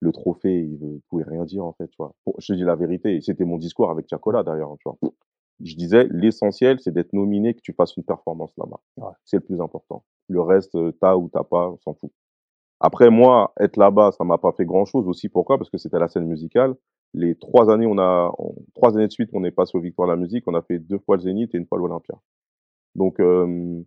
le 0.00 0.12
trophée, 0.12 0.62
il 0.62 0.94
ne 0.94 0.98
pouvait 1.08 1.22
rien 1.22 1.44
dire, 1.44 1.64
en 1.64 1.74
fait, 1.74 1.86
tu 1.86 1.96
vois. 1.98 2.12
je 2.38 2.52
te 2.52 2.56
dis 2.56 2.64
la 2.64 2.74
vérité, 2.74 3.20
c'était 3.20 3.44
mon 3.44 3.58
discours 3.58 3.88
avec 3.92 4.06
Tiakola, 4.06 4.42
d'ailleurs, 4.42 4.74
tu 4.80 4.88
vois. 4.88 5.12
Je 5.60 5.74
disais, 5.74 6.06
l'essentiel, 6.10 6.78
c'est 6.80 6.92
d'être 6.92 7.12
nominé, 7.12 7.54
que 7.54 7.60
tu 7.60 7.72
fasses 7.72 7.96
une 7.96 8.04
performance 8.04 8.52
là-bas. 8.56 9.12
C'est 9.24 9.38
le 9.38 9.42
plus 9.42 9.60
important. 9.60 10.04
Le 10.28 10.40
reste, 10.40 10.76
t'as 11.00 11.16
ou 11.16 11.28
t'as 11.28 11.44
pas, 11.44 11.70
on 11.70 11.78
s'en 11.78 11.94
fout. 11.94 12.12
Après, 12.80 13.10
moi, 13.10 13.52
être 13.58 13.76
là-bas, 13.76 14.12
ça 14.12 14.24
m'a 14.24 14.38
pas 14.38 14.52
fait 14.52 14.64
grand-chose 14.64 15.08
aussi. 15.08 15.28
Pourquoi? 15.28 15.58
Parce 15.58 15.68
que 15.70 15.78
c'était 15.78 15.98
la 15.98 16.08
scène 16.08 16.26
musicale. 16.26 16.74
Les 17.12 17.34
trois 17.34 17.72
années, 17.72 17.86
on 17.86 17.98
a, 17.98 18.32
trois 18.74 18.96
années 18.96 19.08
de 19.08 19.12
suite, 19.12 19.30
on 19.32 19.42
est 19.44 19.50
passé 19.50 19.76
aux 19.76 19.80
Victoires 19.80 20.06
de 20.08 20.12
la 20.12 20.18
musique. 20.18 20.44
On 20.46 20.54
a 20.54 20.62
fait 20.62 20.78
deux 20.78 20.98
fois 20.98 21.16
le 21.16 21.22
Zénith 21.22 21.54
et 21.54 21.58
une 21.58 21.66
fois 21.66 21.78
l'Olympia. 21.78 22.14
Donc, 22.94 23.18
euh, 23.18 23.82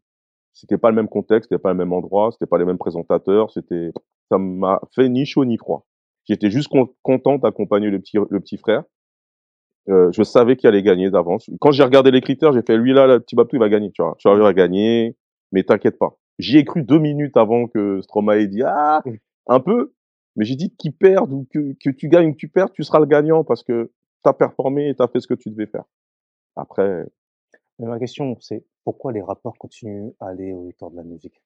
c'était 0.54 0.78
pas 0.78 0.90
le 0.90 0.96
même 0.96 1.08
contexte, 1.08 1.50
c'était 1.50 1.62
pas 1.62 1.72
le 1.72 1.78
même 1.78 1.94
endroit, 1.94 2.32
c'était 2.32 2.48
pas 2.48 2.58
les 2.58 2.66
mêmes 2.66 2.78
présentateurs, 2.78 3.52
c'était, 3.52 3.92
ça 4.30 4.38
m'a 4.38 4.82
fait 4.94 5.08
ni 5.10 5.26
chaud 5.26 5.46
ni 5.46 5.58
froid. 5.58 5.86
J'étais 6.26 6.50
juste 6.52 6.70
content 7.02 7.38
d'accompagner 7.38 7.90
le 7.90 8.00
petit, 8.00 8.18
le 8.18 8.40
petit 8.40 8.58
frère. 8.58 8.84
Euh, 9.90 10.12
je 10.12 10.24
savais 10.24 10.56
qu'il 10.56 10.68
allait 10.68 10.84
gagner 10.84 11.10
d'avance. 11.10 11.50
Quand 11.60 11.72
j'ai 11.72 11.84
regardé 11.84 12.12
les 12.12 12.22
critères, 12.22 12.54
j'ai 12.54 12.62
fait 12.62 12.78
lui 12.78 12.94
là, 12.94 13.08
le 13.08 13.20
petit 13.20 13.36
Babtou, 13.36 13.56
il 13.56 13.60
va 13.60 13.70
gagner, 13.70 13.92
tu 13.92 14.02
vois. 14.02 14.16
Il 14.24 14.42
va 14.42 14.54
gagner, 14.54 15.16
mais 15.52 15.64
t'inquiète 15.64 15.98
pas. 15.98 16.18
J'y 16.40 16.58
ai 16.58 16.66
cru 16.66 16.84
deux 16.84 17.00
minutes 17.00 17.36
avant 17.38 17.68
que 17.68 18.02
Stromae 18.02 18.46
dit 18.46 18.64
ah 18.64 19.04
un 19.48 19.60
peu, 19.60 19.94
mais 20.36 20.46
j'ai 20.46 20.56
dit 20.56 20.74
qu'il 20.76 20.94
perde 20.94 21.34
ou 21.34 21.48
que, 21.52 21.74
que 21.84 21.90
tu 21.90 22.08
gagnes 22.08 22.30
ou 22.30 22.32
que 22.34 22.38
tu 22.38 22.48
perds, 22.48 22.72
tu 22.72 22.84
seras 22.84 23.00
le 23.00 23.06
gagnant 23.06 23.44
parce 23.44 23.64
que 23.64 23.92
t'as 24.24 24.34
performé 24.34 24.90
et 24.90 24.96
t'as 24.96 25.08
fait 25.08 25.20
ce 25.20 25.28
que 25.28 25.34
tu 25.34 25.50
devais 25.50 25.66
faire. 25.66 25.84
Après, 26.56 27.06
mais 27.82 27.88
ma 27.88 27.98
question, 27.98 28.38
c'est 28.40 28.64
pourquoi 28.84 29.12
les 29.12 29.24
rappeurs 29.24 29.58
continuent 29.58 30.12
à 30.20 30.28
aller 30.28 30.54
au 30.54 30.66
victoires 30.66 30.92
de 30.92 30.98
la 30.98 31.04
musique? 31.04 31.42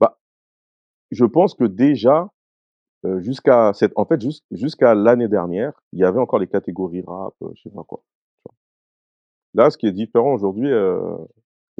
Bah, 0.00 0.18
je 1.10 1.26
pense 1.26 1.54
que 1.54 1.64
déjà, 1.64 2.30
euh, 3.04 3.20
jusqu'à 3.20 3.72
cette, 3.74 3.92
en 3.96 4.04
fait, 4.04 4.20
jusqu'à 4.50 4.94
l'année 4.94 5.28
dernière, 5.28 5.72
il 5.92 6.00
y 6.00 6.04
avait 6.04 6.20
encore 6.20 6.38
les 6.38 6.46
catégories 6.46 7.02
rap, 7.06 7.34
euh, 7.42 7.50
je 7.54 7.62
sais 7.62 7.70
pas 7.70 7.84
quoi. 7.84 8.02
Là, 9.54 9.70
ce 9.70 9.76
qui 9.76 9.86
est 9.86 9.92
différent 9.92 10.34
aujourd'hui, 10.34 10.70
euh, 10.70 11.16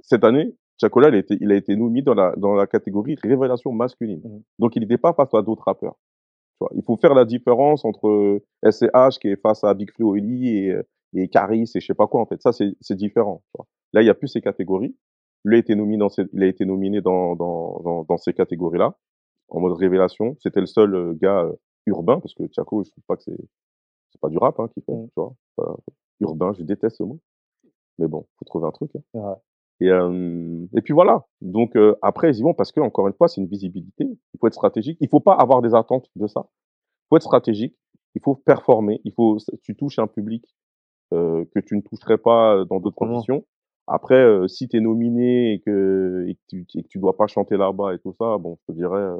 cette 0.02 0.24
année, 0.24 0.54
Chacola, 0.80 1.08
il 1.08 1.14
a 1.14 1.18
été, 1.18 1.38
il 1.40 1.52
a 1.52 1.54
été 1.54 1.76
mis 1.76 2.02
dans 2.02 2.14
la, 2.14 2.34
dans 2.36 2.54
la 2.54 2.66
catégorie 2.66 3.16
révélation 3.22 3.72
masculine. 3.72 4.20
Mmh. 4.24 4.42
Donc, 4.58 4.76
il 4.76 4.80
n'était 4.80 4.98
pas 4.98 5.12
face 5.14 5.32
à 5.32 5.42
d'autres 5.42 5.64
rappeurs. 5.64 5.94
Tu 5.94 6.58
vois. 6.60 6.70
Il 6.74 6.82
faut 6.84 6.96
faire 6.96 7.14
la 7.14 7.24
différence 7.24 7.84
entre 7.84 8.42
SCH 8.68 9.18
qui 9.20 9.28
est 9.28 9.40
face 9.40 9.64
à 9.64 9.72
Big 9.74 9.90
Flo 9.92 10.16
et, 10.16 10.76
et 11.14 11.28
Caris 11.28 11.70
et 11.74 11.80
je 11.80 11.86
sais 11.86 11.94
pas 11.94 12.06
quoi 12.06 12.20
en 12.20 12.26
fait. 12.26 12.40
Ça 12.42 12.52
c'est 12.52 12.94
différent. 12.94 13.42
Tu 13.46 13.58
vois. 13.58 13.66
Là 13.92 14.02
il 14.02 14.06
y 14.06 14.10
a 14.10 14.14
plus 14.14 14.28
ces 14.28 14.40
catégories. 14.40 14.96
Lui 15.44 15.56
a 15.56 15.58
été 15.58 15.74
nominé 15.74 15.98
dans 15.98 16.08
ces, 16.08 16.24
il 16.32 16.42
a 16.42 16.46
été 16.46 16.64
nominé 16.64 17.00
dans 17.00 17.34
dans 17.36 17.80
dans, 17.84 18.04
dans 18.04 18.16
ces 18.16 18.32
catégories 18.32 18.78
là 18.78 18.96
en 19.52 19.60
mode 19.60 19.72
révélation. 19.78 20.36
C'était 20.40 20.60
le 20.60 20.66
seul 20.66 20.94
euh, 20.94 21.14
gars 21.14 21.44
euh, 21.44 21.52
urbain 21.86 22.20
parce 22.20 22.34
que 22.34 22.44
Tiako 22.44 22.84
je 22.84 22.90
trouve 22.90 23.04
pas 23.06 23.16
que 23.16 23.22
c'est 23.22 23.38
c'est 24.10 24.20
pas 24.20 24.28
du 24.28 24.38
rap 24.38 24.58
hein, 24.60 24.68
qui 24.74 24.82
fait. 24.82 24.92
Mmh. 24.92 25.08
Tu 25.08 25.20
vois. 25.20 25.34
urbain 26.20 26.52
je 26.52 26.62
déteste 26.62 26.96
ce 26.96 27.02
mot. 27.02 27.20
Mais 27.98 28.08
bon 28.08 28.26
faut 28.38 28.44
trouver 28.44 28.66
un 28.66 28.72
truc. 28.72 28.90
Hein. 28.96 29.00
Ouais. 29.14 29.34
Et, 29.82 29.90
euh, 29.90 30.64
et 30.76 30.80
puis 30.80 30.94
voilà. 30.94 31.26
Donc 31.40 31.74
euh, 31.76 31.96
après, 32.02 32.30
ils 32.30 32.38
y 32.38 32.42
vont 32.42 32.54
parce 32.54 32.70
que 32.70 32.80
encore 32.80 33.08
une 33.08 33.14
fois, 33.14 33.26
c'est 33.26 33.40
une 33.40 33.48
visibilité. 33.48 34.04
Il 34.04 34.38
faut 34.40 34.46
être 34.46 34.54
stratégique. 34.54 34.96
Il 35.00 35.08
faut 35.08 35.20
pas 35.20 35.34
avoir 35.34 35.60
des 35.60 35.74
attentes 35.74 36.08
de 36.14 36.28
ça. 36.28 36.46
Il 36.46 37.06
faut 37.08 37.16
être 37.16 37.22
stratégique. 37.22 37.76
Il 38.14 38.22
faut 38.22 38.36
performer. 38.36 39.00
Il 39.04 39.12
faut, 39.12 39.38
tu 39.62 39.74
touches 39.74 39.98
un 39.98 40.06
public 40.06 40.44
euh, 41.12 41.44
que 41.52 41.58
tu 41.58 41.76
ne 41.76 41.82
toucherais 41.82 42.18
pas 42.18 42.64
dans 42.66 42.78
d'autres 42.78 42.96
conditions. 42.96 43.44
Après, 43.88 44.22
euh, 44.22 44.46
si 44.46 44.68
tu 44.68 44.76
es 44.76 44.80
nominé 44.80 45.54
et 45.54 45.60
que, 45.60 46.26
et 46.28 46.34
que, 46.34 46.40
tu, 46.48 46.66
et 46.76 46.82
que 46.84 46.88
tu 46.88 46.98
dois 46.98 47.16
pas 47.16 47.26
chanter 47.26 47.56
là-bas 47.56 47.94
et 47.94 47.98
tout 47.98 48.12
ça, 48.12 48.38
bon, 48.38 48.58
je 48.60 48.72
te 48.72 48.78
dirais... 48.78 49.10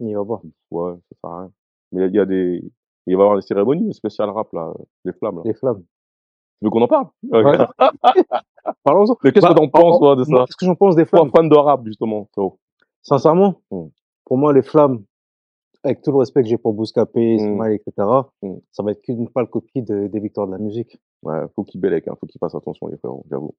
Il 0.00 0.16
va 0.16 0.24
pas. 0.24 0.40
Ouais, 0.70 0.94
ça 0.94 1.16
sert 1.20 1.30
à 1.30 1.40
rien. 1.40 1.52
Mais 1.92 2.06
il 2.06 2.14
y 2.14 2.18
a 2.18 2.24
des... 2.24 2.62
Il 3.06 3.16
va 3.16 3.22
y 3.22 3.24
avoir 3.24 3.36
des 3.36 3.42
cérémonies 3.42 3.92
spéciales 3.94 4.30
rap, 4.30 4.52
là, 4.52 4.72
les 5.04 5.12
flammes. 5.12 5.36
Là. 5.36 5.42
Les 5.44 5.54
flammes. 5.54 5.82
Tu 5.82 6.64
veux 6.66 6.70
qu'on 6.70 6.82
en 6.82 6.88
parle? 6.88 7.08
Ouais. 7.24 7.42
Parlons-en. 8.84 9.16
Mais 9.24 9.32
qu'est-ce 9.32 9.46
que 9.46 9.52
bah, 9.52 9.58
t'en 9.58 9.68
penses, 9.68 9.98
toi, 9.98 10.14
de 10.14 10.22
ça? 10.22 10.44
Qu'est-ce 10.46 10.56
que 10.56 10.66
j'en 10.66 10.76
pense 10.76 10.94
des 10.94 11.04
flammes? 11.04 11.30
fan 11.34 11.48
de 11.48 11.56
rap, 11.56 11.84
justement. 11.84 12.28
Sincèrement, 13.02 13.60
hmm. 13.72 13.86
pour 14.24 14.38
moi, 14.38 14.52
les 14.52 14.62
flammes, 14.62 15.02
avec 15.82 16.02
tout 16.02 16.12
le 16.12 16.18
respect 16.18 16.42
que 16.42 16.48
j'ai 16.48 16.58
pour 16.58 16.74
Bouscapé, 16.74 17.34
Mmh. 17.34 17.38
Ismaël, 17.40 17.72
etc., 17.74 18.08
Mmh. 18.42 18.54
ça 18.70 18.84
va 18.84 18.92
être 18.92 19.02
qu'une 19.02 19.28
pâle 19.28 19.48
copie 19.48 19.82
de 19.82 20.06
des 20.06 20.20
victoires 20.20 20.46
de 20.46 20.52
la 20.52 20.58
musique. 20.58 21.00
Ouais, 21.24 21.40
faut 21.56 21.64
qu'ils 21.64 21.80
bélèquent, 21.80 22.06
hein, 22.06 22.14
faut 22.20 22.26
qu'ils 22.26 22.38
fassent 22.38 22.54
attention 22.54 22.86
les 22.86 22.96
frérots, 22.98 23.24
j'avoue. 23.28 23.54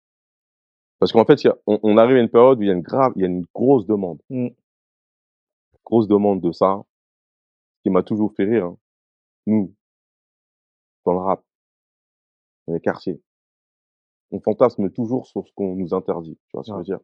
Parce 0.99 1.11
qu'en 1.11 1.25
fait, 1.25 1.43
y 1.43 1.47
a 1.49 1.57
on 1.67 1.79
on 1.83 1.97
arrive 1.97 2.15
à 2.15 2.19
une 2.21 2.29
période 2.29 2.59
où 2.59 2.61
il 2.61 2.67
y 2.67 2.71
a 2.71 2.73
une 2.73 2.81
grave 2.81 3.11
il 3.17 3.21
y 3.23 3.25
a 3.25 3.27
une 3.27 3.43
grosse 3.53 3.85
demande. 3.85 4.19
Mmh. 5.83 5.89
Grosse 5.89 6.07
demande 6.07 6.41
de 6.41 6.51
ça, 6.51 6.81
ce 7.77 7.81
qui 7.83 7.89
m'a 7.91 8.03
toujours 8.03 8.33
fait 8.35 8.45
rire, 8.45 8.65
hein. 8.65 8.77
Nous, 9.47 9.73
dans 11.05 11.13
le 11.13 11.19
rap, 11.19 11.43
dans 12.67 12.73
les 12.73 12.79
quartiers, 12.81 13.21
on 14.31 14.39
fantasme 14.39 14.89
toujours 14.89 15.27
sur 15.27 15.47
ce 15.47 15.53
qu'on 15.55 15.75
nous 15.75 15.93
interdit, 15.93 16.35
tu 16.47 16.51
vois 16.57 16.63
ce 16.63 16.71
que 16.71 16.73
je 16.75 16.77
veux 16.79 16.83
dire? 16.83 16.99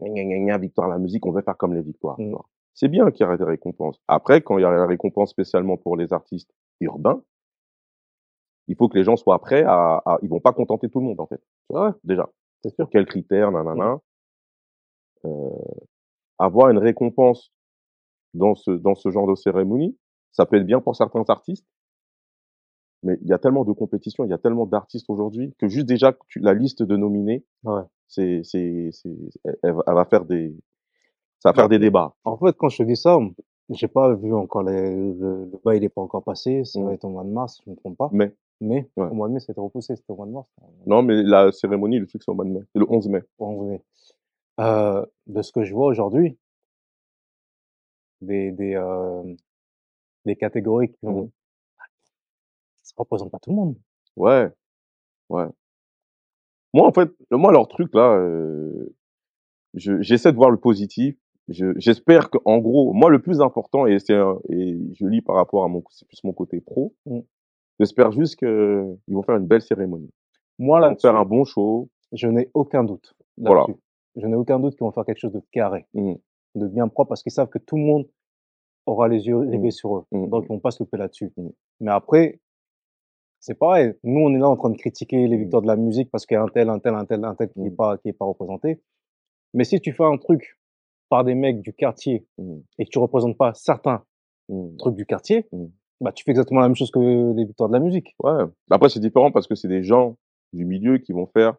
Gna 0.00 0.24
gna 0.24 0.38
gna 0.38 0.58
victoire 0.58 0.88
à 0.88 0.90
la 0.94 0.98
musique, 0.98 1.26
on 1.26 1.32
veut 1.32 1.42
faire 1.42 1.56
comme 1.56 1.74
les 1.74 1.82
victoires, 1.82 2.20
Mmh. 2.20 2.36
C'est 2.74 2.88
bien 2.88 3.10
qu'il 3.10 3.26
y 3.26 3.30
ait 3.30 3.38
des 3.38 3.44
récompenses. 3.44 4.00
Après, 4.08 4.42
quand 4.42 4.58
il 4.58 4.62
y 4.62 4.64
a 4.64 4.70
la 4.72 4.86
récompense 4.86 5.30
spécialement 5.30 5.76
pour 5.78 5.96
les 5.96 6.12
artistes 6.12 6.50
urbains, 6.80 7.22
il 8.68 8.76
faut 8.76 8.88
que 8.88 8.96
les 8.98 9.04
gens 9.04 9.16
soient 9.16 9.40
prêts 9.40 9.62
à 9.64 10.02
à 10.04 10.18
ils 10.22 10.28
vont 10.28 10.40
pas 10.40 10.52
contenter 10.52 10.88
tout 10.88 11.00
le 11.00 11.06
monde, 11.06 11.20
en 11.20 11.26
fait, 11.26 11.38
tu 11.38 11.72
vois? 11.74 11.96
Déjà. 12.04 12.28
C'est 12.62 12.74
sûr. 12.74 12.88
quels 12.90 13.06
critères, 13.06 13.50
nanana. 13.50 13.98
Heu, 15.24 15.30
avoir 16.38 16.70
une 16.70 16.78
récompense 16.78 17.50
dans 18.34 18.54
ce 18.54 18.70
dans 18.72 18.94
ce 18.94 19.10
genre 19.10 19.26
de 19.28 19.34
cérémonie, 19.34 19.96
ça 20.32 20.46
peut 20.46 20.56
être 20.56 20.66
bien 20.66 20.80
pour 20.80 20.96
certains 20.96 21.24
artistes. 21.28 21.66
Mais 23.02 23.18
il 23.22 23.28
y 23.28 23.32
a 23.32 23.38
tellement 23.38 23.64
de 23.64 23.72
compétition, 23.72 24.24
il 24.24 24.30
y 24.30 24.32
a 24.32 24.38
tellement 24.38 24.66
d'artistes 24.66 25.10
aujourd'hui 25.10 25.52
que 25.58 25.68
juste 25.68 25.86
déjà 25.86 26.14
tu 26.28 26.38
la 26.38 26.54
liste 26.54 26.82
de 26.82 26.96
nominés, 26.96 27.44
Ouais. 27.64 27.82
c'est 28.08 28.42
c'est 28.44 28.90
c'est 28.92 29.10
elle 29.44 29.74
elle 29.86 29.94
va 29.94 30.04
faire 30.04 30.24
des 30.24 30.54
ça 31.40 31.50
va 31.50 31.54
faire 31.54 31.68
des 31.68 31.78
débats. 31.80 32.14
En 32.24 32.36
fait, 32.38 32.56
quand 32.56 32.68
je 32.70 32.78
te 32.78 32.82
dis 32.84 32.96
ça, 32.96 33.18
j'ai 33.70 33.88
pas 33.88 34.14
vu 34.14 34.34
encore 34.34 34.62
les 34.64 34.90
le 35.14 35.46
le 35.52 35.60
bail 35.64 35.78
il 35.78 35.84
est 35.84 35.88
pas 35.88 36.02
encore 36.02 36.24
passé, 36.24 36.64
ça 36.64 36.80
Mmh. 36.80 36.84
va 36.86 36.92
être 36.94 37.04
au 37.04 37.10
mois 37.10 37.24
de 37.24 37.30
mars, 37.30 37.56
si 37.56 37.62
je 37.66 37.70
me 37.70 37.76
trompe 37.76 37.96
pas. 37.98 38.10
Mais 38.12 38.34
Mais 38.60 38.88
Ouais. 38.96 39.08
au 39.10 39.14
mois 39.14 39.28
de 39.28 39.34
mai, 39.34 39.40
c'était 39.40 39.60
repoussé, 39.60 39.96
c'était 39.96 40.12
au 40.12 40.16
mois 40.16 40.26
de 40.26 40.32
mars, 40.32 40.48
non, 40.86 41.02
mais 41.02 41.22
la 41.24 41.50
cérémonie, 41.52 41.98
le 41.98 42.06
truc, 42.06 42.22
c'est 42.24 42.30
au 42.30 42.34
mois 42.34 42.44
de 42.44 42.50
mai. 42.50 42.60
Le 42.74 42.86
11 42.88 43.08
mai. 43.08 43.22
au 43.38 43.46
11 43.46 43.66
mai. 43.68 43.82
Heu, 44.60 45.06
de 45.28 45.42
ce 45.42 45.52
que 45.52 45.64
je 45.64 45.74
vois 45.74 45.86
aujourd'hui 45.86 46.38
des 48.22 48.52
des, 48.52 48.70
hem, 48.72 49.36
des 50.24 50.36
catégories 50.36 50.88
qui 50.90 51.06
Mmh 51.06 51.08
ont 51.10 51.30
ça 52.82 52.94
représente 52.96 53.30
pas 53.30 53.38
tout 53.38 53.50
le 53.50 53.56
monde. 53.56 53.76
Ouais, 54.16 54.48
ouais. 55.30 55.46
Moi, 56.74 56.86
en 56.86 56.92
fait, 56.92 57.10
moi, 57.30 57.52
leur 57.52 57.68
truc 57.68 57.94
là, 57.94 58.18
je 59.74 60.00
j'essaie 60.02 60.32
de 60.32 60.36
voir 60.36 60.50
le 60.50 60.56
positif. 60.58 61.16
Je 61.48 61.72
j'espère 61.76 62.30
qu'en 62.30 62.58
gros, 62.58 62.92
moi, 62.92 63.10
le 63.10 63.20
plus 63.20 63.40
important 63.40 63.86
et 63.86 63.98
c'est 63.98 64.18
et 64.48 64.78
je 64.94 65.06
lis 65.06 65.22
par 65.22 65.36
rapport 65.36 65.64
à 65.64 65.68
mon 65.68 65.80
plus 65.80 66.24
mon 66.24 66.32
côté 66.32 66.60
pro. 66.60 66.94
Mmh. 67.06 67.20
J'espère 67.80 68.12
juste 68.12 68.36
qu'ils 68.36 68.96
vont 69.08 69.22
faire 69.22 69.36
une 69.36 69.46
belle 69.46 69.62
cérémonie. 69.62 70.10
Moi, 70.58 70.78
Ils 70.78 70.82
vont 70.82 70.88
là-dessus, 70.88 71.06
faire 71.06 71.16
un 71.16 71.24
bon 71.24 71.44
show. 71.44 71.88
je 72.12 72.28
n'ai 72.28 72.50
aucun 72.54 72.84
doute 72.84 73.14
Voilà. 73.38 73.66
Je 74.16 74.26
n'ai 74.26 74.36
aucun 74.36 74.60
doute 74.60 74.74
qu'ils 74.76 74.84
vont 74.84 74.92
faire 74.92 75.04
quelque 75.04 75.18
chose 75.18 75.32
de 75.32 75.42
carré, 75.52 75.86
Mmh. 75.94 76.14
De 76.54 76.66
bien 76.68 76.88
propre, 76.88 77.08
parce 77.10 77.22
qu'ils 77.22 77.32
savent 77.32 77.48
que 77.48 77.58
tout 77.58 77.76
le 77.76 77.82
monde 77.82 78.08
aura 78.86 79.08
les 79.08 79.26
yeux 79.26 79.38
rivés 79.38 79.68
Mmh. 79.68 79.70
sur 79.70 79.96
eux. 79.98 80.04
Mmh, 80.12 80.28
Donc 80.28 80.42
mmh. 80.42 80.46
ils 80.46 80.48
vont 80.48 80.58
pas 80.60 80.70
se 80.70 80.82
louper 80.82 80.96
là-dessus. 80.98 81.32
Mmh. 81.36 81.48
Mais 81.80 81.90
après, 81.92 82.40
c'est 83.40 83.54
pareil. 83.58 83.92
Nous, 84.04 84.20
on 84.20 84.34
est 84.34 84.38
là 84.38 84.48
en 84.48 84.56
train 84.56 84.70
de 84.70 84.76
critiquer 84.76 85.26
les 85.28 85.36
Mmh. 85.36 85.40
victoires 85.40 85.62
de 85.62 85.66
la 85.68 85.76
musique 85.76 86.10
parce 86.10 86.26
qu'il 86.26 86.34
y 86.36 86.38
a 86.38 86.42
un 86.42 86.48
tel, 86.48 86.68
un 86.68 86.78
tel, 86.78 86.94
un 86.94 87.04
tel, 87.04 87.24
un 87.24 87.34
tel 87.34 87.48
qui 87.50 87.60
est 87.60 87.70
Mmh. 87.70 87.76
pas 87.76 87.98
qui 87.98 88.08
est 88.08 88.12
pas 88.12 88.24
représenté. 88.24 88.80
Mais 89.54 89.64
si 89.64 89.80
tu 89.80 89.92
fais 89.92 90.04
un 90.04 90.16
truc 90.18 90.58
par 91.08 91.24
des 91.24 91.34
mecs 91.34 91.60
du 91.60 91.72
quartier 91.72 92.26
Mmh. 92.38 92.58
et 92.78 92.84
que 92.84 92.90
tu 92.90 92.98
représentes 92.98 93.36
pas 93.38 93.52
certains 93.54 94.02
Mmh. 94.48 94.76
trucs 94.78 94.94
du 94.96 95.06
quartier, 95.06 95.46
Mmh. 95.52 95.66
bah 96.00 96.12
tu 96.12 96.24
fais 96.24 96.30
exactement 96.32 96.60
la 96.60 96.68
même 96.68 96.76
chose 96.76 96.90
que 96.90 97.32
les 97.36 97.44
victoires 97.44 97.68
de 97.68 97.74
la 97.74 97.80
musique. 97.80 98.14
Ouais. 98.22 98.44
Après, 98.70 98.88
c'est 98.88 99.00
différent 99.00 99.30
parce 99.30 99.46
que 99.46 99.54
c'est 99.54 99.68
des 99.68 99.82
gens 99.82 100.16
du 100.52 100.64
milieu 100.64 100.98
qui 100.98 101.12
vont 101.12 101.26
faire 101.26 101.54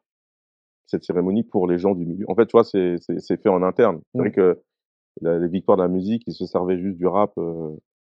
cette 0.88 1.04
cérémonie 1.06 1.44
pour 1.44 1.66
les 1.68 1.78
gens 1.78 1.96
du 1.96 2.06
milieu. 2.06 2.26
En 2.30 2.36
fait, 2.36 2.46
tu 2.46 2.52
vois, 2.52 2.64
c'est 2.66 2.98
fait 3.42 3.50
en 3.50 3.64
interne. 3.64 4.02
C'est 4.12 4.20
vrai 4.20 4.30
Mmh. 4.30 4.34
que 4.34 4.62
la 5.22 5.40
les 5.40 5.48
victoires 5.48 5.78
de 5.78 5.84
la 5.84 5.88
musique, 5.90 6.24
ils 6.28 6.34
se 6.34 6.46
servaient 6.46 6.80
juste 6.80 6.98
du 6.98 7.08
rap, 7.08 7.34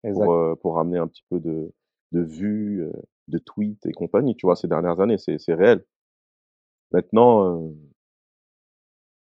Exact. 0.04 0.30
pour, 0.30 0.32
heu, 0.34 0.56
pour 0.62 0.76
ramener 0.76 0.98
un 0.98 1.08
petit 1.08 1.24
peu 1.30 1.40
de 1.40 1.72
de 2.12 2.20
vues, 2.22 2.82
heu, 2.82 2.92
de 3.28 3.38
tweets 3.38 3.86
et 3.86 3.92
compagnie, 3.92 4.34
tu 4.36 4.46
vois? 4.46 4.56
Ces 4.56 4.68
dernières 4.68 5.00
années, 5.00 5.18
c'est 5.18 5.38
c'est 5.38 5.54
réel. 5.54 5.84
Maintenant, 6.92 7.42
heu 7.42 7.90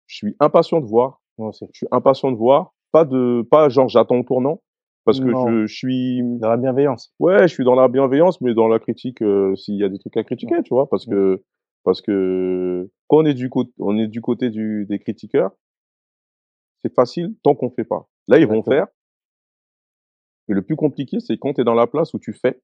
je 0.07 0.15
suis 0.15 0.35
impatient 0.39 0.79
de 0.79 0.85
voir. 0.85 1.21
Je 1.39 1.51
suis 1.73 1.87
impatient 1.91 2.31
de 2.31 2.37
voir. 2.37 2.73
Pas 2.91 3.05
de 3.05 3.45
pas 3.51 3.69
genre 3.69 3.89
j'attends 3.89 4.17
le 4.17 4.23
tournant 4.23 4.61
parce 5.05 5.19
que 5.19 5.35
je 5.35 5.65
je 5.67 5.73
suis 5.75 6.23
Dans 6.39 6.49
la 6.49 6.57
bienveillance. 6.57 7.13
ouais, 7.19 7.47
je 7.47 7.53
suis 7.53 7.63
dans 7.63 7.75
la 7.75 7.87
bienveillance, 7.87 8.41
mais 8.41 8.53
dans 8.53 8.67
la 8.67 8.79
critique, 8.79 9.21
heu, 9.21 9.55
s'il 9.55 9.75
y 9.75 9.83
a 9.83 9.89
des 9.89 9.99
trucs 9.99 10.17
à 10.17 10.23
critiquer, 10.23 10.61
tu 10.63 10.73
vois? 10.73 10.89
Parce 10.89 11.05
Mmh. 11.05 11.13
que 11.15 11.43
parce 11.83 12.01
que 12.01 12.89
quand 13.07 13.17
on 13.19 13.25
est 13.25 13.33
du 13.33 13.49
côté 13.49 13.71
on 13.79 13.97
est 13.97 14.07
du 14.07 14.21
côté 14.21 14.49
du 14.49 14.85
des 14.87 14.99
critiqueurs 14.99 15.51
c'est 16.81 16.93
facile 16.93 17.35
tant 17.43 17.55
qu'on 17.55 17.69
fait 17.69 17.83
pas. 17.85 18.07
Là, 18.27 18.37
ils 18.39 18.47
vont 18.47 18.63
faire 18.63 18.87
et 20.49 20.53
le 20.53 20.61
plus 20.61 20.75
compliqué, 20.75 21.19
c'est 21.19 21.37
quand 21.37 21.53
tu 21.53 21.61
es 21.61 21.63
dans 21.63 21.73
la 21.73 21.87
place 21.87 22.13
où 22.13 22.19
tu 22.19 22.33
fais 22.33 22.61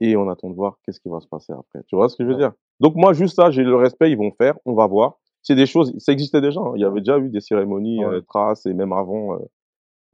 et 0.00 0.16
on 0.16 0.28
attend 0.28 0.50
de 0.50 0.54
voir 0.54 0.78
qu'est-ce 0.84 1.00
qui 1.00 1.08
va 1.08 1.20
se 1.20 1.28
passer 1.28 1.52
après. 1.52 1.82
Tu 1.86 1.96
vois 1.96 2.08
ce 2.08 2.16
que 2.16 2.24
je 2.24 2.28
veux 2.28 2.36
dire? 2.36 2.52
Donc 2.80 2.96
moi, 2.96 3.12
juste 3.12 3.36
ça, 3.36 3.50
j'ai 3.50 3.62
le 3.62 3.76
respect, 3.76 4.10
ils 4.10 4.18
vont 4.18 4.32
faire, 4.32 4.56
on 4.64 4.74
va 4.74 4.86
voir. 4.86 5.18
C'est 5.42 5.54
des 5.54 5.66
choses 5.66 5.94
ça 5.98 6.12
existait 6.12 6.40
déjà, 6.40 6.60
hein. 6.60 6.72
Il 6.74 6.80
y 6.80 6.84
avait 6.84 7.00
déjà 7.00 7.18
eu 7.18 7.28
des 7.28 7.40
cérémonies, 7.40 8.04
Ouais. 8.04 8.16
heu, 8.16 8.22
Trace 8.22 8.66
et 8.66 8.74
même 8.74 8.92
avant, 8.92 9.34
heu, 9.34 9.40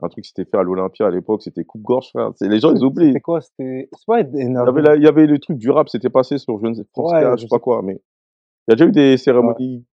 un 0.02 0.08
truc 0.08 0.24
qui 0.24 0.28
s'était 0.30 0.48
fait 0.50 0.56
à 0.58 0.62
l'Olympia 0.62 1.06
à 1.06 1.10
l'époque, 1.10 1.42
c'était 1.42 1.64
coupe-gorge, 1.64 2.10
frère. 2.10 2.32
Les 2.40 2.58
gens, 2.60 2.74
ils 2.74 2.84
oublient. 2.84 3.08
C'était 3.08 3.20
quoi? 3.20 3.40
C'était 3.40 3.88
c'est 3.92 4.06
pas 4.06 4.20
Il 4.20 4.52
y 4.52 4.56
avait 4.56 4.82
la 4.82 4.96
il 4.96 5.02
y 5.02 5.06
avait 5.06 5.26
le 5.26 5.38
truc 5.38 5.58
du 5.58 5.70
rap, 5.70 5.88
c'était 5.88 6.10
passé 6.10 6.38
sur 6.38 6.58
je 6.60 6.66
ne 6.66 6.74
sais 6.74 6.84
France 6.92 7.12
Ouais, 7.12 7.20
4, 7.22 7.38
je 7.38 7.42
sais 7.44 7.48
pas 7.48 7.58
quoi, 7.58 7.82
mais 7.82 8.00
il 8.68 8.72
y 8.72 8.72
a 8.72 8.76
déjà 8.76 8.86
eu 8.86 8.92
des 8.92 9.16
cérémonies 9.16 9.84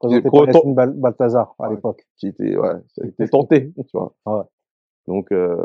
présenté 0.00 0.30
par 0.30 0.46
Yacine 0.46 0.74
Bal 0.74 0.92
Balthazar 0.94 1.54
à 1.60 1.68
Ouais. 1.68 1.76
l'époque. 1.76 2.04
qui 2.16 2.26
étaient 2.28 2.56
ouais, 2.56 2.72
ça 2.88 3.02
a 3.04 3.06
été 3.06 3.28
tenté, 3.30 3.72
tu 3.76 3.84
vois? 3.96 4.12
Ouais. 4.26 4.42
Donc 5.06 5.30
heu, 5.32 5.56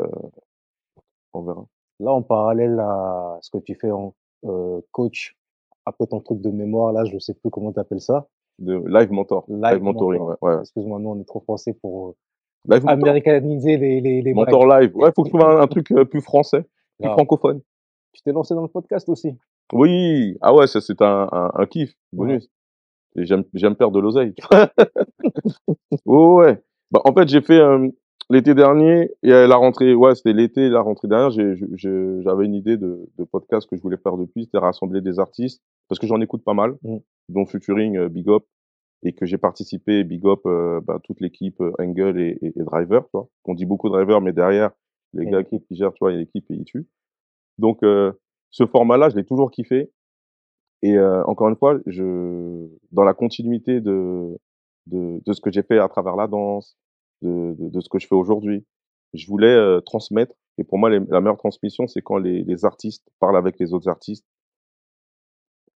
on 1.32 1.42
verra. 1.42 1.66
Là, 2.00 2.12
en 2.12 2.22
parallèle 2.22 2.78
à 2.78 3.38
ce 3.40 3.50
que 3.50 3.58
tu 3.58 3.74
fais 3.74 3.90
en 3.90 4.14
heu, 4.44 4.84
coach, 4.92 5.36
après 5.86 6.06
ton 6.06 6.20
truc 6.20 6.40
de 6.40 6.50
mémoire 6.50 6.92
là, 6.92 7.04
je 7.04 7.18
sais 7.18 7.34
plus 7.34 7.50
comment 7.50 7.72
tu 7.72 7.80
appelles 7.80 8.00
ça. 8.00 8.28
De 8.58 8.74
live 8.86 9.10
mentor, 9.12 9.44
live, 9.48 9.60
Live 9.74 9.82
mentoring, 9.82 10.20
mentor. 10.20 10.38
ouais, 10.42 10.54
ouais. 10.54 10.60
Excuse-moi, 10.60 10.98
nous 10.98 11.10
on 11.10 11.20
est 11.20 11.24
trop 11.24 11.40
français 11.40 11.74
pour, 11.74 12.08
heu, 12.08 12.14
Live 12.68 12.84
américaniser 12.86 13.76
les 13.76 14.00
les 14.00 14.22
les 14.22 14.34
blagues. 14.34 14.82
live. 14.82 14.96
Ouais, 14.96 15.10
faut 15.14 15.22
que 15.22 15.28
je 15.28 15.34
trouve 15.34 15.46
un, 15.48 15.60
un 15.60 15.66
truc 15.66 15.90
euh, 15.92 16.04
plus 16.04 16.20
français, 16.20 16.64
plus 16.98 17.08
francophone. 17.10 17.60
Tu 18.12 18.22
t'es 18.22 18.32
lancé 18.32 18.54
dans 18.54 18.62
le 18.62 18.68
podcast 18.68 19.08
aussi? 19.08 19.36
Oui, 19.72 20.36
ah 20.40 20.54
ouais, 20.54 20.66
ça 20.66 20.80
c'est 20.80 21.00
un, 21.02 21.28
un, 21.30 21.50
un 21.54 21.66
kiff, 21.66 21.94
bonus. 22.12 22.48
J'aime 23.16 23.44
j'aime 23.54 23.76
perdre 23.76 23.94
de 23.94 24.00
l'oseille. 24.00 24.34
ouais. 26.06 26.62
Bah, 26.90 27.00
en 27.04 27.12
fait, 27.12 27.28
j'ai 27.28 27.40
fait 27.40 27.58
euh, 27.58 27.88
l'été 28.30 28.54
dernier 28.54 29.10
et 29.22 29.32
à 29.32 29.46
la 29.46 29.56
rentrée, 29.56 29.94
ouais, 29.94 30.14
c'était 30.14 30.32
l'été, 30.32 30.68
la 30.68 30.80
rentrée 30.80 31.08
dernière, 31.08 31.30
j'avais 31.30 32.44
une 32.44 32.54
idée 32.54 32.76
de, 32.76 33.08
de 33.18 33.24
podcast 33.24 33.68
que 33.68 33.76
je 33.76 33.82
voulais 33.82 33.96
faire 33.96 34.16
depuis, 34.16 34.44
c'était 34.44 34.58
rassembler 34.58 35.00
des 35.00 35.18
artistes, 35.18 35.62
parce 35.88 35.98
que 35.98 36.06
j'en 36.06 36.20
écoute 36.20 36.44
pas 36.44 36.54
mal, 36.54 36.76
Mm. 36.82 36.98
dont 37.28 37.46
Futuring, 37.46 37.96
euh, 37.96 38.08
Big 38.08 38.28
Up, 38.28 38.44
et 39.02 39.12
que 39.12 39.26
j'ai 39.26 39.38
participé, 39.38 40.04
Big 40.04 40.24
Up, 40.26 40.40
euh, 40.46 40.80
bah, 40.80 40.98
toute 41.02 41.20
l'équipe 41.20 41.60
euh, 41.60 41.72
Angle 41.78 42.20
et, 42.20 42.38
et, 42.42 42.52
et 42.58 42.62
Driver, 42.64 43.04
tu 43.04 43.10
vois. 43.14 43.28
On 43.44 43.54
dit 43.54 43.66
beaucoup 43.66 43.88
Driver, 43.88 44.20
mais 44.20 44.32
derrière, 44.32 44.70
les 45.12 45.26
a 45.26 45.30
gars 45.30 45.44
qui, 45.44 45.60
gèrent, 45.70 45.92
tu 45.92 46.00
vois, 46.00 46.12
il 46.12 46.14
y 46.14 46.18
a 46.18 46.20
l'équipe 46.20 46.44
et 46.50 46.54
ils 46.54 46.64
tuent. 46.64 46.86
Donc, 47.58 47.82
euh, 47.82 48.12
ce 48.50 48.66
format-là, 48.66 49.10
je 49.10 49.16
l'ai 49.16 49.24
toujours 49.24 49.50
kiffé. 49.50 49.90
Et 50.82 50.96
euh, 50.96 51.24
encore 51.24 51.48
une 51.48 51.56
fois, 51.56 51.78
je, 51.86 52.68
dans 52.92 53.04
la 53.04 53.14
continuité 53.14 53.80
de, 53.80 54.36
de, 54.86 55.20
de 55.24 55.32
ce 55.32 55.40
que 55.40 55.50
j'ai 55.50 55.62
fait 55.62 55.78
à 55.78 55.88
travers 55.88 56.16
la 56.16 56.26
danse, 56.26 56.76
de, 57.22 57.54
de, 57.58 57.68
de 57.70 57.80
ce 57.80 57.88
que 57.88 57.98
je 57.98 58.06
fais 58.06 58.14
aujourd'hui, 58.14 58.66
je 59.14 59.26
voulais 59.26 59.54
euh, 59.54 59.80
transmettre. 59.80 60.34
Et 60.58 60.64
pour 60.64 60.78
moi, 60.78 60.90
la 60.90 61.20
meilleure 61.20 61.36
transmission, 61.36 61.86
c'est 61.86 62.02
quand 62.02 62.18
les, 62.18 62.42
les 62.42 62.64
artistes 62.64 63.08
parlent 63.20 63.36
avec 63.36 63.58
les 63.58 63.72
autres 63.72 63.88
artistes. 63.88 64.26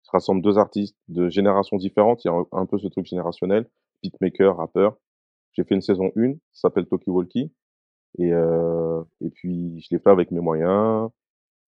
Je 0.05 0.11
rassemble 0.13 0.43
deux 0.43 0.59
artistes 0.59 0.97
de 1.09 1.29
générations 1.29 1.77
différentes. 1.77 2.25
Il 2.25 2.29
y 2.29 2.31
a 2.31 2.43
un, 2.53 2.67
peu 2.67 2.79
ce 2.79 2.89
truc 2.89 3.07
générationnel, 3.07 3.69
beatmaker, 4.03 4.57
rappeur. 4.57 4.97
J'ai 5.53 5.65
fait 5.65 5.75
une 5.75 5.83
saison 5.83 6.11
1, 6.17 6.33
ça 6.53 6.69
s'appelle 6.69 6.87
Talkie 6.87 7.11
Walkie. 7.11 7.53
Et, 8.19 8.33
euh, 8.33 9.03
et 9.21 9.31
puis, 9.31 9.81
je 9.81 9.89
l'ai 9.91 10.01
fait 10.01 10.11
avec 10.11 10.31
mes 10.31 10.41
moyens. 10.41 11.11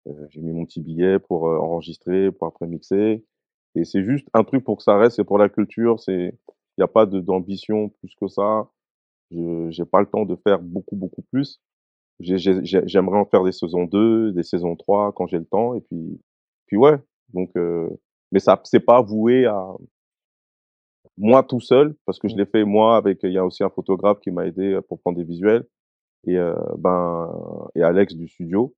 Euh, 0.09 0.27
j'ai 0.31 0.41
mis 0.41 0.53
mon 0.53 0.65
petit 0.65 0.81
billet 0.81 1.19
pour 1.19 1.49
euh, 1.49 1.59
enregistrer, 1.59 2.33
pour 2.33 2.47
après 2.49 2.67
mixer. 2.67 3.25
Et 3.75 3.85
c'est 3.85 4.05
juste 4.05 4.29
un 4.35 4.45
truc 4.45 4.65
pour 4.65 4.79
que 4.79 4.83
ça 4.83 4.97
reste, 4.99 5.17
c'est 5.17 5.25
pour 5.25 5.39
la 5.39 5.49
culture. 5.49 6.01
C'est, 6.01 6.35
il 6.77 6.81
n'y 6.81 6.85
a 6.85 6.89
pas 6.89 7.07
d'ambition 7.07 7.91
plus 7.91 8.15
que 8.21 8.29
ça. 8.29 8.69
Je 9.33 9.69
j'ai 9.71 9.85
pas 9.87 10.01
le 10.01 10.07
temps 10.09 10.27
de 10.27 10.37
faire 10.37 10.61
beaucoup 10.61 10.97
beaucoup 10.97 11.23
plus. 11.33 11.61
J'ai- 12.21 12.39
j'ai- 12.39 12.65
j'ai- 12.65 12.83
J'aimerais 12.87 13.19
en 13.19 13.27
faire 13.27 13.45
des 13.45 13.53
saisons 13.53 13.85
2, 13.87 14.33
des 14.33 14.45
saisons 14.45 14.77
3 14.77 15.13
quand 15.15 15.27
j'ai 15.29 15.39
le 15.39 15.47
temps. 15.47 15.75
Et 15.77 15.81
puis, 15.83 16.21
puis 16.67 16.77
ouais. 16.79 16.99
Donc, 17.35 17.51
euh, 17.57 17.89
mais 18.33 18.41
ça, 18.41 18.61
c'est 18.65 18.81
pas 18.81 19.03
voué 19.03 19.47
à 19.47 19.75
moi 21.17 21.43
tout 21.43 21.61
seul, 21.61 21.95
parce 22.07 22.19
que 22.19 22.29
je 22.29 22.37
l'ai 22.37 22.47
fait 22.47 22.65
moi 22.65 22.97
avec, 22.97 23.21
il 23.25 23.33
y 23.33 23.39
a 23.39 23.45
aussi 23.45 23.65
un 23.65 23.71
photographe 23.71 24.21
qui 24.21 24.31
m'a 24.31 24.47
aidé 24.47 24.79
pour 24.89 25.01
prendre 25.01 25.19
des 25.19 25.25
visuels 25.25 25.67
et 26.27 26.37
euh, 26.39 26.55
ben 26.79 27.31
et 27.77 27.83
Alex 27.83 28.15
du 28.17 28.29
studio. 28.29 28.75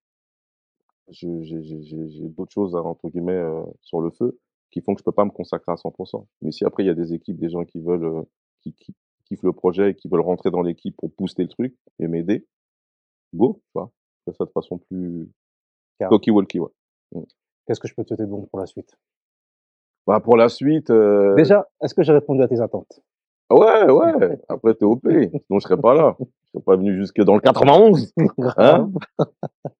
J'ai 1.10 2.28
d'autres 2.28 2.52
choses 2.52 2.74
entre 2.74 3.08
guillemets 3.08 3.32
euh, 3.32 3.62
sur 3.80 4.00
le 4.00 4.10
feu 4.10 4.38
qui 4.70 4.80
font 4.80 4.94
que 4.94 5.00
je 5.00 5.04
peux 5.04 5.12
pas 5.12 5.24
me 5.24 5.30
consacrer 5.30 5.72
à 5.72 5.74
100%. 5.74 6.24
Mais 6.42 6.52
si 6.52 6.64
après 6.64 6.84
il 6.84 6.86
y 6.86 6.90
a 6.90 6.94
des 6.94 7.12
équipes, 7.12 7.38
des 7.38 7.50
gens 7.50 7.64
qui 7.64 7.80
veulent, 7.80 8.04
euh, 8.04 8.22
qui, 8.60 8.72
qui 8.74 8.94
kiffent 9.24 9.42
le 9.42 9.52
projet 9.52 9.90
et 9.90 9.94
qui 9.94 10.08
veulent 10.08 10.20
rentrer 10.20 10.50
dans 10.50 10.62
l'équipe 10.62 10.96
pour 10.96 11.10
booster 11.18 11.42
le 11.42 11.48
truc 11.48 11.76
et 11.98 12.06
m'aider, 12.06 12.46
go, 13.34 13.60
tu 13.64 13.70
vois. 13.74 13.90
Fais 14.24 14.32
ça 14.32 14.44
de 14.44 14.50
façon 14.50 14.78
plus 14.78 15.28
Carré. 15.98 16.10
talkie 16.10 16.30
walkie, 16.30 16.60
ouais. 16.60 16.70
Qu'est-ce 17.66 17.80
que 17.80 17.88
je 17.88 17.94
peux 17.94 18.02
te 18.04 18.08
souhaiter 18.08 18.24
de 18.24 18.28
bon 18.30 18.46
pour 18.46 18.60
la 18.60 18.66
suite? 18.66 18.96
Bah 20.06 20.20
pour 20.20 20.36
la 20.36 20.48
suite, 20.48 20.90
euh, 20.90 21.34
Déjà, 21.34 21.68
est-ce 21.82 21.94
que 21.94 22.02
j'ai 22.02 22.12
répondu 22.12 22.42
à 22.42 22.48
tes 22.48 22.60
attentes? 22.60 23.00
Ouais, 23.50 23.90
ouais. 23.90 24.38
Après 24.48 24.74
t'es 24.74 24.84
OP, 24.84 25.02
sinon 25.02 25.58
je 25.58 25.60
serais 25.60 25.80
pas 25.80 25.94
là. 25.94 26.16
Je 26.20 26.24
serais 26.52 26.64
pas 26.64 26.76
venu 26.76 26.96
jusque 26.96 27.20
dans 27.22 27.34
le 27.34 27.40
91. 27.40 28.12
Hein 28.56 28.90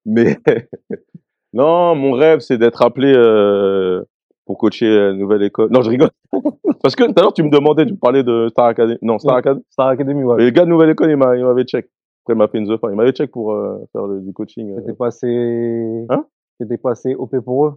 Mais 0.05 0.39
non, 1.53 1.95
mon 1.95 2.13
rêve, 2.13 2.41
c'est 2.41 2.59
d'être 2.59 2.83
appelé 2.83 3.13
euh, 3.15 4.03
pour 4.47 4.59
coacher 4.59 4.87
une 4.87 5.19
nouvelle 5.19 5.43
école. 5.43 5.71
Non, 5.71 5.83
je 5.83 5.91
rigole. 5.91 6.11
Parce 6.83 6.95
que 6.97 7.05
tout 7.05 7.15
à 7.17 7.23
l'heure, 7.23 7.33
tu 7.35 7.43
me 7.43 7.51
demandais, 7.51 7.85
tu 7.87 7.93
me 7.93 7.99
parlais 7.99 8.23
de 8.23 8.49
Star 8.51 8.67
Academy. 8.67 8.99
Non, 9.03 9.19
Star. 9.19 9.37
Academy. 9.37 9.63
Star 9.71 9.89
Academy, 9.89 10.23
ouais. 10.25 10.43
Et 10.43 10.45
le 10.47 10.51
gars 10.51 10.65
de 10.65 10.71
nouvelle 10.71 10.91
école, 10.91 11.11
il 11.11 11.17
m'a- 11.17 11.37
il 11.37 11.45
m'avait 11.45 11.65
check. 11.65 11.89
Après, 12.25 12.35
il 12.35 12.37
m'a 12.37 12.49
fait 12.49 12.59
une 12.59 12.67
the 12.69 12.79
Il 12.85 12.97
m'avait 12.97 13.13
check 13.13 13.31
pour 13.31 13.53
euh, 13.53 13.79
faire 13.93 14.07
le- 14.07 14.21
du 14.21 14.33
coaching. 14.33 14.73
euh. 14.73 14.81
T'étais 14.81 14.95
passé... 14.95 16.07
Hein? 16.11 16.25
T'étais 16.59 16.79
passé 16.79 17.15
OP 17.15 17.39
pour 17.41 17.67
eux? 17.67 17.75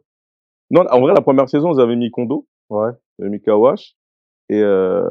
Non, 0.71 0.83
en 0.91 0.99
vrai, 1.01 1.13
la 1.13 1.21
première 1.21 1.49
saison, 1.49 1.73
ils 1.73 1.81
avaient 1.81 1.95
mis 1.95 2.11
Kondo, 2.11 2.45
Ouais. 2.69 2.91
ils 3.17 3.23
avaient 3.23 3.31
mis 3.31 3.41
Kawash. 3.41 3.95
Et, 4.49 4.61
euh, 4.61 5.03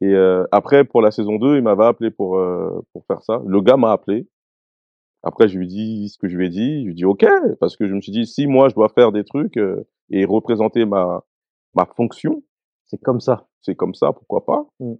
et 0.00 0.12
euh, 0.14 0.44
après, 0.52 0.84
pour 0.84 1.00
la 1.02 1.10
saison 1.10 1.36
2, 1.36 1.56
il 1.56 1.62
m'avait 1.62 1.84
appelé 1.84 2.10
pour, 2.10 2.36
euh, 2.36 2.82
pour 2.92 3.04
faire 3.06 3.22
ça. 3.22 3.40
Le 3.46 3.60
gars 3.60 3.76
m'a 3.76 3.92
appelé. 3.92 4.26
Après, 5.26 5.48
je 5.48 5.58
lui 5.58 5.66
dis 5.66 6.08
ce 6.10 6.18
que 6.18 6.28
je 6.28 6.36
lui 6.36 6.46
ai 6.46 6.50
dit. 6.50 6.82
Je 6.82 6.86
lui 6.88 6.94
dis 6.94 7.04
OK, 7.04 7.24
parce 7.58 7.76
que 7.76 7.86
je 7.88 7.94
me 7.94 8.00
suis 8.00 8.12
dit, 8.12 8.26
si 8.26 8.46
moi, 8.46 8.68
je 8.68 8.74
dois 8.74 8.88
faire 8.90 9.10
des 9.10 9.24
trucs 9.24 9.56
euh, 9.56 9.86
et 10.10 10.24
représenter 10.24 10.84
ma, 10.84 11.24
ma 11.74 11.86
fonction, 11.86 12.42
C'est 12.86 13.00
comme 13.00 13.20
ça. 13.20 13.46
c'est 13.62 13.74
comme 13.74 13.94
ça, 13.94 14.12
pourquoi 14.12 14.44
pas? 14.44 14.66
Mm. 14.80 14.92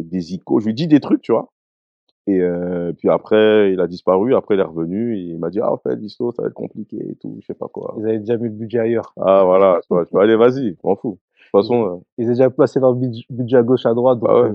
Avec 0.00 0.10
des 0.10 0.34
icônes. 0.34 0.60
Je 0.60 0.66
lui 0.66 0.74
dis 0.74 0.88
des 0.88 1.00
trucs, 1.00 1.22
tu 1.22 1.32
vois. 1.32 1.52
Et 2.26 2.40
euh, 2.40 2.92
puis 2.92 3.08
après, 3.08 3.72
il 3.72 3.80
a 3.80 3.86
disparu. 3.86 4.34
Après, 4.34 4.54
il 4.56 4.60
est 4.60 4.64
revenu. 4.64 5.16
Et 5.16 5.20
il 5.30 5.38
m'a 5.38 5.50
dit, 5.50 5.60
ah, 5.60 5.72
en 5.72 5.76
fait, 5.78 5.94
l'histo, 5.96 6.32
ça 6.32 6.42
va 6.42 6.48
être 6.48 6.54
compliqué 6.54 6.96
et 7.10 7.14
tout. 7.16 7.36
Je 7.40 7.46
sais 7.46 7.54
pas 7.54 7.68
quoi. 7.68 7.94
Ils 7.98 8.04
avaient 8.06 8.18
déjà 8.18 8.36
mis 8.36 8.44
le 8.44 8.50
budget 8.50 8.78
ailleurs. 8.80 9.12
Ah, 9.20 9.42
voilà. 9.44 9.78
Tu 9.82 9.88
vois, 9.90 10.04
tu 10.06 10.10
vois, 10.12 10.22
allez, 10.24 10.36
vas-y, 10.36 10.70
je 10.70 10.76
m'en 10.84 10.96
fous. 10.96 11.18
De 11.52 11.58
toute 11.58 11.62
façon, 11.68 11.84
euh, 11.86 11.96
Ils 12.18 12.24
avaient 12.24 12.34
déjà 12.34 12.50
placé 12.50 12.80
leur 12.80 12.94
budg- 12.94 13.26
budget 13.30 13.56
à 13.58 13.62
gauche, 13.62 13.86
à 13.86 13.94
droite. 13.94 14.18
Donc, 14.20 14.28
Bah 14.28 14.42
ouais. 14.42 14.54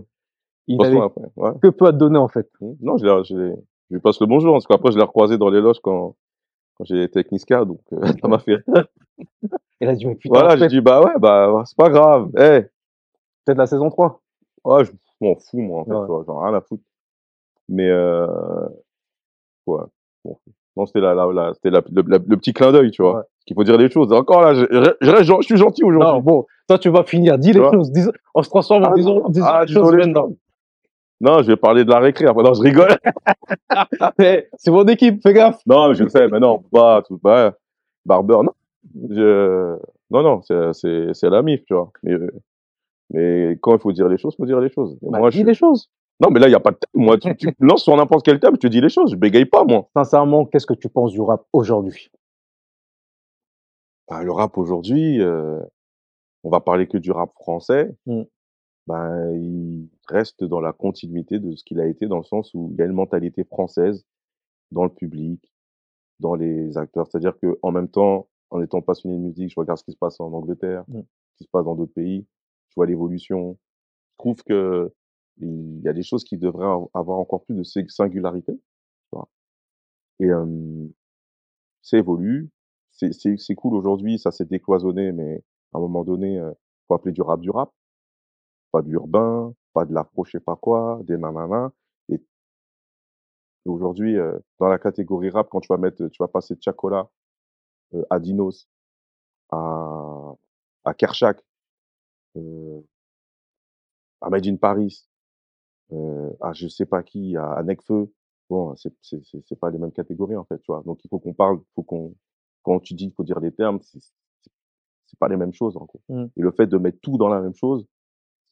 ils 0.68 0.78
n'avaient 0.78 0.98
ouais. 1.36 1.52
que 1.62 1.68
peu 1.70 1.86
à 1.88 1.92
te 1.94 1.98
donner, 1.98 2.18
en 2.18 2.28
fait. 2.28 2.50
Mm. 2.62 2.72
Non, 2.82 2.98
je, 2.98 3.36
l'ai- 3.36 3.56
je, 3.90 3.96
lui 3.96 4.02
passe 4.02 4.20
le 4.20 4.28
bonjour, 4.28 4.54
parce 4.54 4.66
qu'après, 4.68 4.92
je 4.92 4.98
l'ai 4.98 5.04
recroisé 5.04 5.38
dans 5.38 5.50
les 5.50 5.62
loges 5.62 5.80
quand, 5.82 6.16
quand 6.78 6.84
j'ai 6.86 7.04
été 7.04 7.20
avec 7.20 7.32
Niska, 7.32 7.66
donc 7.66 7.80
euh, 7.94 8.00
ça 8.22 8.28
m'a 8.28 8.40
fait 8.40 8.56
rire. 8.68 8.86
A 9.82 9.94
dit, 9.96 10.06
mais 10.06 10.16
putain, 10.16 10.40
Voilà, 10.40 10.58
j'ai 10.58 10.68
dit, 10.68 10.82
bah 10.82 11.02
ouais, 11.02 11.14
bah, 11.20 11.64
c'est 11.66 11.78
pas 11.78 11.90
grave. 11.90 12.30
Eh, 12.38 12.62
peut-être 13.46 13.58
la 13.58 13.68
saison 13.68 13.90
3. 13.90 14.22
ouais, 14.66 14.86
je 14.86 14.92
m'en 15.22 15.36
fous, 15.36 15.60
moi, 15.60 15.82
en 15.82 15.86
fait, 15.86 15.92
Ouais. 15.94 16.02
tu 16.02 16.08
vois, 16.08 16.24
j'en 16.28 16.42
ai 16.42 16.46
rien 16.50 16.58
à 16.58 16.62
foutre. 16.62 16.84
Mais, 17.70 17.90
euh, 17.90 18.28
ouais, 19.68 19.82
fous. 20.24 20.38
Non, 20.76 20.86
c'était 20.86 21.02
la, 21.02 21.16
la, 21.16 21.26
la, 21.34 21.54
c'était 21.56 21.72
la, 21.72 21.82
le, 21.92 22.04
le 22.04 22.38
petit 22.38 22.54
clin 22.54 22.72
d'œil, 22.72 22.92
tu 22.92 23.02
vois. 23.02 23.16
Ouais. 23.18 23.24
Qu'il 23.48 23.56
faut 23.56 23.64
dire 23.64 23.78
des 23.80 23.90
choses. 23.90 24.12
Encore 24.14 24.42
là, 24.42 24.54
je, 24.54 24.66
je, 24.70 24.94
je 25.02 25.24
je 25.24 25.42
suis 25.42 25.58
gentil 25.58 25.82
Non, 25.84 25.88
aujourd'hui. 25.90 26.22
bon, 26.22 26.46
toi, 26.68 26.78
tu 26.78 26.90
vas 26.90 27.04
finir. 27.04 27.38
Dis 27.40 27.52
Tu 27.52 27.60
les 27.60 27.72
choses. 27.72 27.92
Dis- 27.92 28.06
on 28.36 28.44
se 28.44 28.50
transforme 28.50 28.84
en 28.84 28.90
Ah, 28.92 28.94
disons, 28.94 29.28
disons 29.30 29.46
ah, 29.48 29.66
les 29.66 29.74
choses 29.74 29.92
maintenant. 29.94 30.30
Non, 31.20 31.42
je 31.42 31.48
vais 31.48 31.56
parler 31.56 31.84
de 31.84 31.90
la 31.90 32.00
récré. 32.00 32.26
Après, 32.26 32.44
non, 32.44 32.54
je 32.54 32.62
rigole. 32.62 32.96
Mais 34.20 34.50
C'est 34.58 34.72
mon 34.72 34.86
équipe, 34.86 35.22
fais 35.24 35.34
gaffe. 35.34 35.62
non, 35.66 35.94
je 35.94 36.08
sais, 36.08 36.28
mais 36.28 36.40
non, 36.40 36.60
pas, 36.72 37.02
tout, 37.02 37.20
bah, 37.22 37.56
Barber, 38.06 38.40
non. 38.44 38.54
Je, 39.10 39.78
non, 40.12 40.24
non, 40.24 40.42
c'est, 40.42 41.30
la 41.30 41.42
mif, 41.42 41.66
tu 41.66 41.74
vois. 41.74 41.92
Mais, 42.04 42.16
mais 43.10 43.58
quand 43.62 43.76
il 43.76 43.80
faut 43.80 43.92
dire 43.92 44.08
les 44.08 44.18
choses, 44.18 44.36
faut 44.36 44.46
dire 44.46 44.60
les 44.60 44.70
choses. 44.70 44.98
Bah, 45.02 45.20
moi, 45.20 45.30
dis 45.30 45.40
je... 45.40 45.46
les 45.46 45.54
choses. 45.54 45.90
Non, 46.20 46.30
mais 46.32 46.40
là, 46.40 46.48
il 46.48 46.52
n'y 46.52 46.56
a 46.56 46.60
pas 46.60 46.72
de 46.72 46.78
thème. 46.78 47.04
Moi, 47.04 47.18
tu, 47.18 47.36
tu 47.36 47.48
me 47.48 47.68
lances 47.68 47.84
sur 47.84 47.96
n'importe 47.96 48.26
quel 48.26 48.40
thème, 48.40 48.54
je 48.56 48.60
te 48.60 48.68
dis 48.68 48.82
les 48.82 48.90
choses. 48.90 49.12
Je 49.12 49.16
bégaye 49.16 49.46
pas, 49.46 49.64
moi. 49.64 49.90
Sincèrement, 49.96 50.46
qu'est-ce 50.46 50.66
que 50.66 50.74
tu 50.74 50.90
penses 50.90 51.12
du 51.12 51.22
rap 51.22 51.46
aujourd'hui? 51.54 52.10
Bah, 54.10 54.24
le 54.24 54.32
rap 54.32 54.58
aujourd'hui, 54.58 55.22
euh, 55.22 55.60
on 56.44 56.50
va 56.50 56.60
parler 56.60 56.88
que 56.88 56.98
du 56.98 57.12
rap 57.12 57.32
français. 57.34 57.94
Mm. 58.06 58.24
Ben, 58.88 59.32
il 59.36 59.90
reste 60.08 60.44
dans 60.44 60.60
la 60.62 60.74
continuité 60.74 61.40
de 61.40 61.56
ce 61.56 61.64
qu'il 61.64 61.80
a 61.80 61.88
été, 61.88 62.08
dans 62.08 62.18
le 62.18 62.24
sens 62.24 62.54
où 62.54 62.70
il 62.74 62.80
y 62.80 62.82
a 62.82 62.86
une 62.86 62.94
mentalité 62.94 63.44
française 63.44 64.06
dans 64.72 64.84
le 64.84 64.92
public, 64.92 65.42
dans 66.20 66.36
les 66.36 66.78
acteurs. 66.78 67.08
C'est-à-dire 67.08 67.38
que 67.40 67.58
en 67.64 67.72
même 67.72 67.90
temps, 67.90 68.28
en 68.52 68.62
étant 68.62 68.82
passionné 68.82 69.18
de 69.18 69.22
musique, 69.22 69.52
je 69.52 69.60
regarde 69.60 69.80
ce 69.80 69.84
qui 69.86 69.94
se 69.94 69.98
passe 69.98 70.20
en 70.20 70.32
Angleterre, 70.34 70.84
Mm. 70.88 71.02
ce 71.02 71.38
qui 71.40 71.44
se 71.46 71.50
passe 71.52 71.66
dans 71.66 71.76
d'autres 71.76 71.94
pays, 71.94 72.26
je 72.70 72.76
vois 72.76 72.86
l'évolution. 72.88 73.58
Je 74.14 74.18
trouve 74.20 74.44
que 74.44 74.94
il 75.42 75.82
y 75.84 75.90
a 75.90 75.94
des 75.94 76.04
choses 76.04 76.24
qui 76.26 76.38
devraient 76.38 76.68
av- 76.68 76.88
avoir 76.94 77.20
encore 77.20 77.44
plus 77.46 77.56
de 77.56 77.64
sing- 77.64 77.90
singularité. 77.90 78.60
Et 80.20 80.30
euh, 80.30 80.88
ça 81.82 81.98
évolue. 81.98 82.50
C'est, 82.92 83.14
c'est, 83.14 83.38
c'est 83.38 83.56
cool 83.56 83.76
aujourd'hui, 83.76 84.18
ça 84.20 84.32
s'est 84.32 84.46
décloisonné, 84.46 85.12
mais 85.12 85.44
à 85.74 85.78
un 85.78 85.82
moment 85.82 86.04
donné, 86.04 86.40
euh, 86.40 86.52
faut 86.88 86.96
appeler 86.96 87.12
du 87.14 87.22
rap 87.22 87.40
du 87.42 87.50
rap, 87.52 87.72
pas 88.72 88.82
de 88.82 88.90
l'urbain, 88.90 89.54
pas 89.78 89.86
de 89.86 89.94
je 90.26 90.32
sais 90.32 90.40
pas 90.40 90.56
quoi, 90.56 91.00
des 91.04 91.18
nanana. 91.18 91.72
Et 92.10 92.20
aujourd'hui, 93.66 94.18
euh, 94.18 94.40
dans 94.60 94.68
la 94.68 94.80
catégorie 94.80 95.30
rap, 95.30 95.50
quand 95.50 95.60
tu 95.60 95.68
vas 95.68 95.78
mettre, 95.78 96.08
tu 96.08 96.18
vas 96.20 96.28
passer 96.28 96.56
de 96.56 96.62
Chacola 96.62 97.08
euh, 97.94 98.04
à 98.10 98.20
Dinos, 98.20 98.68
à, 99.52 100.34
à 100.84 100.94
Kershak, 100.96 101.44
euh, 102.38 102.82
à 104.22 104.30
Made 104.30 104.48
in 104.48 104.56
Paris, 104.56 105.08
à 106.42 106.54
je 106.54 106.68
sais 106.68 106.86
pas 106.86 107.04
qui, 107.04 107.38
à, 107.38 107.54
à 107.54 107.64
Necfeu. 107.64 108.12
Bon, 108.50 108.76
c'est, 108.78 108.94
c'est, 109.02 109.60
pas 109.60 109.70
les 109.70 109.78
mêmes 109.78 109.92
catégories, 109.92 110.38
en 110.38 110.46
fait, 110.46 110.58
tu 110.60 110.72
vois. 110.72 110.82
Donc, 110.84 111.04
il 111.04 111.10
faut 111.10 111.20
qu'on 111.20 111.34
parle, 111.34 111.60
faut 111.76 111.84
qu'on, 111.84 112.16
quand 112.64 112.80
tu 112.80 112.94
dis, 112.94 113.06
il 113.06 113.14
faut 113.14 113.26
dire 113.26 113.40
les 113.42 113.52
termes, 113.52 113.80
c'est, 113.82 114.00
pas 115.20 115.28
les 115.28 115.38
mêmes 115.38 115.54
choses, 115.54 115.76
en 115.78 115.86
gros. 115.86 116.02
Mm. 116.10 116.26
Et 116.38 116.42
le 116.42 116.52
fait 116.52 116.68
de 116.68 116.78
mettre 116.78 117.00
tout 117.02 117.18
dans 117.18 117.28
la 117.28 117.42
même 117.42 117.56
chose, 117.56 117.86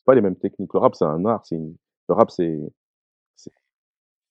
pas 0.06 0.16
les 0.16 0.22
mêmes 0.22 0.38
techniques. 0.38 0.74
Le 0.74 0.80
rap, 0.80 0.96
c'est 0.96 1.06
un 1.06 1.26
art, 1.26 1.46
c'est 1.46 1.56
une, 1.56 1.76
le 2.10 2.16
rap, 2.16 2.32
c'est, 2.32 2.60
c'est, 3.36 3.52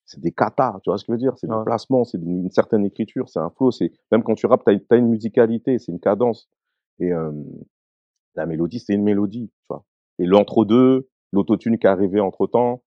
c'est 0.07 0.21
des 0.21 0.33
katas, 0.33 0.81
tu 0.83 0.91
vois 0.91 0.99
ce 0.99 1.05
que 1.05 1.13
je 1.13 1.15
veux 1.15 1.19
dire? 1.19 1.37
C'est 1.39 1.51
Ouais. 1.51 1.59
des 1.59 1.65
placements, 1.65 2.05
c'est 2.05 2.19
une, 2.19 2.45
une 2.45 2.51
certaine 2.51 2.85
écriture, 2.85 3.29
c'est 3.29 3.41
un 3.41 3.51
flow, 3.51 3.71
c'est, 3.71 3.93
même 4.13 4.23
quand 4.23 4.35
tu 4.35 4.47
rappes, 4.47 4.65
t'as, 4.65 4.79
t'as 4.89 4.99
une 4.99 5.09
musicalité, 5.09 5.79
c'est 5.79 5.93
une 5.93 6.01
cadence. 6.01 6.49
Et, 7.01 7.13
euh, 7.13 7.33
la 8.35 8.47
mélodie, 8.47 8.81
c'est 8.81 8.95
une 8.95 9.05
mélodie, 9.05 9.49
tu 9.49 9.67
vois? 9.69 9.85
Et 10.19 10.27
l'entre-deux, 10.27 11.09
l'autotune 11.33 11.79
qui 11.79 11.87
est 11.87 11.91
arrivé 11.91 12.21
entre-temps, 12.21 12.83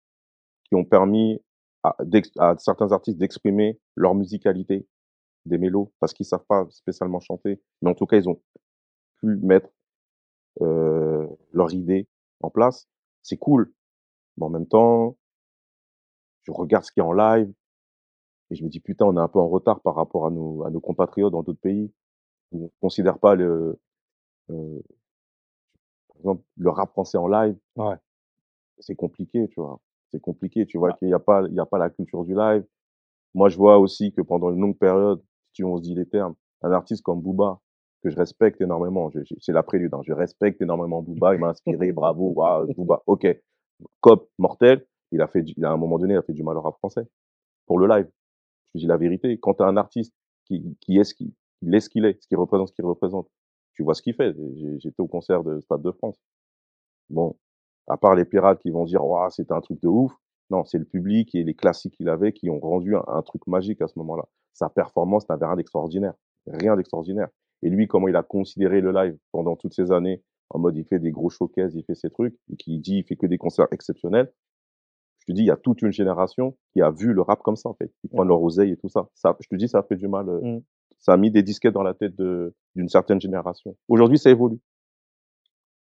qui 0.66 0.76
ont 0.76 0.86
permis 0.86 1.42
à, 1.84 1.96
à 2.40 2.58
certains 2.58 2.92
artistes 2.92 3.18
d'exprimer 3.18 3.80
leur 3.96 4.16
musicalité 4.16 4.88
des 5.46 5.58
mélos, 5.58 5.92
parce 6.00 6.14
qu'ils 6.14 6.26
savent 6.26 6.46
pas 6.48 6.68
spécialement 6.70 7.20
chanter, 7.22 7.62
mais 7.82 7.90
en 7.90 7.94
tout 7.96 8.06
cas, 8.06 8.18
ils 8.18 8.28
ont 8.30 8.42
pu 9.22 9.38
mettre 9.38 9.70
euh, 10.62 11.28
leur 11.54 11.74
idée 11.74 12.08
en 12.42 12.50
place. 12.50 12.88
C'est 13.24 13.38
cool. 13.38 13.74
Mais 14.38 14.46
en 14.46 14.50
même 14.50 14.68
temps, 14.68 15.18
je 16.44 16.52
regarde 16.52 16.84
ce 16.84 16.92
qui 16.92 17.00
est 17.00 17.04
en 17.04 17.14
live 17.14 17.52
et 18.50 18.56
je 18.56 18.64
me 18.64 18.70
dis, 18.70 18.80
putain, 18.80 19.06
on 19.06 19.18
est 19.18 19.22
un 19.22 19.28
peu 19.28 19.40
en 19.40 19.50
retard 19.50 19.82
par 19.82 19.96
rapport 19.96 20.26
à 20.26 20.30
nos, 20.30 20.64
à 20.64 20.70
nos 20.70 20.80
compatriotes 20.80 21.32
dans 21.32 21.44
d'autres 21.44 21.60
pays 21.60 21.92
où 22.52 22.66
on 22.66 22.72
considère 22.80 23.20
pas 23.20 23.36
le, 23.36 23.80
euh, 24.50 24.80
par 26.08 26.18
exemple, 26.18 26.44
le 26.58 26.70
rap 26.70 26.92
français 26.92 27.18
en 27.18 27.28
live. 27.28 27.58
Ouais. 27.76 27.96
C'est 28.80 28.96
compliqué, 28.96 29.48
tu 29.50 29.60
vois. 29.60 29.80
C'est 30.12 30.22
compliqué. 30.22 30.66
Tu 30.66 30.78
vois 30.78 30.94
qu'il 30.94 31.08
n'y 31.08 31.14
a 31.14 31.20
pas, 31.20 31.44
il 31.48 31.54
y 31.54 31.60
a 31.60 31.66
pas 31.66 31.78
la 31.78 31.90
culture 31.90 32.24
du 32.24 32.34
live. 32.34 32.66
Moi, 33.34 33.50
je 33.50 33.58
vois 33.58 33.78
aussi 33.78 34.14
que 34.14 34.22
pendant 34.22 34.52
une 34.52 34.60
longue 34.60 34.78
période, 34.78 35.22
si 35.54 35.64
on 35.64 35.78
se 35.78 35.82
dit 35.82 35.96
les 35.96 36.08
termes, 36.08 36.36
un 36.62 36.72
artiste 36.72 37.04
comme 37.04 37.22
Booba, 37.22 37.60
que 38.10 38.14
je 38.14 38.18
respecte 38.18 38.62
énormément, 38.62 39.12
c'est 39.40 39.54
la 39.54 39.64
prélude, 39.64 39.94
hein, 39.94 40.02
je 40.06 40.14
respecte 40.14 40.62
énormément 40.62 41.02
Booba, 41.02 41.36
il 41.36 41.40
m'a 41.42 41.50
inspiré, 41.50 41.92
bravo, 41.94 42.32
Booba, 42.76 43.04
ok. 43.08 43.28
Cop, 44.02 44.30
mortel, 44.40 44.86
il 45.12 45.22
a 45.22 45.28
fait, 45.28 45.44
du- 45.44 45.54
il 45.58 45.66
a 45.66 45.70
à 45.70 45.74
un 45.74 45.78
moment 45.78 46.00
donné, 46.00 46.14
il 46.14 46.18
a 46.18 46.24
fait 46.24 46.34
du 46.34 46.44
mal 46.44 46.58
au 46.58 46.62
rap 46.62 46.78
français. 46.78 47.08
Pour 47.68 47.80
le 47.80 47.88
live. 47.88 48.10
Je 48.68 48.72
te 48.74 48.78
dis 48.80 48.88
la 48.88 48.98
vérité. 48.98 49.40
Quand 49.40 49.56
tu 49.56 49.64
as 49.64 49.68
un 49.68 49.78
artiste 49.78 50.14
qui, 50.46 50.78
qui 50.82 50.98
est 51.00 51.04
ce 51.04 51.14
qu'il, 51.16 51.32
il 51.64 51.76
est 51.76 51.80
ce 51.82 51.90
qu'il 51.90 52.06
est, 52.06 52.22
ce 52.22 52.28
qu'il 52.28 52.38
représente, 52.38 52.70
ce 52.70 52.74
qu'il 52.74 52.86
représente, 52.86 53.30
tu 53.74 53.84
vois 53.84 53.94
ce 53.96 54.02
qu'il 54.02 54.16
fait. 54.16 54.36
J'étais 54.80 55.02
au 55.02 55.08
concert 55.08 55.44
de 55.44 55.60
Stade 55.62 55.82
de 55.84 55.92
France. 55.92 56.18
Bon, 57.10 57.38
à 57.88 57.98
part 57.98 58.16
les 58.16 58.26
pirates 58.26 58.60
qui 58.62 58.70
vont 58.72 58.86
dire, 58.86 59.06
waouh, 59.06 59.30
c'était 59.30 59.54
un 59.54 59.62
truc 59.62 59.82
de 59.82 59.88
ouf. 59.88 60.14
Non, 60.50 60.64
c'est 60.66 60.78
le 60.78 60.86
public 60.86 61.34
et 61.36 61.44
les 61.44 61.56
classiques 61.56 61.96
qu'il 61.98 62.10
avait 62.10 62.32
qui 62.34 62.50
ont 62.50 62.60
rendu 62.60 62.96
un, 62.96 63.04
un 63.08 63.22
truc 63.22 63.46
magique 63.48 63.82
à 63.82 63.88
ce 63.88 63.98
moment-là. 64.00 64.26
Sa 64.54 64.70
performance 64.70 65.28
n'avait 65.30 65.46
rien 65.46 65.56
d'extraordinaire. 65.56 66.14
Rien 66.48 66.76
d'extraordinaire. 66.76 67.30
Et 67.64 67.70
lui, 67.70 67.88
comment 67.88 68.08
il 68.08 68.16
a 68.16 68.24
considéré 68.24 68.82
le 68.82 68.92
live 68.92 69.18
pendant 69.32 69.56
toutes 69.56 69.74
ces 69.74 69.92
années 69.92 70.24
en 70.50 70.60
mode 70.60 70.78
il 70.78 70.86
fait 70.86 71.00
des 71.00 71.12
gros 71.12 71.30
showcases, 71.30 71.76
il 71.76 71.84
fait 71.84 71.96
ses 71.96 72.10
trucs, 72.10 72.38
et 72.52 72.56
qui 72.56 72.80
dit 72.80 73.00
il 73.00 73.04
fait 73.04 73.16
que 73.18 73.26
des 73.28 73.38
concerts 73.38 73.68
exceptionnels. 73.72 74.32
Je 75.20 75.26
te 75.26 75.32
dis, 75.34 75.42
il 75.42 75.48
y 75.48 75.52
a 75.52 75.58
toute 75.58 75.82
une 75.82 75.92
génération 75.92 76.56
qui 76.72 76.82
a 76.82 76.90
vu 76.90 77.12
le 77.12 77.22
rap 77.22 77.42
comme 77.44 77.58
ça, 77.58 77.68
en 77.68 77.74
fait. 77.74 77.92
Ils 78.06 78.10
prennent 78.10 78.30
leur 78.30 78.42
oseille 78.42 78.72
et 78.72 78.78
tout 78.78 78.88
ça. 78.88 79.10
ça. 79.14 79.36
Je 79.42 79.48
te 79.50 79.56
dis, 79.56 79.68
ça 79.68 79.80
a 79.80 79.84
fait 79.84 79.98
du 79.98 80.08
mal. 80.08 80.30
euh, 80.30 80.40
Mm. 80.42 80.62
Ça 81.00 81.14
a 81.14 81.18
mis 81.18 81.30
des 81.32 81.44
disquettes 81.44 81.74
dans 81.74 81.84
la 81.84 81.94
tête 81.94 82.16
d'une 82.16 82.88
certaine 82.88 83.20
génération. 83.20 83.76
Aujourd'hui, 83.90 84.18
ça 84.18 84.30
évolue. 84.30 84.60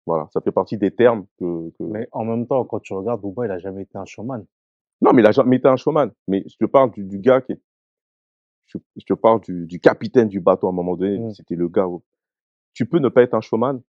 Voilà, 0.06 0.30
ça 0.34 0.40
fait 0.40 0.52
partie 0.54 0.78
des 0.78 0.92
termes 0.92 1.26
que... 1.38 1.70
que... 1.72 1.84
Mais 1.84 2.08
en 2.14 2.24
même 2.24 2.48
temps, 2.48 2.64
quand 2.64 2.80
tu 2.80 2.94
regardes, 2.94 3.22
Booba, 3.22 3.46
il 3.46 3.52
a 3.52 3.60
jamais 3.60 3.84
été 3.84 3.98
un 3.98 4.06
showman. 4.06 4.46
Non, 5.02 5.12
mais 5.14 5.22
il 5.22 5.26
a 5.26 5.32
jamais 5.32 5.58
été 5.58 5.68
un 5.68 5.76
showman. 5.76 6.12
Mais 6.28 6.44
je 6.48 6.56
te 6.58 6.66
parle 6.66 6.92
du, 6.92 7.04
du 7.04 7.20
gars 7.20 7.42
qui 7.42 7.52
est... 7.54 7.62
Je, 8.68 8.78
je 8.96 9.06
te 9.06 9.14
parle 9.14 9.42
du, 9.42 9.66
du 9.66 9.80
capitaine 9.80 10.28
du 10.28 10.40
bateau 10.40 10.68
à 10.68 10.70
un 10.72 10.74
moment 10.74 10.96
donné. 10.96 11.20
Mm. 11.20 11.34
C'était 11.34 11.56
le 11.56 11.68
gars. 11.70 11.88
où- 11.88 12.04
Tu 12.74 12.86
peux 12.86 13.00
ne 13.00 13.10
pas 13.10 13.22
être 13.24 13.34
un 13.36 13.42
showman, 13.42 13.82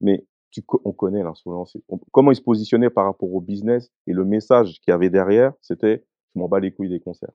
mais 0.00 0.26
tu, 0.50 0.62
on 0.84 0.92
connaît 0.92 1.22
l'insolence. 1.22 1.76
Comment 2.12 2.30
il 2.32 2.36
se 2.36 2.42
positionnait 2.42 2.90
par 2.90 3.04
rapport 3.06 3.32
au 3.32 3.40
business 3.40 3.90
et 4.06 4.12
le 4.12 4.24
message 4.24 4.80
qu'il 4.80 4.90
y 4.92 4.94
avait 4.94 5.10
derrière, 5.10 5.52
c'était 5.60 6.04
je 6.34 6.40
m'en 6.40 6.48
bats 6.48 6.60
les 6.60 6.72
couilles 6.72 6.88
des 6.88 7.00
concerts. 7.00 7.32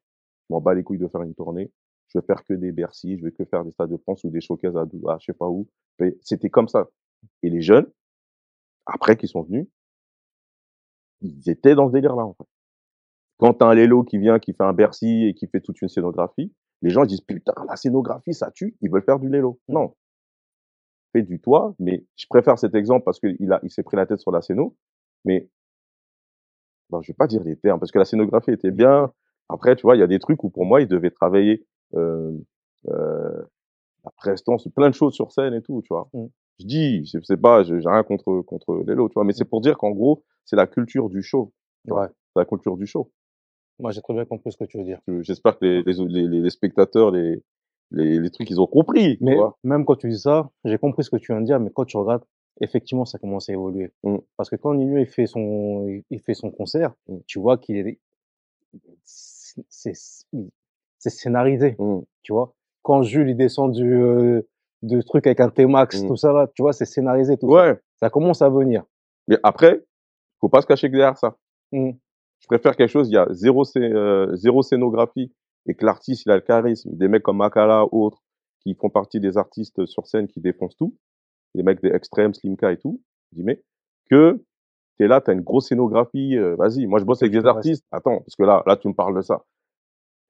Je 0.49 0.53
m'en 0.53 0.61
bats 0.61 0.73
les 0.73 0.83
couilles 0.83 0.97
de 0.99 1.07
faire 1.07 1.21
une 1.21 1.35
tournée. 1.35 1.71
Je 2.07 2.17
vais 2.19 2.25
faire 2.25 2.43
que 2.43 2.53
des 2.53 2.71
Bercy, 2.71 3.17
je 3.17 3.23
vais 3.25 3.31
que 3.31 3.45
faire 3.45 3.63
des 3.63 3.71
stades 3.71 3.91
de 3.91 3.97
France 3.97 4.23
ou 4.23 4.29
des 4.29 4.41
showcases 4.41 4.75
à, 4.75 4.81
à 4.81 5.17
je 5.19 5.25
sais 5.25 5.33
pas 5.33 5.47
où. 5.47 5.67
C'était 6.21 6.49
comme 6.49 6.67
ça. 6.67 6.89
Et 7.43 7.49
les 7.49 7.61
jeunes, 7.61 7.87
après 8.85 9.15
qu'ils 9.17 9.29
sont 9.29 9.43
venus, 9.43 9.67
ils 11.21 11.49
étaient 11.49 11.75
dans 11.75 11.87
ce 11.87 11.93
délire-là, 11.93 12.23
en 12.25 12.33
fait. 12.33 12.48
Quand 13.39 13.53
t'as 13.53 13.67
un 13.67 13.73
Lelo 13.73 14.03
qui 14.03 14.17
vient, 14.17 14.37
qui 14.37 14.53
fait 14.53 14.63
un 14.63 14.73
Bercy 14.73 15.25
et 15.25 15.33
qui 15.33 15.47
fait 15.47 15.61
toute 15.61 15.81
une 15.81 15.87
scénographie, 15.87 16.53
les 16.81 16.89
gens 16.89 17.05
disent 17.05 17.21
putain, 17.21 17.53
la 17.67 17.77
scénographie, 17.77 18.33
ça 18.33 18.51
tue, 18.51 18.75
ils 18.81 18.91
veulent 18.91 19.03
faire 19.03 19.19
du 19.19 19.29
Lelo. 19.29 19.59
Non. 19.69 19.95
Fais 21.13 21.23
du 21.23 21.39
toi, 21.39 21.73
mais 21.79 22.05
je 22.17 22.25
préfère 22.29 22.59
cet 22.59 22.75
exemple 22.75 23.05
parce 23.05 23.19
qu'il 23.19 23.51
a, 23.51 23.59
il 23.63 23.71
s'est 23.71 23.81
pris 23.81 23.95
la 23.95 24.05
tête 24.05 24.19
sur 24.19 24.31
la 24.31 24.41
scéno, 24.41 24.75
mais, 25.23 25.49
bon, 26.89 27.01
je 27.01 27.11
vais 27.11 27.15
pas 27.15 27.27
dire 27.27 27.41
les 27.43 27.55
termes 27.55 27.79
parce 27.79 27.91
que 27.91 27.97
la 27.97 28.05
scénographie 28.05 28.51
était 28.51 28.71
bien. 28.71 29.11
Après, 29.47 29.75
tu 29.75 29.83
vois, 29.83 29.95
il 29.95 29.99
y 29.99 30.03
a 30.03 30.07
des 30.07 30.19
trucs 30.19 30.43
où 30.43 30.49
pour 30.49 30.65
moi, 30.65 30.81
il 30.81 30.87
devait 30.87 31.09
travailler, 31.09 31.65
euh, 31.95 32.37
euh, 32.89 33.41
la 34.03 34.11
prestance, 34.17 34.67
plein 34.75 34.89
de 34.89 34.95
choses 34.95 35.13
sur 35.13 35.31
scène 35.31 35.53
et 35.53 35.61
tout, 35.61 35.81
tu 35.81 35.93
vois. 35.93 36.09
Mm. 36.13 36.25
Je 36.59 36.65
dis, 36.65 37.05
je 37.05 37.19
sais 37.23 37.37
pas, 37.37 37.63
j'ai 37.63 37.75
rien 37.77 38.03
contre, 38.03 38.41
contre 38.41 38.83
Lelo, 38.85 39.07
tu 39.07 39.13
vois, 39.13 39.23
mais 39.23 39.33
c'est 39.33 39.45
pour 39.45 39.61
dire 39.61 39.77
qu'en 39.77 39.91
gros, 39.91 40.23
c'est 40.43 40.57
la 40.57 40.67
culture 40.67 41.09
du 41.09 41.23
show. 41.23 41.53
Ouais. 41.87 42.07
C'est 42.33 42.39
la 42.39 42.45
culture 42.45 42.75
du 42.75 42.85
show. 42.85 43.11
Moi, 43.79 43.91
j'ai 43.91 44.01
très 44.01 44.13
bien 44.13 44.25
compris 44.25 44.51
ce 44.51 44.57
que 44.57 44.65
tu 44.65 44.77
veux 44.77 44.83
dire. 44.83 44.99
Je- 45.07 45.21
J'espère 45.21 45.57
que 45.57 45.65
les, 45.65 45.83
les, 45.83 46.27
les, 46.27 46.41
les 46.41 46.49
spectateurs, 46.49 47.11
les, 47.11 47.41
les, 47.91 48.29
trucs, 48.29 48.49
ils 48.49 48.59
ont 48.59 48.67
compris. 48.67 49.17
Mais 49.21 49.35
vois. 49.35 49.57
même 49.63 49.85
quand 49.85 49.95
tu 49.95 50.09
dis 50.09 50.19
ça, 50.19 50.49
j'ai 50.65 50.77
compris 50.77 51.03
ce 51.03 51.09
que 51.09 51.15
tu 51.17 51.31
viens 51.31 51.41
de 51.41 51.45
dire, 51.45 51.59
mais 51.59 51.69
quand 51.73 51.85
tu 51.85 51.97
regardes, 51.97 52.23
effectivement, 52.61 53.05
ça 53.05 53.17
commence 53.19 53.49
à 53.49 53.53
évoluer. 53.53 53.91
Mm. 54.03 54.17
Parce 54.37 54.49
que 54.49 54.57
quand 54.57 54.73
Nino, 54.73 54.97
il 54.97 55.05
fait 55.05 55.25
son, 55.27 56.01
il 56.09 56.19
fait 56.19 56.33
son 56.33 56.51
concert, 56.51 56.93
Mm. 57.07 57.17
tu 57.25 57.39
vois 57.39 57.57
qu'il 57.57 57.77
est, 57.77 57.99
c'est, 59.03 59.93
scénarisé, 60.99 61.75
Mm. 61.79 61.99
tu 62.21 62.33
vois. 62.33 62.53
Quand 62.83 63.01
Jules, 63.03 63.29
il 63.29 63.37
descend 63.37 63.71
du, 63.73 63.93
euh, 63.93 64.41
de 64.81 65.01
truc 65.01 65.25
avec 65.27 65.39
un 65.39 65.49
T-Max, 65.49 66.03
Mm. 66.03 66.07
tout 66.07 66.15
ça 66.17 66.33
là, 66.33 66.47
tu 66.53 66.61
vois, 66.61 66.73
c'est 66.73 66.85
scénarisé, 66.85 67.37
tout 67.37 67.47
ça. 67.49 67.53
Ouais. 67.71 67.79
Ça 67.99 68.09
commence 68.09 68.41
à 68.41 68.49
venir. 68.49 68.83
Mais 69.27 69.37
après, 69.43 69.83
faut 70.41 70.49
pas 70.49 70.61
se 70.61 70.67
cacher 70.67 70.89
derrière 70.89 71.17
ça. 71.17 71.37
Je 72.39 72.47
préfère 72.47 72.75
quelque 72.75 72.89
chose, 72.89 73.09
il 73.09 73.13
y 73.13 73.17
a 73.17 73.27
zéro, 73.31 73.63
euh, 73.77 74.35
zéro 74.35 74.63
scénographie 74.63 75.31
et 75.67 75.75
que 75.75 75.85
l'artiste, 75.85 76.25
il 76.25 76.31
a 76.31 76.35
le 76.35 76.41
charisme. 76.41 76.89
Des 76.95 77.07
mecs 77.07 77.23
comme 77.23 77.37
Makala 77.37 77.85
ou 77.91 78.05
autres 78.05 78.23
qui 78.61 78.75
font 78.75 78.89
partie 78.89 79.19
des 79.19 79.37
artistes 79.37 79.85
sur 79.85 80.07
scène 80.07 80.27
qui 80.27 80.39
défoncent 80.39 80.75
tout. 80.75 80.95
Des 81.55 81.63
mecs 81.63 81.81
des 81.81 81.89
extrêmes, 81.89 82.33
Slimka 82.33 82.71
et 82.71 82.77
tout. 82.77 83.01
Je 83.31 83.37
dis, 83.37 83.43
mais 83.43 83.63
que 84.09 84.43
t'es 84.97 85.07
là, 85.07 85.21
t'as 85.21 85.33
une 85.33 85.41
grosse 85.41 85.67
scénographie, 85.67 86.37
euh, 86.37 86.55
vas-y. 86.55 86.85
Moi, 86.87 86.99
je 86.99 87.05
bosse 87.05 87.21
avec 87.21 87.31
des 87.31 87.45
artistes. 87.45 87.85
Attends, 87.91 88.19
parce 88.19 88.35
que 88.35 88.43
là, 88.43 88.63
là, 88.65 88.75
tu 88.77 88.87
me 88.87 88.93
parles 88.93 89.15
de 89.15 89.21
ça. 89.21 89.43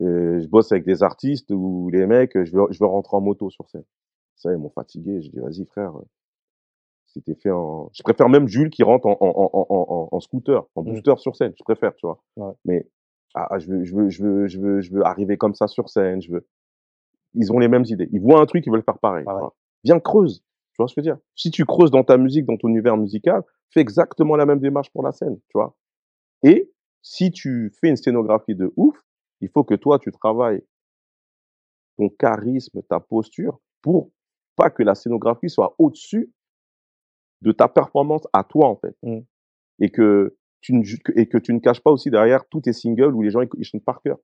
Euh, 0.01 0.39
je 0.39 0.47
bosse 0.47 0.71
avec 0.71 0.85
des 0.85 1.03
artistes 1.03 1.51
où 1.51 1.89
les 1.89 2.05
mecs, 2.05 2.31
je 2.33 2.55
veux, 2.55 2.67
je 2.69 2.79
veux 2.79 2.85
rentrer 2.87 3.17
en 3.17 3.21
moto 3.21 3.49
sur 3.49 3.69
scène. 3.69 3.83
Ça, 4.35 4.51
ils 4.51 4.57
m'ont 4.57 4.69
fatigué. 4.69 5.21
Je 5.21 5.29
dis, 5.29 5.39
vas-y, 5.39 5.65
frère. 5.65 5.93
C'était 7.13 7.35
fait 7.35 7.51
en. 7.51 7.89
Je 7.93 8.03
préfère 8.03 8.29
même 8.29 8.47
Jules 8.47 8.69
qui 8.69 8.83
rentre 8.83 9.07
en, 9.07 9.17
en, 9.19 9.49
en, 9.53 10.09
en, 10.11 10.19
scooter, 10.19 10.65
en 10.75 10.83
Mm. 10.83 10.85
booster 10.91 11.13
sur 11.17 11.35
scène. 11.35 11.53
Je 11.57 11.63
préfère, 11.63 11.95
tu 11.95 12.05
vois. 12.05 12.21
Ouais. 12.37 12.53
Mais 12.65 12.87
ah, 13.33 13.47
ah, 13.51 13.59
je 13.59 13.67
veux, 13.67 13.83
je 13.83 13.95
veux, 13.95 14.09
je 14.09 14.23
veux, 14.23 14.47
je 14.47 14.59
veux, 14.59 14.81
je 14.81 14.91
veux 14.93 15.03
arriver 15.05 15.37
comme 15.37 15.55
ça 15.55 15.67
sur 15.67 15.89
scène. 15.89 16.21
Je 16.21 16.31
veux. 16.31 16.47
Ils 17.33 17.51
ont 17.51 17.59
les 17.59 17.67
mêmes 17.67 17.85
idées. 17.87 18.07
Ils 18.11 18.21
voient 18.21 18.39
un 18.39 18.45
truc, 18.45 18.65
ils 18.65 18.71
veulent 18.71 18.83
faire 18.83 18.99
pareil. 18.99 19.23
vois. 19.23 19.55
Viens 19.83 19.99
creuse. 19.99 20.43
Tu 20.73 20.75
vois 20.77 20.87
ce 20.87 20.95
que 20.95 21.01
je 21.01 21.09
veux 21.09 21.15
dire? 21.15 21.21
Si 21.35 21.51
tu 21.51 21.65
creuses 21.65 21.91
dans 21.91 22.03
ta 22.03 22.17
musique, 22.17 22.45
dans 22.45 22.57
ton 22.57 22.69
univers 22.69 22.95
musical, 22.97 23.43
fais 23.71 23.81
exactement 23.81 24.35
la 24.35 24.45
même 24.45 24.59
démarche 24.59 24.89
pour 24.91 25.03
la 25.03 25.11
scène, 25.11 25.37
tu 25.49 25.57
vois. 25.57 25.75
Et 26.43 26.71
si 27.01 27.31
tu 27.31 27.71
fais 27.79 27.89
une 27.89 27.97
scénographie 27.97 28.55
de 28.55 28.71
ouf, 28.77 28.95
il 29.41 29.49
faut 29.49 29.63
que 29.63 29.75
toi 29.75 29.99
tu 29.99 30.11
travailles 30.11 30.63
ton 31.97 32.09
charisme, 32.09 32.81
ta 32.83 32.99
posture, 32.99 33.59
pour 33.81 34.11
pas 34.55 34.69
que 34.69 34.83
la 34.83 34.95
scénographie 34.95 35.49
soit 35.49 35.75
au-dessus 35.77 36.31
de 37.41 37.51
ta 37.51 37.67
performance 37.67 38.27
à 38.33 38.43
toi 38.43 38.67
en 38.67 38.75
fait, 38.75 38.95
Mm. 39.03 39.19
et 39.79 39.89
que 39.91 40.37
tu 40.61 40.73
ne 40.73 40.83
et 41.15 41.27
que 41.27 41.37
tu 41.37 41.53
ne 41.53 41.59
caches 41.59 41.81
pas 41.81 41.91
aussi 41.91 42.09
derrière 42.11 42.47
tous 42.49 42.61
tes 42.61 42.73
singles 42.73 43.13
où 43.15 43.21
les 43.21 43.29
gens 43.31 43.41
ils, 43.41 43.49
ils 43.57 43.63
chantent 43.63 43.85
par 43.85 44.01
cœur. 44.01 44.17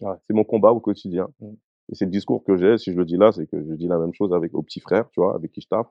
Ouais. 0.00 0.16
C'est 0.26 0.34
mon 0.34 0.44
combat 0.44 0.72
au 0.72 0.80
quotidien. 0.80 1.28
Mm. 1.40 1.54
Et 1.88 1.94
c'est 1.94 2.04
le 2.04 2.10
discours 2.10 2.42
que 2.44 2.56
j'ai. 2.56 2.78
Si 2.78 2.92
je 2.92 2.96
le 2.96 3.04
dis 3.04 3.16
là, 3.16 3.32
c'est 3.32 3.46
que 3.46 3.62
je 3.62 3.74
dis 3.74 3.86
la 3.86 3.98
même 3.98 4.12
chose 4.12 4.32
avec 4.32 4.54
au 4.54 4.62
petit 4.62 4.80
frère, 4.80 5.08
tu 5.10 5.20
vois, 5.20 5.34
avec 5.34 5.52
qui 5.52 5.60
je 5.60 5.68
tape. 5.68 5.90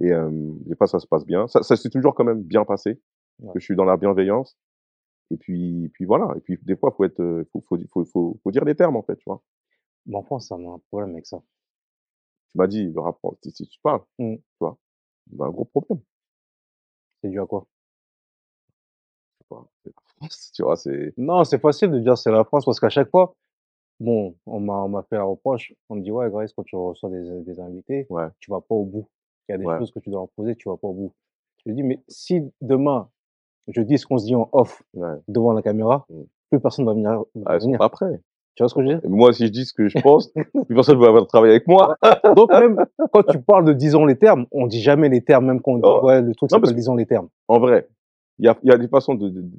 Et 0.00 0.12
euh, 0.12 0.30
des 0.66 0.76
fois, 0.76 0.86
ça 0.86 0.98
se 0.98 1.06
passe 1.06 1.24
bien. 1.24 1.46
Ça, 1.46 1.62
ça 1.62 1.76
s'est 1.76 1.88
toujours 1.88 2.14
quand 2.14 2.24
même 2.24 2.42
bien 2.42 2.64
passé. 2.64 3.00
Ouais. 3.40 3.52
Que 3.52 3.60
je 3.60 3.64
suis 3.64 3.76
dans 3.76 3.84
la 3.84 3.96
bienveillance. 3.96 4.56
Et 5.30 5.36
puis, 5.36 5.90
puis 5.94 6.04
voilà. 6.04 6.32
Et 6.36 6.40
puis 6.40 6.58
des 6.62 6.76
fois, 6.76 6.92
faut 6.96 7.04
être, 7.04 7.20
euh, 7.20 7.48
faut, 7.52 7.64
faut, 7.68 7.78
faut, 8.04 8.38
faut, 8.42 8.50
dire 8.50 8.64
les 8.64 8.74
termes 8.74 8.96
en 8.96 9.02
fait, 9.02 9.16
tu 9.16 9.24
vois. 9.26 9.42
Mon 10.06 10.22
France, 10.22 10.48
ça 10.48 10.56
a 10.56 10.58
un 10.58 10.78
problème 10.90 11.12
avec 11.12 11.26
ça. 11.26 11.42
Tu 12.54 12.58
m'as 12.58 12.66
dit 12.68 12.84
le 12.84 13.00
rapport. 13.00 13.34
Si, 13.42 13.50
si 13.50 13.66
tu 13.66 13.80
parles, 13.82 14.00
Mm. 14.18 14.36
tu 14.36 14.42
vois, 14.60 14.76
y 15.36 15.42
a 15.42 15.44
un 15.46 15.50
gros 15.50 15.64
problème. 15.64 16.00
C'est 17.20 17.30
dû 17.30 17.40
à 17.40 17.46
quoi? 17.46 17.66
C'est 19.50 19.90
la 19.90 19.92
France, 20.30 20.52
tu 20.54 20.62
vois, 20.62 20.76
c'est. 20.76 21.12
Non, 21.16 21.42
c'est 21.44 21.58
facile 21.58 21.90
de 21.90 21.98
dire 21.98 22.16
c'est 22.16 22.30
la 22.30 22.44
France 22.44 22.64
parce 22.64 22.78
qu'à 22.78 22.88
chaque 22.90 23.10
fois, 23.10 23.34
bon, 23.98 24.36
on 24.46 24.60
m'a, 24.60 24.74
on 24.84 24.88
m'a 24.88 25.02
fait 25.02 25.16
la 25.16 25.24
reproche. 25.24 25.74
On 25.88 25.96
me 25.96 26.00
dit, 26.02 26.12
ouais, 26.12 26.30
Grace, 26.30 26.52
quand 26.52 26.62
tu 26.62 26.76
reçois 26.76 27.10
des, 27.10 27.40
des 27.42 27.58
invités, 27.60 28.06
Ouais. 28.08 28.28
tu 28.38 28.52
vas 28.52 28.60
pas 28.60 28.74
au 28.76 28.84
bout. 28.84 29.08
Il 29.48 29.52
y 29.52 29.54
a 29.56 29.58
des 29.58 29.64
Ouais. 29.64 29.78
choses 29.78 29.90
que 29.90 29.98
tu 29.98 30.10
dois 30.10 30.20
leur 30.20 30.28
poser, 30.30 30.54
tu 30.54 30.68
vas 30.68 30.76
pas 30.76 30.86
au 30.88 30.92
bout. 30.94 31.12
Je 31.66 31.72
dis, 31.72 31.82
mais 31.82 32.00
si 32.08 32.40
demain, 32.60 33.10
je 33.66 33.80
dis 33.82 33.98
ce 33.98 34.06
qu'on 34.06 34.18
se 34.18 34.26
dit 34.26 34.34
en 34.36 34.48
off 34.52 34.82
Ouais. 34.94 35.16
devant 35.26 35.52
la 35.52 35.62
caméra, 35.62 36.06
Mm. 36.08 36.22
plus 36.50 36.60
personne 36.60 36.84
va 36.84 36.94
venir. 36.94 37.10
va 37.10 37.24
Ah, 37.46 37.58
venir. 37.58 37.78
pas. 37.78 37.90
Tu 38.56 38.62
vois 38.62 38.68
ce 38.68 38.74
que 38.74 38.82
je 38.82 38.86
veux 38.88 38.94
dire? 39.00 39.10
Moi, 39.10 39.32
si 39.32 39.46
je 39.46 39.50
dis 39.52 39.64
ce 39.64 39.72
que 39.72 39.88
je 39.88 39.98
pense, 40.00 40.28
plus 40.66 40.74
personne 40.74 40.98
va 41.00 41.08
avoir 41.08 41.26
travailler 41.26 41.54
avec 41.54 41.66
moi. 41.66 41.96
Donc, 42.36 42.50
même 42.52 42.84
quand 43.12 43.22
tu 43.24 43.40
parles 43.40 43.64
de 43.64 43.72
disons 43.72 44.04
les 44.06 44.16
termes, 44.16 44.46
on 44.52 44.66
dit 44.66 44.80
jamais 44.80 45.08
les 45.08 45.22
termes, 45.22 45.46
même 45.46 45.60
quand 45.60 45.72
on 45.72 45.76
dit, 45.76 45.82
Oh. 45.84 46.06
ouais, 46.06 46.22
le 46.22 46.34
truc 46.34 46.50
s'appelle 46.50 46.74
disons 46.74 46.94
les 46.94 47.06
termes. 47.06 47.28
En 47.48 47.58
vrai, 47.58 47.88
il 48.38 48.44
y 48.46 48.48
a, 48.48 48.56
y 48.62 48.70
a 48.70 48.78
des 48.78 48.88
façons 48.88 49.14
de, 49.16 49.28
de- 49.28 49.40
de 49.40 49.50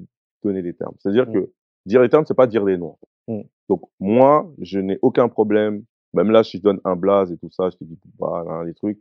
donner 0.44 0.62
les 0.62 0.74
termes. 0.74 0.94
C'est-à-dire 1.00 1.28
Mm. 1.28 1.34
que 1.34 1.52
dire 1.86 2.02
les 2.02 2.10
termes, 2.10 2.26
c'est 2.26 2.34
pas 2.34 2.48
dire 2.48 2.64
les 2.64 2.78
noms. 2.78 2.98
Mm. 3.28 3.42
Donc, 3.70 3.82
moi, 4.00 4.50
je 4.62 4.80
n'ai 4.80 4.98
aucun 5.02 5.28
problème. 5.28 5.84
Même 6.14 6.32
là, 6.32 6.44
si 6.44 6.58
je 6.58 6.62
donne 6.64 6.80
un 6.86 6.96
blaze 6.96 7.32
et 7.34 7.38
tout 7.38 7.50
ça, 7.52 7.70
je 7.70 7.76
te 7.76 7.84
dis, 7.84 8.00
bah, 8.18 8.64
les 8.66 8.74
trucs. 8.74 9.00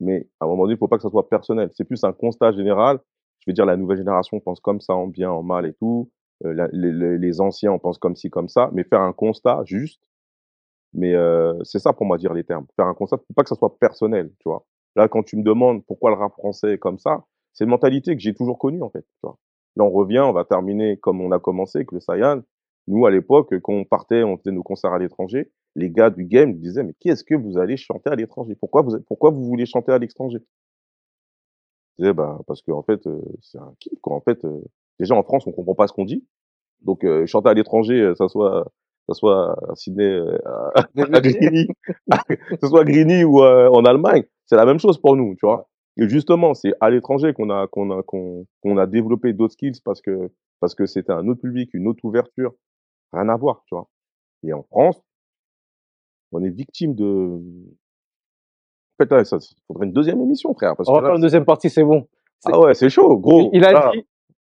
Mais 0.00 0.28
à 0.40 0.44
un 0.44 0.48
moment 0.48 0.64
donné, 0.64 0.74
il 0.74 0.78
faut 0.78 0.88
pas 0.88 0.96
que 0.96 1.02
ça 1.02 1.08
soit 1.08 1.28
personnel. 1.30 1.70
C'est 1.72 1.84
plus 1.84 2.04
un 2.04 2.12
constat 2.12 2.52
général. 2.52 2.98
Je 3.40 3.44
veux 3.50 3.54
dire, 3.54 3.64
la 3.64 3.76
nouvelle 3.78 3.96
génération 3.96 4.38
pense 4.40 4.60
comme 4.60 4.80
ça, 4.80 4.94
en 4.94 5.06
bien, 5.06 5.30
en 5.30 5.42
mal 5.42 5.64
et 5.64 5.72
tout. 5.72 6.10
Euh, 6.44 6.68
les, 6.72 7.40
anciens, 7.40 7.72
on 7.72 7.78
pense 7.78 7.98
comme 7.98 8.16
ci, 8.16 8.30
comme 8.30 8.48
ça. 8.48 8.70
Mais 8.72 8.84
faire 8.84 9.00
un 9.00 9.12
constat 9.12 9.62
juste. 9.64 10.00
Mais 10.92 11.14
euh, 11.14 11.54
c'est 11.64 11.78
ça 11.78 11.92
pour 11.92 12.06
moi 12.06 12.18
dire 12.18 12.32
les 12.34 12.44
termes. 12.44 12.66
Faire 12.76 12.86
un 12.86 12.94
constat, 12.94 13.18
faut 13.18 13.34
pas 13.34 13.42
que 13.42 13.48
ça 13.48 13.56
soit 13.56 13.78
personnel, 13.78 14.30
tu 14.38 14.48
vois. 14.48 14.64
Là, 14.96 15.08
quand 15.08 15.24
tu 15.24 15.36
me 15.36 15.42
demandes 15.42 15.84
pourquoi 15.84 16.10
le 16.10 16.16
rap 16.16 16.32
français 16.34 16.74
est 16.74 16.78
comme 16.78 16.98
ça, 16.98 17.24
c'est 17.52 17.64
une 17.64 17.70
mentalité 17.70 18.14
que 18.14 18.22
j'ai 18.22 18.34
toujours 18.34 18.58
connue, 18.58 18.82
en 18.82 18.90
fait. 18.90 19.02
Tu 19.02 19.20
vois. 19.24 19.38
Là, 19.76 19.84
on 19.84 19.90
revient, 19.90 20.20
on 20.20 20.32
va 20.32 20.44
terminer 20.44 20.98
comme 20.98 21.20
on 21.20 21.32
a 21.32 21.40
commencé 21.40 21.78
avec 21.78 21.92
le 21.92 22.00
Saiyan. 22.00 22.42
Nous, 22.86 23.06
à 23.06 23.10
l'époque, 23.10 23.58
quand 23.60 23.72
on 23.72 23.84
partait, 23.84 24.22
on 24.22 24.36
faisait 24.36 24.52
nos 24.52 24.62
concerts 24.62 24.92
à 24.92 24.98
l'étranger, 24.98 25.50
les 25.74 25.90
gars 25.90 26.10
du 26.10 26.24
game 26.24 26.54
disaient, 26.54 26.84
mais 26.84 26.94
qui 27.00 27.08
est-ce 27.08 27.24
que 27.24 27.34
vous 27.34 27.58
allez 27.58 27.76
chanter 27.76 28.10
à 28.10 28.14
l'étranger? 28.14 28.54
Pourquoi 28.54 28.82
vous, 28.82 29.00
pourquoi 29.06 29.30
vous 29.30 29.44
voulez 29.44 29.66
chanter 29.66 29.90
à 29.90 29.98
l'étranger? 29.98 30.38
Je 31.98 32.04
disais, 32.04 32.12
bah, 32.12 32.40
parce 32.46 32.62
fait, 32.86 33.06
euh, 33.06 33.20
c'est 33.40 33.58
un 33.58 33.74
kiff, 33.80 34.00
quoi. 34.00 34.14
En 34.14 34.20
fait, 34.20 34.44
déjà, 35.00 35.14
en 35.14 35.22
France, 35.22 35.46
on 35.46 35.52
comprend 35.52 35.74
pas 35.74 35.86
ce 35.86 35.92
qu'on 35.92 36.04
dit. 36.04 36.24
Donc, 36.82 37.04
euh, 37.04 37.26
chanter 37.26 37.48
à 37.50 37.54
l'étranger, 37.54 38.00
euh, 38.00 38.14
ça 38.14 38.28
soit, 38.28 38.70
ça 39.08 39.14
soit 39.14 39.56
à 39.70 39.74
Sydney, 39.74 40.04
euh, 40.04 40.38
à, 40.44 40.72
à 40.80 40.84
Grigny, 41.20 41.68
que 42.28 42.56
ce 42.60 42.68
soit 42.68 42.80
à 42.80 42.84
Grigny 42.84 43.24
ou 43.24 43.42
euh, 43.42 43.68
en 43.70 43.84
Allemagne, 43.84 44.24
c'est 44.46 44.56
la 44.56 44.66
même 44.66 44.78
chose 44.78 44.98
pour 44.98 45.16
nous, 45.16 45.34
tu 45.36 45.46
vois. 45.46 45.68
Et 45.96 46.08
justement, 46.08 46.54
c'est 46.54 46.72
à 46.80 46.90
l'étranger 46.90 47.32
qu'on 47.34 47.50
a 47.50 47.68
qu'on 47.68 47.90
a 47.96 48.02
qu'on 48.02 48.78
a 48.78 48.86
développé 48.86 49.32
d'autres 49.32 49.52
skills 49.52 49.80
parce 49.84 50.00
que 50.00 50.30
parce 50.60 50.74
que 50.74 50.86
c'était 50.86 51.12
un 51.12 51.28
autre 51.28 51.40
public, 51.40 51.70
une 51.72 51.86
autre 51.86 52.04
ouverture, 52.04 52.52
rien 53.12 53.28
à 53.28 53.36
voir, 53.36 53.62
tu 53.66 53.76
vois. 53.76 53.88
Et 54.42 54.52
en 54.52 54.64
France, 54.64 55.00
on 56.32 56.42
est 56.42 56.50
victime 56.50 56.94
de 56.94 57.40
Peut-être, 58.96 59.26
ça 59.26 59.38
faudrait 59.66 59.86
une 59.86 59.92
deuxième 59.92 60.20
émission, 60.20 60.54
frère. 60.54 60.76
Parce 60.76 60.88
on 60.88 60.94
va 60.94 61.00
faire 61.02 61.14
une 61.16 61.20
deuxième 61.20 61.44
partie, 61.44 61.68
c'est 61.68 61.82
bon. 61.82 62.06
Ah 62.44 62.60
ouais, 62.60 62.74
c'est 62.74 62.90
chaud, 62.90 63.18
gros. 63.18 63.50
Il 63.52 63.64
a 63.64 63.90
dit, 63.92 64.04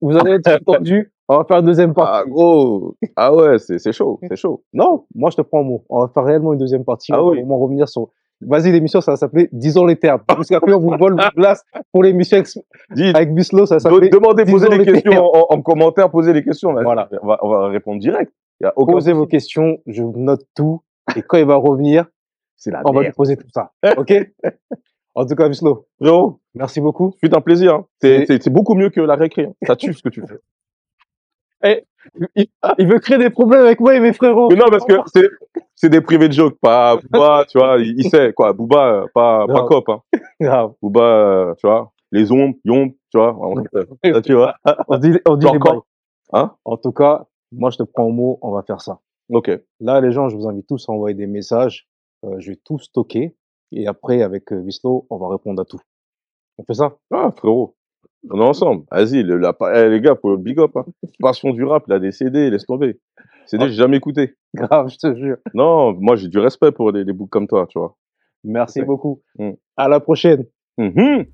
vous 0.00 0.16
allez 0.16 0.32
être 0.32 0.48
entendu? 0.68 1.12
On 1.28 1.36
va 1.36 1.44
faire 1.44 1.58
une 1.58 1.66
deuxième 1.66 1.92
partie. 1.92 2.20
Ah, 2.22 2.30
gros. 2.30 2.96
Ah 3.14 3.34
ouais, 3.34 3.58
c'est 3.58 3.92
chaud, 3.92 4.18
c'est 4.28 4.36
chaud. 4.36 4.64
Non, 4.72 5.04
moi, 5.14 5.30
je 5.30 5.36
te 5.36 5.42
prends 5.42 5.60
un 5.60 5.64
mot. 5.64 5.84
On 5.90 6.00
va 6.00 6.08
faire 6.08 6.24
réellement 6.24 6.54
une 6.54 6.58
deuxième 6.58 6.84
partie. 6.84 7.12
Ah 7.12 7.22
on 7.22 7.34
va 7.34 7.56
revenir 7.56 7.88
sur 7.88 8.08
Vas-y, 8.40 8.70
l'émission, 8.70 9.00
ça 9.00 9.12
va 9.12 9.16
s'appeler 9.16 9.48
Disons 9.52 9.84
les 9.84 9.96
termes. 9.96 10.20
Parce 10.26 10.48
qu'après, 10.48 10.72
on 10.72 10.78
vous 10.78 10.96
vole 10.96 11.16
le 11.16 11.36
glace 11.36 11.64
pour 11.92 12.04
l'émission 12.04 12.42
avec 13.14 13.34
Bislo, 13.34 13.66
ça 13.66 13.80
s'appelle. 13.80 14.10
Demandez, 14.10 14.44
posez 14.44 14.68
les, 14.68 14.84
questions 14.84 15.24
en, 15.24 15.60
commentaire, 15.60 16.10
posez 16.10 16.32
les 16.32 16.44
questions. 16.44 16.72
Voilà. 16.72 17.08
On 17.22 17.26
va, 17.26 17.38
on 17.42 17.48
va 17.48 17.68
répondre 17.68 18.00
direct. 18.00 18.32
Y 18.60 18.66
a 18.66 18.72
aucun 18.76 18.92
posez 18.92 19.12
vos 19.12 19.26
questions, 19.26 19.78
je 19.86 20.02
note 20.02 20.44
tout. 20.54 20.82
Et 21.16 21.22
quand 21.22 21.38
il 21.38 21.46
va 21.46 21.56
revenir, 21.56 22.06
c'est 22.56 22.70
la 22.70 22.82
on 22.84 22.92
va 22.92 23.02
lui 23.02 23.12
poser 23.12 23.36
tout 23.36 23.48
ça. 23.52 23.72
OK? 23.96 24.12
En 25.14 25.26
tout 25.26 25.34
cas, 25.34 25.48
Bislo. 25.48 25.86
Frérot. 26.00 26.40
Merci 26.54 26.80
beaucoup. 26.80 27.14
C'est 27.22 27.34
un 27.34 27.40
plaisir. 27.40 27.74
Hein. 27.74 27.86
C'est 28.00 28.50
beaucoup 28.50 28.74
mieux 28.74 28.90
que 28.90 29.00
la 29.00 29.14
récré. 29.14 29.46
Hein. 29.46 29.54
Ça 29.66 29.76
tue 29.76 29.92
ce 29.92 30.02
que 30.02 30.08
tu 30.08 30.22
fais. 30.26 30.38
Eh, 31.64 31.82
il, 32.36 32.86
veut 32.86 33.00
créer 33.00 33.18
des 33.18 33.30
problèmes 33.30 33.64
avec 33.64 33.80
moi 33.80 33.96
et 33.96 33.98
mes 33.98 34.12
frérots. 34.12 34.48
Mais 34.48 34.54
non, 34.54 34.66
parce 34.70 34.84
que 34.84 34.94
c'est, 35.12 35.28
c'est 35.74 35.88
des 35.88 36.00
privés 36.00 36.28
de 36.28 36.32
joke, 36.32 36.56
pas 36.60 36.96
Booba, 36.96 37.46
tu 37.48 37.58
vois, 37.58 37.78
il, 37.78 38.08
sait, 38.08 38.32
quoi. 38.32 38.52
Booba, 38.52 39.06
pas, 39.12 39.44
pas 39.44 39.64
cop, 39.64 39.88
hein. 39.88 40.02
Grave. 40.40 40.74
Booba, 40.80 41.54
tu 41.58 41.66
vois, 41.66 41.92
les 42.12 42.30
ombres, 42.30 42.54
yomb, 42.64 42.92
tu 43.10 43.18
vois, 43.18 43.36
on, 43.40 43.62
tu 44.22 44.34
vois. 44.34 44.54
On 44.86 44.98
dit, 44.98 45.18
on 45.26 45.36
dit 45.36 45.46
les 45.46 45.58
Hein? 46.32 46.54
En 46.64 46.76
tout 46.76 46.92
cas, 46.92 47.26
moi, 47.52 47.70
je 47.70 47.78
te 47.78 47.82
prends 47.82 48.04
au 48.04 48.12
mot, 48.12 48.38
on 48.42 48.52
va 48.52 48.62
faire 48.62 48.80
ça. 48.80 49.00
Ok. 49.30 49.50
Là, 49.80 50.00
les 50.00 50.12
gens, 50.12 50.28
je 50.28 50.36
vous 50.36 50.46
invite 50.46 50.66
tous 50.66 50.88
à 50.88 50.92
envoyer 50.92 51.14
des 51.14 51.26
messages. 51.26 51.88
Euh, 52.24 52.36
je 52.38 52.50
vais 52.50 52.56
tout 52.56 52.78
stocker. 52.78 53.34
Et 53.72 53.86
après, 53.86 54.22
avec 54.22 54.52
euh, 54.52 54.60
Vislo, 54.60 55.06
on 55.10 55.18
va 55.18 55.28
répondre 55.28 55.60
à 55.60 55.64
tout. 55.64 55.80
On 56.58 56.64
fait 56.64 56.74
ça? 56.74 56.96
Ah, 57.12 57.32
frérot. 57.36 57.76
On 58.30 58.40
est 58.40 58.44
ensemble. 58.44 58.84
Vas-y, 58.90 59.22
le, 59.22 59.40
eh, 59.74 59.88
les 59.88 60.00
gars, 60.00 60.14
pour 60.14 60.30
le 60.30 60.36
big 60.36 60.58
up, 60.58 60.76
hein. 60.76 60.84
Passion 61.20 61.50
du 61.50 61.64
rap, 61.64 61.84
il 61.86 61.92
a 61.92 61.98
des 61.98 62.12
CD, 62.12 62.50
laisse 62.50 62.66
tomber. 62.66 62.98
CD, 63.46 63.64
ah. 63.64 63.68
j'ai 63.68 63.74
jamais 63.74 63.96
écouté. 63.96 64.36
Grave, 64.54 64.88
je 64.88 64.96
te 64.98 65.14
jure. 65.14 65.36
Non, 65.54 65.92
moi, 65.94 66.16
j'ai 66.16 66.28
du 66.28 66.38
respect 66.38 66.72
pour 66.72 66.92
des, 66.92 67.04
des 67.04 67.12
boucs 67.12 67.30
comme 67.30 67.46
toi, 67.46 67.66
tu 67.68 67.78
vois. 67.78 67.96
Merci 68.44 68.82
beaucoup. 68.82 69.22
Mm. 69.38 69.52
À 69.76 69.88
la 69.88 70.00
prochaine. 70.00 70.44
Mm-hmm. 70.78 71.26